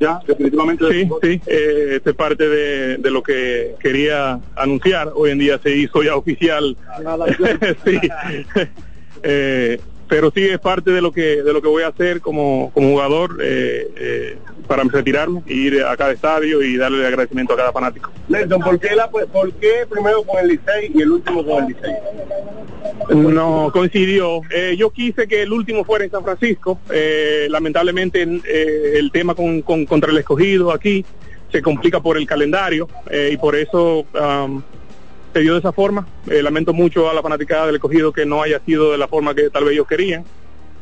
Ya, 0.00 0.20
definitivamente. 0.26 0.84
Sí, 0.90 1.08
sí, 1.22 1.40
eh, 1.46 1.92
este 1.96 2.10
es 2.10 2.16
parte 2.16 2.48
de, 2.48 2.96
de 2.98 3.10
lo 3.10 3.22
que 3.22 3.74
quería 3.80 4.40
anunciar. 4.56 5.12
Hoy 5.14 5.30
en 5.30 5.38
día 5.38 5.58
se 5.62 5.70
hizo 5.76 6.02
ya 6.02 6.16
oficial. 6.16 6.76
sí. 7.84 7.98
Eh, 9.26 9.80
pero 10.08 10.30
sí 10.34 10.46
es 10.46 10.58
parte 10.58 10.90
de 10.90 11.00
lo 11.00 11.12
que 11.12 11.42
de 11.42 11.52
lo 11.52 11.60
que 11.62 11.68
voy 11.68 11.82
a 11.82 11.88
hacer 11.88 12.20
como, 12.20 12.70
como 12.74 12.90
jugador 12.90 13.38
eh, 13.42 13.88
eh, 13.96 14.38
para 14.66 14.82
retirarme, 14.84 15.42
ir 15.46 15.82
a 15.82 15.96
cada 15.96 16.12
estadio 16.12 16.62
y 16.62 16.76
darle 16.76 17.06
agradecimiento 17.06 17.52
a 17.54 17.56
cada 17.56 17.72
fanático. 17.72 18.10
Nelson, 18.28 18.60
¿por 18.60 18.78
qué, 18.80 18.94
la, 18.96 19.10
¿por 19.10 19.52
qué 19.54 19.86
primero 19.88 20.22
con 20.22 20.38
el 20.40 20.48
Licey 20.48 20.90
y 20.94 21.02
el 21.02 21.10
último 21.10 21.44
con 21.44 21.64
el 21.64 21.68
Licey? 21.74 21.92
No, 23.10 23.70
coincidió. 23.72 24.40
Eh, 24.50 24.76
yo 24.78 24.90
quise 24.90 25.26
que 25.26 25.42
el 25.42 25.52
último 25.52 25.84
fuera 25.84 26.04
en 26.04 26.10
San 26.10 26.24
Francisco. 26.24 26.78
Eh, 26.90 27.46
lamentablemente 27.50 28.22
eh, 28.22 28.92
el 28.96 29.10
tema 29.10 29.34
con, 29.34 29.62
con- 29.62 29.84
contra 29.86 30.10
el 30.10 30.18
escogido 30.18 30.72
aquí 30.72 31.04
se 31.52 31.62
complica 31.62 32.00
por 32.00 32.16
el 32.16 32.26
calendario 32.26 32.88
eh, 33.10 33.30
y 33.32 33.36
por 33.36 33.54
eso 33.54 34.06
am, 34.18 34.62
se 35.34 35.40
dio 35.40 35.52
de 35.52 35.58
esa 35.58 35.72
forma. 35.72 36.06
Eh, 36.30 36.42
lamento 36.42 36.72
mucho 36.72 37.10
a 37.10 37.14
la 37.14 37.20
fanaticada 37.20 37.66
del 37.66 37.74
escogido 37.74 38.12
que 38.12 38.24
no 38.24 38.42
haya 38.42 38.60
sido 38.60 38.92
de 38.92 38.98
la 38.98 39.08
forma 39.08 39.34
que 39.34 39.50
tal 39.50 39.64
vez 39.64 39.74
ellos 39.74 39.86
querían. 39.86 40.24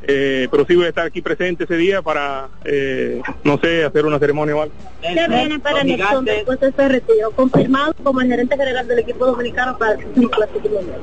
Eh, 0.04 0.48
pero 0.50 0.66
sí 0.66 0.74
voy 0.74 0.86
a 0.86 0.88
estar 0.88 1.06
aquí 1.06 1.22
presente 1.22 1.64
ese 1.64 1.76
día 1.76 2.02
para, 2.02 2.48
eh, 2.64 3.22
no 3.44 3.58
sé, 3.58 3.84
hacer 3.84 4.04
una 4.04 4.18
ceremonia 4.18 4.56
o 4.56 4.62
algo. 4.62 4.74
¿Qué 5.00 5.14
viene 5.28 5.58
para 5.60 5.84
Nelson 5.84 6.24
después 6.24 6.60
de 6.60 6.68
este 6.68 6.88
retiro? 6.88 7.30
Confirmado 7.30 7.94
como 8.02 8.20
el 8.20 8.28
gerente 8.28 8.56
general 8.56 8.86
del 8.86 8.98
equipo 8.98 9.26
dominicano 9.26 9.78
para 9.78 9.92
el 9.92 9.98
próximo 10.00 10.28
Clásico 10.28 10.68
Mundial. 10.68 11.00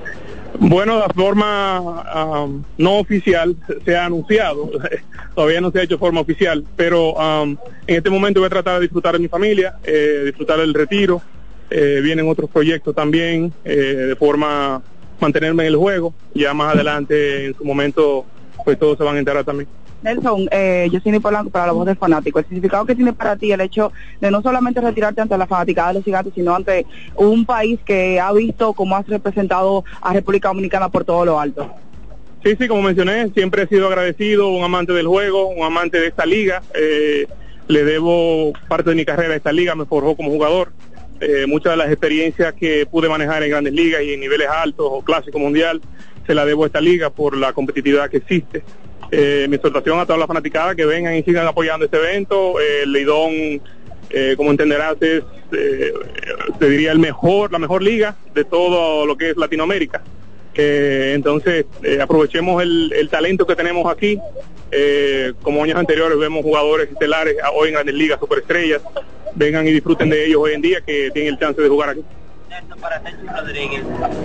Bueno, 0.60 1.00
la 1.00 1.08
forma 1.10 2.02
am, 2.02 2.64
no 2.78 2.98
oficial 2.98 3.56
se 3.86 3.96
ha 3.96 4.06
anunciado, 4.06 4.70
todavía 5.36 5.62
no 5.62 5.72
se 5.72 5.80
ha 5.80 5.84
hecho 5.84 5.98
forma 5.98 6.20
oficial, 6.20 6.66
pero 6.76 7.20
am, 7.20 7.58
en 7.88 7.96
este 7.96 8.10
momento 8.10 8.42
voy 8.42 8.48
a 8.48 8.50
tratar 8.50 8.76
de 8.76 8.82
disfrutar 8.82 9.14
de 9.14 9.20
mi 9.20 9.30
familia, 9.30 9.76
eh, 9.84 10.24
disfrutar 10.26 10.60
del 10.60 10.74
retiro, 10.74 11.22
eh, 11.70 12.00
vienen 12.02 12.28
otros 12.28 12.50
proyectos 12.50 12.96
también, 12.96 13.54
eh, 13.64 13.76
de 13.76 14.16
forma 14.16 14.82
mantenerme 15.20 15.64
en 15.64 15.68
el 15.68 15.76
juego, 15.76 16.14
ya 16.34 16.54
más 16.54 16.74
adelante 16.74 17.46
en 17.46 17.56
su 17.56 17.66
momento 17.66 18.26
pues 18.64 18.78
todos 18.78 18.98
se 18.98 19.04
van 19.04 19.16
a 19.16 19.20
enterar 19.20 19.44
también. 19.44 19.68
Nelson, 20.02 20.48
eh, 20.52 20.88
yo 20.92 21.00
soy 21.02 21.20
Polanco 21.20 21.50
para 21.50 21.68
la 21.68 21.72
voz 21.74 21.86
del 21.86 21.98
fanático. 21.98 22.40
El 22.40 22.46
significado 22.46 22.86
que 22.86 22.96
tiene 22.96 23.12
para 23.12 23.36
ti 23.36 23.52
el 23.52 23.60
hecho 23.60 23.92
de 24.22 24.32
no 24.32 24.42
solamente 24.42 24.80
retirarte 24.80 25.22
ante 25.22 25.38
la 25.38 25.46
fanaticada 25.46 25.90
de 25.90 25.94
los 25.96 26.06
gigantes, 26.06 26.34
sino 26.34 26.56
ante 26.56 26.86
un 27.16 27.46
país 27.46 27.80
que 27.84 28.20
ha 28.20 28.32
visto 28.32 28.74
cómo 28.74 28.96
has 28.96 29.08
representado 29.08 29.84
a 30.02 30.14
República 30.14 30.48
Dominicana 30.48 30.90
por 30.90 31.04
todo 31.04 31.26
lo 31.26 31.40
alto. 31.40 31.70
Sí, 32.44 32.56
sí, 32.58 32.70
como 32.70 32.82
mencioné, 32.82 33.30
siempre 33.32 33.64
he 33.64 33.68
sido 33.68 33.88
agradecido, 33.88 34.48
un 34.48 34.64
amante 34.64 34.94
del 34.94 35.08
juego, 35.08 35.48
un 35.48 35.66
amante 35.66 36.00
de 36.00 36.08
esta 36.08 36.26
liga. 36.26 36.64
eh, 36.74 37.28
le 37.70 37.84
debo 37.84 38.52
parte 38.68 38.90
de 38.90 38.96
mi 38.96 39.06
carrera 39.06 39.36
a 39.36 39.38
esta 39.38 39.52
liga, 39.52 39.76
me 39.76 39.86
forjó 39.86 40.16
como 40.16 40.32
jugador. 40.32 40.72
Eh, 41.22 41.46
muchas 41.48 41.74
de 41.74 41.78
las 41.78 41.90
experiencias 41.90 42.54
que 42.54 42.86
pude 42.86 43.10
manejar 43.10 43.44
en 43.44 43.50
grandes 43.50 43.74
ligas 43.74 44.02
y 44.04 44.14
en 44.14 44.20
niveles 44.20 44.48
altos 44.48 44.88
o 44.90 45.02
clásico 45.02 45.38
mundial, 45.38 45.82
se 46.26 46.34
la 46.34 46.46
debo 46.46 46.64
a 46.64 46.68
esta 46.68 46.80
liga 46.80 47.10
por 47.10 47.36
la 47.36 47.54
competitividad 47.54 48.10
que 48.10 48.18
existe. 48.18 48.64
Eh, 49.12 49.48
mi 49.50 49.56
exhortación 49.56 50.00
a 50.00 50.06
toda 50.06 50.20
la 50.20 50.28
fanaticada 50.28 50.76
que 50.76 50.86
vengan 50.86 51.16
y 51.16 51.24
sigan 51.24 51.48
apoyando 51.48 51.86
este 51.86 51.98
evento. 51.98 52.60
Eh, 52.60 52.86
Leidón, 52.86 53.62
eh, 54.12 54.36
como 54.38 54.52
entenderás, 54.52 54.96
es, 55.02 55.24
eh, 55.52 55.94
te 56.60 56.70
diría, 56.70 56.92
el 56.92 57.00
mejor, 57.00 57.52
la 57.52 57.60
mejor 57.60 57.82
liga 57.82 58.16
de 58.34 58.44
todo 58.44 59.06
lo 59.06 59.18
que 59.18 59.32
es 59.32 59.38
Latinoamérica. 59.38 60.04
Eh, 60.56 61.14
entonces, 61.16 61.66
aprovechemos 62.02 62.62
el 62.62 63.10
talento 63.10 63.46
que 63.46 63.56
tenemos 63.56 63.92
aquí. 63.92 64.20
Eh, 64.72 65.34
como 65.42 65.64
años 65.64 65.78
anteriores 65.78 66.18
vemos 66.18 66.44
jugadores 66.44 66.90
estelares 66.92 67.36
hoy 67.54 67.70
en 67.70 67.74
grandes 67.76 67.96
ligas, 67.96 68.20
superestrellas. 68.20 68.82
Vengan 69.36 69.68
y 69.68 69.72
disfruten 69.72 70.10
de 70.10 70.26
ellos 70.26 70.40
hoy 70.42 70.54
en 70.54 70.62
día 70.62 70.82
que 70.82 71.10
tienen 71.12 71.34
el 71.34 71.40
chance 71.40 71.62
de 71.62 71.70
jugar 71.70 71.90
aquí. 71.90 72.04
para 72.82 73.00
Tenchi 73.02 73.28
Rodríguez. 73.28 73.84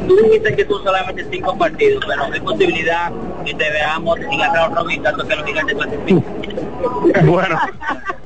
Tú 0.08 0.16
dijiste 0.16 0.56
que 0.56 0.64
tú 0.64 0.78
solamente 0.78 1.26
cinco 1.30 1.56
partidos, 1.58 2.04
pero 2.06 2.24
hay 2.24 2.40
posibilidad 2.40 3.12
que 3.44 3.54
te 3.54 3.70
veamos 3.70 4.18
sin 4.30 4.40
atrás 4.42 4.72
Robin, 4.74 5.02
tanto 5.02 5.26
que 5.26 5.36
los 5.36 5.44
gigantes 5.46 5.74
clasifiquen. 5.76 6.24
bueno, 7.26 7.58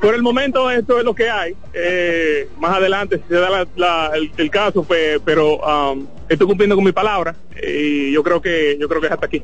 por 0.01 0.15
el 0.15 0.23
momento 0.23 0.71
esto 0.71 0.99
es 0.99 1.05
lo 1.05 1.15
que 1.15 1.29
hay. 1.31 1.55
Eh, 1.75 2.49
más 2.59 2.77
adelante, 2.77 3.17
si 3.19 3.35
se 3.35 3.41
da 3.41 3.51
la- 3.51 3.67
la- 3.77 4.11
el, 4.15 4.31
el 4.37 4.51
caso, 4.51 4.83
pues, 4.85 5.21
pero 5.25 5.57
um, 5.59 6.07
estoy 6.29 6.47
cumpliendo 6.47 6.77
con 6.77 6.85
mi 6.85 6.93
palabra 6.93 7.35
y 7.63 8.13
yo 8.13 8.23
creo 8.23 8.41
que 8.41 8.77
yo 8.79 8.89
creo 8.89 9.01
que 9.01 9.07
es 9.09 9.13
hasta 9.13 9.27
aquí. 9.27 9.43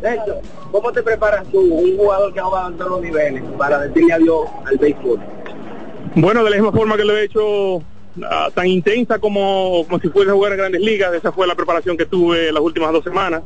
Nelson, 0.00 0.38
¿cómo 0.70 0.92
te 0.92 1.02
preparas 1.02 1.46
tú, 1.50 1.60
un 1.60 1.96
jugador 1.96 2.32
que 2.32 2.40
ha 2.40 2.44
jugado 2.44 2.70
en 2.70 2.76
todos 2.76 2.90
los 2.90 3.00
niveles, 3.02 3.42
para 3.58 3.80
decirle 3.80 4.12
adiós 4.12 4.48
al 4.64 4.76
béisbol? 4.78 5.20
Bueno, 6.14 6.44
de 6.44 6.50
la 6.50 6.56
misma 6.56 6.72
forma 6.72 6.96
que 6.96 7.04
lo 7.04 7.16
he 7.16 7.24
hecho 7.24 7.82
ah, 8.22 8.50
tan 8.54 8.66
intensa 8.66 9.18
como, 9.18 9.84
como 9.86 10.00
si 10.00 10.08
fuese 10.08 10.30
a 10.30 10.34
jugar 10.34 10.52
en 10.52 10.58
grandes 10.58 10.80
ligas, 10.80 11.12
esa 11.14 11.32
fue 11.32 11.46
la 11.46 11.54
preparación 11.54 11.96
que 11.96 12.06
tuve 12.06 12.52
las 12.52 12.62
últimas 12.62 12.92
dos 12.92 13.04
semanas. 13.04 13.42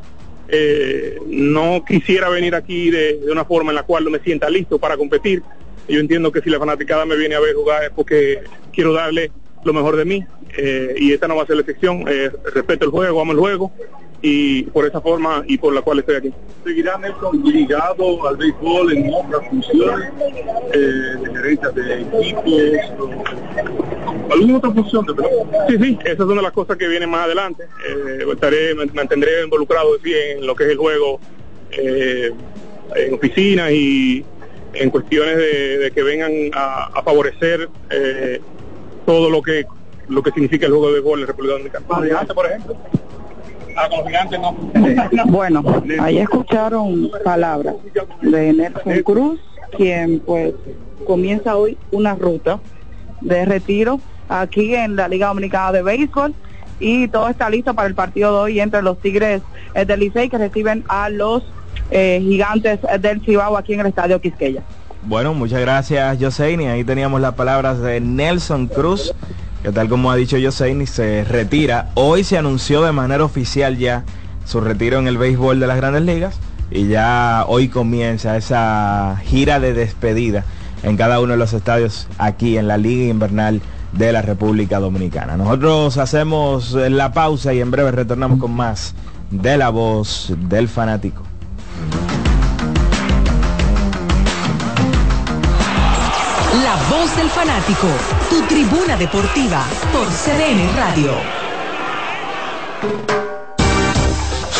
Eh, 0.48 1.18
no 1.26 1.84
quisiera 1.86 2.28
venir 2.28 2.54
aquí 2.54 2.90
de, 2.90 3.18
de 3.18 3.30
una 3.30 3.44
forma 3.44 3.70
en 3.70 3.76
la 3.76 3.84
cual 3.84 4.04
no 4.04 4.10
me 4.10 4.18
sienta 4.18 4.50
listo 4.50 4.78
para 4.78 4.96
competir. 4.96 5.42
Yo 5.88 6.00
entiendo 6.00 6.30
que 6.32 6.40
si 6.40 6.50
la 6.50 6.58
fanaticada 6.58 7.04
me 7.04 7.16
viene 7.16 7.34
a 7.34 7.40
ver 7.40 7.54
jugar 7.54 7.84
es 7.84 7.90
porque 7.90 8.42
quiero 8.72 8.92
darle 8.92 9.32
lo 9.64 9.72
mejor 9.72 9.96
de 9.96 10.04
mí 10.04 10.24
eh, 10.56 10.94
y 10.98 11.12
esta 11.12 11.28
no 11.28 11.36
va 11.36 11.42
a 11.42 11.46
ser 11.46 11.56
la 11.56 11.62
excepción. 11.62 12.04
Eh, 12.08 12.30
respeto 12.54 12.84
el 12.84 12.90
juego, 12.90 13.20
amo 13.20 13.32
el 13.32 13.38
juego 13.38 13.72
y 14.22 14.64
por 14.64 14.86
esa 14.86 15.00
forma 15.00 15.42
y 15.46 15.56
por 15.58 15.72
la 15.74 15.82
cual 15.82 16.00
estoy 16.00 16.16
aquí. 16.16 16.32
¿Seguirá 16.64 16.98
Nelson 16.98 17.42
ligado 17.44 18.28
al 18.28 18.36
béisbol 18.36 18.92
en 18.92 19.12
otras 19.14 19.48
funciones, 19.48 20.10
eh, 20.72 20.78
de 20.78 21.34
gerencia 21.34 21.70
de 21.70 22.02
equipos, 22.02 22.44
o 24.28 24.32
alguna 24.32 24.58
otra 24.58 24.70
función 24.72 25.06
de? 25.06 25.14
Sí, 25.68 25.78
sí, 25.82 25.98
esas 26.04 26.18
son 26.26 26.36
de 26.36 26.42
las 26.42 26.52
cosas 26.52 26.76
que 26.76 26.86
vienen 26.86 27.10
más 27.10 27.24
adelante. 27.24 27.64
Eh, 27.88 28.24
estaré, 28.30 28.74
me 28.74 28.86
mantendré 28.86 29.42
involucrado 29.44 29.98
sí, 30.02 30.12
en 30.12 30.46
lo 30.46 30.54
que 30.54 30.64
es 30.64 30.70
el 30.70 30.78
juego, 30.78 31.18
eh, 31.72 32.30
en 32.96 33.14
oficinas 33.14 33.70
y 33.72 34.24
en 34.74 34.90
cuestiones 34.90 35.36
de, 35.36 35.78
de 35.78 35.90
que 35.90 36.02
vengan 36.02 36.32
a, 36.54 36.86
a 36.94 37.02
favorecer 37.02 37.68
eh, 37.90 38.40
todo 39.06 39.30
lo 39.30 39.42
que 39.42 39.64
lo 40.08 40.22
que 40.24 40.32
significa 40.32 40.66
el 40.66 40.72
juego 40.72 40.88
de 40.88 40.92
béisbol 40.94 41.20
en 41.20 41.26
República 41.26 41.54
Dominicana. 41.54 41.86
por 42.34 42.46
ejemplo. 42.46 42.76
Con 43.88 43.98
los 43.98 44.06
gigantes 44.06 44.40
no. 44.40 44.52
Bueno, 45.26 45.64
ahí 46.00 46.18
escucharon 46.18 47.10
palabras 47.24 47.76
de 48.20 48.52
Nelson 48.52 49.02
Cruz, 49.02 49.40
quien 49.76 50.20
pues 50.20 50.54
comienza 51.06 51.56
hoy 51.56 51.78
una 51.90 52.14
ruta 52.14 52.60
de 53.20 53.44
retiro 53.44 54.00
aquí 54.28 54.74
en 54.74 54.96
la 54.96 55.08
Liga 55.08 55.28
Dominicana 55.28 55.72
de 55.72 55.82
Béisbol 55.82 56.34
y 56.78 57.08
todo 57.08 57.28
está 57.28 57.50
listo 57.50 57.74
para 57.74 57.88
el 57.88 57.94
partido 57.94 58.32
de 58.32 58.38
hoy 58.38 58.60
entre 58.60 58.82
los 58.82 58.98
Tigres 58.98 59.42
del 59.74 60.00
Licey 60.00 60.28
que 60.28 60.38
reciben 60.38 60.84
a 60.88 61.08
los 61.10 61.42
eh, 61.90 62.20
gigantes 62.22 62.80
del 63.00 63.20
Cibao 63.22 63.56
aquí 63.56 63.74
en 63.74 63.80
el 63.80 63.86
Estadio 63.86 64.20
Quisqueya. 64.20 64.62
Bueno, 65.02 65.32
muchas 65.34 65.60
gracias 65.60 66.18
Joseini. 66.20 66.66
Ahí 66.66 66.84
teníamos 66.84 67.20
las 67.20 67.34
palabras 67.34 67.80
de 67.80 68.00
Nelson 68.00 68.66
Cruz, 68.66 69.14
que 69.62 69.72
tal 69.72 69.88
como 69.88 70.10
ha 70.10 70.16
dicho 70.16 70.36
Joseini, 70.42 70.86
se 70.86 71.24
retira. 71.24 71.90
Hoy 71.94 72.24
se 72.24 72.38
anunció 72.38 72.82
de 72.82 72.92
manera 72.92 73.24
oficial 73.24 73.76
ya 73.76 74.04
su 74.44 74.60
retiro 74.60 74.98
en 74.98 75.06
el 75.06 75.18
béisbol 75.18 75.60
de 75.60 75.66
las 75.66 75.76
grandes 75.76 76.02
ligas 76.02 76.38
y 76.70 76.86
ya 76.88 77.44
hoy 77.46 77.68
comienza 77.68 78.36
esa 78.36 79.20
gira 79.24 79.60
de 79.60 79.74
despedida 79.74 80.44
en 80.82 80.96
cada 80.96 81.20
uno 81.20 81.32
de 81.32 81.38
los 81.38 81.52
estadios 81.52 82.06
aquí 82.18 82.56
en 82.56 82.68
la 82.68 82.78
Liga 82.78 83.10
Invernal 83.10 83.60
de 83.92 84.12
la 84.12 84.22
República 84.22 84.78
Dominicana. 84.78 85.36
Nosotros 85.36 85.98
hacemos 85.98 86.72
la 86.72 87.12
pausa 87.12 87.52
y 87.52 87.60
en 87.60 87.70
breve 87.70 87.90
retornamos 87.90 88.38
con 88.38 88.52
más 88.52 88.94
de 89.30 89.56
la 89.56 89.68
voz 89.68 90.32
del 90.48 90.68
fanático. 90.68 91.22
Fanático, 97.30 97.88
tu 98.28 98.42
tribuna 98.42 98.96
deportiva 98.96 99.64
por 99.92 100.06
CDN 100.06 100.76
Radio. 100.76 101.12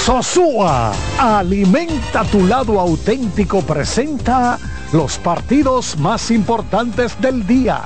Sosúa, 0.05 0.93
alimenta 1.19 2.25
tu 2.25 2.47
lado 2.47 2.81
auténtico, 2.81 3.63
presenta 3.63 4.59
los 4.93 5.19
partidos 5.19 5.99
más 5.99 6.31
importantes 6.31 7.21
del 7.21 7.47
día. 7.47 7.83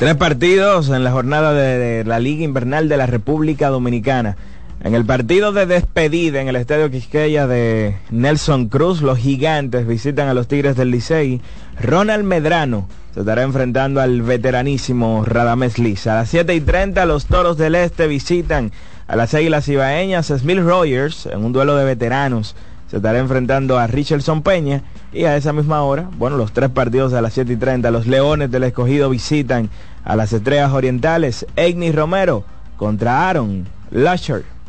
Tres 0.00 0.16
partidos 0.16 0.88
en 0.88 1.04
la 1.04 1.12
jornada 1.12 1.52
de, 1.52 2.04
la 2.06 2.18
Liga 2.20 2.42
Invernal 2.42 2.88
de 2.88 2.96
la 2.96 3.04
República 3.04 3.68
Dominicana. 3.68 4.38
En 4.82 4.94
el 4.94 5.04
partido 5.04 5.52
de 5.52 5.66
despedida 5.66 6.40
en 6.40 6.48
el 6.48 6.56
Estadio 6.56 6.90
Quisqueya 6.90 7.46
de 7.46 7.98
Nelson 8.10 8.68
Cruz, 8.68 9.02
los 9.02 9.18
gigantes 9.18 9.86
visitan 9.86 10.28
a 10.28 10.32
los 10.32 10.48
Tigres 10.48 10.74
del 10.74 10.90
Licey. 10.90 11.42
Ronald 11.78 12.24
Medrano 12.24 12.88
se 13.12 13.20
estará 13.20 13.42
enfrentando 13.42 14.00
al 14.00 14.22
veteranísimo 14.22 15.22
Radames 15.26 15.78
Liz. 15.78 16.06
A 16.06 16.14
las 16.14 16.30
7 16.30 16.54
y 16.54 16.62
30 16.62 17.04
los 17.04 17.26
Toros 17.26 17.58
del 17.58 17.74
Este 17.74 18.06
visitan 18.06 18.72
a 19.06 19.16
las 19.16 19.34
Águilas 19.34 19.68
Ibaeñas. 19.68 20.28
Smith 20.28 20.60
Rogers 20.60 21.26
en 21.26 21.44
un 21.44 21.52
duelo 21.52 21.76
de 21.76 21.84
veteranos 21.84 22.56
se 22.90 22.96
estará 22.96 23.18
enfrentando 23.18 23.78
a 23.78 23.86
Richardson 23.86 24.40
Peña. 24.42 24.82
Y 25.12 25.24
a 25.24 25.36
esa 25.36 25.52
misma 25.52 25.82
hora, 25.82 26.08
bueno, 26.16 26.38
los 26.38 26.52
tres 26.52 26.70
partidos 26.70 27.12
a 27.12 27.20
las 27.20 27.34
7 27.34 27.52
y 27.52 27.56
30, 27.56 27.90
los 27.90 28.06
Leones 28.06 28.50
del 28.50 28.64
Escogido 28.64 29.10
visitan 29.10 29.68
a 30.04 30.16
las 30.16 30.32
Estrellas 30.32 30.72
Orientales. 30.72 31.44
Egni 31.54 31.92
Romero 31.92 32.44
contra 32.78 33.28
Aaron 33.28 33.66
Lasher. 33.90 34.59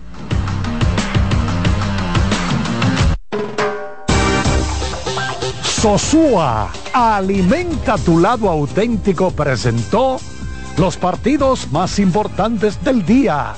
Sosúa, 5.81 6.69
alimenta 6.93 7.97
tu 7.97 8.19
lado 8.19 8.47
auténtico, 8.51 9.31
presentó 9.31 10.19
los 10.77 10.95
partidos 10.95 11.71
más 11.71 11.97
importantes 11.97 12.83
del 12.83 13.03
día. 13.03 13.55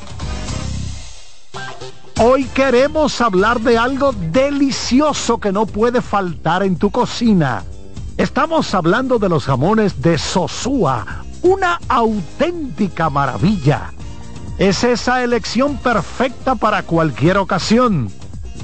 Hoy 2.21 2.45
queremos 2.45 3.19
hablar 3.19 3.59
de 3.59 3.77
algo 3.77 4.13
delicioso 4.13 5.37
que 5.37 5.51
no 5.51 5.65
puede 5.65 6.01
faltar 6.01 6.63
en 6.63 6.77
tu 6.77 6.91
cocina. 6.91 7.65
Estamos 8.15 8.73
hablando 8.73 9.19
de 9.19 9.27
los 9.27 9.43
jamones 9.43 10.01
de 10.01 10.17
Sosúa, 10.17 11.25
una 11.41 11.77
auténtica 11.89 13.09
maravilla. 13.09 13.91
Es 14.57 14.85
esa 14.85 15.25
elección 15.25 15.75
perfecta 15.75 16.55
para 16.55 16.83
cualquier 16.83 17.37
ocasión 17.37 18.09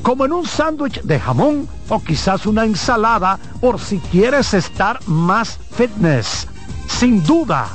como 0.01 0.25
en 0.25 0.33
un 0.33 0.45
sándwich 0.45 1.01
de 1.01 1.19
jamón 1.19 1.67
o 1.89 2.01
quizás 2.01 2.45
una 2.45 2.65
ensalada 2.65 3.39
por 3.61 3.79
si 3.79 3.99
quieres 3.99 4.53
estar 4.53 4.99
más 5.07 5.59
fitness. 5.71 6.47
Sin 6.87 7.23
duda, 7.23 7.67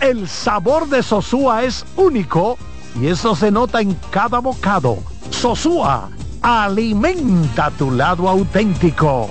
el 0.00 0.28
sabor 0.28 0.88
de 0.88 1.02
Sosúa 1.02 1.64
es 1.64 1.84
único 1.96 2.56
y 3.00 3.08
eso 3.08 3.34
se 3.34 3.50
nota 3.50 3.80
en 3.80 3.96
cada 4.10 4.38
bocado. 4.38 4.98
Sosúa, 5.30 6.08
alimenta 6.42 7.70
tu 7.70 7.90
lado 7.90 8.28
auténtico. 8.28 9.30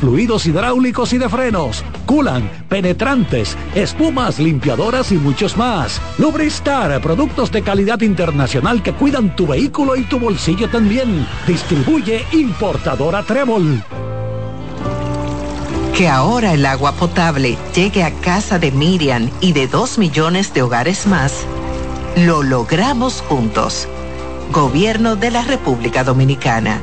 fluidos 0.00 0.46
hidráulicos 0.46 1.12
y 1.12 1.18
de 1.18 1.28
frenos, 1.28 1.84
culan, 2.06 2.50
penetrantes, 2.68 3.56
espumas, 3.74 4.38
limpiadoras 4.38 5.12
y 5.12 5.16
muchos 5.16 5.56
más. 5.56 6.00
Lubristar, 6.18 7.00
productos 7.00 7.50
de 7.50 7.62
calidad 7.62 8.00
internacional 8.00 8.82
que 8.82 8.92
cuidan 8.92 9.34
tu 9.36 9.46
vehículo 9.46 9.96
y 9.96 10.02
tu 10.04 10.18
bolsillo 10.18 10.68
también. 10.68 11.26
Distribuye 11.46 12.24
importadora 12.32 13.22
Trébol. 13.22 13.82
Que 15.96 16.08
ahora 16.08 16.54
el 16.54 16.66
agua 16.66 16.92
potable 16.92 17.56
llegue 17.74 18.02
a 18.02 18.12
casa 18.12 18.58
de 18.58 18.72
Miriam 18.72 19.30
y 19.40 19.52
de 19.52 19.68
dos 19.68 19.96
millones 19.96 20.52
de 20.52 20.62
hogares 20.62 21.06
más, 21.06 21.46
lo 22.16 22.42
logramos 22.42 23.22
juntos. 23.28 23.86
Gobierno 24.52 25.16
de 25.16 25.30
la 25.30 25.42
República 25.42 26.02
Dominicana. 26.02 26.82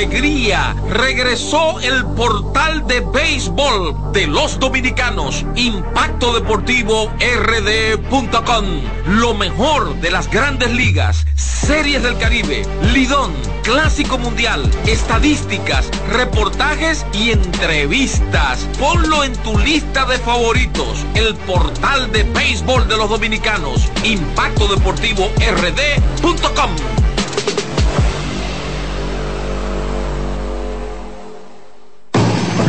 alegría! 0.00 0.74
Regresó 0.88 1.78
el 1.80 2.06
portal 2.16 2.86
de 2.86 3.00
béisbol 3.00 4.12
de 4.12 4.26
los 4.26 4.58
dominicanos, 4.58 5.44
Impacto 5.56 6.32
Deportivo 6.32 7.12
RD.com. 7.20 8.64
Lo 9.06 9.34
mejor 9.34 9.94
de 9.96 10.10
las 10.10 10.30
grandes 10.30 10.70
ligas, 10.72 11.26
series 11.36 12.02
del 12.02 12.16
Caribe, 12.16 12.62
Lidón 12.94 13.32
Clásico 13.62 14.16
Mundial, 14.16 14.70
estadísticas, 14.86 15.90
reportajes 16.08 17.04
y 17.12 17.32
entrevistas. 17.32 18.66
Ponlo 18.78 19.22
en 19.22 19.34
tu 19.42 19.58
lista 19.58 20.06
de 20.06 20.18
favoritos. 20.18 21.04
El 21.14 21.34
portal 21.36 22.10
de 22.10 22.22
béisbol 22.22 22.88
de 22.88 22.96
los 22.96 23.10
dominicanos. 23.10 23.86
Impacto 24.02 24.66
Deportivo 24.66 25.30
RD.com. 25.36 26.70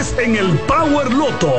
en 0.00 0.34
el 0.34 0.58
Power 0.60 1.12
Loto. 1.12 1.52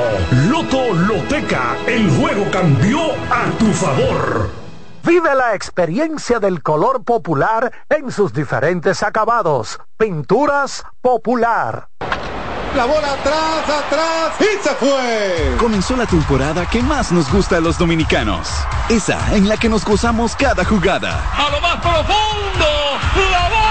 Loto 0.49 0.93
Loteca, 0.95 1.77
el 1.85 2.09
juego 2.09 2.49
cambió 2.49 3.11
a 3.29 3.45
tu 3.59 3.71
favor. 3.71 4.49
Vive 5.03 5.35
la 5.35 5.53
experiencia 5.53 6.39
del 6.39 6.63
color 6.63 7.03
popular 7.03 7.71
en 7.87 8.11
sus 8.11 8.33
diferentes 8.33 9.03
acabados. 9.03 9.79
Pinturas 9.95 10.83
popular. 11.01 11.89
La 12.75 12.85
bola 12.85 13.13
atrás, 13.13 13.69
atrás 13.85 14.33
y 14.39 14.63
se 14.63 14.71
fue. 14.71 15.55
Comenzó 15.59 15.95
la 15.95 16.07
temporada 16.07 16.65
que 16.65 16.81
más 16.81 17.11
nos 17.11 17.31
gusta 17.31 17.57
a 17.57 17.61
los 17.61 17.77
dominicanos. 17.77 18.49
Esa 18.89 19.35
en 19.35 19.49
la 19.49 19.57
que 19.57 19.69
nos 19.69 19.85
gozamos 19.85 20.35
cada 20.35 20.65
jugada. 20.65 21.23
A 21.37 21.51
lo 21.51 21.61
más 21.61 21.75
profundo, 21.75 22.65
la 23.31 23.49
bola 23.49 23.70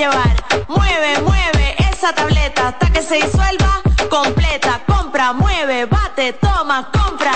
Llevar. 0.00 0.34
Mueve, 0.68 1.20
mueve 1.22 1.76
esa 1.92 2.14
tableta 2.14 2.68
hasta 2.68 2.90
que 2.90 3.02
se 3.02 3.16
disuelva 3.16 3.82
completa. 4.08 4.80
Compra, 4.86 5.34
mueve, 5.34 5.84
bate, 5.84 6.32
toma, 6.32 6.90
compra, 6.90 7.32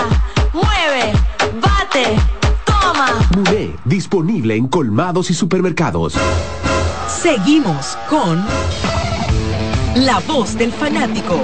mueve, 0.51 1.13
bate, 1.61 2.17
toma. 2.65 3.07
Muné, 3.35 3.75
disponible 3.85 4.55
en 4.55 4.67
colmados 4.67 5.29
y 5.29 5.35
supermercados. 5.35 6.15
Seguimos 7.07 7.95
con 8.09 8.43
La 9.95 10.19
Voz 10.27 10.57
del 10.57 10.71
Fanático. 10.71 11.43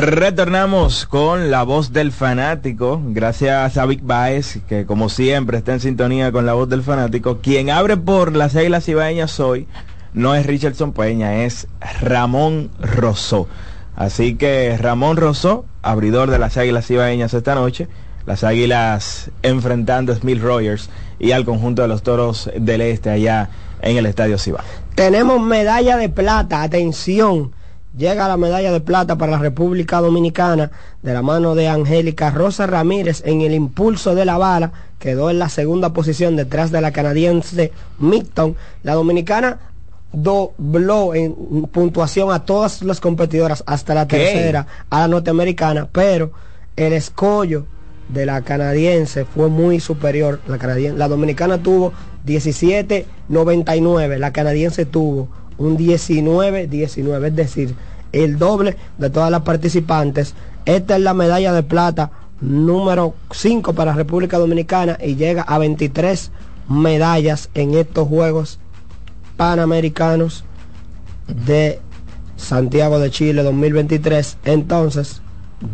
Retornamos 0.00 1.04
con 1.04 1.50
la 1.50 1.62
voz 1.62 1.92
del 1.92 2.10
fanático, 2.10 3.02
gracias 3.04 3.76
a 3.76 3.84
Vic 3.84 4.00
Baez, 4.02 4.60
que 4.66 4.86
como 4.86 5.10
siempre 5.10 5.58
está 5.58 5.74
en 5.74 5.80
sintonía 5.80 6.32
con 6.32 6.46
la 6.46 6.54
voz 6.54 6.70
del 6.70 6.82
fanático. 6.82 7.40
Quien 7.42 7.68
abre 7.68 7.98
por 7.98 8.34
las 8.34 8.56
Águilas 8.56 8.88
Ibaeñas 8.88 9.38
hoy 9.40 9.68
no 10.14 10.34
es 10.34 10.46
Richardson 10.46 10.94
Peña, 10.94 11.44
es 11.44 11.68
Ramón 12.00 12.70
Rosó. 12.80 13.46
Así 13.94 14.36
que 14.36 14.74
Ramón 14.80 15.18
Rosó, 15.18 15.66
abridor 15.82 16.30
de 16.30 16.38
las 16.38 16.56
Águilas 16.56 16.90
Ibaeñas 16.90 17.34
esta 17.34 17.54
noche, 17.54 17.86
las 18.24 18.42
Águilas 18.42 19.30
enfrentando 19.42 20.14
a 20.14 20.16
Smith 20.16 20.40
Rogers 20.40 20.88
y 21.18 21.32
al 21.32 21.44
conjunto 21.44 21.82
de 21.82 21.88
los 21.88 22.02
Toros 22.02 22.48
del 22.56 22.80
Este 22.80 23.10
allá 23.10 23.50
en 23.82 23.98
el 23.98 24.06
Estadio 24.06 24.38
Ciba. 24.38 24.64
Tenemos 24.94 25.42
medalla 25.42 25.98
de 25.98 26.08
plata, 26.08 26.62
atención. 26.62 27.52
Llega 27.96 28.28
la 28.28 28.36
medalla 28.36 28.70
de 28.70 28.80
plata 28.80 29.18
para 29.18 29.32
la 29.32 29.38
República 29.38 30.00
Dominicana 30.00 30.70
de 31.02 31.12
la 31.12 31.22
mano 31.22 31.56
de 31.56 31.68
Angélica 31.68 32.30
Rosa 32.30 32.66
Ramírez 32.66 33.22
en 33.24 33.40
el 33.40 33.52
impulso 33.52 34.14
de 34.14 34.24
la 34.24 34.38
bala. 34.38 34.70
Quedó 35.00 35.28
en 35.28 35.40
la 35.40 35.48
segunda 35.48 35.92
posición 35.92 36.36
detrás 36.36 36.70
de 36.70 36.80
la 36.80 36.92
canadiense 36.92 37.72
Micton. 37.98 38.54
La 38.84 38.94
dominicana 38.94 39.58
dobló 40.12 41.14
en 41.14 41.34
puntuación 41.72 42.32
a 42.32 42.44
todas 42.44 42.82
las 42.82 43.00
competidoras 43.00 43.64
hasta 43.66 43.94
la 43.94 44.06
¿Qué? 44.06 44.18
tercera, 44.18 44.66
a 44.88 45.00
la 45.00 45.08
norteamericana, 45.08 45.88
pero 45.90 46.30
el 46.76 46.92
escollo 46.92 47.66
de 48.08 48.26
la 48.26 48.42
canadiense 48.42 49.24
fue 49.24 49.48
muy 49.48 49.80
superior. 49.80 50.40
La, 50.46 50.56
la 50.56 51.08
dominicana 51.08 51.58
tuvo 51.62 51.92
17.99, 52.26 54.18
la 54.18 54.32
canadiense 54.32 54.84
tuvo 54.84 55.28
un 55.60 55.76
19-19, 55.78 57.26
es 57.26 57.36
decir, 57.36 57.74
el 58.12 58.38
doble 58.38 58.76
de 58.98 59.10
todas 59.10 59.30
las 59.30 59.42
participantes. 59.42 60.34
Esta 60.64 60.96
es 60.96 61.02
la 61.02 61.14
medalla 61.14 61.52
de 61.52 61.62
plata 61.62 62.10
número 62.40 63.14
5 63.30 63.74
para 63.74 63.92
República 63.92 64.38
Dominicana 64.38 64.98
y 65.00 65.14
llega 65.16 65.42
a 65.42 65.58
23 65.58 66.30
medallas 66.68 67.50
en 67.54 67.74
estos 67.74 68.08
Juegos 68.08 68.58
Panamericanos 69.36 70.44
de 71.28 71.80
Santiago 72.36 72.98
de 72.98 73.10
Chile 73.10 73.42
2023. 73.42 74.38
Entonces, 74.44 75.20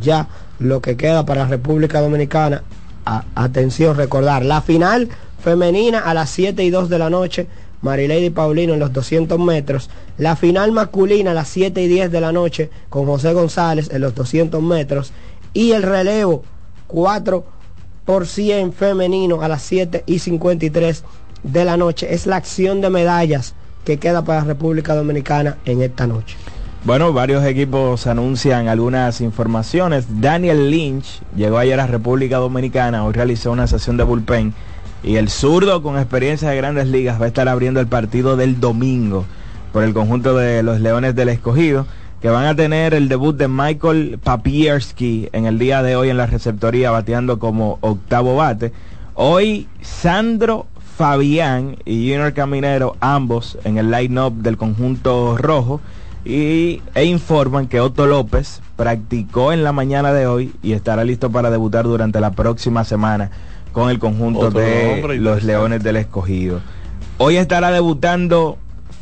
ya 0.01 0.29
lo 0.59 0.81
que 0.81 0.97
queda 0.97 1.25
para 1.25 1.47
República 1.47 2.01
Dominicana, 2.01 2.63
a- 3.05 3.25
atención, 3.35 3.97
recordar, 3.97 4.45
la 4.45 4.63
final 4.63 5.09
femenina 5.41 6.01
a 6.01 6.13
las 6.15 6.31
7 6.31 6.65
y 6.65 6.71
2 6.71 6.89
de 6.89 6.99
la 6.99 7.09
noche, 7.11 7.47
Marilady 7.87 8.31
Paulino 8.31 8.75
en 8.75 8.81
los 8.81 8.93
200 8.93 9.39
metros, 9.39 9.89
la 10.19 10.35
final 10.35 10.73
masculina 10.73 11.31
a 11.31 11.35
las 11.35 11.49
7 11.49 11.81
y 11.81 11.87
10 11.87 12.11
de 12.11 12.21
la 12.21 12.33
noche 12.33 12.69
con 12.89 13.07
José 13.07 13.33
González 13.33 13.89
en 13.93 14.01
los 14.03 14.15
200 14.15 14.61
metros 14.61 15.13
y 15.55 15.73
el 15.73 15.85
relevo 15.85 16.43
4 16.89 17.45
por 18.05 18.27
100 18.27 18.73
femenino 18.73 19.41
a 19.41 19.49
las 19.49 19.63
7 19.63 20.03
y 20.07 20.19
53 20.19 21.05
de 21.45 21.65
la 21.65 21.77
noche. 21.77 22.13
Es 22.13 22.27
la 22.27 22.37
acción 22.37 22.81
de 22.81 22.91
medallas 22.91 23.55
que 23.85 23.99
queda 23.99 24.25
para 24.25 24.41
la 24.41 24.47
República 24.47 24.95
Dominicana 24.95 25.59
en 25.65 25.81
esta 25.81 26.09
noche. 26.09 26.37
Bueno, 26.85 27.13
varios 27.13 27.45
equipos 27.45 28.07
anuncian 28.07 28.69
algunas 28.69 29.21
informaciones. 29.21 30.07
Daniel 30.21 30.71
Lynch 30.71 31.21
llegó 31.37 31.59
ayer 31.59 31.81
a 31.81 31.87
República 31.87 32.37
Dominicana, 32.39 33.05
hoy 33.05 33.13
realizó 33.13 33.51
una 33.53 33.67
sesión 33.67 33.97
de 33.97 34.05
bullpen 34.05 34.55
y 35.07 35.17
el 35.17 35.31
zurdo 35.31 35.83
con 35.83 35.97
experiencia 35.97 36.51
de 36.51 36.57
grandes 36.57 36.89
ligas 36.89 37.21
va 37.21 37.27
a 37.27 37.29
estar 37.29 37.49
abriendo 37.49 37.79
el 37.79 37.87
partido 37.87 38.37
del 38.37 38.59
domingo 38.59 39.25
por 39.73 39.85
el 39.85 39.95
conjunto 39.95 40.37
de 40.37 40.65
los 40.65 40.81
Leones 40.81 41.15
del 41.15 41.29
Escogido, 41.29 41.87
que 42.21 42.29
van 42.29 42.47
a 42.47 42.57
tener 42.57 42.93
el 42.93 43.09
debut 43.09 43.37
de 43.37 43.47
Michael 43.47 44.19
Papierski 44.23 45.29
en 45.33 45.47
el 45.47 45.61
día 45.61 45.85
de 45.85 45.95
hoy 45.95 46.11
en 46.11 46.17
la 46.17 46.27
receptoría 46.27 46.91
bateando 46.91 47.39
como 47.39 47.79
octavo 47.83 48.35
bate. 48.35 48.73
Hoy 49.15 49.69
Sandro 49.81 50.67
Fabián 50.97 51.77
y 51.85 52.11
Junior 52.11 52.33
Caminero, 52.33 52.97
ambos 52.99 53.59
en 53.63 53.79
el 53.79 53.93
line-up 53.93 54.33
del 54.35 54.57
conjunto 54.57 55.37
rojo 55.39 55.81
y, 56.25 56.83
e 56.97 57.05
informan 57.05 57.69
que 57.69 57.81
Otto 57.81 58.07
López 58.07 58.61
practicó 58.75 59.53
en 59.53 59.63
la 59.63 59.71
mañana 59.71 60.13
de 60.13 60.27
hoy 60.27 60.53
y 60.65 60.73
estará 60.73 61.05
listo 61.05 61.31
para 61.31 61.51
debutar 61.51 61.85
durante 61.85 62.19
la 62.19 62.33
próxima 62.33 62.83
semana 62.83 63.31
con 63.77 63.91
el 63.91 63.99
conjunto 63.99 64.41
Otro 64.41 64.59
de 64.59 65.19
los. 65.21 65.45
Leones 65.45 65.83
del 65.83 65.97
Escogido. 65.97 66.63
Hoy 67.19 67.37
estará 67.37 67.71
debutando 67.71 68.57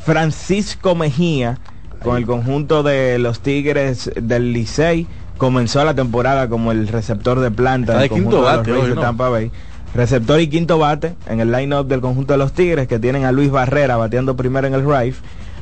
Francisco 0.04 0.96
Mejía 0.96 1.60
con 2.02 2.16
el 2.16 2.26
conjunto 2.26 2.82
de 2.82 3.20
los 3.20 3.38
Tigres 3.38 4.10
del 4.20 4.52
Licey. 4.52 5.06
Comenzó 5.38 5.84
la 5.84 5.94
temporada 5.94 6.48
como 6.48 6.72
el 6.72 6.88
receptor 6.88 7.38
de 7.38 7.52
planta 7.52 7.96
del 7.98 8.08
conjunto 8.08 8.62
de 8.62 8.72
los 8.72 8.88
de. 8.88 8.94
Tampa 8.96 9.28
Bay. 9.28 9.52
Receptor 9.94 10.40
y 10.40 10.48
quinto 10.48 10.76
bate 10.76 11.14
en 11.28 11.38
el 11.38 11.52
line-up 11.52 11.86
del 11.86 12.00
conjunto 12.00 12.32
de 12.32 12.38
los 12.38 12.52
Tigres 12.52 12.88
que 12.88 12.98
tienen 12.98 13.24
a 13.24 13.30
Luis 13.30 13.52
Barrera 13.52 13.96
bateando 13.96 14.34
primero 14.34 14.66
en 14.66 14.74
el 14.74 14.84
right. 14.84 15.14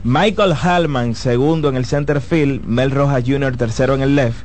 Michael 0.05 0.55
Hallman 0.55 1.15
segundo 1.17 1.69
en 1.69 1.77
el 1.77 1.85
center 1.85 2.23
field. 2.23 2.65
Mel 2.65 2.91
Rojas 2.91 3.25
Jr. 3.27 3.59
tercero 3.59 3.95
en 3.95 4.01
el 4.01 4.17
left. 4.17 4.39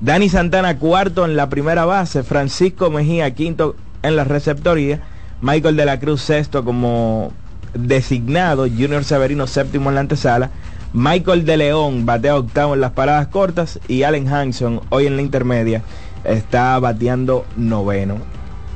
Dani 0.00 0.30
Santana 0.30 0.78
cuarto 0.78 1.26
en 1.26 1.36
la 1.36 1.50
primera 1.50 1.84
base. 1.84 2.22
Francisco 2.22 2.88
Mejía 2.88 3.34
quinto 3.34 3.76
en 4.04 4.16
la 4.16 4.24
receptoría. 4.24 5.00
Michael 5.40 5.76
de 5.76 5.84
la 5.84 5.98
Cruz 5.98 6.22
sexto 6.22 6.64
como 6.64 7.32
designado. 7.74 8.68
Junior 8.68 9.02
Severino 9.04 9.46
séptimo 9.46 9.88
en 9.88 9.96
la 9.96 10.02
antesala. 10.02 10.50
Michael 10.92 11.44
de 11.44 11.56
León 11.56 12.06
batea 12.06 12.36
octavo 12.36 12.74
en 12.74 12.80
las 12.80 12.92
paradas 12.92 13.26
cortas. 13.28 13.80
Y 13.88 14.04
Allen 14.04 14.28
Hanson 14.28 14.80
hoy 14.90 15.06
en 15.06 15.16
la 15.16 15.22
intermedia 15.22 15.82
está 16.22 16.78
bateando 16.78 17.44
noveno. 17.56 18.18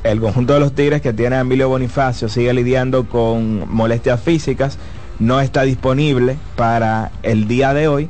El 0.03 0.19
conjunto 0.19 0.53
de 0.53 0.59
los 0.59 0.73
Tigres 0.73 1.01
que 1.01 1.13
tiene 1.13 1.37
a 1.37 1.41
Emilio 1.41 1.69
Bonifacio 1.69 2.29
sigue 2.29 2.53
lidiando 2.53 3.07
con 3.07 3.69
molestias 3.73 4.21
físicas. 4.21 4.77
No 5.19 5.41
está 5.41 5.63
disponible 5.63 6.37
para 6.55 7.11
el 7.23 7.47
día 7.47 7.73
de 7.73 7.87
hoy. 7.87 8.09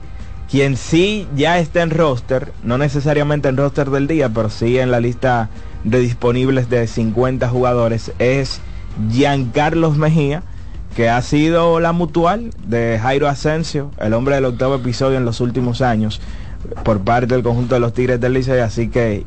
Quien 0.49 0.77
sí 0.77 1.27
ya 1.35 1.59
está 1.59 1.83
en 1.83 1.91
roster, 1.91 2.53
no 2.63 2.79
necesariamente 2.79 3.49
en 3.49 3.57
roster 3.57 3.91
del 3.91 4.07
día, 4.07 4.29
pero 4.29 4.49
sí 4.49 4.79
en 4.79 4.89
la 4.89 4.99
lista 4.99 5.49
de 5.83 5.99
disponibles 5.99 6.69
de 6.69 6.87
50 6.87 7.47
jugadores, 7.49 8.11
es 8.19 8.61
Giancarlos 9.11 9.97
Mejía, 9.97 10.43
que 10.95 11.09
ha 11.09 11.21
sido 11.21 11.79
la 11.79 11.91
mutual 11.91 12.49
de 12.65 12.99
Jairo 13.01 13.27
Asensio, 13.27 13.91
el 13.99 14.13
hombre 14.13 14.35
del 14.35 14.45
octavo 14.45 14.75
episodio 14.75 15.17
en 15.17 15.25
los 15.25 15.39
últimos 15.39 15.81
años, 15.81 16.19
por 16.83 16.99
parte 16.99 17.33
del 17.35 17.43
conjunto 17.43 17.75
de 17.75 17.79
los 17.79 17.93
Tigres 17.93 18.19
del 18.19 18.33
Licey, 18.33 18.59
así 18.59 18.89
que 18.89 19.23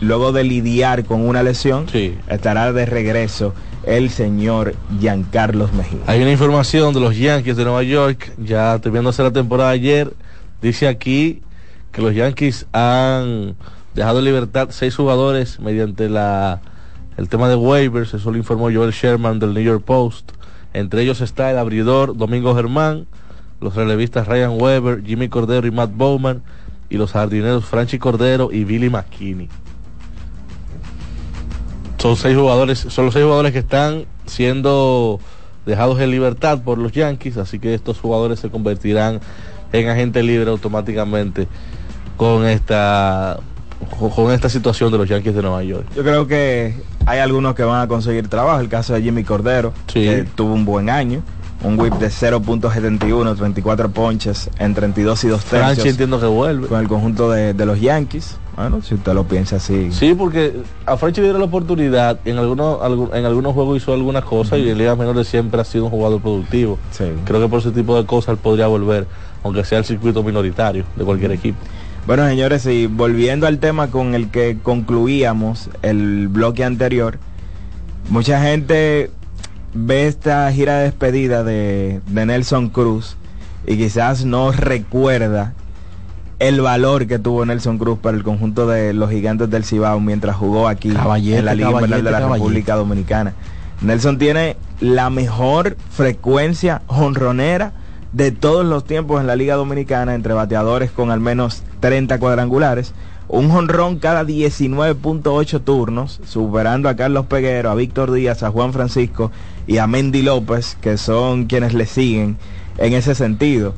luego 0.00 0.32
de 0.32 0.44
lidiar 0.44 1.04
con 1.04 1.26
una 1.26 1.42
lesión, 1.42 1.86
estará 2.28 2.72
de 2.72 2.86
regreso 2.86 3.54
el 3.84 4.10
señor 4.10 4.74
Giancarlos 5.00 5.72
Mejía. 5.72 6.00
Hay 6.06 6.20
una 6.20 6.30
información 6.30 6.92
de 6.92 7.00
los 7.00 7.16
Yankees 7.16 7.56
de 7.56 7.64
Nueva 7.64 7.82
York, 7.82 8.32
ya 8.38 8.78
terminándose 8.78 9.22
la 9.22 9.32
temporada 9.32 9.70
ayer, 9.70 10.12
dice 10.60 10.88
aquí 10.88 11.42
que 11.92 12.02
los 12.02 12.14
Yankees 12.14 12.66
han 12.72 13.56
dejado 13.98 14.20
en 14.20 14.26
libertad 14.26 14.68
seis 14.70 14.94
jugadores 14.94 15.58
mediante 15.58 16.08
la 16.08 16.60
el 17.16 17.28
tema 17.28 17.48
de 17.48 17.56
waivers, 17.56 18.14
eso 18.14 18.30
lo 18.30 18.36
informó 18.36 18.70
Joel 18.72 18.92
Sherman 18.92 19.40
del 19.40 19.52
New 19.52 19.62
York 19.62 19.82
Post. 19.84 20.30
Entre 20.72 21.02
ellos 21.02 21.20
está 21.20 21.50
el 21.50 21.58
abridor 21.58 22.16
Domingo 22.16 22.54
Germán, 22.54 23.08
los 23.60 23.74
relevistas 23.74 24.28
Ryan 24.28 24.52
Weber, 24.52 25.02
Jimmy 25.04 25.28
Cordero 25.28 25.66
y 25.66 25.72
Matt 25.72 25.90
Bowman, 25.92 26.44
y 26.88 26.96
los 26.96 27.10
jardineros 27.10 27.64
Franchi 27.64 27.98
Cordero 27.98 28.50
y 28.52 28.62
Billy 28.62 28.88
McKinney. 28.88 29.48
Son 31.98 32.14
seis 32.14 32.36
jugadores, 32.36 32.78
son 32.78 33.06
los 33.06 33.14
seis 33.14 33.24
jugadores 33.24 33.50
que 33.50 33.58
están 33.58 34.04
siendo 34.26 35.18
dejados 35.66 35.98
en 35.98 36.12
libertad 36.12 36.62
por 36.62 36.78
los 36.78 36.92
Yankees, 36.92 37.36
así 37.36 37.58
que 37.58 37.74
estos 37.74 37.98
jugadores 37.98 38.38
se 38.38 38.48
convertirán 38.48 39.18
en 39.72 39.88
agente 39.88 40.22
libre 40.22 40.50
automáticamente 40.50 41.48
con 42.16 42.46
esta 42.46 43.40
con 44.14 44.32
esta 44.32 44.48
situación 44.48 44.90
de 44.92 44.98
los 44.98 45.08
Yankees 45.08 45.34
de 45.34 45.42
Nueva 45.42 45.62
York. 45.64 45.86
Yo 45.96 46.02
creo 46.02 46.26
que 46.26 46.74
hay 47.06 47.18
algunos 47.20 47.54
que 47.54 47.62
van 47.64 47.80
a 47.82 47.88
conseguir 47.88 48.28
trabajo. 48.28 48.60
El 48.60 48.68
caso 48.68 48.94
de 48.94 49.02
Jimmy 49.02 49.24
Cordero, 49.24 49.72
que 49.86 50.24
tuvo 50.34 50.52
un 50.54 50.64
buen 50.64 50.90
año. 50.90 51.22
Un 51.64 51.76
whip 51.80 51.94
de 51.94 52.06
0.71, 52.08 53.36
34 53.36 53.90
ponches 53.90 54.48
en 54.60 54.74
32 54.74 55.24
y 55.24 55.28
2 55.28 55.44
tercios. 55.44 55.60
Franchi 55.74 55.88
entiendo 55.88 56.20
que 56.20 56.26
vuelve. 56.26 56.68
Con 56.68 56.80
el 56.80 56.86
conjunto 56.86 57.30
de, 57.32 57.52
de 57.52 57.66
los 57.66 57.80
Yankees. 57.80 58.36
Bueno, 58.54 58.80
si 58.82 58.94
usted 58.94 59.12
lo 59.12 59.24
piensa 59.24 59.56
así. 59.56 59.90
Sí, 59.90 60.14
porque 60.16 60.52
a 60.86 60.96
Franchi 60.96 61.20
le 61.20 61.26
dieron 61.28 61.40
la 61.40 61.46
oportunidad, 61.48 62.20
en 62.24 62.38
algunos, 62.38 62.78
algu- 62.80 63.12
en 63.12 63.24
algunos 63.24 63.54
juegos 63.54 63.76
hizo 63.76 63.92
algunas 63.92 64.24
cosas 64.24 64.60
y 64.60 64.68
en 64.70 64.78
Ligas 64.78 64.96
Menores 64.98 65.26
siempre 65.28 65.60
ha 65.60 65.64
sido 65.64 65.84
un 65.86 65.90
jugador 65.90 66.20
productivo. 66.20 66.78
Creo 67.24 67.40
que 67.40 67.48
por 67.48 67.58
ese 67.60 67.70
tipo 67.72 67.96
de 67.96 68.06
cosas 68.06 68.30
él 68.34 68.38
podría 68.38 68.66
volver, 68.68 69.06
aunque 69.42 69.64
sea 69.64 69.78
el 69.78 69.84
circuito 69.84 70.22
minoritario 70.22 70.84
de 70.96 71.04
cualquier 71.04 71.32
equipo. 71.32 71.58
Bueno, 72.08 72.26
señores, 72.26 72.64
y 72.64 72.86
volviendo 72.86 73.46
al 73.46 73.58
tema 73.58 73.88
con 73.88 74.14
el 74.14 74.30
que 74.30 74.56
concluíamos 74.62 75.68
el 75.82 76.28
bloque 76.28 76.64
anterior, 76.64 77.18
mucha 78.08 78.40
gente 78.40 79.10
ve 79.74 80.06
esta 80.06 80.50
gira 80.50 80.78
de 80.78 80.84
despedida 80.84 81.44
de, 81.44 82.00
de 82.06 82.24
Nelson 82.24 82.70
Cruz 82.70 83.18
y 83.66 83.76
quizás 83.76 84.24
no 84.24 84.52
recuerda 84.52 85.52
el 86.38 86.62
valor 86.62 87.06
que 87.06 87.18
tuvo 87.18 87.44
Nelson 87.44 87.76
Cruz 87.76 87.98
para 87.98 88.16
el 88.16 88.22
conjunto 88.22 88.66
de 88.66 88.94
los 88.94 89.10
gigantes 89.10 89.50
del 89.50 89.64
Cibao 89.64 90.00
mientras 90.00 90.34
jugó 90.34 90.66
aquí 90.66 90.88
Caballete, 90.88 91.40
en 91.40 91.44
la 91.44 91.54
Liga 91.54 91.72
Invernal 91.72 92.02
de 92.02 92.10
la 92.10 92.20
caballete, 92.20 92.38
República 92.38 92.74
Dominicana. 92.76 93.34
Nelson 93.82 94.16
tiene 94.16 94.56
la 94.80 95.10
mejor 95.10 95.76
frecuencia 95.90 96.80
jonronera 96.86 97.74
de 98.12 98.32
todos 98.32 98.64
los 98.64 98.84
tiempos 98.84 99.20
en 99.20 99.26
la 99.26 99.36
Liga 99.36 99.56
Dominicana 99.56 100.14
entre 100.14 100.34
bateadores 100.34 100.90
con 100.90 101.10
al 101.10 101.20
menos 101.20 101.62
30 101.80 102.18
cuadrangulares. 102.18 102.94
Un 103.28 103.50
jonrón 103.50 103.98
cada 103.98 104.24
19.8 104.24 105.62
turnos, 105.62 106.20
superando 106.24 106.88
a 106.88 106.96
Carlos 106.96 107.26
Peguero, 107.26 107.70
a 107.70 107.74
Víctor 107.74 108.10
Díaz, 108.10 108.42
a 108.42 108.50
Juan 108.50 108.72
Francisco 108.72 109.30
y 109.66 109.76
a 109.76 109.86
Mendy 109.86 110.22
López, 110.22 110.78
que 110.80 110.96
son 110.96 111.44
quienes 111.44 111.74
le 111.74 111.84
siguen 111.84 112.38
en 112.78 112.94
ese 112.94 113.14
sentido. 113.14 113.74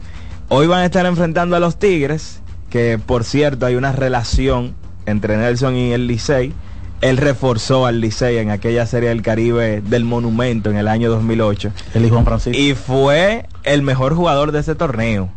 Hoy 0.49 0.69
van 0.69 0.81
a 0.81 0.85
estar 0.85 1.05
enfrentando 1.05 1.57
a 1.57 1.61
los 1.61 1.79
Tigres, 1.79 2.41
que 2.71 3.01
por 3.05 3.25
cierto 3.25 3.67
hay 3.67 3.75
una 3.75 3.91
relación 3.91 4.75
entre 5.07 5.37
Nelson 5.37 5.77
y 5.77 5.93
el 5.93 6.07
Licey. 6.07 6.53
Él 7.01 7.17
reforzó 7.17 7.87
al 7.87 8.01
Licey 8.01 8.37
en 8.39 8.51
aquella 8.51 8.85
serie 8.87 9.09
del 9.09 9.23
Caribe 9.23 9.81
del 9.81 10.05
Monumento 10.05 10.71
en 10.71 10.77
el 10.77 10.87
año 10.87 11.11
2008. 11.11 11.73
El 11.95 12.05
hijo 12.05 12.15
Juan 12.15 12.27
Francisco. 12.27 12.59
Y 12.59 12.75
fue 12.75 13.47
el 13.65 13.83
mejor 13.83 14.15
jugador 14.15 14.53
de 14.53 14.61
ese 14.61 14.75
torneo. 14.75 15.31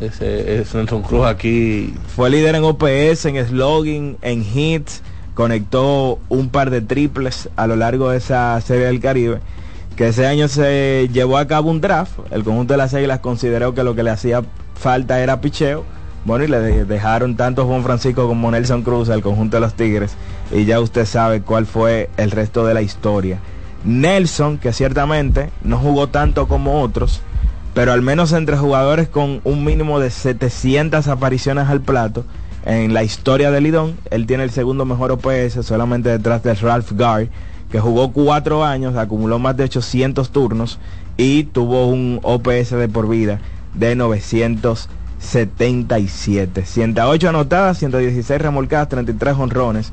Ese 0.00 0.60
es 0.60 0.74
Nelson 0.74 1.02
Cruz 1.02 1.26
aquí. 1.26 1.94
Fue 2.16 2.30
líder 2.30 2.56
en 2.56 2.64
OPS, 2.64 3.26
en 3.26 3.46
slogan, 3.46 4.16
en 4.22 4.42
hits. 4.42 5.02
Conectó 5.34 6.18
un 6.28 6.48
par 6.48 6.70
de 6.70 6.80
triples 6.80 7.48
a 7.54 7.68
lo 7.68 7.76
largo 7.76 8.10
de 8.10 8.18
esa 8.18 8.60
serie 8.60 8.86
del 8.86 9.00
Caribe. 9.00 9.38
Que 9.96 10.08
ese 10.08 10.26
año 10.26 10.48
se 10.48 11.08
llevó 11.12 11.38
a 11.38 11.46
cabo 11.46 11.70
un 11.70 11.80
draft. 11.80 12.18
El 12.32 12.42
conjunto 12.42 12.74
de 12.74 12.78
las 12.78 12.92
Águilas 12.92 13.20
consideró 13.20 13.74
que 13.74 13.84
lo 13.84 13.94
que 13.94 14.02
le 14.02 14.10
hacía 14.10 14.42
falta 14.74 15.20
era 15.20 15.40
picheo. 15.40 15.84
Bueno, 16.24 16.44
y 16.44 16.48
le 16.48 16.60
de- 16.60 16.84
dejaron 16.84 17.36
tanto 17.36 17.66
Juan 17.66 17.82
Francisco 17.82 18.28
como 18.28 18.50
Nelson 18.50 18.82
Cruz 18.82 19.08
al 19.10 19.22
conjunto 19.22 19.56
de 19.56 19.60
los 19.60 19.74
Tigres. 19.74 20.14
Y 20.52 20.64
ya 20.64 20.80
usted 20.80 21.04
sabe 21.04 21.42
cuál 21.42 21.66
fue 21.66 22.10
el 22.16 22.30
resto 22.30 22.64
de 22.64 22.74
la 22.74 22.82
historia. 22.82 23.38
Nelson, 23.84 24.58
que 24.58 24.72
ciertamente 24.72 25.50
no 25.64 25.78
jugó 25.78 26.08
tanto 26.08 26.46
como 26.46 26.80
otros, 26.82 27.20
pero 27.74 27.92
al 27.92 28.02
menos 28.02 28.32
entre 28.32 28.56
jugadores 28.56 29.08
con 29.08 29.40
un 29.44 29.64
mínimo 29.64 29.98
de 29.98 30.10
700 30.10 31.08
apariciones 31.08 31.68
al 31.68 31.80
plato 31.80 32.24
en 32.64 32.94
la 32.94 33.02
historia 33.02 33.50
del 33.50 33.64
Lidón, 33.64 33.96
él 34.10 34.26
tiene 34.26 34.44
el 34.44 34.50
segundo 34.50 34.84
mejor 34.84 35.10
OPS 35.10 35.64
solamente 35.66 36.10
detrás 36.10 36.44
de 36.44 36.54
Ralph 36.54 36.92
Gar, 36.92 37.26
que 37.72 37.80
jugó 37.80 38.12
cuatro 38.12 38.64
años, 38.64 38.94
acumuló 38.96 39.40
más 39.40 39.56
de 39.56 39.64
800 39.64 40.30
turnos 40.30 40.78
y 41.16 41.44
tuvo 41.44 41.86
un 41.88 42.20
OPS 42.22 42.70
de 42.76 42.88
por 42.88 43.08
vida 43.08 43.40
de 43.74 43.96
977. 45.22 46.64
108 46.66 47.28
anotadas, 47.28 47.78
116 47.78 48.40
remolcadas, 48.40 48.88
33 48.88 49.36
honrones. 49.36 49.92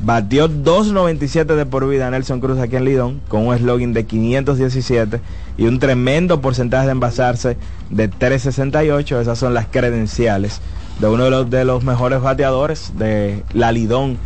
Batió 0.00 0.48
2.97 0.48 1.56
de 1.56 1.66
por 1.66 1.88
vida 1.88 2.08
Nelson 2.08 2.40
Cruz 2.40 2.58
aquí 2.60 2.76
en 2.76 2.84
Lidón 2.84 3.20
con 3.26 3.48
un 3.48 3.58
slogan 3.58 3.92
de 3.92 4.06
517 4.06 5.20
y 5.56 5.64
un 5.66 5.80
tremendo 5.80 6.40
porcentaje 6.40 6.86
de 6.86 6.92
envasarse 6.92 7.56
de 7.90 8.06
368. 8.06 9.20
Esas 9.20 9.38
son 9.38 9.54
las 9.54 9.66
credenciales 9.66 10.60
de 11.00 11.08
uno 11.08 11.24
de 11.24 11.30
los, 11.30 11.50
de 11.50 11.64
los 11.64 11.82
mejores 11.82 12.20
bateadores 12.20 12.92
de 12.96 13.42
la 13.52 13.72
Lidón 13.72 14.18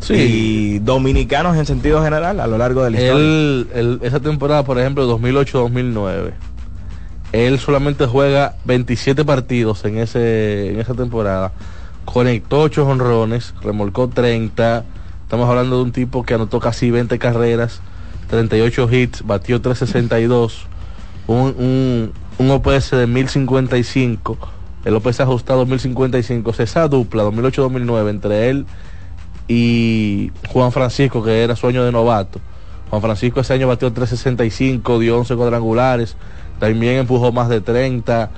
Sí. 0.00 0.14
y 0.14 0.78
dominicanos 0.80 1.56
en 1.56 1.64
sentido 1.64 2.02
general 2.02 2.40
a 2.40 2.48
lo 2.48 2.58
largo 2.58 2.82
de 2.82 2.90
la 2.90 3.00
historia. 3.00 3.98
Esa 4.02 4.18
temporada, 4.18 4.64
por 4.64 4.76
ejemplo, 4.80 5.06
2008-2009, 5.16 6.32
él 7.32 7.58
solamente 7.58 8.06
juega 8.06 8.56
27 8.64 9.24
partidos 9.24 9.84
en, 9.84 9.98
ese, 9.98 10.70
en 10.70 10.80
esa 10.80 10.94
temporada. 10.94 11.52
Conectó 12.04 12.60
8 12.60 12.86
honrones, 12.86 13.54
remolcó 13.62 14.08
30. 14.08 14.84
Estamos 15.22 15.48
hablando 15.48 15.78
de 15.78 15.82
un 15.82 15.92
tipo 15.92 16.24
que 16.24 16.34
anotó 16.34 16.60
casi 16.60 16.90
20 16.90 17.18
carreras, 17.18 17.80
38 18.28 18.92
hits, 18.92 19.26
batió 19.26 19.60
362, 19.60 20.66
un, 21.26 22.12
un, 22.38 22.50
OPS 22.50 22.90
de 22.90 23.06
1055, 23.06 24.36
el 24.84 24.94
OPS 24.96 25.20
ajustado 25.20 25.64
1055. 25.64 26.50
O 26.50 26.88
dupla 26.88 27.24
2008-2009 27.24 28.10
entre 28.10 28.50
él 28.50 28.66
y 29.48 30.32
Juan 30.48 30.72
Francisco, 30.72 31.22
que 31.22 31.42
era 31.42 31.56
sueño 31.56 31.84
de 31.84 31.92
novato. 31.92 32.40
Juan 32.90 33.00
Francisco 33.00 33.40
ese 33.40 33.54
año 33.54 33.68
batió 33.68 33.90
365, 33.90 34.98
dio 34.98 35.18
11 35.18 35.34
cuadrangulares, 35.34 36.16
también 36.62 36.98
empujó 36.98 37.32
más 37.32 37.48
de 37.48 37.60
30. 37.60 38.30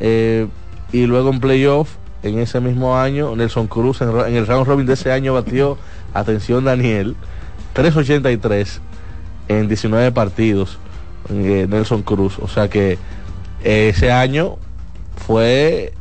eh, 0.00 0.48
y 0.90 1.06
luego 1.06 1.30
en 1.30 1.38
playoff, 1.38 1.90
en 2.24 2.40
ese 2.40 2.58
mismo 2.60 2.98
año, 2.98 3.36
Nelson 3.36 3.68
Cruz 3.68 4.00
en, 4.00 4.08
el 4.34 4.48
round 4.48 4.66
robin 4.66 4.84
de 4.84 4.94
ese 4.94 5.12
año 5.12 5.32
batió, 5.32 5.78
atención 6.12 6.64
Daniel, 6.64 7.14
383 7.74 8.80
en 9.46 9.68
19 9.68 10.10
partidos. 10.10 10.80
eh, 11.30 11.68
Nelson 11.70 12.02
Cruz. 12.02 12.40
O 12.40 12.48
sea 12.48 12.68
que 12.68 12.98
eh, 13.62 13.90
ese 13.94 14.10
año 14.10 14.56
fue 15.16 15.92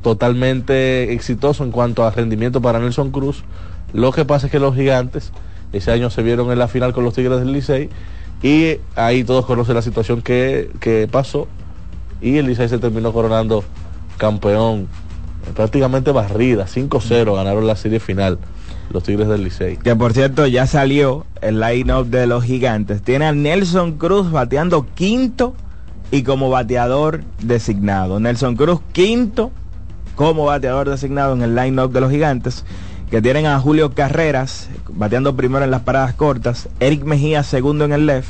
totalmente 0.00 1.12
exitoso 1.12 1.64
en 1.64 1.70
cuanto 1.70 2.06
a 2.06 2.12
rendimiento 2.12 2.62
para 2.62 2.78
Nelson 2.78 3.10
Cruz. 3.10 3.44
Lo 3.92 4.10
que 4.10 4.24
pasa 4.24 4.46
es 4.46 4.52
que 4.52 4.58
los 4.58 4.74
gigantes 4.74 5.32
ese 5.74 5.92
año 5.92 6.08
se 6.08 6.22
vieron 6.22 6.50
en 6.50 6.58
la 6.58 6.68
final 6.68 6.94
con 6.94 7.04
los 7.04 7.12
Tigres 7.12 7.40
del 7.40 7.52
Licey 7.52 7.90
y 8.42 8.78
ahí 8.94 9.24
todos 9.24 9.46
conocen 9.46 9.74
la 9.74 9.82
situación 9.82 10.22
que, 10.22 10.70
que 10.80 11.08
pasó 11.10 11.48
y 12.20 12.36
el 12.36 12.46
Licey 12.46 12.68
se 12.68 12.78
terminó 12.78 13.12
coronando 13.12 13.64
campeón 14.16 14.88
prácticamente 15.54 16.12
barrida, 16.12 16.66
5-0 16.66 17.34
ganaron 17.34 17.66
la 17.66 17.76
serie 17.76 18.00
final 18.00 18.38
los 18.90 19.02
Tigres 19.02 19.28
del 19.28 19.44
Licey. 19.44 19.76
Que 19.76 19.96
por 19.96 20.12
cierto 20.12 20.46
ya 20.46 20.66
salió 20.66 21.26
el 21.40 21.60
line-up 21.60 22.06
de 22.06 22.26
los 22.26 22.44
gigantes. 22.44 23.02
Tiene 23.02 23.26
a 23.26 23.32
Nelson 23.32 23.98
Cruz 23.98 24.30
bateando 24.30 24.86
quinto 24.94 25.54
y 26.10 26.22
como 26.22 26.50
bateador 26.50 27.22
designado. 27.42 28.20
Nelson 28.20 28.56
Cruz 28.56 28.80
quinto 28.92 29.50
como 30.14 30.46
bateador 30.46 30.88
designado 30.88 31.34
en 31.34 31.42
el 31.42 31.54
line-up 31.54 31.92
de 31.92 32.00
los 32.00 32.10
gigantes. 32.10 32.64
Que 33.10 33.22
tienen 33.22 33.46
a 33.46 33.60
Julio 33.60 33.92
Carreras 33.92 34.68
bateando 34.96 35.36
primero 35.36 35.64
en 35.64 35.70
las 35.70 35.82
paradas 35.82 36.14
cortas. 36.14 36.68
Eric 36.80 37.04
Mejía 37.04 37.42
segundo 37.42 37.84
en 37.84 37.92
el 37.92 38.06
left. 38.06 38.28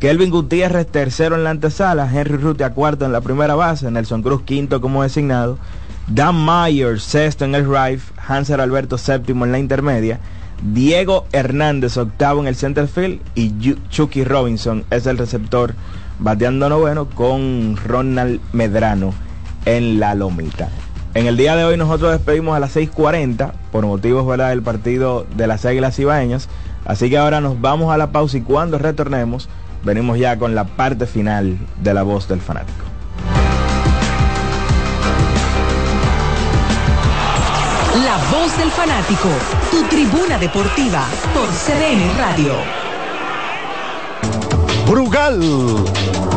Kelvin 0.00 0.30
Gutiérrez 0.30 0.86
tercero 0.86 1.36
en 1.36 1.44
la 1.44 1.50
antesala. 1.50 2.10
Henry 2.12 2.36
Rutia 2.36 2.70
cuarto 2.70 3.04
en 3.04 3.12
la 3.12 3.20
primera 3.20 3.54
base. 3.54 3.90
Nelson 3.90 4.22
Cruz 4.22 4.42
quinto 4.42 4.80
como 4.80 5.02
designado. 5.02 5.58
Dan 6.06 6.44
Myers 6.44 7.02
sexto 7.02 7.44
en 7.44 7.54
el 7.54 7.66
right. 7.66 8.00
Hanser 8.26 8.60
Alberto 8.60 8.98
séptimo 8.98 9.44
en 9.44 9.52
la 9.52 9.58
intermedia. 9.58 10.20
Diego 10.62 11.26
Hernández 11.32 11.96
octavo 11.96 12.40
en 12.40 12.46
el 12.46 12.56
center 12.56 12.88
field. 12.88 13.20
Y 13.34 13.52
Chucky 13.90 14.24
Robinson 14.24 14.84
es 14.90 15.06
el 15.06 15.18
receptor 15.18 15.74
bateando 16.18 16.68
noveno 16.68 17.06
con 17.06 17.76
Ronald 17.76 18.40
Medrano 18.52 19.12
en 19.64 20.00
la 20.00 20.14
lomita. 20.14 20.68
En 21.16 21.26
el 21.26 21.38
día 21.38 21.56
de 21.56 21.64
hoy 21.64 21.78
nosotros 21.78 22.12
despedimos 22.12 22.54
a 22.54 22.60
las 22.60 22.76
6.40 22.76 23.52
por 23.72 23.86
motivos 23.86 24.36
del 24.36 24.62
partido 24.62 25.26
de 25.34 25.46
las 25.46 25.64
Águilas 25.64 25.98
Ibaeñas. 25.98 26.50
Así 26.84 27.08
que 27.08 27.16
ahora 27.16 27.40
nos 27.40 27.58
vamos 27.58 27.90
a 27.90 27.96
la 27.96 28.12
pausa 28.12 28.36
y 28.36 28.42
cuando 28.42 28.76
retornemos 28.76 29.48
venimos 29.82 30.18
ya 30.18 30.38
con 30.38 30.54
la 30.54 30.64
parte 30.64 31.06
final 31.06 31.56
de 31.82 31.94
la 31.94 32.02
voz 32.02 32.28
del 32.28 32.42
fanático. 32.42 32.84
La 38.04 38.18
voz 38.30 38.58
del 38.58 38.70
fanático, 38.70 39.30
tu 39.70 39.84
tribuna 39.84 40.36
deportiva 40.38 41.06
por 41.32 41.48
CDN 41.48 42.14
Radio. 42.18 42.52
Brugal, 44.86 45.42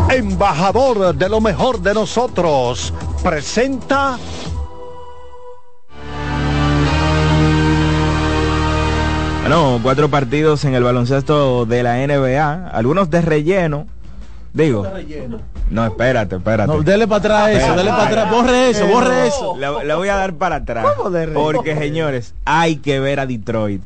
embajador 0.09 1.13
de 1.13 1.27
lo 1.27 1.41
mejor 1.41 1.81
de 1.81 1.93
nosotros, 1.93 2.93
presenta 3.21 4.17
Bueno, 9.49 9.79
cuatro 9.81 10.09
partidos 10.09 10.63
en 10.65 10.75
el 10.75 10.83
baloncesto 10.83 11.65
de 11.65 11.81
la 11.81 11.95
NBA, 12.05 12.67
algunos 12.67 13.09
de 13.09 13.19
relleno. 13.19 13.87
Digo, 14.53 14.85
no, 15.71 15.85
espérate, 15.87 16.35
espérate. 16.35 16.71
No, 16.71 16.83
dele 16.83 17.07
para 17.07 17.47
atrás 17.47 17.63
eso, 17.63 17.75
dele 17.75 17.89
para 17.89 18.05
atrás, 18.05 18.29
borre 18.29 18.69
eso, 18.69 18.85
borre 18.85 19.25
eso. 19.27 19.57
Le, 19.57 19.87
le 19.87 19.95
voy 19.95 20.07
a 20.07 20.17
dar 20.17 20.35
para 20.35 20.57
atrás. 20.57 20.85
Porque, 21.33 21.75
señores, 21.75 22.35
hay 22.45 22.75
que 22.75 22.99
ver 22.99 23.19
a 23.19 23.25
Detroit 23.25 23.81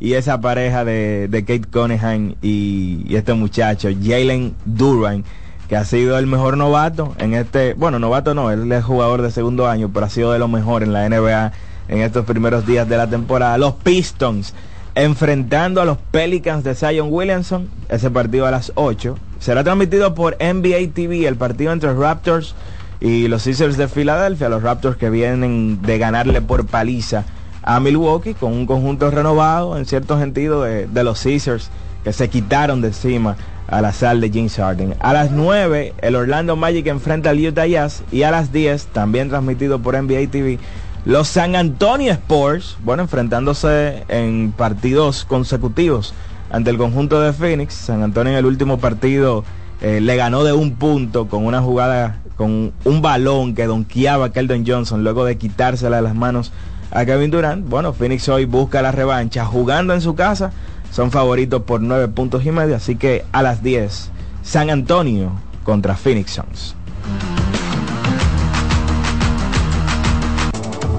y 0.00 0.14
esa 0.14 0.40
pareja 0.40 0.84
de, 0.84 1.28
de 1.30 1.44
Kate 1.44 1.70
Conehan 1.70 2.34
y, 2.42 3.04
y 3.06 3.14
este 3.14 3.34
muchacho, 3.34 3.90
Jalen 4.02 4.56
Duran, 4.64 5.22
que 5.68 5.76
ha 5.76 5.84
sido 5.84 6.18
el 6.18 6.26
mejor 6.26 6.56
novato 6.56 7.14
en 7.18 7.34
este, 7.34 7.74
bueno, 7.74 8.00
novato 8.00 8.34
no, 8.34 8.50
él 8.50 8.72
es 8.72 8.82
jugador 8.82 9.22
de 9.22 9.30
segundo 9.30 9.68
año, 9.68 9.92
pero 9.94 10.06
ha 10.06 10.10
sido 10.10 10.32
de 10.32 10.40
lo 10.40 10.48
mejor 10.48 10.82
en 10.82 10.92
la 10.92 11.08
NBA 11.08 11.52
en 11.86 12.00
estos 12.00 12.24
primeros 12.24 12.66
días 12.66 12.88
de 12.88 12.96
la 12.96 13.06
temporada. 13.06 13.56
Los 13.58 13.74
Pistons 13.74 14.54
enfrentando 14.94 15.80
a 15.80 15.84
los 15.84 15.98
Pelicans 15.98 16.64
de 16.64 16.74
Zion 16.74 17.08
Williamson, 17.10 17.68
ese 17.88 18.10
partido 18.10 18.46
a 18.46 18.50
las 18.50 18.72
8. 18.76 19.16
Será 19.40 19.64
transmitido 19.64 20.14
por 20.14 20.36
NBA 20.40 20.92
TV 20.94 21.26
el 21.26 21.36
partido 21.36 21.72
entre 21.72 21.92
Raptors 21.92 22.54
y 23.00 23.28
los 23.28 23.42
Sixers 23.42 23.76
de 23.76 23.88
Filadelfia, 23.88 24.48
los 24.48 24.62
Raptors 24.62 24.96
que 24.96 25.10
vienen 25.10 25.82
de 25.82 25.98
ganarle 25.98 26.40
por 26.40 26.66
paliza 26.66 27.24
a 27.62 27.80
Milwaukee 27.80 28.34
con 28.34 28.52
un 28.52 28.66
conjunto 28.66 29.10
renovado 29.10 29.76
en 29.76 29.86
cierto 29.86 30.18
sentido 30.18 30.62
de, 30.62 30.86
de 30.86 31.04
los 31.04 31.18
Sixers 31.18 31.70
que 32.04 32.12
se 32.12 32.28
quitaron 32.28 32.80
de 32.80 32.88
encima 32.88 33.36
a 33.66 33.80
la 33.80 33.92
sal 33.92 34.20
de 34.20 34.28
James 34.28 34.56
Harden. 34.56 34.94
A 35.00 35.12
las 35.12 35.30
9 35.30 35.94
el 36.00 36.14
Orlando 36.14 36.54
Magic 36.54 36.86
enfrenta 36.86 37.30
al 37.30 37.44
Utah 37.44 37.66
Jazz 37.66 38.02
y 38.12 38.22
a 38.22 38.30
las 38.30 38.52
10 38.52 38.86
también 38.88 39.28
transmitido 39.30 39.80
por 39.80 40.00
NBA 40.00 40.30
TV 40.30 40.58
los 41.04 41.28
San 41.28 41.54
Antonio 41.54 42.12
Sports, 42.12 42.78
bueno, 42.82 43.02
enfrentándose 43.02 44.04
en 44.08 44.52
partidos 44.52 45.26
consecutivos 45.26 46.14
ante 46.50 46.70
el 46.70 46.78
conjunto 46.78 47.20
de 47.20 47.32
Phoenix. 47.32 47.74
San 47.74 48.02
Antonio 48.02 48.32
en 48.32 48.38
el 48.38 48.46
último 48.46 48.78
partido 48.78 49.44
eh, 49.82 50.00
le 50.00 50.16
ganó 50.16 50.44
de 50.44 50.54
un 50.54 50.76
punto 50.76 51.28
con 51.28 51.44
una 51.44 51.60
jugada, 51.60 52.20
con 52.36 52.72
un 52.84 53.02
balón 53.02 53.54
que 53.54 53.66
donkeaba 53.66 54.26
a 54.26 54.32
Keldon 54.32 54.64
Johnson 54.66 55.04
luego 55.04 55.26
de 55.26 55.36
quitársela 55.36 55.96
de 55.96 56.02
las 56.02 56.14
manos 56.14 56.52
a 56.90 57.04
Kevin 57.04 57.30
Durant. 57.30 57.68
Bueno, 57.68 57.92
Phoenix 57.92 58.26
hoy 58.30 58.46
busca 58.46 58.80
la 58.80 58.92
revancha 58.92 59.44
jugando 59.44 59.92
en 59.92 60.00
su 60.00 60.14
casa. 60.14 60.52
Son 60.90 61.10
favoritos 61.10 61.62
por 61.62 61.82
nueve 61.82 62.08
puntos 62.08 62.46
y 62.46 62.50
medio, 62.50 62.76
así 62.76 62.96
que 62.96 63.24
a 63.32 63.42
las 63.42 63.62
10, 63.62 64.10
San 64.42 64.70
Antonio 64.70 65.32
contra 65.64 65.96
Phoenix 65.96 66.30
Suns. 66.32 66.76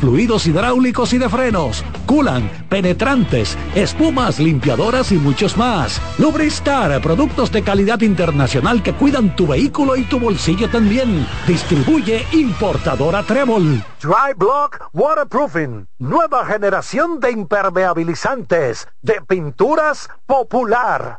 fluidos 0.00 0.46
hidráulicos 0.46 1.12
y 1.12 1.18
de 1.18 1.28
frenos, 1.28 1.84
culan, 2.06 2.50
penetrantes, 2.68 3.56
espumas, 3.74 4.40
limpiadoras 4.40 5.12
y 5.12 5.16
muchos 5.16 5.56
más. 5.56 6.00
Lubristar, 6.18 7.00
productos 7.00 7.52
de 7.52 7.62
calidad 7.62 8.00
internacional 8.00 8.82
que 8.82 8.92
cuidan 8.92 9.36
tu 9.36 9.46
vehículo 9.46 9.96
y 9.96 10.02
tu 10.04 10.18
bolsillo 10.18 10.68
también. 10.68 11.26
Distribuye 11.46 12.26
importadora 12.32 13.22
Trébol. 13.22 13.84
Dry 14.00 14.34
Block 14.36 14.90
Waterproofing. 14.92 15.86
Nueva 15.98 16.44
generación 16.44 17.20
de 17.20 17.30
impermeabilizantes 17.30 18.88
de 19.02 19.20
pinturas 19.22 20.08
popular. 20.26 21.18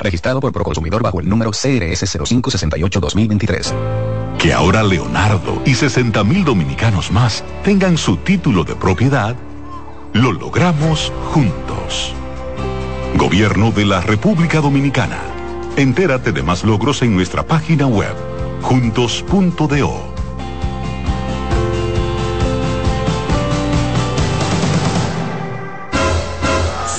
Registrado 0.00 0.40
por 0.40 0.52
Proconsumidor 0.52 1.02
bajo 1.02 1.20
el 1.20 1.28
número 1.28 1.50
CRS 1.50 2.18
0568-2023. 2.18 3.74
Que 4.38 4.54
ahora 4.54 4.82
Leonardo 4.82 5.60
y 5.66 5.74
60 5.74 6.24
mil 6.24 6.44
dominicanos 6.44 7.12
más 7.12 7.44
tengan 7.62 7.98
su 7.98 8.16
título 8.16 8.64
de 8.64 8.74
propiedad, 8.74 9.36
lo 10.14 10.32
logramos 10.32 11.12
juntos. 11.32 12.14
Gobierno 13.16 13.70
de 13.70 13.84
la 13.84 14.00
República 14.00 14.60
Dominicana. 14.60 15.18
Entérate 15.76 16.32
de 16.32 16.42
más 16.42 16.64
logros 16.64 17.02
en 17.02 17.14
nuestra 17.14 17.46
página 17.46 17.86
web, 17.86 18.14
juntos.do. 18.62 20.10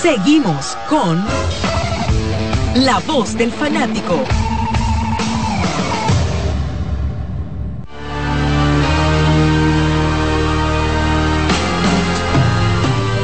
Seguimos 0.01 0.77
con 0.89 1.23
La 2.75 2.99
Voz 2.99 3.35
del 3.37 3.51
Fanático. 3.51 4.23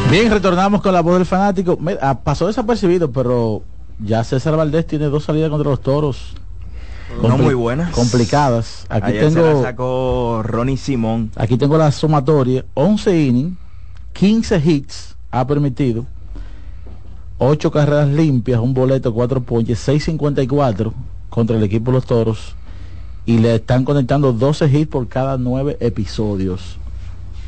Bien, 0.10 0.32
retornamos 0.32 0.82
con 0.82 0.94
la 0.94 1.02
voz 1.02 1.16
del 1.18 1.26
fanático. 1.26 1.78
Me- 1.78 1.98
ah, 2.02 2.20
pasó 2.24 2.48
desapercibido, 2.48 3.12
pero 3.12 3.64
ya 4.00 4.24
César 4.24 4.56
Valdés 4.56 4.88
tiene 4.88 5.06
dos 5.08 5.26
salidas 5.26 5.50
contra 5.50 5.70
los 5.70 5.82
toros. 5.82 6.34
No 7.22 7.38
muy 7.38 7.54
buenas. 7.54 7.92
Complicadas. 7.92 8.86
Aquí 8.90 9.08
Ayer 9.12 9.32
se 9.32 9.42
la 9.42 9.48
tengo, 9.50 9.62
sacó 9.64 10.42
Ronnie 10.44 10.78
Simón. 10.78 11.32
aquí 11.36 11.58
tengo 11.58 11.78
la 11.78 11.92
sumatoria. 11.92 12.64
11 12.74 13.22
innings, 13.22 13.58
15 14.14 14.62
hits 14.64 15.16
ha 15.32 15.46
permitido. 15.46 16.06
8 17.40 17.72
carreras 17.72 18.08
limpias, 18.08 18.60
un 18.60 18.74
boleto, 18.74 19.14
4 19.14 19.42
ponches, 19.42 19.88
6.54 19.88 20.92
contra 21.30 21.58
el 21.58 21.64
equipo 21.64 21.92
de 21.92 21.98
los 21.98 22.06
toros. 22.06 22.56
Y 23.26 23.40
le 23.40 23.56
están 23.56 23.84
conectando 23.84 24.34
12 24.34 24.68
hits 24.68 24.88
por 24.88 25.08
cada 25.08 25.38
9 25.38 25.78
episodios 25.82 26.78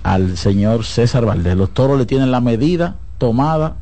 al 0.04 0.38
señor 0.38 0.86
César 0.86 1.26
Valdés. 1.26 1.56
Los 1.56 1.72
toros 1.72 1.98
le 1.98 2.06
tienen 2.06 2.32
la 2.32 2.42
medida 2.42 2.98
tomada 3.18 3.78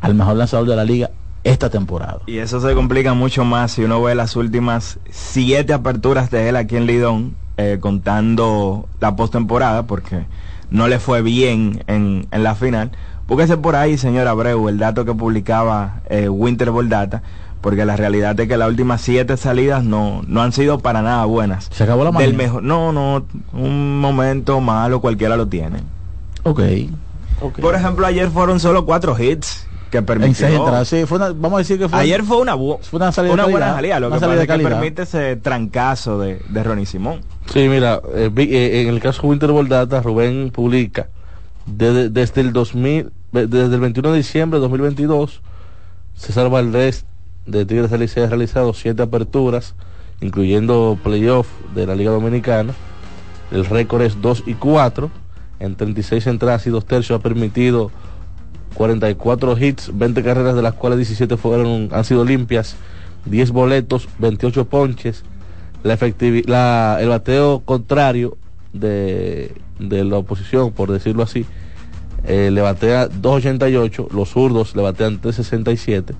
al 0.00 0.14
mejor 0.14 0.36
lanzador 0.36 0.68
de 0.68 0.76
la 0.76 0.84
liga 0.84 1.10
esta 1.44 1.70
temporada. 1.70 2.20
Y 2.26 2.38
eso 2.38 2.60
se 2.60 2.74
complica 2.74 3.14
mucho 3.14 3.44
más 3.44 3.72
si 3.72 3.84
uno 3.84 4.02
ve 4.02 4.14
las 4.14 4.36
últimas 4.36 4.98
siete 5.10 5.72
aperturas 5.72 6.30
de 6.30 6.48
él 6.48 6.56
aquí 6.56 6.76
en 6.76 6.86
Lidón, 6.86 7.34
eh, 7.56 7.78
contando 7.80 8.88
la 9.00 9.16
postemporada, 9.16 9.86
porque 9.86 10.26
no 10.70 10.88
le 10.88 10.98
fue 10.98 11.22
bien 11.22 11.82
en, 11.86 12.26
en 12.30 12.42
la 12.42 12.54
final. 12.54 12.92
Búsquese 13.30 13.56
por 13.56 13.76
ahí, 13.76 13.96
señor 13.96 14.26
Abreu, 14.26 14.68
el 14.68 14.76
dato 14.78 15.04
que 15.04 15.14
publicaba 15.14 16.00
eh, 16.10 16.28
Winter 16.28 16.70
Ball 16.72 16.88
Data, 16.88 17.22
porque 17.60 17.84
la 17.84 17.94
realidad 17.96 18.38
es 18.40 18.48
que 18.48 18.56
las 18.56 18.68
últimas 18.68 19.00
siete 19.00 19.36
salidas 19.36 19.84
no, 19.84 20.22
no 20.26 20.42
han 20.42 20.52
sido 20.52 20.80
para 20.80 21.00
nada 21.00 21.24
buenas. 21.26 21.68
Se 21.72 21.84
acabó 21.84 22.02
la 22.04 22.10
Del 22.10 22.34
mejor, 22.34 22.62
no, 22.64 22.92
no, 22.92 23.24
un 23.52 24.00
momento 24.00 24.60
malo 24.60 25.00
cualquiera 25.00 25.36
lo 25.36 25.46
tiene. 25.46 25.78
Ok. 26.42 26.60
Por 27.60 27.74
ejemplo, 27.76 28.04
ayer 28.06 28.28
fueron 28.30 28.58
solo 28.60 28.84
cuatro 28.84 29.16
hits 29.18 29.66
que 29.90 30.02
permitió. 30.02 30.34
seis 30.34 30.58
entradas, 30.58 30.88
sí, 30.88 31.04
fue 31.06 31.18
una- 31.18 31.28
vamos 31.30 31.54
a 31.54 31.58
decir 31.58 31.78
que 31.78 31.88
fue 31.88 31.98
Ayer 32.00 32.22
fue 32.24 32.36
una, 32.38 32.56
bu- 32.56 32.80
fue 32.82 32.98
una 32.98 33.12
salida 33.12 33.34
de 33.36 33.42
buena 33.42 33.58
calidad, 33.66 33.74
salida, 33.76 34.00
lo 34.00 34.06
una 34.08 34.16
que 34.16 34.20
salida 34.20 34.36
pasa 34.40 34.40
de 34.40 34.42
es 34.42 34.58
que 34.68 34.68
permite 34.74 35.02
ese 35.02 35.36
trancazo 35.36 36.18
de, 36.18 36.42
de 36.48 36.62
Ronnie 36.64 36.86
Simón. 36.86 37.20
Sí, 37.46 37.68
mira, 37.68 38.00
eh, 38.14 38.28
vi- 38.32 38.54
eh, 38.54 38.82
en 38.82 38.88
el 38.88 39.00
caso 39.00 39.22
de 39.22 39.28
Winter 39.28 39.52
Ball 39.52 39.68
Data, 39.68 40.02
Rubén 40.02 40.50
publica 40.52 41.08
desde, 41.66 42.08
desde 42.08 42.40
el 42.40 42.52
2000, 42.52 43.04
ve- 43.04 43.10
desde 43.32 43.74
el 43.74 43.80
21 43.80 44.12
de 44.12 44.16
diciembre 44.18 44.58
de 44.58 44.62
2022, 44.62 45.40
César 46.14 46.50
Valdés 46.50 47.04
de 47.46 47.64
Tigres 47.64 47.90
del 47.90 48.02
ha 48.02 48.28
realizado 48.28 48.74
siete 48.74 49.02
aperturas, 49.02 49.74
incluyendo 50.20 50.98
playoff 51.02 51.48
de 51.74 51.86
la 51.86 51.94
Liga 51.94 52.10
Dominicana. 52.10 52.74
El 53.50 53.64
récord 53.64 54.02
es 54.02 54.20
2 54.20 54.44
y 54.46 54.54
4. 54.54 55.10
En 55.58 55.76
36 55.76 56.26
entradas 56.26 56.66
y 56.66 56.70
2 56.70 56.86
tercios 56.86 57.18
ha 57.18 57.22
permitido 57.22 57.90
44 58.74 59.58
hits, 59.58 59.90
20 59.92 60.22
carreras 60.22 60.54
de 60.54 60.62
las 60.62 60.74
cuales 60.74 60.98
17 60.98 61.36
fueron, 61.36 61.88
han 61.92 62.04
sido 62.04 62.24
limpias, 62.24 62.76
10 63.26 63.50
boletos, 63.50 64.08
28 64.18 64.66
ponches. 64.66 65.24
La 65.82 65.98
la, 66.46 66.98
el 67.00 67.08
bateo 67.08 67.60
contrario 67.64 68.36
de, 68.72 69.54
de 69.78 70.04
la 70.04 70.18
oposición, 70.18 70.72
por 70.72 70.92
decirlo 70.92 71.22
así, 71.22 71.46
eh, 72.24 72.50
le 72.52 72.60
batea 72.60 73.08
2.88, 73.08 74.10
los 74.10 74.30
zurdos 74.30 74.76
le 74.76 74.82
batean 74.82 75.20
3.67 75.20 76.14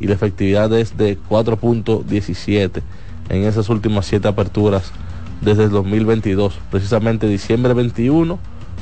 y 0.00 0.06
la 0.06 0.14
efectividad 0.14 0.72
es 0.74 0.96
de 0.96 1.18
4.17 1.18 2.82
en 3.28 3.44
esas 3.44 3.68
últimas 3.68 4.06
siete 4.06 4.28
aperturas 4.28 4.92
desde 5.40 5.64
el 5.64 5.70
2022, 5.70 6.58
precisamente 6.70 7.26
diciembre 7.26 7.74
21 7.74 8.38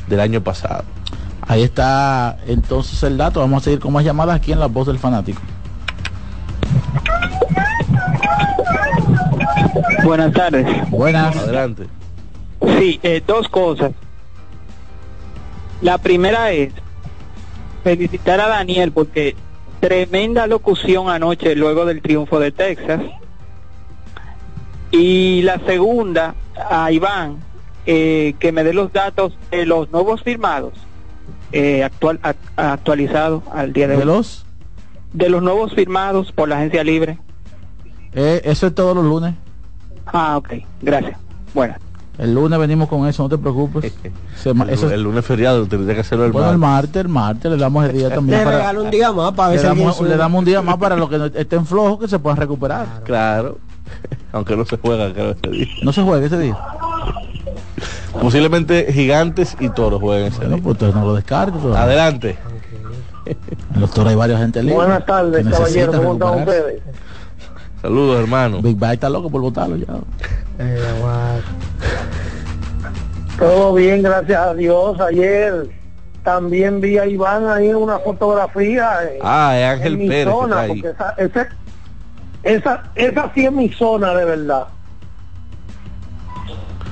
del 0.09 0.21
año 0.21 0.43
pasado. 0.43 0.85
Ahí 1.43 1.63
está 1.63 2.39
entonces 2.47 3.03
el 3.03 3.17
dato. 3.17 3.41
Vamos 3.41 3.63
a 3.63 3.65
seguir 3.65 3.79
con 3.79 3.93
más 3.93 4.05
llamadas 4.05 4.37
aquí 4.37 4.53
en 4.53 4.59
La 4.59 4.67
Voz 4.67 4.87
del 4.89 4.99
Fanático. 4.99 5.41
Buenas 10.05 10.33
tardes. 10.33 10.91
Buenas. 10.91 11.37
Adelante. 11.37 11.87
Sí, 12.79 12.99
eh, 13.03 13.23
dos 13.27 13.49
cosas. 13.49 13.93
La 15.83 15.99
primera 15.99 16.53
es 16.53 16.73
felicitar 17.85 18.41
a 18.41 18.49
Daniel 18.49 18.93
porque 18.93 19.37
tremenda 19.81 20.47
locución 20.47 21.09
anoche 21.11 21.55
luego 21.55 21.85
del 21.85 22.01
triunfo 22.03 22.41
de 22.41 22.51
Texas. 22.53 23.01
Y 24.91 25.43
la 25.43 25.59
segunda, 25.67 26.35
a 26.71 26.91
Iván, 26.93 27.39
eh, 27.85 28.35
que 28.39 28.53
me 28.53 28.65
dé 28.65 28.73
los 28.73 28.93
datos 28.93 29.37
de 29.51 29.67
los 29.67 29.91
nuevos 29.91 30.23
firmados, 30.23 30.73
eh, 31.53 31.85
actual, 31.85 32.21
ac- 32.23 32.35
actualizados 32.57 33.43
al 33.53 33.73
día 33.73 33.89
de, 33.89 33.95
¿De 33.97 34.01
hoy. 34.03 34.07
los? 34.07 34.47
De 35.13 35.29
los 35.29 35.43
nuevos 35.43 35.75
firmados 35.75 36.33
por 36.33 36.49
la 36.49 36.57
agencia 36.57 36.83
libre. 36.85 37.19
Eh, 38.15 38.41
eso 38.45 38.69
es 38.69 38.75
todos 38.75 38.95
los 38.97 39.05
lunes. 39.05 39.35
Ah, 40.07 40.37
ok, 40.39 40.55
gracias. 40.81 41.19
Bueno. 41.53 41.75
El 42.19 42.35
lunes 42.35 42.59
venimos 42.59 42.89
con 42.89 43.07
eso, 43.07 43.23
no 43.25 43.29
te 43.29 43.37
preocupes. 43.39 43.93
El, 44.45 44.71
eso 44.71 44.87
es- 44.87 44.93
el 44.93 45.03
lunes 45.03 45.25
feriado 45.25 45.67
tendría 45.67 45.95
que 45.95 46.01
hacerlo 46.01 46.25
el 46.25 46.33
bueno, 46.33 46.51
el 46.51 46.59
martes. 46.59 47.05
martes, 47.05 47.05
el 47.05 47.09
martes 47.09 47.51
le 47.53 47.57
damos 47.59 47.85
el 47.87 47.93
día 47.97 48.09
también 48.15 48.39
Le 48.39 48.45
para, 48.45 48.57
regalo 48.59 48.83
un 48.85 48.91
día 48.91 49.13
más 49.13 49.33
para 49.33 49.49
ver 49.51 49.61
le, 49.61 49.67
damos, 49.67 50.01
le 50.01 50.17
damos 50.17 50.39
un 50.39 50.45
día 50.45 50.63
más 50.63 50.77
para 50.79 50.97
los 50.97 51.09
que 51.11 51.19
no 51.19 51.27
estén 51.27 51.67
flojos 51.67 52.01
que 52.01 52.09
se 52.09 52.19
puedan 52.19 52.39
recuperar. 52.39 53.03
Claro. 53.05 53.59
Aunque 54.33 54.57
no 54.57 54.65
se 54.65 54.77
juega, 54.79 55.13
creo, 55.13 55.31
ese 55.33 55.49
día. 55.51 55.67
No 55.83 55.93
se 55.93 56.03
juegue 56.03 56.27
ese 56.27 56.39
día. 56.39 56.57
Posiblemente 58.21 58.91
gigantes 58.93 59.57
y 59.61 59.69
toros 59.69 60.01
jueguen 60.01 60.29
ese 60.29 60.39
Bueno, 60.39 60.57
día. 60.57 60.65
pues 60.65 60.95
no 60.95 61.05
lo 61.05 61.15
descartes. 61.15 61.61
todavía. 61.61 61.83
Adelante. 61.83 62.39
En 63.27 63.81
los 63.81 63.91
toros 63.91 64.11
hay 64.11 64.17
varios 64.17 64.39
gente 64.41 64.63
libre. 64.63 64.77
Buenas 64.77 65.05
tardes, 65.05 65.47
caballero. 65.47 65.93
¿Cómo 65.93 66.13
están 66.15 66.39
ustedes? 66.41 66.83
Saludos, 67.83 68.21
hermano. 68.21 68.63
Big 68.63 68.77
Bang 68.79 68.95
está 68.95 69.09
loco 69.11 69.29
por 69.31 69.41
votarlo 69.43 69.77
ya. 69.77 69.87
Todo 73.39 73.75
bien, 73.75 74.03
gracias 74.03 74.41
a 74.41 74.55
Dios. 74.55 75.01
Ayer 75.01 75.69
también 76.23 76.81
vi 76.81 76.99
a 76.99 77.07
Iván 77.07 77.47
ahí 77.49 77.69
en 77.69 77.77
una 77.77 77.99
fotografía. 77.99 78.99
eh, 79.05 79.19
Ah, 79.23 79.55
es 79.57 79.65
Ángel 79.67 79.93
en 79.95 79.99
mi 79.99 80.09
Pérez 80.09 80.35
zona, 80.35 80.61
ahí. 80.61 80.69
porque 80.83 80.89
esa, 80.89 81.49
esa, 82.43 82.83
esa 82.95 83.31
sí 83.35 83.45
es 83.45 83.53
mi 83.53 83.69
zona 83.71 84.15
de 84.15 84.25
verdad. 84.25 84.67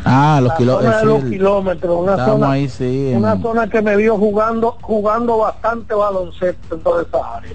Ah, 0.06 0.38
los 0.42 0.52
zona 0.54 0.98
de 0.98 1.04
los 1.06 1.24
kilómetros, 1.24 1.98
una 2.02 2.12
Estamos 2.12 2.40
zona, 2.40 2.50
ahí, 2.52 2.68
sí. 2.68 3.10
en- 3.12 3.16
una 3.18 3.40
zona 3.40 3.66
que 3.68 3.80
me 3.80 3.96
vio 3.96 4.18
jugando, 4.18 4.76
jugando 4.82 5.38
bastante 5.38 5.94
baloncesto 5.94 6.74
en 6.74 6.80
toda 6.82 7.02
esa 7.02 7.36
área. 7.36 7.52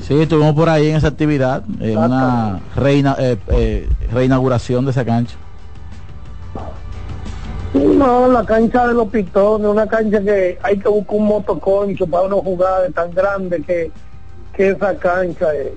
Sí, 0.00 0.20
estuvimos 0.20 0.54
por 0.54 0.68
ahí 0.68 0.88
en 0.88 0.96
esa 0.96 1.08
actividad, 1.08 1.62
en 1.80 1.96
una 1.96 2.60
reina, 2.74 3.16
eh, 3.18 3.38
eh, 3.48 3.88
reinauguración 4.12 4.84
de 4.84 4.90
esa 4.90 5.04
cancha. 5.04 5.36
No, 7.74 8.28
la 8.28 8.44
cancha 8.44 8.86
de 8.86 8.94
los 8.94 9.08
pitones, 9.08 9.66
una 9.66 9.86
cancha 9.86 10.20
que 10.20 10.58
hay 10.62 10.78
que 10.78 10.88
buscar 10.88 11.16
un 11.16 11.26
motoconcho 11.26 12.06
para 12.06 12.24
uno 12.24 12.42
jugar 12.42 12.92
tan 12.92 13.10
grande 13.12 13.62
que, 13.62 13.90
que 14.52 14.70
esa 14.70 14.94
cancha 14.96 15.54
es. 15.54 15.72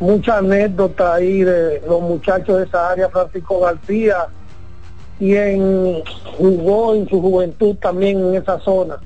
Mucha 0.00 0.38
anécdota 0.38 1.14
ahí 1.14 1.42
de 1.42 1.80
los 1.86 2.00
muchachos 2.00 2.58
de 2.58 2.64
esa 2.64 2.90
área, 2.90 3.08
Francisco 3.10 3.60
García, 3.60 4.28
quien 5.18 6.02
jugó 6.38 6.94
en 6.94 7.06
su 7.08 7.20
juventud 7.20 7.76
también 7.76 8.18
en 8.18 8.34
esa 8.36 8.58
zona. 8.60 8.98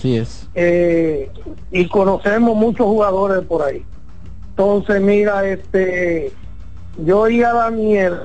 Sí 0.00 0.16
es. 0.16 0.48
Eh, 0.54 1.30
y 1.72 1.88
conocemos 1.88 2.56
muchos 2.56 2.86
jugadores 2.86 3.44
por 3.44 3.62
ahí. 3.62 3.84
Entonces, 4.50 5.00
mira, 5.00 5.46
este, 5.46 6.32
yo 7.04 7.20
oí 7.20 7.42
a 7.42 7.52
Daniel 7.52 8.16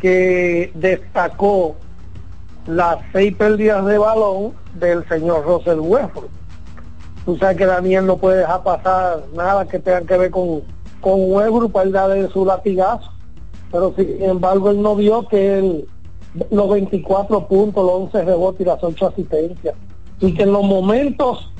que 0.00 0.70
destacó 0.74 1.76
las 2.66 2.98
seis 3.12 3.34
pérdidas 3.34 3.84
de 3.86 3.98
balón 3.98 4.52
del 4.74 5.06
señor 5.08 5.44
Russell 5.44 5.80
Westbrook. 5.80 6.30
Tú 7.24 7.36
sabes 7.36 7.56
que 7.56 7.66
Daniel 7.66 8.06
no 8.06 8.16
puede 8.16 8.38
dejar 8.38 8.62
pasar 8.62 9.24
nada 9.34 9.66
que 9.66 9.78
tenga 9.78 10.02
que 10.02 10.16
ver 10.16 10.30
con, 10.30 10.62
con 11.00 11.32
Westbrook 11.32 11.72
para 11.72 11.90
darle 11.90 12.28
su 12.28 12.44
latigazo. 12.44 13.10
Pero 13.72 13.92
sin 13.96 14.22
embargo 14.22 14.70
él 14.70 14.80
no 14.80 14.94
vio 14.94 15.26
que 15.28 15.58
él, 15.58 15.88
los 16.50 16.70
24 16.70 17.48
puntos, 17.48 17.84
los 17.84 18.12
11 18.14 18.24
rebotes 18.24 18.60
y 18.60 18.64
las 18.64 18.82
8 18.82 19.06
asistencias. 19.08 19.74
Y 20.20 20.34
que 20.34 20.42
en 20.42 20.52
los 20.52 20.64
momentos 20.64 21.52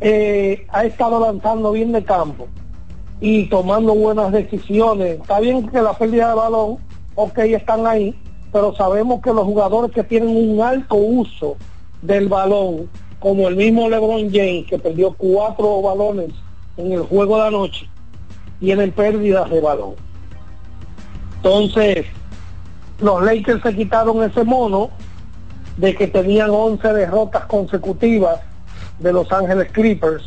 eh, 0.00 0.66
ha 0.70 0.84
estado 0.84 1.20
lanzando 1.20 1.72
bien 1.72 1.92
de 1.92 2.04
campo 2.04 2.48
y 3.20 3.46
tomando 3.48 3.94
buenas 3.94 4.32
decisiones. 4.32 5.20
Está 5.20 5.40
bien 5.40 5.68
que 5.68 5.80
la 5.80 5.94
pérdida 5.94 6.28
de 6.28 6.34
balón, 6.34 6.78
ok, 7.14 7.38
están 7.38 7.86
ahí, 7.86 8.14
pero 8.52 8.74
sabemos 8.74 9.22
que 9.22 9.32
los 9.32 9.44
jugadores 9.44 9.92
que 9.92 10.04
tienen 10.04 10.36
un 10.36 10.60
alto 10.60 10.94
uso 10.96 11.56
del 12.02 12.28
balón, 12.28 12.88
como 13.20 13.48
el 13.48 13.56
mismo 13.56 13.88
LeBron 13.88 14.30
James, 14.30 14.66
que 14.66 14.78
perdió 14.78 15.14
cuatro 15.14 15.82
balones 15.82 16.30
en 16.76 16.92
el 16.92 17.02
juego 17.02 17.36
de 17.38 17.48
anoche, 17.48 17.88
tienen 18.60 18.92
pérdidas 18.92 19.50
de 19.50 19.60
balón. 19.60 19.94
Entonces, 21.36 22.06
los 23.00 23.22
Lakers 23.22 23.62
se 23.62 23.74
quitaron 23.74 24.22
ese 24.22 24.44
mono 24.44 24.90
de 25.76 25.94
que 25.94 26.06
tenían 26.06 26.50
11 26.50 26.92
derrotas 26.92 27.44
consecutivas 27.46 28.40
de 28.98 29.12
Los 29.12 29.30
Ángeles 29.30 29.70
Clippers 29.72 30.24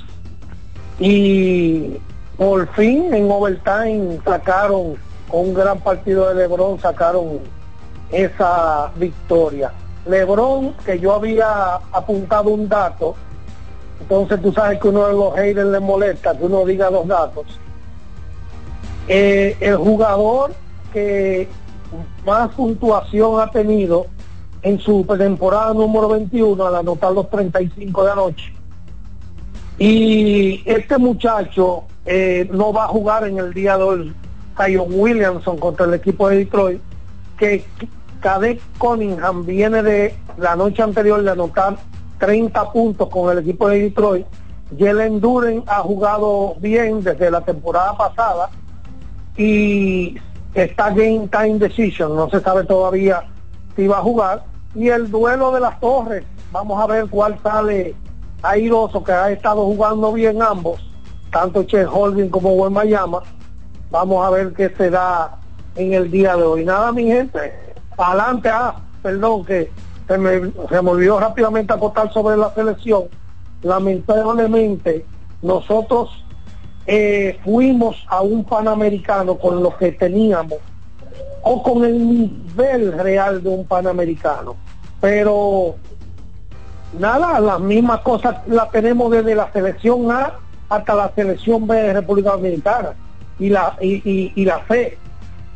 y 0.99 1.97
por 2.37 2.67
fin 2.73 3.13
en 3.13 3.31
overtime 3.31 4.19
sacaron 4.23 4.95
con 5.29 5.41
un 5.41 5.53
gran 5.53 5.79
partido 5.79 6.29
de 6.29 6.35
LeBron 6.35 6.79
sacaron 6.79 7.39
esa 8.11 8.91
victoria. 8.95 9.71
LeBron, 10.05 10.73
que 10.85 10.99
yo 10.99 11.13
había 11.13 11.75
apuntado 11.91 12.49
un 12.49 12.67
dato, 12.67 13.15
entonces 14.01 14.41
tú 14.41 14.51
sabes 14.51 14.79
que 14.79 14.87
uno 14.87 15.07
de 15.07 15.13
los 15.13 15.35
haters 15.35 15.67
le 15.67 15.79
molesta 15.79 16.35
que 16.35 16.43
uno 16.45 16.65
diga 16.65 16.89
los 16.89 17.07
datos. 17.07 17.45
Eh, 19.07 19.55
el 19.59 19.75
jugador 19.77 20.53
que 20.93 21.47
más 22.25 22.49
puntuación 22.51 23.39
ha 23.39 23.51
tenido 23.51 24.07
en 24.61 24.79
su 24.79 25.05
temporada 25.17 25.73
número 25.73 26.09
21 26.09 26.65
al 26.65 26.75
anotar 26.75 27.11
los 27.13 27.29
35 27.29 28.03
de 28.03 28.11
anoche. 28.11 28.53
Y 29.77 30.61
este 30.65 30.97
muchacho 30.97 31.83
eh, 32.05 32.49
no 32.51 32.73
va 32.73 32.85
a 32.85 32.87
jugar 32.87 33.25
en 33.27 33.37
el 33.37 33.53
día 33.53 33.77
de 33.77 33.83
hoy, 33.83 34.13
Williamson 34.89 35.57
contra 35.57 35.85
el 35.85 35.93
equipo 35.93 36.27
de 36.27 36.37
Detroit, 36.37 36.81
que 37.37 37.63
Cadet 38.19 38.59
Cunningham 38.77 39.45
viene 39.45 39.81
de 39.81 40.15
la 40.37 40.55
noche 40.57 40.81
anterior 40.81 41.23
de 41.23 41.31
anotar 41.31 41.77
30 42.19 42.71
puntos 42.73 43.07
con 43.09 43.31
el 43.31 43.39
equipo 43.39 43.69
de 43.69 43.83
Detroit. 43.83 44.25
Jalen 44.77 45.21
Duren 45.21 45.63
ha 45.67 45.79
jugado 45.79 46.55
bien 46.59 47.01
desde 47.01 47.31
la 47.31 47.41
temporada 47.41 47.95
pasada 47.97 48.49
y 49.37 50.17
está 50.53 50.89
game 50.89 51.27
time 51.31 51.57
decision, 51.57 52.15
no 52.15 52.29
se 52.29 52.41
sabe 52.41 52.65
todavía 52.65 53.23
si 53.75 53.87
va 53.87 53.99
a 53.99 54.01
jugar. 54.01 54.43
Y 54.75 54.89
el 54.89 55.09
duelo 55.09 55.51
de 55.51 55.59
las 55.59 55.79
torres, 55.79 56.23
vamos 56.51 56.81
a 56.81 56.87
ver 56.87 57.07
cuál 57.07 57.37
sale 57.41 57.95
airoso, 58.43 59.03
que 59.03 59.11
ha 59.11 59.31
estado 59.31 59.65
jugando 59.65 60.13
bien 60.13 60.41
ambos, 60.41 60.79
tanto 61.31 61.63
Che 61.63 61.85
Holvin 61.85 62.29
como 62.29 62.55
Buen 62.55 62.73
Mayama. 62.73 63.21
Vamos 63.91 64.25
a 64.25 64.29
ver 64.29 64.53
qué 64.53 64.69
se 64.69 64.89
da 64.89 65.37
en 65.75 65.93
el 65.93 66.11
día 66.11 66.35
de 66.35 66.43
hoy. 66.43 66.65
Nada, 66.65 66.91
mi 66.91 67.05
gente, 67.05 67.53
adelante, 67.97 68.49
ah, 68.49 68.75
perdón, 69.01 69.45
que 69.45 69.71
se 70.07 70.17
me, 70.17 70.51
se 70.69 70.81
me 70.81 70.89
olvidó 70.89 71.19
rápidamente 71.19 71.73
sobre 72.13 72.37
la 72.37 72.53
selección. 72.53 73.03
Lamentablemente, 73.63 75.05
nosotros 75.41 76.09
eh, 76.85 77.39
fuimos 77.43 77.95
a 78.07 78.21
un 78.21 78.43
panamericano 78.43 79.37
con 79.37 79.61
lo 79.61 79.75
que 79.77 79.91
teníamos 79.91 80.57
o 81.51 81.63
con 81.63 81.83
el 81.83 81.97
nivel 82.07 82.93
real 82.93 83.41
de 83.41 83.49
un 83.49 83.65
panamericano. 83.65 84.55
Pero 85.01 85.77
nada, 86.99 87.39
las 87.39 87.59
mismas 87.59 88.01
cosas 88.01 88.35
las 88.47 88.69
tenemos 88.69 89.09
desde 89.09 89.33
la 89.33 89.51
selección 89.51 90.11
A 90.11 90.35
hasta 90.69 90.93
la 90.93 91.11
selección 91.15 91.65
B 91.65 91.75
de 91.75 91.93
República 91.93 92.33
Dominicana. 92.33 92.89
Y 93.39 93.49
la, 93.49 93.75
y, 93.81 94.31
y, 94.35 94.45
la 94.45 94.59
fe, 94.59 94.99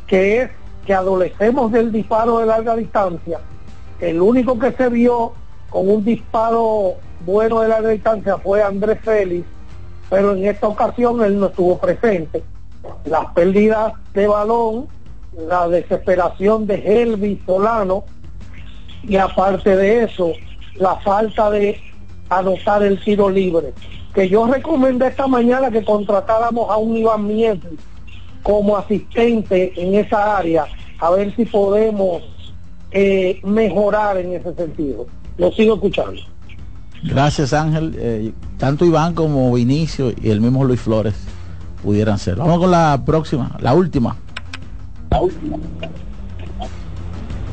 que 0.08 0.42
es 0.42 0.52
que 0.84 0.96
adolecemos 0.96 1.72
del 1.72 1.92
disparo 1.92 2.40
de 2.40 2.48
larga 2.48 2.76
distancia. 2.76 3.40
El 4.00 4.20
único 4.20 4.58
que 4.58 4.72
se 4.72 4.90
vio 4.90 5.34
con 5.70 5.88
un 5.88 6.04
disparo 6.04 6.94
bueno 7.24 7.62
de 7.62 7.68
larga 7.68 7.90
distancia 7.90 8.38
fue 8.40 8.64
Andrés 8.64 8.98
Félix, 9.04 9.46
pero 10.10 10.34
en 10.34 10.46
esta 10.46 10.68
ocasión 10.68 11.24
él 11.24 11.40
no 11.40 11.48
estuvo 11.48 11.78
presente. 11.78 12.44
Las 13.06 13.28
pérdidas 13.34 13.94
de 14.14 14.26
balón, 14.26 14.88
la 15.38 15.68
desesperación 15.68 16.68
de 16.68 16.76
Helvi 16.76 17.42
Solano 17.46 18.04
y 19.04 19.18
aparte 19.18 19.76
de 19.76 20.04
eso, 20.04 20.32
la 20.76 20.96
falta 20.98 21.50
de 21.50 21.80
anotar 22.30 22.84
el 22.84 23.02
tiro 23.04 23.30
libre. 23.30 23.74
Que 24.14 24.30
yo 24.30 24.46
recomendé 24.46 25.08
esta 25.08 25.28
mañana 25.28 25.72
que 25.72 25.84
contratáramos 25.84 26.70
a 26.70 26.78
un 26.78 26.98
Iván 26.98 27.28
Mieses 27.28 27.72
como 28.44 28.78
asistente 28.78 29.74
en 29.76 29.96
esa 29.96 30.38
área, 30.38 30.66
a 31.00 31.10
ver 31.12 31.36
si 31.36 31.46
podemos 31.46 32.22
eh, 32.92 33.40
mejorar 33.44 34.18
en 34.18 34.34
ese 34.34 34.54
sentido. 34.54 35.08
Lo 35.38 35.52
sigo 35.52 35.76
escuchando. 35.76 36.22
Gracias 37.04 37.54
Ángel. 37.54 37.96
Eh, 37.98 38.32
tanto 38.58 38.86
Iván 38.86 39.14
como 39.14 39.52
Vinicio 39.54 40.14
y 40.22 40.30
el 40.30 40.40
mismo 40.40 40.64
Luis 40.64 40.80
Flores 40.80 41.16
pudieran 41.82 42.18
ser. 42.20 42.38
Vamos 42.38 42.60
con 42.60 42.72
la 42.72 43.02
próxima, 43.06 43.58
la 43.60 43.74
última. 43.74 44.16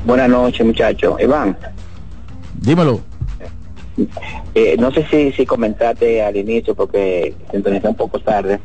Buenas 0.04 0.28
noches 0.28 0.66
muchachos. 0.66 1.20
Iván. 1.20 1.56
Dímelo. 2.60 3.00
Eh, 4.54 4.76
no 4.78 4.90
sé 4.90 5.06
si, 5.10 5.32
si 5.32 5.44
comentaste 5.44 6.22
al 6.22 6.36
inicio 6.36 6.74
porque 6.74 7.34
sintonicé 7.50 7.88
un 7.88 7.94
poco 7.94 8.18
tarde 8.18 8.60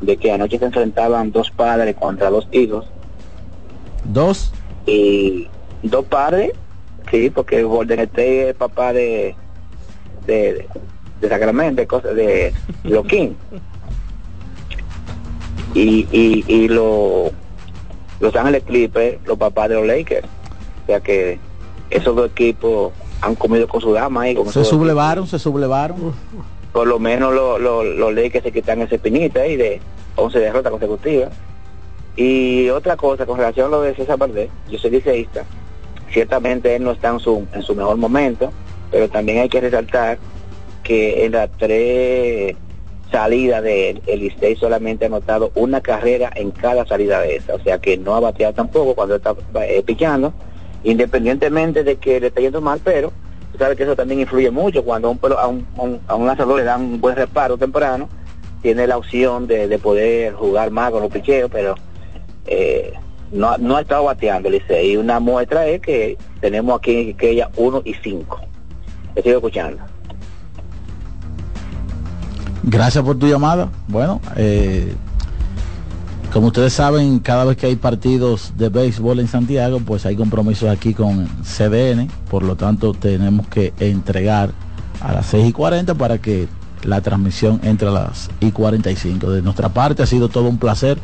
de 0.00 0.16
que 0.16 0.32
anoche 0.32 0.58
se 0.58 0.64
enfrentaban 0.64 1.32
dos 1.32 1.50
padres 1.50 1.96
contra 1.96 2.30
dos 2.30 2.48
hijos. 2.52 2.86
¿Dos? 4.04 4.52
Y 4.86 5.48
dos 5.82 6.04
padres, 6.06 6.52
sí, 7.10 7.30
porque 7.30 7.62
Golden 7.62 8.00
State 8.00 8.50
es 8.50 8.54
papá 8.54 8.92
de 8.92 9.34
de, 10.26 10.66
de 11.20 11.28
Sacramento, 11.28 11.80
de 11.80 11.86
cosas 11.86 12.14
de 12.14 12.52
Loquín. 12.84 13.36
Y, 15.72 16.08
y, 16.10 16.44
y 16.48 16.66
lo, 16.66 17.30
Los 18.20 18.34
Ángeles 18.36 18.62
Clippers, 18.64 19.18
los 19.24 19.38
papás 19.38 19.68
de 19.68 19.74
los 19.76 19.86
Lakers. 19.86 20.26
O 20.84 20.86
sea 20.86 21.00
que 21.00 21.38
esos 21.90 22.14
dos 22.14 22.30
equipos 22.30 22.92
han 23.20 23.34
comido 23.34 23.66
con 23.66 23.80
su 23.80 23.92
dama. 23.92 24.24
Con 24.34 24.52
se 24.52 24.64
sublevaron, 24.64 25.26
se 25.26 25.38
sublevaron. 25.38 26.14
Por 26.72 26.86
lo 26.86 26.98
menos 26.98 27.34
los 27.34 27.60
lo, 27.60 27.82
lo 27.82 28.12
Lakers 28.12 28.44
se 28.44 28.52
quitan 28.52 28.80
ese 28.82 28.98
pinita 28.98 29.40
ahí 29.40 29.56
de 29.56 29.80
11 30.16 30.38
derrotas 30.38 30.70
consecutivas. 30.70 31.30
Y 32.16 32.68
otra 32.70 32.96
cosa, 32.96 33.24
con 33.26 33.38
relación 33.38 33.66
a 33.66 33.70
lo 33.70 33.82
de 33.82 33.94
César 33.94 34.18
Valdés, 34.18 34.50
yo 34.70 34.78
soy 34.78 34.90
liceísta, 34.90 35.44
ciertamente 36.12 36.74
él 36.74 36.84
no 36.84 36.92
está 36.92 37.08
en 37.08 37.20
su, 37.20 37.46
en 37.52 37.62
su 37.62 37.74
mejor 37.74 37.96
momento, 37.96 38.52
pero 38.90 39.08
también 39.08 39.38
hay 39.38 39.48
que 39.48 39.60
resaltar 39.60 40.18
que 40.82 41.24
en 41.24 41.32
las 41.32 41.50
tres 41.56 42.56
salidas 43.10 43.62
de 43.62 44.00
el 44.06 44.20
Licey 44.20 44.56
solamente 44.56 45.04
ha 45.04 45.08
anotado 45.08 45.50
una 45.54 45.80
carrera 45.80 46.30
en 46.34 46.50
cada 46.50 46.86
salida 46.86 47.20
de 47.20 47.36
esa, 47.36 47.54
o 47.54 47.60
sea 47.60 47.78
que 47.78 47.96
no 47.96 48.14
ha 48.14 48.20
bateado 48.20 48.54
tampoco 48.54 48.94
cuando 48.94 49.16
está 49.16 49.34
eh, 49.62 49.82
pichando, 49.84 50.32
independientemente 50.84 51.84
de 51.84 51.96
que 51.96 52.20
le 52.20 52.28
está 52.28 52.40
yendo 52.40 52.60
mal, 52.60 52.80
pero 52.82 53.12
tú 53.52 53.58
sabes 53.58 53.76
que 53.76 53.82
eso 53.82 53.96
también 53.96 54.20
influye 54.20 54.50
mucho 54.50 54.84
cuando 54.84 55.08
a 55.08 55.46
un, 55.48 55.66
a 55.76 56.12
a 56.12 56.14
un 56.14 56.26
lanzador 56.26 56.58
le 56.58 56.64
dan 56.64 56.82
un 56.82 57.00
buen 57.00 57.16
reparo 57.16 57.58
temprano, 57.58 58.08
tiene 58.62 58.86
la 58.86 58.96
opción 58.96 59.46
de, 59.46 59.68
de 59.68 59.78
poder 59.78 60.34
jugar 60.34 60.70
más 60.70 60.90
con 60.90 61.02
los 61.02 61.10
picheos, 61.10 61.50
pero 61.50 61.74
eh, 62.46 62.92
no, 63.32 63.76
ha 63.76 63.80
estado 63.80 64.04
bateando 64.04 64.50
Licey. 64.50 64.92
Y 64.92 64.96
una 64.96 65.20
muestra 65.20 65.66
es 65.66 65.80
que 65.80 66.16
tenemos 66.40 66.78
aquí 66.78 67.14
que 67.14 67.30
ella 67.30 67.50
1 67.56 67.82
y 67.84 67.94
5. 67.94 68.40
Te 69.14 69.22
sigo 69.22 69.36
escuchando. 69.36 69.82
Gracias 72.62 73.02
por 73.04 73.18
tu 73.18 73.26
llamada. 73.26 73.68
Bueno, 73.88 74.20
eh, 74.36 74.94
como 76.32 76.48
ustedes 76.48 76.72
saben, 76.72 77.18
cada 77.18 77.44
vez 77.44 77.56
que 77.56 77.66
hay 77.66 77.76
partidos 77.76 78.52
de 78.56 78.68
béisbol 78.68 79.20
en 79.20 79.28
Santiago, 79.28 79.80
pues 79.84 80.06
hay 80.06 80.16
compromisos 80.16 80.68
aquí 80.68 80.94
con 80.94 81.26
CDN, 81.42 82.08
por 82.30 82.42
lo 82.42 82.56
tanto 82.56 82.92
tenemos 82.92 83.48
que 83.48 83.72
entregar 83.80 84.50
a 85.00 85.12
las 85.12 85.26
6 85.26 85.48
y 85.48 85.52
40 85.52 85.94
para 85.94 86.18
que 86.18 86.48
la 86.84 87.00
transmisión 87.00 87.60
entre 87.62 87.88
a 87.88 87.92
las 87.92 88.30
y 88.40 88.52
45. 88.52 89.30
De 89.30 89.42
nuestra 89.42 89.70
parte 89.70 90.02
ha 90.02 90.06
sido 90.06 90.28
todo 90.28 90.48
un 90.48 90.58
placer 90.58 90.98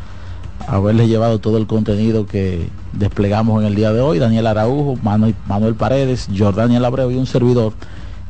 haberles 0.67 1.09
llevado 1.09 1.39
todo 1.39 1.59
el 1.59 1.67
contenido 1.67 2.27
que 2.27 2.69
desplegamos 2.93 3.61
en 3.61 3.69
el 3.69 3.75
día 3.75 3.93
de 3.93 4.01
hoy. 4.01 4.19
Daniel 4.19 4.47
Araujo, 4.47 4.97
Manuel, 5.03 5.35
Manuel 5.47 5.75
Paredes, 5.75 6.29
Jordania 6.37 6.85
Abreu 6.85 7.11
y 7.11 7.17
un 7.17 7.27
servidor, 7.27 7.73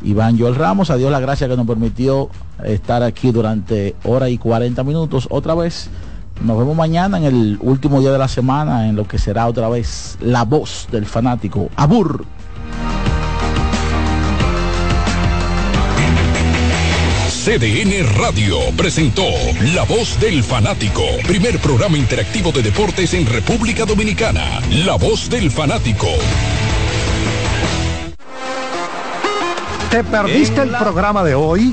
Iván 0.03 0.39
Joel 0.39 0.55
Ramos. 0.55 0.90
A 0.90 0.97
Dios 0.97 1.11
la 1.11 1.20
gracia 1.20 1.48
que 1.48 1.57
nos 1.57 1.66
permitió 1.66 2.28
estar 2.65 3.03
aquí 3.03 3.31
durante 3.33 3.95
hora 4.05 4.28
y 4.28 4.39
40 4.39 4.83
minutos 4.85 5.27
otra 5.31 5.55
vez. 5.55 5.89
Nos 6.43 6.59
vemos 6.59 6.77
mañana 6.77 7.19
en 7.19 7.24
el 7.24 7.59
último 7.61 8.01
día 8.01 8.12
de 8.12 8.19
la 8.19 8.28
semana 8.28 8.89
en 8.89 8.97
lo 8.97 9.09
que 9.09 9.19
será 9.19 9.47
otra 9.47 9.69
vez 9.69 10.19
la 10.20 10.45
voz 10.45 10.87
del 10.91 11.07
fanático. 11.07 11.70
Abur. 11.77 12.27
CDN 17.47 18.05
Radio 18.19 18.57
presentó 18.77 19.23
La 19.73 19.85
Voz 19.85 20.19
del 20.19 20.43
Fanático, 20.43 21.05
primer 21.28 21.61
programa 21.61 21.97
interactivo 21.97 22.51
de 22.51 22.61
deportes 22.61 23.15
en 23.15 23.24
República 23.24 23.85
Dominicana. 23.85 24.61
La 24.85 24.97
Voz 24.97 25.31
del 25.31 25.53
Fanático. 25.53 26.09
¿Te 29.93 30.03
perdiste 30.03 30.62
el 30.62 30.70
programa 30.70 31.23
de 31.23 31.37
hoy? 31.37 31.73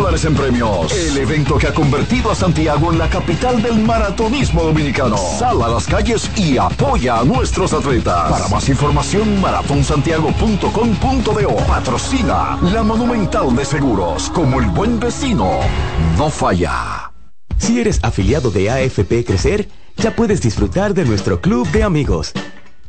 dólares 0.00 0.24
en 0.24 0.34
premios. 0.34 0.92
El 0.92 1.18
evento 1.18 1.58
que 1.58 1.66
ha 1.66 1.74
convertido 1.74 2.30
a 2.30 2.34
Santiago 2.34 2.90
en 2.90 2.98
la 2.98 3.10
capital 3.10 3.60
del 3.60 3.78
maratonismo 3.80 4.62
dominicano. 4.62 5.16
Sal 5.16 5.60
a 5.62 5.68
las 5.68 5.86
calles 5.86 6.30
y 6.36 6.56
apoya 6.56 7.18
a 7.18 7.24
nuestros 7.24 7.74
atletas. 7.74 8.30
Para 8.30 8.48
más 8.48 8.66
información, 8.70 9.40
maratonsantiago.com.do. 9.42 11.56
Patrocina 11.66 12.58
la 12.62 12.82
Monumental 12.82 13.54
de 13.54 13.64
Seguros. 13.64 14.30
Como 14.30 14.60
el 14.60 14.68
buen 14.68 14.98
vecino, 14.98 15.50
no 16.16 16.30
falla. 16.30 17.12
Si 17.58 17.78
eres 17.78 18.00
afiliado 18.02 18.50
de 18.50 18.70
AFP 18.70 19.26
Crecer, 19.26 19.68
ya 19.98 20.16
puedes 20.16 20.40
disfrutar 20.40 20.94
de 20.94 21.04
nuestro 21.04 21.42
club 21.42 21.70
de 21.72 21.82
amigos. 21.82 22.32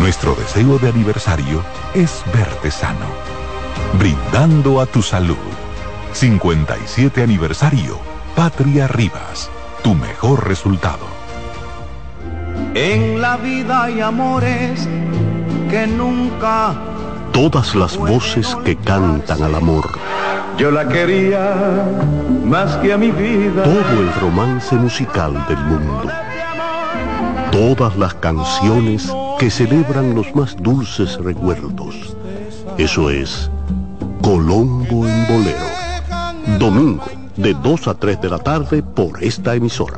Nuestro 0.00 0.34
deseo 0.34 0.78
de 0.78 0.88
aniversario 0.88 1.62
es 1.92 2.24
verte 2.34 2.70
sano, 2.70 3.04
brindando 3.98 4.80
a 4.80 4.86
tu 4.86 5.02
salud. 5.02 5.36
57 6.14 7.22
aniversario, 7.22 7.98
Patria 8.34 8.88
Rivas, 8.88 9.50
tu 9.84 9.94
mejor 9.94 10.48
resultado. 10.48 11.04
En 12.72 13.20
la 13.20 13.36
vida 13.36 13.84
hay 13.84 14.00
amores 14.00 14.88
que 15.68 15.86
nunca 15.86 16.74
Todas 17.32 17.74
las 17.74 17.98
voces 17.98 18.56
que 18.64 18.76
cantan 18.76 19.42
al 19.42 19.54
amor. 19.54 19.86
yo 20.56 20.70
la 20.70 20.88
quería 20.88 21.84
más 22.44 22.74
que 22.78 22.94
a 22.94 22.96
mi 22.96 23.10
vida. 23.10 23.64
Todo 23.64 24.00
el 24.00 24.12
romance 24.14 24.74
musical 24.76 25.46
del 25.46 25.58
mundo. 25.58 26.10
Todas 27.52 27.96
las 27.98 28.14
canciones 28.14 29.12
que 29.40 29.50
celebran 29.50 30.14
los 30.14 30.34
más 30.36 30.54
dulces 30.54 31.16
recuerdos. 31.16 32.14
Eso 32.76 33.08
es 33.08 33.50
Colombo 34.20 35.06
en 35.08 35.26
Bolero. 35.26 36.58
Domingo, 36.58 37.06
de 37.36 37.54
2 37.54 37.88
a 37.88 37.94
3 37.94 38.20
de 38.20 38.28
la 38.28 38.38
tarde 38.38 38.82
por 38.82 39.24
esta 39.24 39.54
emisora. 39.54 39.96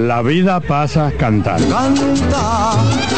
La 0.00 0.22
vida 0.22 0.58
pasa 0.58 1.12
cantando. 1.16 1.76
Canta, 1.76 3.17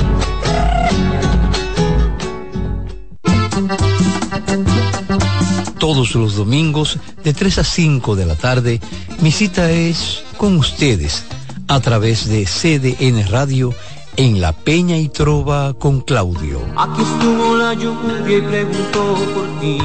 Todos 5.79 6.15
los 6.15 6.35
domingos 6.35 6.99
de 7.23 7.33
3 7.33 7.57
a 7.57 7.63
5 7.63 8.15
de 8.15 8.25
la 8.25 8.35
tarde, 8.35 8.79
mi 9.19 9.31
cita 9.31 9.71
es 9.71 10.23
con 10.37 10.57
ustedes 10.57 11.23
a 11.67 11.79
través 11.79 12.27
de 12.27 12.45
CDN 12.45 13.27
Radio 13.29 13.73
en 14.17 14.41
La 14.41 14.51
Peña 14.53 14.97
y 14.97 15.09
Trova 15.09 15.73
con 15.73 16.01
Claudio. 16.01 16.59
Aquí 16.77 17.01
estuvo 17.01 17.55
la 17.55 17.73
lluvia 17.73 18.37
y 18.37 18.41
preguntó 18.41 19.15
por 19.33 19.59
ti. 19.59 19.79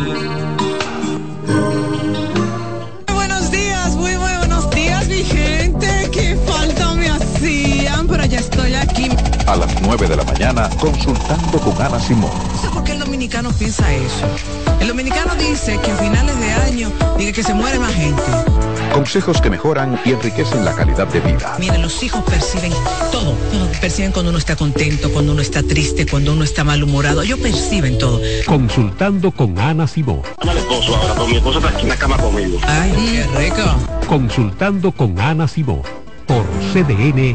Muy 3.06 3.14
buenos 3.14 3.50
días, 3.50 3.94
muy, 3.94 4.16
muy 4.18 4.36
buenos 4.36 4.70
días, 4.70 5.08
mi 5.08 5.24
gente. 5.24 6.10
Qué 6.12 6.36
falta 6.46 6.94
me 6.94 7.08
hacían, 7.08 8.06
pero 8.06 8.24
ya 8.26 8.40
estoy 8.40 8.74
aquí. 8.74 9.08
A 9.46 9.56
las 9.56 9.80
9 9.80 10.08
de 10.08 10.16
la 10.16 10.24
mañana, 10.24 10.68
consultando 10.80 11.58
con 11.58 11.80
Ana 11.80 12.00
Simón. 12.00 12.30
Por 12.74 12.84
qué 12.84 12.95
dominicano 13.16 13.50
piensa 13.52 13.94
eso. 13.94 14.26
El 14.78 14.88
dominicano 14.88 15.34
dice 15.36 15.80
que 15.82 15.90
a 15.90 15.96
finales 15.96 16.38
de 16.38 16.52
año 16.52 16.92
dice 17.16 17.32
que 17.32 17.42
se 17.42 17.54
muere 17.54 17.78
más 17.78 17.94
gente. 17.94 18.22
Consejos 18.92 19.40
que 19.40 19.48
mejoran 19.48 19.98
y 20.04 20.10
enriquecen 20.10 20.66
la 20.66 20.74
calidad 20.74 21.08
de 21.08 21.20
vida. 21.20 21.56
Miren, 21.58 21.80
los 21.80 22.02
hijos 22.02 22.22
perciben 22.24 22.74
todo. 23.10 23.34
Perciben 23.80 24.12
cuando 24.12 24.28
uno 24.28 24.38
está 24.38 24.54
contento, 24.54 25.10
cuando 25.10 25.32
uno 25.32 25.40
está 25.40 25.62
triste, 25.62 26.04
cuando 26.06 26.34
uno 26.34 26.44
está 26.44 26.62
malhumorado. 26.62 27.22
Ellos 27.22 27.38
perciben 27.38 27.96
todo. 27.96 28.20
Consultando 28.44 29.30
con 29.30 29.58
Ana 29.58 29.86
Simón. 29.86 30.20
Al 30.36 30.58
esposo 30.58 30.94
ahora, 30.94 31.14
con 31.14 31.30
mi 31.30 31.36
esposo 31.36 31.58
está 31.58 31.70
aquí 31.70 31.84
en 31.84 31.88
la 31.88 31.96
cama 31.96 32.18
conmigo. 32.18 32.58
Ay, 32.68 32.92
qué 32.92 33.38
rico. 33.38 33.62
Consultando 34.06 34.92
con 34.92 35.18
Ana 35.18 35.48
Simón. 35.48 35.80
Por 36.26 36.44
CDN. 36.74 37.34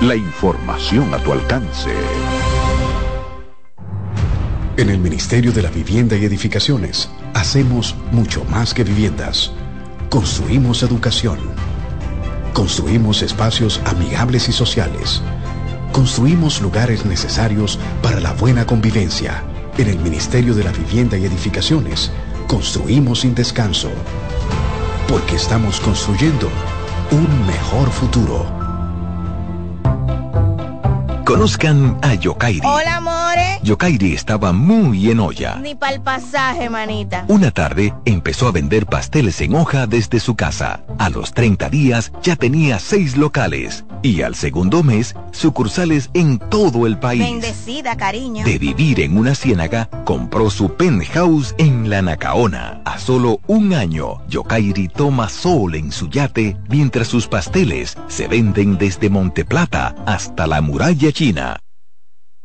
La 0.00 0.14
información 0.14 1.12
a 1.12 1.18
tu 1.18 1.32
alcance. 1.32 1.90
En 4.76 4.90
el 4.90 4.98
Ministerio 5.00 5.50
de 5.50 5.60
la 5.60 5.70
Vivienda 5.70 6.16
y 6.16 6.24
Edificaciones 6.24 7.10
hacemos 7.34 7.96
mucho 8.12 8.44
más 8.44 8.74
que 8.74 8.84
viviendas. 8.84 9.50
Construimos 10.08 10.84
educación. 10.84 11.40
Construimos 12.52 13.22
espacios 13.22 13.80
amigables 13.86 14.48
y 14.48 14.52
sociales. 14.52 15.20
Construimos 15.90 16.60
lugares 16.60 17.04
necesarios 17.04 17.80
para 18.00 18.20
la 18.20 18.34
buena 18.34 18.64
convivencia. 18.66 19.42
En 19.78 19.88
el 19.88 19.98
Ministerio 19.98 20.54
de 20.54 20.62
la 20.62 20.70
Vivienda 20.70 21.18
y 21.18 21.24
Edificaciones 21.24 22.12
construimos 22.46 23.22
sin 23.22 23.34
descanso. 23.34 23.90
Porque 25.08 25.34
estamos 25.34 25.80
construyendo 25.80 26.48
un 27.10 27.46
mejor 27.48 27.90
futuro. 27.90 28.57
Conozcan 31.28 31.98
a 32.00 32.14
Yokairi. 32.14 32.64
Hola, 32.64 33.00
Yokairi 33.68 34.14
estaba 34.14 34.52
muy 34.52 35.10
en 35.10 35.20
olla. 35.20 35.56
Ni 35.56 35.74
para 35.74 35.92
el 35.92 36.00
pasaje, 36.00 36.70
manita. 36.70 37.24
Una 37.28 37.50
tarde 37.50 37.92
empezó 38.04 38.48
a 38.48 38.52
vender 38.52 38.86
pasteles 38.86 39.40
en 39.40 39.54
hoja 39.54 39.86
desde 39.86 40.20
su 40.20 40.36
casa. 40.36 40.84
A 40.98 41.10
los 41.10 41.34
30 41.34 41.68
días 41.68 42.12
ya 42.22 42.36
tenía 42.36 42.78
seis 42.78 43.16
locales. 43.16 43.84
Y 44.02 44.22
al 44.22 44.36
segundo 44.36 44.82
mes, 44.82 45.14
sucursales 45.32 46.08
en 46.14 46.38
todo 46.38 46.86
el 46.86 46.98
país. 46.98 47.20
Bendecida, 47.20 47.96
cariño. 47.96 48.44
De 48.44 48.58
vivir 48.58 49.00
en 49.00 49.18
una 49.18 49.34
ciénaga, 49.34 49.90
compró 50.04 50.50
su 50.50 50.74
penthouse 50.74 51.54
en 51.58 51.90
la 51.90 52.00
Nacaona. 52.00 52.80
A 52.84 52.98
solo 52.98 53.40
un 53.48 53.74
año, 53.74 54.26
Yokairi 54.28 54.88
toma 54.88 55.28
sol 55.28 55.74
en 55.74 55.92
su 55.92 56.08
yate 56.08 56.56
mientras 56.68 57.08
sus 57.08 57.26
pasteles 57.26 57.98
se 58.06 58.28
venden 58.28 58.78
desde 58.78 59.10
Monteplata 59.10 59.94
hasta 60.06 60.46
la 60.46 60.60
muralla 60.60 61.12
china. 61.12 61.58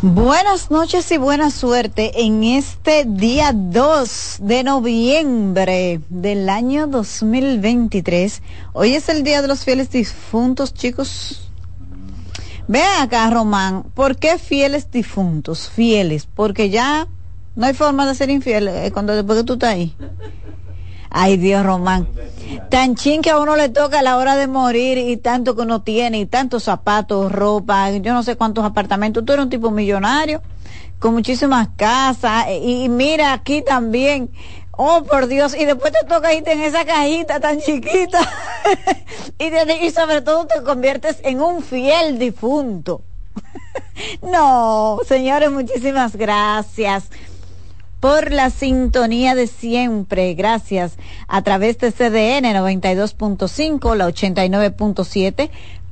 Buenas 0.00 0.70
noches 0.70 1.10
y 1.10 1.16
buena 1.16 1.50
suerte 1.50 2.22
en 2.24 2.44
este 2.44 3.04
día 3.04 3.50
2 3.52 4.36
de 4.42 4.62
noviembre 4.62 6.00
del 6.08 6.48
año 6.48 6.86
2023. 6.86 8.40
Hoy 8.74 8.94
es 8.94 9.08
el 9.08 9.24
Día 9.24 9.42
de 9.42 9.48
los 9.48 9.64
Fieles 9.64 9.90
Difuntos, 9.90 10.72
chicos. 10.72 11.50
Vean 12.68 13.02
acá, 13.02 13.28
Román, 13.28 13.82
¿por 13.94 14.14
qué 14.18 14.38
fieles 14.38 14.88
difuntos? 14.88 15.68
Fieles, 15.68 16.28
porque 16.32 16.70
ya 16.70 17.08
no 17.56 17.66
hay 17.66 17.74
forma 17.74 18.06
de 18.06 18.14
ser 18.14 18.30
infiel 18.30 18.68
eh, 18.68 18.92
cuando 18.92 19.16
después 19.16 19.40
que 19.40 19.44
tú 19.44 19.54
estás 19.54 19.70
ahí. 19.70 19.96
Ay, 21.10 21.36
Dios, 21.36 21.64
Román. 21.64 22.08
Tan 22.70 22.94
chin 22.94 23.22
que 23.22 23.30
a 23.30 23.38
uno 23.38 23.56
le 23.56 23.68
toca 23.68 24.00
a 24.00 24.02
la 24.02 24.16
hora 24.16 24.36
de 24.36 24.46
morir 24.46 24.98
y 24.98 25.16
tanto 25.16 25.54
que 25.54 25.62
uno 25.62 25.82
tiene 25.82 26.18
y 26.18 26.26
tantos 26.26 26.64
zapatos, 26.64 27.32
ropa, 27.32 27.90
yo 27.90 28.12
no 28.12 28.22
sé 28.22 28.36
cuántos 28.36 28.64
apartamentos. 28.64 29.24
Tú 29.24 29.32
eres 29.32 29.44
un 29.44 29.50
tipo 29.50 29.70
millonario 29.70 30.42
con 30.98 31.14
muchísimas 31.14 31.68
casas 31.76 32.46
y, 32.62 32.88
mira 32.88 33.32
aquí 33.32 33.62
también. 33.62 34.30
Oh, 34.80 35.02
por 35.02 35.26
Dios, 35.26 35.56
y 35.56 35.64
después 35.64 35.92
te 35.92 36.06
toca 36.06 36.32
irte 36.32 36.52
en 36.52 36.60
esa 36.60 36.84
cajita 36.84 37.40
tan 37.40 37.58
chiquita 37.58 38.20
y, 39.38 39.46
y 39.84 39.90
sobre 39.90 40.20
todo 40.20 40.46
te 40.46 40.62
conviertes 40.62 41.18
en 41.24 41.40
un 41.42 41.64
fiel 41.64 42.16
difunto. 42.20 43.02
no, 44.22 45.00
señores, 45.04 45.50
muchísimas 45.50 46.14
gracias 46.14 47.10
por 48.00 48.32
la 48.32 48.50
sintonía 48.50 49.34
de 49.34 49.46
siempre. 49.46 50.34
Gracias 50.34 50.98
a 51.26 51.40
través 51.42 51.78
de 51.78 51.92
CDN 51.92 52.54
92.5, 52.54 53.96
la 53.96 54.08
89.7 54.08 55.48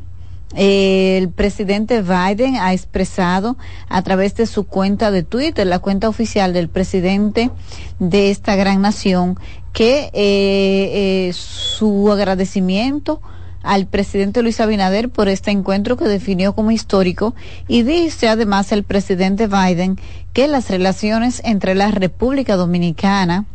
el 0.56 1.28
presidente 1.28 2.02
Biden 2.02 2.56
ha 2.56 2.72
expresado 2.72 3.56
a 3.88 4.02
través 4.02 4.34
de 4.34 4.46
su 4.46 4.64
cuenta 4.64 5.12
de 5.12 5.22
Twitter, 5.22 5.64
la 5.64 5.78
cuenta 5.78 6.08
oficial 6.08 6.52
del 6.52 6.68
presidente 6.68 7.52
de 8.00 8.32
esta 8.32 8.56
gran 8.56 8.82
nación, 8.82 9.38
que 9.72 10.10
eh, 10.12 11.28
eh, 11.28 11.32
su 11.32 12.10
agradecimiento 12.10 13.20
al 13.62 13.86
presidente 13.86 14.42
Luis 14.42 14.60
Abinader 14.60 15.08
por 15.08 15.28
este 15.28 15.50
encuentro 15.50 15.96
que 15.96 16.06
definió 16.06 16.54
como 16.54 16.70
histórico 16.70 17.34
y 17.68 17.82
dice 17.82 18.28
además 18.28 18.72
el 18.72 18.84
presidente 18.84 19.46
Biden 19.46 19.98
que 20.32 20.48
las 20.48 20.70
relaciones 20.70 21.42
entre 21.44 21.74
la 21.74 21.90
República 21.90 22.56
Dominicana 22.56 23.46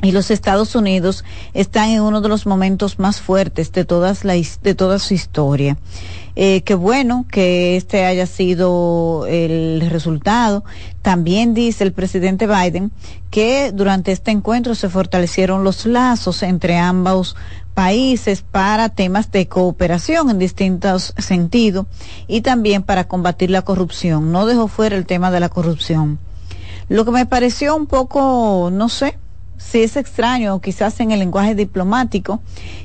y 0.00 0.12
los 0.12 0.30
Estados 0.30 0.76
Unidos 0.76 1.24
están 1.54 1.90
en 1.90 2.02
uno 2.02 2.20
de 2.20 2.28
los 2.28 2.46
momentos 2.46 3.00
más 3.00 3.20
fuertes 3.20 3.72
de, 3.72 3.84
todas 3.84 4.24
la, 4.24 4.34
de 4.34 4.74
toda 4.76 5.00
su 5.00 5.14
historia. 5.14 5.76
Eh, 6.36 6.62
qué 6.62 6.76
bueno 6.76 7.26
que 7.28 7.76
este 7.76 8.04
haya 8.04 8.26
sido 8.26 9.26
el 9.26 9.84
resultado. 9.90 10.62
También 11.02 11.52
dice 11.52 11.82
el 11.82 11.92
presidente 11.92 12.46
Biden 12.46 12.92
que 13.30 13.72
durante 13.72 14.12
este 14.12 14.30
encuentro 14.30 14.76
se 14.76 14.88
fortalecieron 14.88 15.64
los 15.64 15.84
lazos 15.84 16.44
entre 16.44 16.76
ambos 16.76 17.34
países 17.78 18.42
para 18.42 18.88
temas 18.88 19.30
de 19.30 19.46
cooperación 19.46 20.30
en 20.30 20.40
distintos 20.40 21.14
sentidos 21.16 21.86
y 22.26 22.40
también 22.40 22.82
para 22.82 23.04
combatir 23.04 23.50
la 23.50 23.62
corrupción. 23.62 24.32
No 24.32 24.46
dejó 24.46 24.66
fuera 24.66 24.96
el 24.96 25.06
tema 25.06 25.30
de 25.30 25.38
la 25.38 25.48
corrupción. 25.48 26.18
Lo 26.88 27.04
que 27.04 27.12
me 27.12 27.24
pareció 27.24 27.76
un 27.76 27.86
poco, 27.86 28.70
no 28.72 28.88
sé, 28.88 29.16
si 29.58 29.84
es 29.84 29.96
extraño, 29.96 30.60
quizás 30.60 30.98
en 30.98 31.12
el 31.12 31.20
lenguaje 31.20 31.54
diplomático 31.54 32.40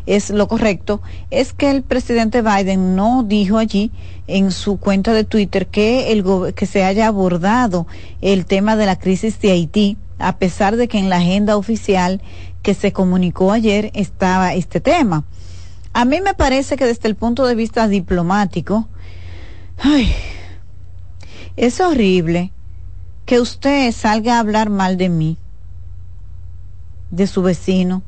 es 0.05 0.29
lo 0.29 0.47
correcto, 0.47 1.01
es 1.31 1.53
que 1.53 1.71
el 1.71 1.81
presidente 1.81 2.43
Biden 2.43 2.95
no 2.95 3.23
dijo 3.23 3.57
allí 3.57 3.89
en 4.27 4.51
su 4.51 4.77
cuenta 4.77 5.11
de 5.13 5.23
Twitter 5.23 5.65
que, 5.65 6.11
el, 6.11 6.23
que 6.53 6.67
se 6.67 6.83
haya 6.83 7.07
abordado 7.07 7.87
el 8.21 8.45
tema 8.45 8.75
de 8.75 8.85
la 8.85 8.99
crisis 8.99 9.41
de 9.41 9.53
Haití, 9.53 9.97
a 10.19 10.37
pesar 10.37 10.75
de 10.75 10.87
que 10.87 10.99
en 10.99 11.09
la 11.09 11.17
agenda 11.17 11.57
oficial 11.57 12.21
que 12.63 12.73
se 12.73 12.93
comunicó 12.93 13.51
ayer 13.51 13.91
estaba 13.93 14.53
este 14.53 14.79
tema. 14.79 15.25
A 15.91 16.05
mí 16.05 16.21
me 16.21 16.33
parece 16.33 16.75
que 16.77 16.85
desde 16.85 17.07
el 17.07 17.15
punto 17.15 17.45
de 17.45 17.53
vista 17.53 17.87
diplomático, 17.87 18.87
ay, 19.77 20.11
es 21.55 21.79
horrible 21.81 22.51
que 23.25 23.39
usted 23.39 23.91
salga 23.91 24.37
a 24.37 24.39
hablar 24.39 24.69
mal 24.69 24.97
de 24.97 25.09
mí, 25.09 25.37
de 27.11 27.27
su 27.27 27.43
vecino. 27.43 28.01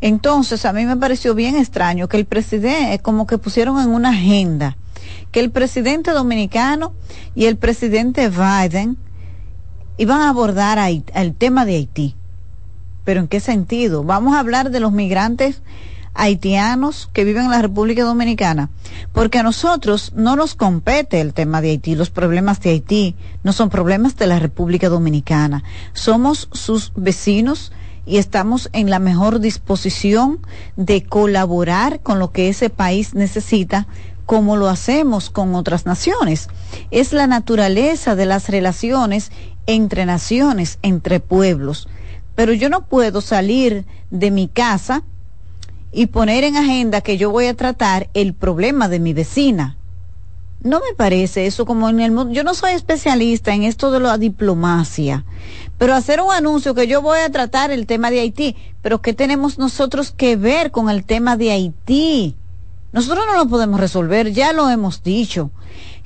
Entonces, 0.00 0.64
a 0.64 0.72
mí 0.72 0.84
me 0.84 0.96
pareció 0.96 1.34
bien 1.34 1.56
extraño 1.56 2.08
que 2.08 2.16
el 2.16 2.26
presidente, 2.26 2.98
como 3.00 3.26
que 3.26 3.38
pusieron 3.38 3.80
en 3.80 3.90
una 3.90 4.10
agenda, 4.10 4.76
que 5.32 5.40
el 5.40 5.50
presidente 5.50 6.12
dominicano 6.12 6.94
y 7.34 7.46
el 7.46 7.56
presidente 7.56 8.28
Biden 8.28 8.96
iban 9.96 10.20
a 10.20 10.28
abordar 10.28 10.78
el 10.78 11.34
tema 11.34 11.64
de 11.64 11.76
Haití. 11.76 12.16
¿Pero 13.04 13.20
en 13.20 13.28
qué 13.28 13.40
sentido? 13.40 14.02
Vamos 14.02 14.34
a 14.34 14.40
hablar 14.40 14.70
de 14.70 14.80
los 14.80 14.92
migrantes 14.92 15.62
haitianos 16.14 17.10
que 17.12 17.24
viven 17.24 17.46
en 17.46 17.50
la 17.50 17.62
República 17.62 18.04
Dominicana, 18.04 18.70
porque 19.12 19.38
a 19.38 19.42
nosotros 19.42 20.12
no 20.14 20.36
nos 20.36 20.54
compete 20.54 21.20
el 21.20 21.34
tema 21.34 21.60
de 21.60 21.70
Haití, 21.70 21.96
los 21.96 22.10
problemas 22.10 22.60
de 22.60 22.70
Haití 22.70 23.16
no 23.42 23.52
son 23.52 23.68
problemas 23.68 24.16
de 24.16 24.28
la 24.28 24.38
República 24.38 24.88
Dominicana, 24.88 25.64
somos 25.92 26.48
sus 26.52 26.92
vecinos 26.94 27.72
y 28.06 28.18
estamos 28.18 28.70
en 28.72 28.90
la 28.90 29.00
mejor 29.00 29.40
disposición 29.40 30.38
de 30.76 31.02
colaborar 31.04 32.00
con 32.00 32.18
lo 32.18 32.30
que 32.30 32.48
ese 32.48 32.70
país 32.70 33.14
necesita 33.14 33.88
como 34.24 34.56
lo 34.56 34.68
hacemos 34.68 35.30
con 35.30 35.54
otras 35.54 35.84
naciones. 35.84 36.48
Es 36.90 37.12
la 37.12 37.26
naturaleza 37.26 38.14
de 38.14 38.24
las 38.24 38.48
relaciones 38.48 39.32
entre 39.66 40.06
naciones, 40.06 40.78
entre 40.82 41.20
pueblos 41.20 41.88
pero 42.34 42.52
yo 42.52 42.68
no 42.68 42.86
puedo 42.86 43.20
salir 43.20 43.84
de 44.10 44.30
mi 44.30 44.48
casa 44.48 45.02
y 45.92 46.06
poner 46.06 46.44
en 46.44 46.56
agenda 46.56 47.00
que 47.00 47.16
yo 47.16 47.30
voy 47.30 47.46
a 47.46 47.54
tratar 47.54 48.08
el 48.14 48.34
problema 48.34 48.88
de 48.88 48.98
mi 48.98 49.12
vecina. 49.12 49.76
No 50.60 50.80
me 50.80 50.94
parece 50.96 51.46
eso 51.46 51.66
como 51.66 51.88
en 51.88 52.00
el 52.00 52.10
mundo. 52.10 52.32
Yo 52.32 52.42
no 52.42 52.54
soy 52.54 52.72
especialista 52.72 53.54
en 53.54 53.64
esto 53.64 53.90
de 53.90 54.00
la 54.00 54.18
diplomacia, 54.18 55.24
pero 55.78 55.94
hacer 55.94 56.20
un 56.20 56.32
anuncio 56.32 56.74
que 56.74 56.86
yo 56.86 57.02
voy 57.02 57.18
a 57.18 57.30
tratar 57.30 57.70
el 57.70 57.86
tema 57.86 58.10
de 58.10 58.20
Haití, 58.20 58.56
pero 58.80 59.02
¿qué 59.02 59.12
tenemos 59.12 59.58
nosotros 59.58 60.10
que 60.10 60.36
ver 60.36 60.70
con 60.70 60.88
el 60.88 61.04
tema 61.04 61.36
de 61.36 61.52
Haití? 61.52 62.34
Nosotros 62.92 63.24
no 63.26 63.36
lo 63.36 63.48
podemos 63.48 63.78
resolver, 63.78 64.32
ya 64.32 64.52
lo 64.52 64.70
hemos 64.70 65.02
dicho 65.02 65.50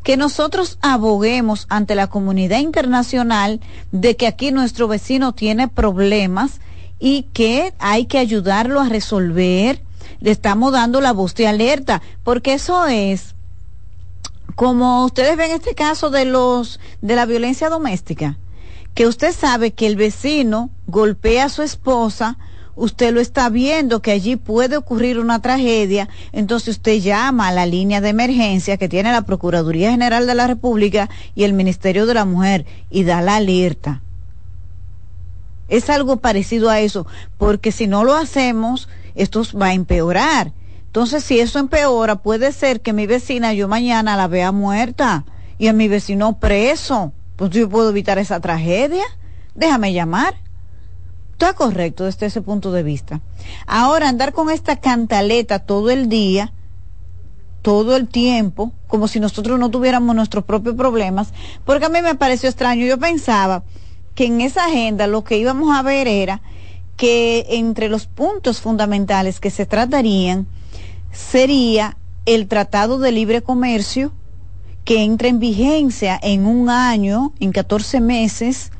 que 0.09 0.17
nosotros 0.17 0.79
aboguemos 0.81 1.67
ante 1.69 1.95
la 1.95 2.07
comunidad 2.07 2.61
internacional 2.61 3.61
de 3.93 4.17
que 4.17 4.27
aquí 4.27 4.53
nuestro 4.53 4.89
vecino 4.89 5.35
tiene 5.35 5.69
problemas 5.69 6.63
y 6.99 7.25
que 7.35 7.75
hay 7.79 8.07
que 8.07 8.17
ayudarlo 8.17 8.81
a 8.81 8.89
resolver. 8.89 9.83
Le 10.21 10.31
estamos 10.31 10.73
dando 10.73 11.03
la 11.03 11.13
voz 11.13 11.35
de 11.35 11.47
alerta, 11.47 12.01
porque 12.25 12.55
eso 12.55 12.87
es 12.87 13.35
como 14.55 15.05
ustedes 15.05 15.37
ven 15.37 15.51
este 15.51 15.75
caso 15.75 16.09
de 16.09 16.25
los 16.25 16.81
de 17.03 17.15
la 17.15 17.27
violencia 17.27 17.69
doméstica, 17.69 18.39
que 18.95 19.07
usted 19.07 19.35
sabe 19.35 19.73
que 19.73 19.87
el 19.87 19.97
vecino 19.97 20.71
golpea 20.87 21.45
a 21.45 21.51
su 21.51 21.61
esposa 21.61 22.39
usted 22.79 23.13
lo 23.13 23.21
está 23.21 23.49
viendo 23.51 24.01
que 24.01 24.13
allí 24.13 24.37
puede 24.37 24.77
ocurrir 24.77 25.19
una 25.19 25.43
tragedia, 25.43 26.09
entonces 26.33 26.77
usted 26.77 27.01
llama 27.01 27.49
a 27.49 27.53
la 27.53 27.67
línea 27.67 28.01
de 28.01 28.11
emergencia 28.11 28.77
que 28.77 28.89
tiene 28.89 29.13
la 29.13 29.23
Procuraduría 29.23 29.91
General 29.91 30.27
de 30.27 30.35
la 30.35 30.47
República 30.47 31.11
y 31.35 31.43
el 31.43 31.53
Ministerio 31.53 32.07
de 32.07 32.15
la 32.15 32.25
Mujer 32.25 32.65
y 32.91 33.05
da 33.05 33.21
la 33.21 33.37
alerta. 33.37 34.03
Es 35.69 35.91
algo 35.91 36.19
parecido 36.19 36.71
a 36.71 36.81
eso, 36.81 37.07
porque 37.37 37.73
si 37.73 37.87
no 37.87 38.05
lo 38.05 38.15
hacemos, 38.15 38.89
esto 39.15 39.43
va 39.61 39.67
a 39.67 39.75
empeorar. 39.75 40.53
Entonces, 40.87 41.23
si 41.23 41.39
eso 41.41 41.59
empeora, 41.59 42.17
puede 42.17 42.53
ser 42.53 42.81
que 42.81 42.95
mi 42.95 43.07
vecina 43.07 43.53
yo 43.53 43.69
mañana 43.69 44.17
la 44.17 44.29
vea 44.29 44.53
muerta 44.53 45.27
y 45.59 45.67
a 45.67 45.73
mi 45.73 45.89
vecino 45.89 46.39
preso 46.39 47.13
Pues 47.37 47.51
yo 47.51 47.69
puedo 47.69 47.91
evitar 47.91 48.19
esa 48.19 48.41
tragedia. 48.41 49.05
Déjame 49.55 49.93
llamar. 49.93 50.48
Está 51.41 51.53
correcto 51.53 52.05
desde 52.05 52.27
ese 52.27 52.43
punto 52.43 52.73
de 52.73 52.83
vista. 52.83 53.21
Ahora 53.69 54.09
andar 54.09 54.33
con 54.33 54.51
esta 54.51 54.75
cantaleta 54.75 55.61
todo 55.61 55.89
el 55.91 56.09
día, 56.09 56.53
todo 57.63 57.95
el 57.95 58.09
tiempo, 58.09 58.73
como 58.89 59.07
si 59.07 59.21
nosotros 59.21 59.57
no 59.57 59.71
tuviéramos 59.71 60.17
nuestros 60.17 60.43
propios 60.43 60.75
problemas, 60.75 61.33
porque 61.65 61.87
a 61.87 61.91
mí 61.91 62.03
me 62.03 62.17
pareció 62.17 62.49
extraño. 62.49 62.87
Yo 62.87 62.99
pensaba 62.99 63.63
que 64.17 64.25
en 64.25 64.41
esa 64.41 64.65
agenda 64.65 65.07
lo 65.07 65.23
que 65.23 65.39
íbamos 65.39 65.73
a 65.77 65.83
ver 65.83 66.09
era 66.09 66.43
que 66.97 67.47
entre 67.51 67.89
los 67.89 68.09
puntos 68.09 68.61
fundamentales 68.61 69.39
que 69.39 69.51
se 69.51 69.65
tratarían 69.65 70.49
sería 71.13 71.99
el 72.27 72.49
Tratado 72.49 72.99
de 72.99 73.13
Libre 73.13 73.43
Comercio, 73.43 74.11
que 74.85 75.05
entra 75.05 75.29
en 75.29 75.39
vigencia 75.39 76.19
en 76.21 76.47
un 76.47 76.69
año, 76.69 77.33
en 77.39 77.53
14 77.53 78.01
meses, 78.01 78.73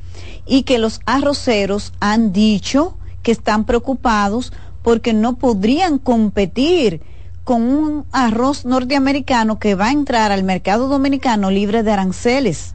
y 0.49 0.63
que 0.63 0.79
los 0.79 0.99
arroceros 1.05 1.93
han 1.99 2.33
dicho 2.33 2.97
que 3.23 3.31
están 3.31 3.65
preocupados 3.65 4.51
porque 4.81 5.13
no 5.13 5.37
podrían 5.37 5.99
competir 5.99 7.01
con 7.43 7.61
un 7.61 8.05
arroz 8.11 8.65
norteamericano 8.65 9.59
que 9.59 9.75
va 9.75 9.87
a 9.87 9.91
entrar 9.91 10.31
al 10.31 10.43
mercado 10.43 10.87
dominicano 10.87 11.51
libre 11.51 11.83
de 11.83 11.91
aranceles. 11.91 12.73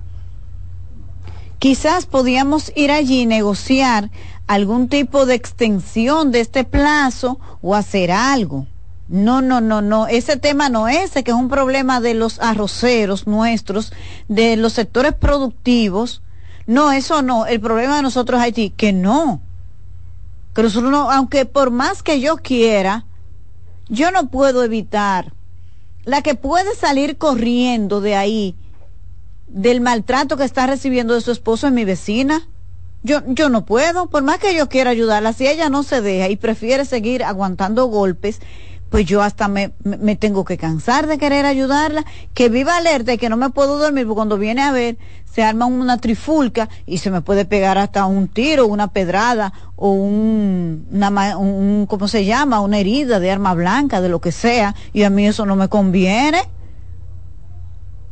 Quizás 1.59 2.07
podíamos 2.07 2.73
ir 2.77 2.91
allí 2.91 3.23
y 3.23 3.27
negociar 3.27 4.11
algún 4.47 4.89
tipo 4.89 5.27
de 5.27 5.35
extensión 5.35 6.31
de 6.31 6.41
este 6.41 6.65
plazo 6.65 7.39
o 7.63 7.75
hacer 7.75 8.13
algo. 8.13 8.67
No, 9.09 9.43
no, 9.43 9.61
no, 9.61 9.83
no. 9.83 10.07
Ese 10.07 10.37
tema 10.37 10.69
no 10.69 10.89
es 10.89 11.13
que 11.13 11.31
es 11.31 11.37
un 11.37 11.49
problema 11.49 12.01
de 12.01 12.15
los 12.15 12.41
arroceros 12.41 13.27
nuestros, 13.27 13.93
de 14.29 14.57
los 14.57 14.75
sectores 14.75 15.15
productivos. 15.15 16.23
No, 16.67 16.93
eso 16.93 17.23
no. 17.23 17.47
El 17.47 17.61
problema 17.61 17.97
de 17.97 18.03
nosotros 18.03 18.39
es 18.39 18.45
Haití, 18.45 18.71
que 18.71 18.93
no. 18.93 19.41
Que 20.55 20.63
nosotros 20.63 20.91
no, 20.91 21.11
aunque 21.11 21.47
por 21.47 21.71
más 21.71 22.03
que 22.03 22.21
yo 22.21 22.37
quiera, 22.37 23.05
yo 23.89 24.11
no 24.11 24.29
puedo 24.29 24.65
evitar. 24.65 25.33
La 26.05 26.23
que 26.23 26.35
puede 26.35 26.75
salir 26.75 27.17
corriendo 27.17 28.01
de 28.01 28.15
ahí, 28.15 28.57
del 29.49 29.81
maltrato 29.81 30.37
que 30.37 30.45
está 30.45 30.67
recibiendo 30.67 31.15
de 31.15 31.21
su 31.21 31.31
esposo 31.31 31.67
es 31.67 31.73
mi 31.73 31.85
vecina. 31.85 32.47
Yo, 33.03 33.21
yo 33.27 33.51
no 33.51 33.67
puedo, 33.67 34.09
por 34.09 34.23
más 34.23 34.39
que 34.39 34.55
yo 34.55 34.69
quiera 34.69 34.91
ayudarla, 34.91 35.35
si 35.35 35.47
ella 35.47 35.69
no 35.69 35.83
se 35.83 36.01
deja 36.01 36.29
y 36.31 36.37
prefiere 36.37 36.87
seguir 36.87 37.23
aguantando 37.23 37.87
golpes, 37.87 38.41
pues 38.91 39.07
yo 39.07 39.23
hasta 39.23 39.49
me, 39.49 39.73
me, 39.83 40.17
tengo 40.17 40.45
que 40.45 40.57
cansar 40.57 41.07
de 41.07 41.19
querer 41.19 41.47
ayudarla, 41.47 42.05
que 42.33 42.49
viva 42.49 42.77
alerta 42.77 43.13
y 43.13 43.19
que 43.19 43.29
no 43.29 43.37
me 43.37 43.51
puedo 43.51 43.79
dormir, 43.79 44.05
porque 44.05 44.17
cuando 44.17 44.39
viene 44.39 44.63
a 44.63 44.73
ver, 44.73 44.97
se 45.25 45.43
arma 45.43 45.67
una 45.67 45.99
trifulca 45.99 46.69
y 46.87 46.99
se 46.99 47.11
me 47.11 47.21
puede 47.21 47.45
pegar 47.45 47.77
hasta 47.77 48.07
un 48.07 48.29
tiro, 48.29 48.67
una 48.67 48.89
pedrada 48.89 49.53
o 49.75 49.91
un, 49.91 50.87
una, 50.93 51.37
un, 51.37 51.87
¿cómo 51.87 52.07
se 52.07 52.25
llama? 52.25 52.61
Una 52.61 52.79
herida 52.79 53.19
de 53.19 53.31
arma 53.33 53.55
blanca, 53.55 54.01
de 54.01 54.09
lo 54.09 54.21
que 54.21 54.31
sea, 54.31 54.77
y 54.93 55.03
a 55.03 55.11
mí 55.11 55.27
eso 55.27 55.45
no 55.45 55.57
me 55.57 55.69
conviene 55.69 56.43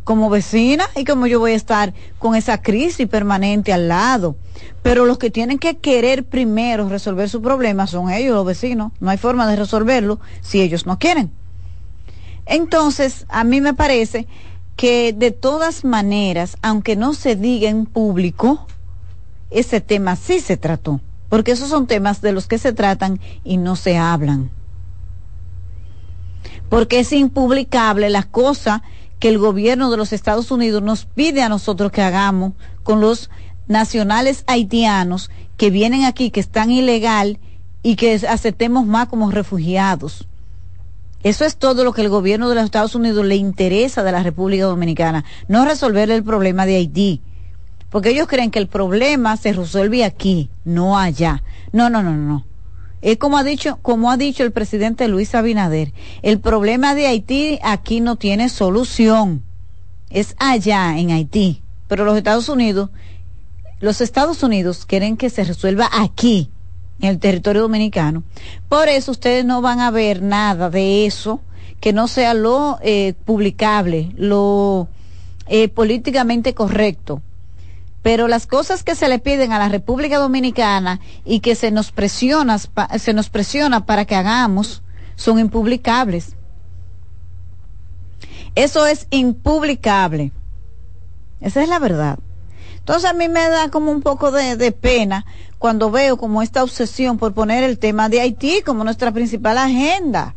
como 0.04 0.30
vecina 0.30 0.84
y 0.96 1.04
como 1.04 1.26
yo 1.26 1.38
voy 1.38 1.52
a 1.52 1.56
estar 1.56 1.94
con 2.18 2.34
esa 2.34 2.60
crisis 2.60 3.08
permanente 3.08 3.72
al 3.72 3.88
lado. 3.88 4.36
Pero 4.82 5.04
los 5.04 5.18
que 5.18 5.30
tienen 5.30 5.58
que 5.58 5.76
querer 5.76 6.24
primero 6.24 6.88
resolver 6.88 7.28
su 7.28 7.40
problema 7.40 7.86
son 7.86 8.10
ellos, 8.10 8.34
los 8.34 8.46
vecinos. 8.46 8.92
No 9.00 9.10
hay 9.10 9.18
forma 9.18 9.48
de 9.48 9.56
resolverlo 9.56 10.20
si 10.40 10.60
ellos 10.60 10.86
no 10.86 10.98
quieren. 10.98 11.30
Entonces, 12.46 13.26
a 13.28 13.44
mí 13.44 13.60
me 13.60 13.74
parece 13.74 14.26
que 14.76 15.12
de 15.12 15.30
todas 15.30 15.84
maneras, 15.84 16.56
aunque 16.62 16.96
no 16.96 17.14
se 17.14 17.36
diga 17.36 17.68
en 17.68 17.86
público, 17.86 18.66
ese 19.50 19.80
tema 19.80 20.16
sí 20.16 20.40
se 20.40 20.56
trató, 20.56 21.00
porque 21.28 21.52
esos 21.52 21.68
son 21.68 21.86
temas 21.86 22.20
de 22.20 22.32
los 22.32 22.46
que 22.48 22.58
se 22.58 22.72
tratan 22.72 23.20
y 23.44 23.58
no 23.58 23.76
se 23.76 23.96
hablan. 23.96 24.50
Porque 26.68 27.00
es 27.00 27.12
impublicable 27.12 28.08
la 28.10 28.22
cosa 28.24 28.82
que 29.22 29.28
el 29.28 29.38
gobierno 29.38 29.88
de 29.92 29.96
los 29.96 30.12
Estados 30.12 30.50
Unidos 30.50 30.82
nos 30.82 31.04
pide 31.04 31.42
a 31.42 31.48
nosotros 31.48 31.92
que 31.92 32.02
hagamos 32.02 32.54
con 32.82 33.00
los 33.00 33.30
nacionales 33.68 34.42
haitianos 34.48 35.30
que 35.56 35.70
vienen 35.70 36.04
aquí, 36.04 36.32
que 36.32 36.40
están 36.40 36.72
ilegal 36.72 37.38
y 37.84 37.94
que 37.94 38.14
aceptemos 38.28 38.84
más 38.84 39.06
como 39.06 39.30
refugiados. 39.30 40.26
Eso 41.22 41.44
es 41.44 41.56
todo 41.56 41.84
lo 41.84 41.92
que 41.92 42.02
el 42.02 42.08
gobierno 42.08 42.48
de 42.48 42.56
los 42.56 42.64
Estados 42.64 42.96
Unidos 42.96 43.24
le 43.24 43.36
interesa 43.36 44.02
de 44.02 44.10
la 44.10 44.24
República 44.24 44.64
Dominicana, 44.64 45.24
no 45.46 45.64
resolver 45.64 46.10
el 46.10 46.24
problema 46.24 46.66
de 46.66 46.74
Haití. 46.74 47.20
Porque 47.90 48.10
ellos 48.10 48.26
creen 48.26 48.50
que 48.50 48.58
el 48.58 48.66
problema 48.66 49.36
se 49.36 49.52
resuelve 49.52 50.04
aquí, 50.04 50.50
no 50.64 50.98
allá. 50.98 51.44
No, 51.70 51.90
no, 51.90 52.02
no, 52.02 52.16
no. 52.16 52.44
Es 53.02 53.18
como 53.18 53.36
ha 53.36 53.42
dicho, 53.42 53.78
como 53.82 54.12
ha 54.12 54.16
dicho 54.16 54.44
el 54.44 54.52
presidente 54.52 55.08
Luis 55.08 55.34
Abinader, 55.34 55.92
el 56.22 56.38
problema 56.38 56.94
de 56.94 57.08
Haití 57.08 57.58
aquí 57.62 58.00
no 58.00 58.14
tiene 58.14 58.48
solución. 58.48 59.42
Es 60.08 60.36
allá 60.38 60.96
en 60.98 61.10
Haití. 61.10 61.62
Pero 61.88 62.04
los 62.04 62.16
Estados 62.16 62.48
Unidos, 62.48 62.90
los 63.80 64.00
Estados 64.00 64.44
Unidos 64.44 64.86
quieren 64.86 65.16
que 65.16 65.30
se 65.30 65.42
resuelva 65.42 65.90
aquí, 65.92 66.48
en 67.00 67.08
el 67.08 67.18
territorio 67.18 67.62
dominicano. 67.62 68.22
Por 68.68 68.88
eso 68.88 69.10
ustedes 69.10 69.44
no 69.44 69.60
van 69.60 69.80
a 69.80 69.90
ver 69.90 70.22
nada 70.22 70.70
de 70.70 71.04
eso 71.04 71.40
que 71.80 71.92
no 71.92 72.06
sea 72.06 72.34
lo 72.34 72.78
eh, 72.82 73.14
publicable, 73.24 74.12
lo 74.16 74.86
eh, 75.48 75.68
políticamente 75.68 76.54
correcto 76.54 77.20
pero 78.02 78.26
las 78.28 78.46
cosas 78.46 78.82
que 78.82 78.94
se 78.94 79.08
le 79.08 79.18
piden 79.20 79.52
a 79.52 79.58
la 79.58 79.68
República 79.68 80.18
Dominicana 80.18 81.00
y 81.24 81.40
que 81.40 81.54
se 81.54 81.70
nos 81.70 81.92
presiona, 81.92 82.58
se 82.58 83.12
nos 83.12 83.30
presiona 83.30 83.86
para 83.86 84.04
que 84.04 84.16
hagamos 84.16 84.82
son 85.14 85.38
impublicables. 85.38 86.34
Eso 88.54 88.86
es 88.86 89.06
impublicable. 89.10 90.32
Esa 91.40 91.62
es 91.62 91.68
la 91.68 91.78
verdad. 91.78 92.18
Entonces 92.78 93.08
a 93.08 93.12
mí 93.12 93.28
me 93.28 93.48
da 93.48 93.70
como 93.70 93.92
un 93.92 94.02
poco 94.02 94.32
de, 94.32 94.56
de, 94.56 94.72
pena 94.72 95.24
cuando 95.58 95.92
veo 95.92 96.16
como 96.16 96.42
esta 96.42 96.64
obsesión 96.64 97.18
por 97.18 97.32
poner 97.32 97.62
el 97.62 97.78
tema 97.78 98.08
de 98.08 98.20
Haití 98.20 98.62
como 98.62 98.82
nuestra 98.82 99.12
principal 99.12 99.58
agenda. 99.58 100.34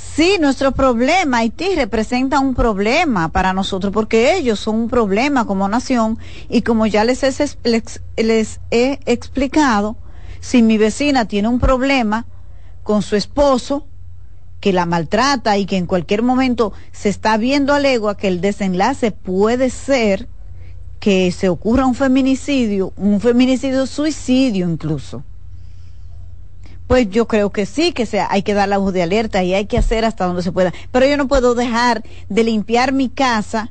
Sí, 0.00 0.38
nuestro 0.40 0.72
problema, 0.72 1.38
Haití 1.38 1.74
representa 1.74 2.40
un 2.40 2.54
problema 2.54 3.28
para 3.28 3.52
nosotros 3.52 3.92
porque 3.92 4.36
ellos 4.36 4.58
son 4.58 4.76
un 4.76 4.88
problema 4.88 5.46
como 5.46 5.68
nación 5.68 6.18
y 6.48 6.62
como 6.62 6.86
ya 6.86 7.04
les, 7.04 7.22
he 7.22 9.00
explicado, 9.06 9.96
si 10.40 10.62
mi 10.62 10.78
vecina 10.78 11.26
tiene 11.26 11.48
un 11.48 11.60
problema 11.60 12.26
con 12.82 13.02
su 13.02 13.14
esposo, 13.14 13.86
que 14.60 14.72
la 14.72 14.84
maltrata 14.84 15.56
y 15.56 15.64
que 15.64 15.76
en 15.76 15.86
cualquier 15.86 16.22
momento 16.22 16.72
se 16.92 17.08
está 17.08 17.36
viendo 17.36 17.72
a 17.72 17.78
legua 17.78 18.16
que 18.16 18.28
el 18.28 18.40
desenlace 18.40 19.10
puede 19.12 19.70
ser 19.70 20.28
que 20.98 21.32
se 21.32 21.48
ocurra 21.48 21.86
un 21.86 21.94
feminicidio, 21.94 22.92
un 22.96 23.20
feminicidio 23.20 23.86
suicidio 23.86 24.68
incluso 24.68 25.24
pues 26.90 27.08
yo 27.08 27.28
creo 27.28 27.50
que 27.50 27.66
sí, 27.66 27.92
que 27.92 28.04
sea, 28.04 28.26
hay 28.32 28.42
que 28.42 28.52
dar 28.52 28.68
la 28.68 28.76
voz 28.76 28.92
de 28.92 29.00
alerta 29.00 29.44
y 29.44 29.54
hay 29.54 29.66
que 29.66 29.78
hacer 29.78 30.04
hasta 30.04 30.26
donde 30.26 30.42
se 30.42 30.50
pueda. 30.50 30.72
Pero 30.90 31.06
yo 31.06 31.16
no 31.16 31.28
puedo 31.28 31.54
dejar 31.54 32.02
de 32.28 32.42
limpiar 32.42 32.92
mi 32.92 33.08
casa, 33.08 33.70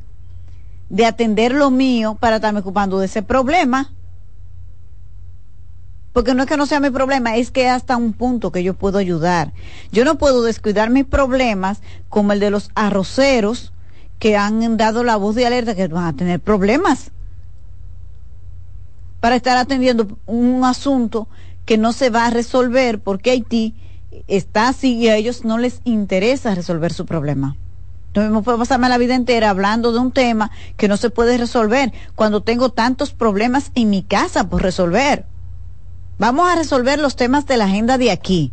de 0.88 1.06
atender 1.06 1.54
lo 1.54 1.70
mío 1.70 2.16
para 2.18 2.38
estarme 2.38 2.62
ocupando 2.62 2.98
de 2.98 3.08
ese 3.08 3.22
problema. 3.22 3.92
Porque 6.14 6.34
no 6.34 6.44
es 6.44 6.48
que 6.48 6.56
no 6.56 6.66
sea 6.66 6.80
mi 6.80 6.92
problema, 6.92 7.36
es 7.36 7.52
que 7.52 7.68
hasta 7.68 7.98
un 7.98 8.14
punto 8.14 8.54
que 8.54 8.64
yo 8.64 8.74
puedo 8.74 9.00
ayudar. 9.00 9.52
Yo 9.92 10.06
no 10.06 10.18
puedo 10.18 10.42
descuidar 10.42 10.90
mis 10.90 11.04
problemas 11.04 11.82
como 12.08 12.32
el 12.32 12.40
de 12.40 12.52
los 12.52 12.72
arroceros 12.74 13.74
que 14.18 14.38
han 14.38 14.78
dado 14.78 15.04
la 15.04 15.18
voz 15.18 15.36
de 15.36 15.46
alerta 15.46 15.76
que 15.76 15.90
van 15.90 16.06
a 16.06 16.16
tener 16.16 16.40
problemas 16.40 17.12
para 19.20 19.36
estar 19.36 19.58
atendiendo 19.58 20.08
un 20.26 20.64
asunto 20.64 21.28
que 21.70 21.78
no 21.78 21.94
se 21.94 22.10
va 22.10 22.26
a 22.26 22.30
resolver 22.32 23.00
porque 23.00 23.30
Haití 23.30 23.76
está 24.28 24.70
así 24.70 24.96
y 24.96 25.08
a 25.08 25.16
ellos 25.16 25.46
no 25.46 25.60
les 25.60 25.82
interesa 25.84 26.56
resolver 26.56 26.92
su 26.92 27.06
problema. 27.06 27.58
No 28.16 28.28
me 28.28 28.42
puedo 28.42 28.58
pasarme 28.58 28.90
la 28.90 28.98
vida 28.98 29.14
entera 29.14 29.52
hablando 29.52 29.92
de 29.92 30.00
un 30.00 30.12
tema 30.12 30.50
que 30.78 30.88
no 30.88 30.98
se 30.98 31.12
puede 31.12 31.38
resolver 31.38 31.94
cuando 32.16 32.42
tengo 32.42 32.72
tantos 32.72 33.14
problemas 33.14 33.70
en 33.76 33.92
mi 33.92 34.02
casa 34.02 34.50
por 34.50 34.64
resolver. 34.64 35.28
Vamos 36.18 36.50
a 36.50 36.56
resolver 36.56 36.98
los 36.98 37.16
temas 37.16 37.46
de 37.46 37.58
la 37.58 37.66
agenda 37.66 38.00
de 38.00 38.10
aquí 38.10 38.52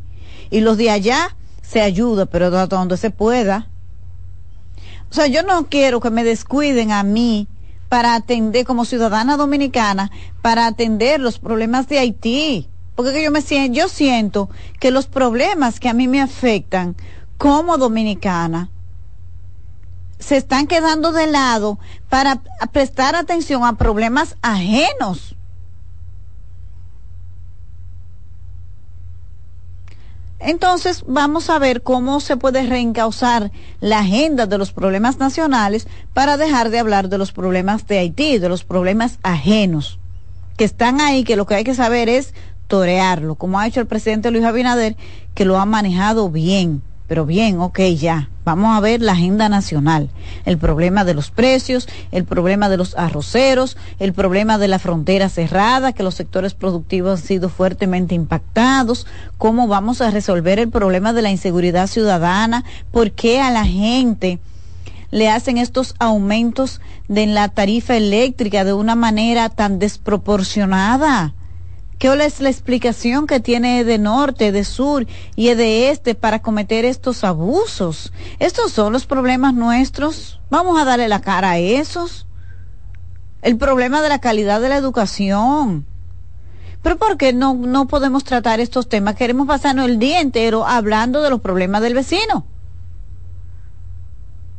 y 0.50 0.60
los 0.60 0.76
de 0.76 0.90
allá 0.90 1.38
se 1.62 1.80
ayuda, 1.80 2.26
pero 2.26 2.50
donde 2.66 2.98
se 2.98 3.08
pueda. 3.08 3.70
O 5.10 5.14
sea, 5.14 5.26
yo 5.26 5.42
no 5.42 5.70
quiero 5.70 6.00
que 6.00 6.10
me 6.10 6.22
descuiden 6.22 6.92
a 6.92 7.02
mí 7.02 7.48
para 7.88 8.14
atender 8.14 8.66
como 8.66 8.84
ciudadana 8.84 9.38
dominicana, 9.38 10.10
para 10.42 10.66
atender 10.66 11.18
los 11.18 11.38
problemas 11.38 11.88
de 11.88 11.98
Haití. 11.98 12.68
Porque 12.96 13.22
yo 13.22 13.30
me 13.30 13.42
siento, 13.42 13.78
yo 13.78 13.88
siento 13.88 14.50
que 14.80 14.90
los 14.90 15.06
problemas 15.06 15.78
que 15.78 15.88
a 15.88 15.94
mí 15.94 16.08
me 16.08 16.20
afectan 16.20 16.96
como 17.38 17.76
dominicana, 17.76 18.70
se 20.18 20.36
están 20.36 20.66
quedando 20.66 21.12
de 21.12 21.26
lado 21.26 21.78
para 22.08 22.40
prestar 22.72 23.14
atención 23.14 23.64
a 23.64 23.76
problemas 23.76 24.36
ajenos. 24.42 25.36
Entonces 30.38 31.02
vamos 31.06 31.48
a 31.48 31.58
ver 31.58 31.82
cómo 31.82 32.20
se 32.20 32.36
puede 32.36 32.62
reencauzar 32.62 33.50
la 33.80 34.00
agenda 34.00 34.46
de 34.46 34.58
los 34.58 34.72
problemas 34.72 35.18
nacionales 35.18 35.86
para 36.12 36.36
dejar 36.36 36.70
de 36.70 36.78
hablar 36.78 37.08
de 37.08 37.18
los 37.18 37.32
problemas 37.32 37.86
de 37.86 37.98
Haití, 37.98 38.38
de 38.38 38.48
los 38.48 38.62
problemas 38.62 39.18
ajenos, 39.22 39.98
que 40.56 40.64
están 40.64 41.00
ahí, 41.00 41.24
que 41.24 41.36
lo 41.36 41.46
que 41.46 41.54
hay 41.54 41.64
que 41.64 41.74
saber 41.74 42.08
es 42.08 42.34
torearlo, 42.66 43.34
como 43.34 43.58
ha 43.58 43.66
hecho 43.66 43.80
el 43.80 43.86
presidente 43.86 44.30
Luis 44.30 44.44
Abinader, 44.44 44.96
que 45.34 45.44
lo 45.44 45.58
ha 45.58 45.66
manejado 45.66 46.30
bien 46.30 46.82
pero 47.06 47.24
bien, 47.24 47.60
ok, 47.60 47.78
ya. 47.96 48.30
Vamos 48.44 48.76
a 48.76 48.80
ver 48.80 49.00
la 49.00 49.12
agenda 49.12 49.48
nacional. 49.48 50.10
El 50.44 50.58
problema 50.58 51.04
de 51.04 51.14
los 51.14 51.30
precios, 51.30 51.88
el 52.10 52.24
problema 52.24 52.68
de 52.68 52.76
los 52.76 52.96
arroceros, 52.96 53.76
el 53.98 54.12
problema 54.12 54.58
de 54.58 54.68
la 54.68 54.78
frontera 54.78 55.28
cerrada, 55.28 55.92
que 55.92 56.02
los 56.02 56.14
sectores 56.14 56.54
productivos 56.54 57.20
han 57.20 57.26
sido 57.26 57.48
fuertemente 57.48 58.14
impactados. 58.14 59.06
¿Cómo 59.38 59.68
vamos 59.68 60.00
a 60.00 60.10
resolver 60.10 60.58
el 60.58 60.68
problema 60.68 61.12
de 61.12 61.22
la 61.22 61.30
inseguridad 61.30 61.86
ciudadana? 61.86 62.64
¿Por 62.90 63.12
qué 63.12 63.40
a 63.40 63.52
la 63.52 63.64
gente 63.64 64.40
le 65.12 65.28
hacen 65.28 65.58
estos 65.58 65.94
aumentos 66.00 66.80
de 67.06 67.26
la 67.26 67.48
tarifa 67.48 67.96
eléctrica 67.96 68.64
de 68.64 68.72
una 68.72 68.96
manera 68.96 69.48
tan 69.48 69.78
desproporcionada? 69.78 71.35
¿Qué 71.98 72.12
es 72.12 72.40
la 72.40 72.50
explicación 72.50 73.26
que 73.26 73.40
tiene 73.40 73.82
de 73.82 73.96
norte, 73.96 74.52
de 74.52 74.64
sur 74.64 75.06
y 75.34 75.54
de 75.54 75.90
este 75.90 76.14
para 76.14 76.42
cometer 76.42 76.84
estos 76.84 77.24
abusos? 77.24 78.12
Estos 78.38 78.72
son 78.72 78.92
los 78.92 79.06
problemas 79.06 79.54
nuestros. 79.54 80.38
Vamos 80.50 80.78
a 80.78 80.84
darle 80.84 81.08
la 81.08 81.22
cara 81.22 81.52
a 81.52 81.58
esos. 81.58 82.26
El 83.40 83.56
problema 83.56 84.02
de 84.02 84.10
la 84.10 84.20
calidad 84.20 84.60
de 84.60 84.68
la 84.68 84.76
educación. 84.76 85.86
Pero 86.82 86.98
¿por 86.98 87.16
qué 87.16 87.32
no, 87.32 87.54
no 87.54 87.86
podemos 87.88 88.24
tratar 88.24 88.60
estos 88.60 88.88
temas? 88.90 89.14
Queremos 89.14 89.46
pasarnos 89.46 89.86
el 89.86 89.98
día 89.98 90.20
entero 90.20 90.66
hablando 90.66 91.22
de 91.22 91.30
los 91.30 91.40
problemas 91.40 91.80
del 91.80 91.94
vecino. 91.94 92.46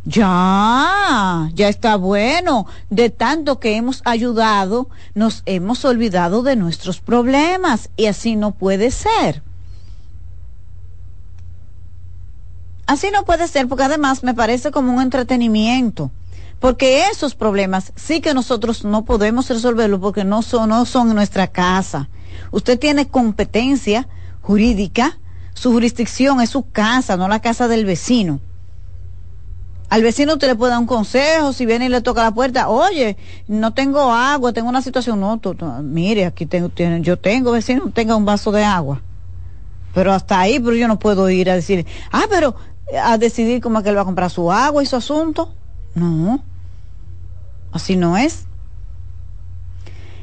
Ya, 0.10 1.50
ya 1.54 1.68
está 1.68 1.98
bueno. 1.98 2.66
De 2.90 3.10
tanto 3.10 3.60
que 3.60 3.76
hemos 3.76 4.02
ayudado, 4.06 4.88
nos 5.16 5.44
hemos 5.46 5.84
olvidado 5.84 6.44
de 6.44 6.56
nuestros 6.56 7.02
problemas 7.02 7.90
y 7.98 8.06
así 8.06 8.38
no 8.38 8.52
puede 8.52 8.92
ser. 8.92 9.44
Así 12.86 13.10
no 13.12 13.26
puede 13.26 13.50
ser 13.50 13.68
porque 13.68 13.84
además 13.84 14.24
me 14.24 14.34
parece 14.34 14.72
como 14.72 14.94
un 14.94 15.02
entretenimiento. 15.02 16.10
Porque 16.62 17.04
esos 17.12 17.36
problemas 17.36 17.92
sí 17.98 18.22
que 18.22 18.34
nosotros 18.34 18.86
no 18.86 19.04
podemos 19.04 19.50
resolverlos 19.50 20.00
porque 20.00 20.24
no 20.24 20.42
son, 20.42 20.70
no 20.70 20.86
son 20.86 21.14
nuestra 21.16 21.48
casa. 21.48 22.08
Usted 22.52 22.80
tiene 22.80 23.10
competencia 23.10 24.08
jurídica, 24.42 25.20
su 25.54 25.74
jurisdicción 25.74 26.40
es 26.40 26.52
su 26.52 26.72
casa, 26.72 27.18
no 27.18 27.28
la 27.28 27.42
casa 27.42 27.68
del 27.68 27.84
vecino. 27.84 28.40
Al 29.90 30.04
vecino 30.04 30.34
usted 30.34 30.48
le 30.48 30.56
puede 30.56 30.72
dar 30.72 30.80
un 30.82 30.86
consejo, 30.86 31.54
si 31.54 31.66
viene 31.66 31.86
y 31.86 31.90
le 31.90 32.02
toca 32.02 32.22
la 32.22 32.32
puerta, 32.32 32.68
oye, 32.68 33.16
no 33.48 33.74
tengo 33.74 34.12
agua, 34.12 34.52
tengo 34.52 34.68
una 34.68 34.82
situación, 34.82 35.20
no, 35.22 35.40
mire, 35.82 36.26
aquí 36.26 36.46
tengo, 36.46 36.70
yo 37.00 37.18
tengo 37.18 37.54
vecino, 37.54 37.90
tenga 37.94 38.16
un 38.18 38.26
vaso 38.26 38.52
de 38.52 38.66
agua. 38.66 39.02
Pero 39.94 40.12
hasta 40.12 40.42
ahí, 40.42 40.60
pero 40.60 40.76
yo 40.76 40.90
no 40.90 41.00
puedo 41.00 41.30
ir 41.30 41.50
a 41.50 41.56
decir, 41.56 41.86
ah, 42.12 42.26
pero 42.30 42.56
a 43.02 43.18
decidir 43.18 43.62
cómo 43.62 43.78
es 43.78 43.84
que 43.84 43.90
él 43.90 43.98
va 43.98 44.02
a 44.02 44.06
comprar 44.06 44.30
su 44.30 44.52
agua 44.52 44.84
y 44.84 44.86
su 44.86 44.98
asunto. 44.98 45.54
No, 45.96 46.44
así 47.72 47.96
no 47.96 48.18
es. 48.18 48.46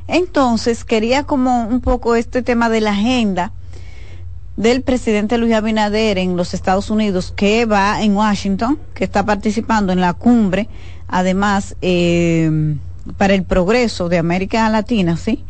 Entonces, 0.06 0.84
quería 0.84 1.24
como 1.24 1.66
un 1.66 1.80
poco 1.80 2.14
este 2.16 2.42
tema 2.42 2.68
de 2.68 2.82
la 2.82 2.90
agenda 2.90 3.52
del 4.56 4.82
presidente 4.82 5.38
Luis 5.38 5.54
Abinader 5.54 6.18
en 6.18 6.36
los 6.36 6.54
Estados 6.54 6.90
Unidos 6.90 7.32
que 7.34 7.66
va 7.66 8.02
en 8.02 8.16
Washington, 8.16 8.78
que 8.94 9.04
está 9.04 9.24
participando 9.24 9.92
en 9.92 10.00
la 10.00 10.14
cumbre, 10.14 10.68
además 11.08 11.76
eh, 11.82 12.76
para 13.16 13.34
el 13.34 13.42
progreso 13.42 14.08
de 14.08 14.18
América 14.18 14.68
Latina, 14.68 15.16
sí, 15.16 15.44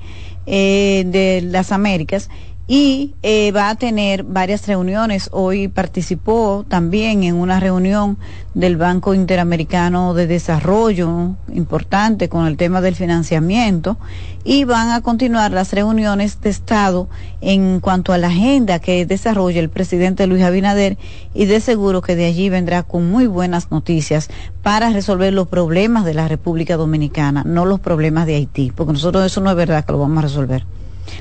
eh, 0.47 1.05
de 1.06 1.43
las 1.43 1.72
Américas 1.72 2.31
y 2.66 3.14
eh, 3.22 3.52
va 3.52 3.68
a 3.68 3.74
tener 3.74 4.24
varias 4.24 4.66
reuniones. 4.66 5.28
Hoy 5.32 5.68
participó 5.68 6.64
también 6.66 7.22
en 7.22 7.34
una 7.34 7.60
reunión 7.60 8.16
del 8.54 8.76
Banco 8.76 9.12
Interamericano 9.12 10.14
de 10.14 10.26
Desarrollo, 10.26 11.34
importante 11.52 12.30
con 12.30 12.46
el 12.46 12.56
tema 12.56 12.80
del 12.80 12.94
financiamiento, 12.94 13.98
y 14.44 14.64
van 14.64 14.90
a 14.90 15.02
continuar 15.02 15.50
las 15.50 15.74
reuniones 15.74 16.40
de 16.40 16.50
Estado 16.50 17.08
en 17.42 17.80
cuanto 17.80 18.14
a 18.14 18.18
la 18.18 18.28
agenda 18.28 18.78
que 18.78 19.04
desarrolla 19.04 19.60
el 19.60 19.68
presidente 19.68 20.26
Luis 20.26 20.42
Abinader 20.42 20.96
y 21.34 21.44
de 21.44 21.60
seguro 21.60 22.00
que 22.00 22.16
de 22.16 22.24
allí 22.24 22.48
vendrá 22.48 22.82
con 22.82 23.10
muy 23.10 23.26
buenas 23.26 23.70
noticias 23.70 24.30
para 24.62 24.90
resolver 24.90 25.34
los 25.34 25.48
problemas 25.48 26.06
de 26.06 26.14
la 26.14 26.28
República 26.28 26.78
Dominicana, 26.78 27.42
no 27.44 27.66
los 27.66 27.80
problemas 27.80 28.26
de 28.26 28.36
Haití, 28.36 28.72
porque 28.74 28.94
nosotros 28.94 29.26
eso 29.26 29.42
no 29.42 29.50
es 29.50 29.56
verdad 29.56 29.84
que 29.84 29.92
lo 29.92 29.98
vamos 29.98 30.18
a 30.18 30.22
resolver. 30.22 30.64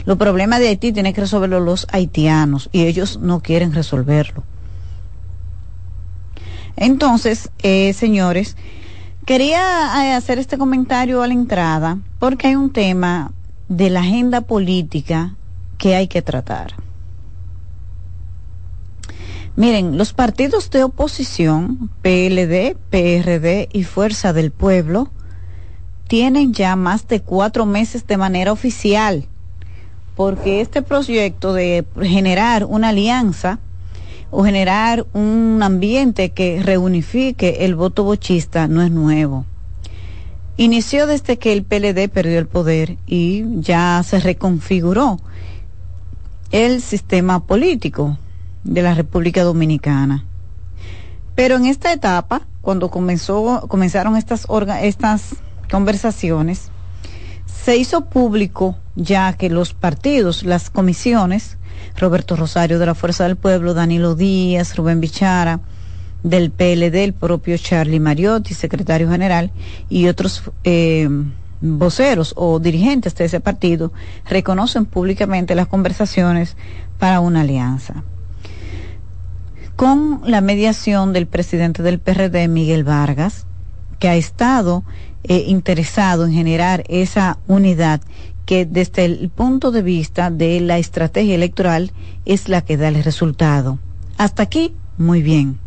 Los 0.06 0.18
problemas 0.18 0.60
de 0.60 0.70
Haití 0.70 0.92
tienen 0.92 1.14
que 1.14 1.22
resolverlo 1.22 1.60
los 1.60 1.88
haitianos 1.92 2.70
y 2.72 2.84
ellos 2.84 3.20
no 3.22 3.42
quieren 3.42 3.74
resolverlo. 3.74 4.44
Entonces, 6.76 7.50
eh, 7.60 7.94
señores, 7.94 8.58
quería 9.26 9.60
eh, 10.06 10.14
hacer 10.14 10.40
este 10.40 10.58
comentario 10.58 11.22
a 11.22 11.28
la 11.28 11.34
entrada 11.34 12.00
porque 12.20 12.48
hay 12.48 12.56
un 12.56 12.72
tema 12.72 13.32
de 13.70 13.90
la 13.90 14.02
agenda 14.02 14.42
política 14.42 15.36
que 15.78 15.96
hay 15.96 16.08
que 16.08 16.22
tratar. 16.22 16.76
Miren, 19.56 19.98
los 20.00 20.14
partidos 20.14 20.72
de 20.72 20.84
oposición, 20.84 21.92
PLD, 22.02 22.76
PRD 22.90 23.70
y 23.72 23.84
Fuerza 23.84 24.34
del 24.34 24.52
Pueblo, 24.52 25.12
tienen 26.08 26.54
ya 26.54 26.76
más 26.76 27.08
de 27.08 27.22
cuatro 27.22 27.66
meses 27.68 28.08
de 28.08 28.18
manera 28.18 28.52
oficial 28.52 29.28
porque 30.16 30.62
este 30.62 30.82
proyecto 30.82 31.54
de 31.54 31.86
generar 32.02 32.66
una 32.66 32.90
alianza 32.90 33.60
o 34.32 34.44
generar 34.44 35.06
un 35.14 35.60
ambiente 35.62 36.32
que 36.32 36.62
reunifique 36.64 37.66
el 37.66 37.76
voto 37.76 38.04
bochista 38.04 38.68
no 38.68 38.82
es 38.82 38.92
nuevo. 38.92 39.46
Inició 40.58 41.08
desde 41.08 41.38
que 41.38 41.54
el 41.54 41.64
PLD 41.64 42.10
perdió 42.10 42.38
el 42.38 42.48
poder 42.48 42.98
y 43.08 43.44
ya 43.62 44.02
se 44.04 44.20
reconfiguró 44.20 45.20
el 46.52 46.82
sistema 46.82 47.46
político 47.46 48.18
de 48.64 48.84
la 48.84 48.94
República 48.94 49.44
Dominicana. 49.44 50.26
Pero 51.36 51.56
en 51.56 51.66
esta 51.66 51.92
etapa, 51.92 52.44
cuando 52.62 52.90
comenzó, 52.90 53.66
comenzaron 53.68 54.16
estas, 54.16 54.48
estas 54.82 55.36
conversaciones, 55.72 56.70
se 57.64 57.78
hizo 57.78 58.06
público 58.06 58.78
ya 58.96 59.34
que 59.34 59.50
los 59.50 59.74
partidos, 59.74 60.44
las 60.44 60.70
comisiones, 60.70 61.58
Roberto 61.98 62.36
Rosario 62.36 62.80
de 62.80 62.86
la 62.86 62.96
Fuerza 62.96 63.26
del 63.26 63.36
Pueblo, 63.36 63.74
Danilo 63.74 64.16
Díaz, 64.16 64.76
Rubén 64.76 65.02
Bichara, 65.02 65.60
del 66.24 66.52
PLD, 66.52 67.04
el 67.04 67.14
propio 67.14 67.58
Charlie 67.58 68.00
Mariotti, 68.00 68.54
secretario 68.54 69.10
general, 69.10 69.52
y 69.90 70.08
otros 70.08 70.44
eh, 70.64 71.10
voceros 71.62 72.34
o 72.38 72.60
dirigentes 72.60 73.16
de 73.16 73.26
ese 73.26 73.40
partido, 73.40 73.92
reconocen 74.26 74.86
públicamente 74.86 75.56
las 75.56 75.68
conversaciones 75.68 76.56
para 77.00 77.20
una 77.20 77.42
alianza. 77.42 78.04
Con 79.76 80.22
la 80.26 80.42
mediación 80.42 81.14
del 81.14 81.28
presidente 81.28 81.84
del 81.84 82.00
PRD, 82.00 82.48
Miguel 82.48 82.84
Vargas, 82.84 83.46
que 84.00 84.08
ha 84.08 84.16
estado 84.16 84.84
eh, 85.24 85.46
interesado 85.48 86.26
en 86.26 86.34
generar 86.34 86.84
esa 86.90 87.38
unidad 87.48 88.02
que 88.46 88.66
desde 88.66 89.06
el 89.06 89.30
punto 89.30 89.72
de 89.72 89.82
vista 89.82 90.30
de 90.30 90.60
la 90.60 90.78
estrategia 90.78 91.36
electoral 91.36 91.92
es 92.26 92.50
la 92.50 92.62
que 92.62 92.78
da 92.78 92.90
el 92.90 93.04
resultado. 93.04 93.80
Hasta 94.18 94.44
aquí, 94.44 94.74
muy 94.98 95.22
bien. 95.22 95.60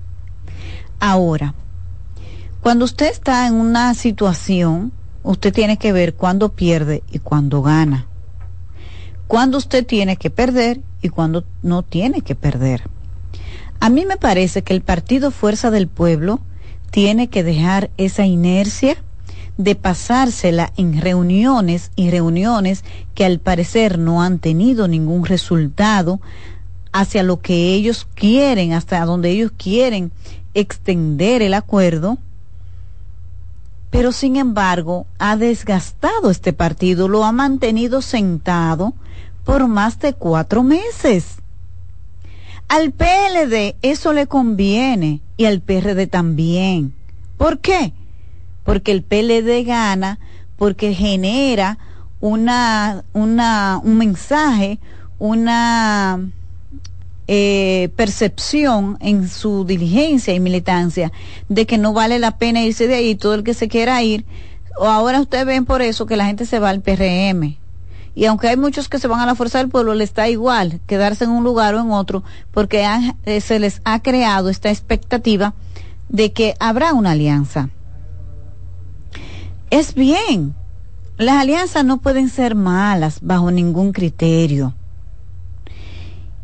Ahora, 1.01 1.55
cuando 2.61 2.85
usted 2.85 3.11
está 3.11 3.47
en 3.47 3.55
una 3.55 3.95
situación, 3.95 4.93
usted 5.23 5.53
tiene 5.53 5.77
que 5.77 5.93
ver 5.93 6.15
cuándo 6.15 6.51
pierde 6.51 7.03
y 7.11 7.19
cuándo 7.19 7.63
gana. 7.63 8.07
Cuándo 9.27 9.59
usted 9.59 9.85
tiene 9.85 10.17
que 10.17 10.31
perder 10.31 10.81
y 11.03 11.09
cuándo 11.09 11.45
no 11.63 11.83
tiene 11.83 12.21
que 12.23 12.35
perder. 12.35 12.83
A 13.81 13.91
mí 13.91 14.07
me 14.07 14.17
parece 14.17 14.63
que 14.63 14.73
el 14.73 14.83
Partido 14.83 15.31
Fuerza 15.31 15.71
del 15.71 15.89
Pueblo 15.89 16.41
tiene 16.91 17.29
que 17.29 17.43
dejar 17.43 17.91
esa 17.99 18.25
inercia 18.25 18.97
de 19.57 19.75
pasársela 19.75 20.73
en 20.77 21.01
reuniones 21.01 21.91
y 21.97 22.11
reuniones 22.11 22.85
que 23.15 23.25
al 23.25 23.39
parecer 23.39 23.99
no 23.99 24.23
han 24.23 24.39
tenido 24.39 24.87
ningún 24.89 25.25
resultado 25.25 26.21
hacia 26.93 27.23
lo 27.23 27.41
que 27.41 27.75
ellos 27.75 28.07
quieren, 28.15 28.73
hasta 28.73 29.05
donde 29.05 29.31
ellos 29.31 29.53
quieren 29.57 30.13
extender 30.55 31.43
el 31.43 31.55
acuerdo, 31.55 32.19
pero 33.91 34.13
sin 34.13 34.37
embargo 34.37 35.07
ha 35.19 35.37
desgastado 35.37 36.31
este 36.31 36.53
partido, 36.53 37.09
lo 37.09 37.25
ha 37.25 37.33
mantenido 37.33 38.03
sentado 38.03 38.95
por 39.45 39.69
más 39.69 40.01
de 40.01 40.13
cuatro 40.13 40.63
meses. 40.63 41.37
Al 42.69 42.93
PLD 42.93 43.77
eso 43.83 44.13
le 44.13 44.27
conviene 44.27 45.21
y 45.37 45.45
al 45.45 45.61
PRD 45.61 46.09
también. 46.09 46.95
¿Por 47.37 47.59
qué? 47.59 47.93
Porque 48.67 48.93
el 48.93 49.03
PLD 49.03 49.65
gana, 49.65 50.19
porque 50.59 50.93
genera 50.93 51.79
una, 52.21 53.05
una, 53.15 53.81
un 53.83 53.97
mensaje, 53.97 54.79
una 55.19 56.21
eh, 57.29 57.89
percepción 57.97 58.99
en 59.01 59.29
su 59.29 59.65
diligencia 59.65 60.35
y 60.35 60.41
militancia 60.41 61.11
de 61.49 61.67
que 61.67 61.79
no 61.79 61.93
vale 61.93 62.19
la 62.19 62.39
pena 62.39 62.63
irse 62.63 62.87
de 62.87 62.95
ahí, 62.95 63.15
todo 63.15 63.35
el 63.35 63.45
que 63.45 63.55
se 63.55 63.69
quiera 63.69 64.03
ir, 64.03 64.25
o 64.79 64.87
ahora 64.87 65.21
ustedes 65.21 65.47
ven 65.47 65.65
por 65.65 65.83
eso 65.83 66.07
que 66.07 66.17
la 66.17 66.27
gente 66.27 66.47
se 66.47 66.59
va 66.59 66.71
al 66.71 66.83
PRM. 66.83 67.57
Y 68.15 68.25
aunque 68.25 68.49
hay 68.49 68.57
muchos 68.57 68.89
que 68.89 68.99
se 68.99 69.09
van 69.09 69.21
a 69.21 69.27
la 69.27 69.35
fuerza 69.35 69.59
del 69.59 69.69
pueblo, 69.69 69.93
les 69.95 70.15
da 70.15 70.29
igual 70.29 70.81
quedarse 70.87 71.25
en 71.25 71.31
un 71.31 71.45
lugar 71.45 71.75
o 71.75 71.81
en 71.81 71.91
otro, 71.91 72.25
porque 72.51 72.87
eh, 73.25 73.41
se 73.41 73.59
les 73.59 73.83
ha 73.85 74.01
creado 74.01 74.49
esta 74.49 74.71
expectativa 74.71 75.55
de 76.09 76.33
que 76.33 76.55
habrá 76.59 76.95
una 76.95 77.11
alianza. 77.11 77.69
Es 79.71 79.95
bien, 79.95 80.55
las 81.19 81.37
alianzas 81.43 81.85
no 81.85 81.99
pueden 81.99 82.29
ser 82.29 82.55
malas 82.55 83.19
bajo 83.21 83.51
ningún 83.51 83.93
criterio. 83.93 84.75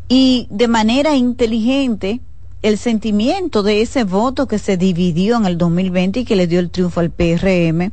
Y 0.09 0.47
de 0.49 0.67
manera 0.67 1.15
inteligente, 1.15 2.19
el 2.61 2.77
sentimiento 2.77 3.63
de 3.63 3.81
ese 3.81 4.03
voto 4.03 4.47
que 4.47 4.59
se 4.59 4.77
dividió 4.77 5.37
en 5.37 5.45
el 5.45 5.57
2020 5.57 6.21
y 6.21 6.25
que 6.25 6.35
le 6.35 6.47
dio 6.47 6.59
el 6.59 6.69
triunfo 6.69 6.99
al 6.99 7.11
PRM, 7.11 7.91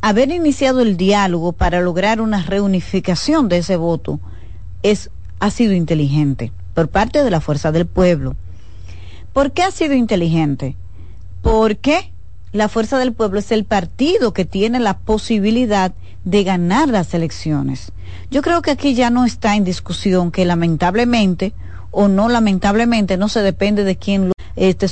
haber 0.00 0.30
iniciado 0.30 0.80
el 0.80 0.96
diálogo 0.96 1.52
para 1.52 1.80
lograr 1.80 2.20
una 2.20 2.42
reunificación 2.42 3.48
de 3.48 3.58
ese 3.58 3.76
voto 3.76 4.18
es, 4.82 5.10
ha 5.38 5.50
sido 5.50 5.72
inteligente 5.72 6.52
por 6.74 6.88
parte 6.88 7.22
de 7.22 7.30
la 7.30 7.40
fuerza 7.40 7.70
del 7.70 7.86
pueblo. 7.86 8.34
¿Por 9.32 9.52
qué 9.52 9.62
ha 9.62 9.70
sido 9.70 9.94
inteligente? 9.94 10.76
Porque 11.42 12.12
la 12.52 12.68
fuerza 12.68 12.98
del 12.98 13.12
pueblo 13.12 13.38
es 13.38 13.52
el 13.52 13.64
partido 13.64 14.32
que 14.32 14.44
tiene 14.44 14.80
la 14.80 14.98
posibilidad 14.98 15.92
de 16.24 16.44
ganar 16.44 16.88
las 16.88 17.14
elecciones. 17.14 17.92
Yo 18.30 18.42
creo 18.42 18.62
que 18.62 18.72
aquí 18.72 18.94
ya 18.94 19.10
no 19.10 19.24
está 19.24 19.56
en 19.56 19.64
discusión 19.64 20.32
que 20.32 20.44
lamentablemente 20.44 21.52
o 21.90 22.08
no 22.08 22.28
lamentablemente 22.28 23.16
no 23.16 23.28
se 23.28 23.42
depende 23.42 23.84
de 23.84 23.96
quién 23.96 24.28
lo, 24.28 24.32
este 24.56 24.88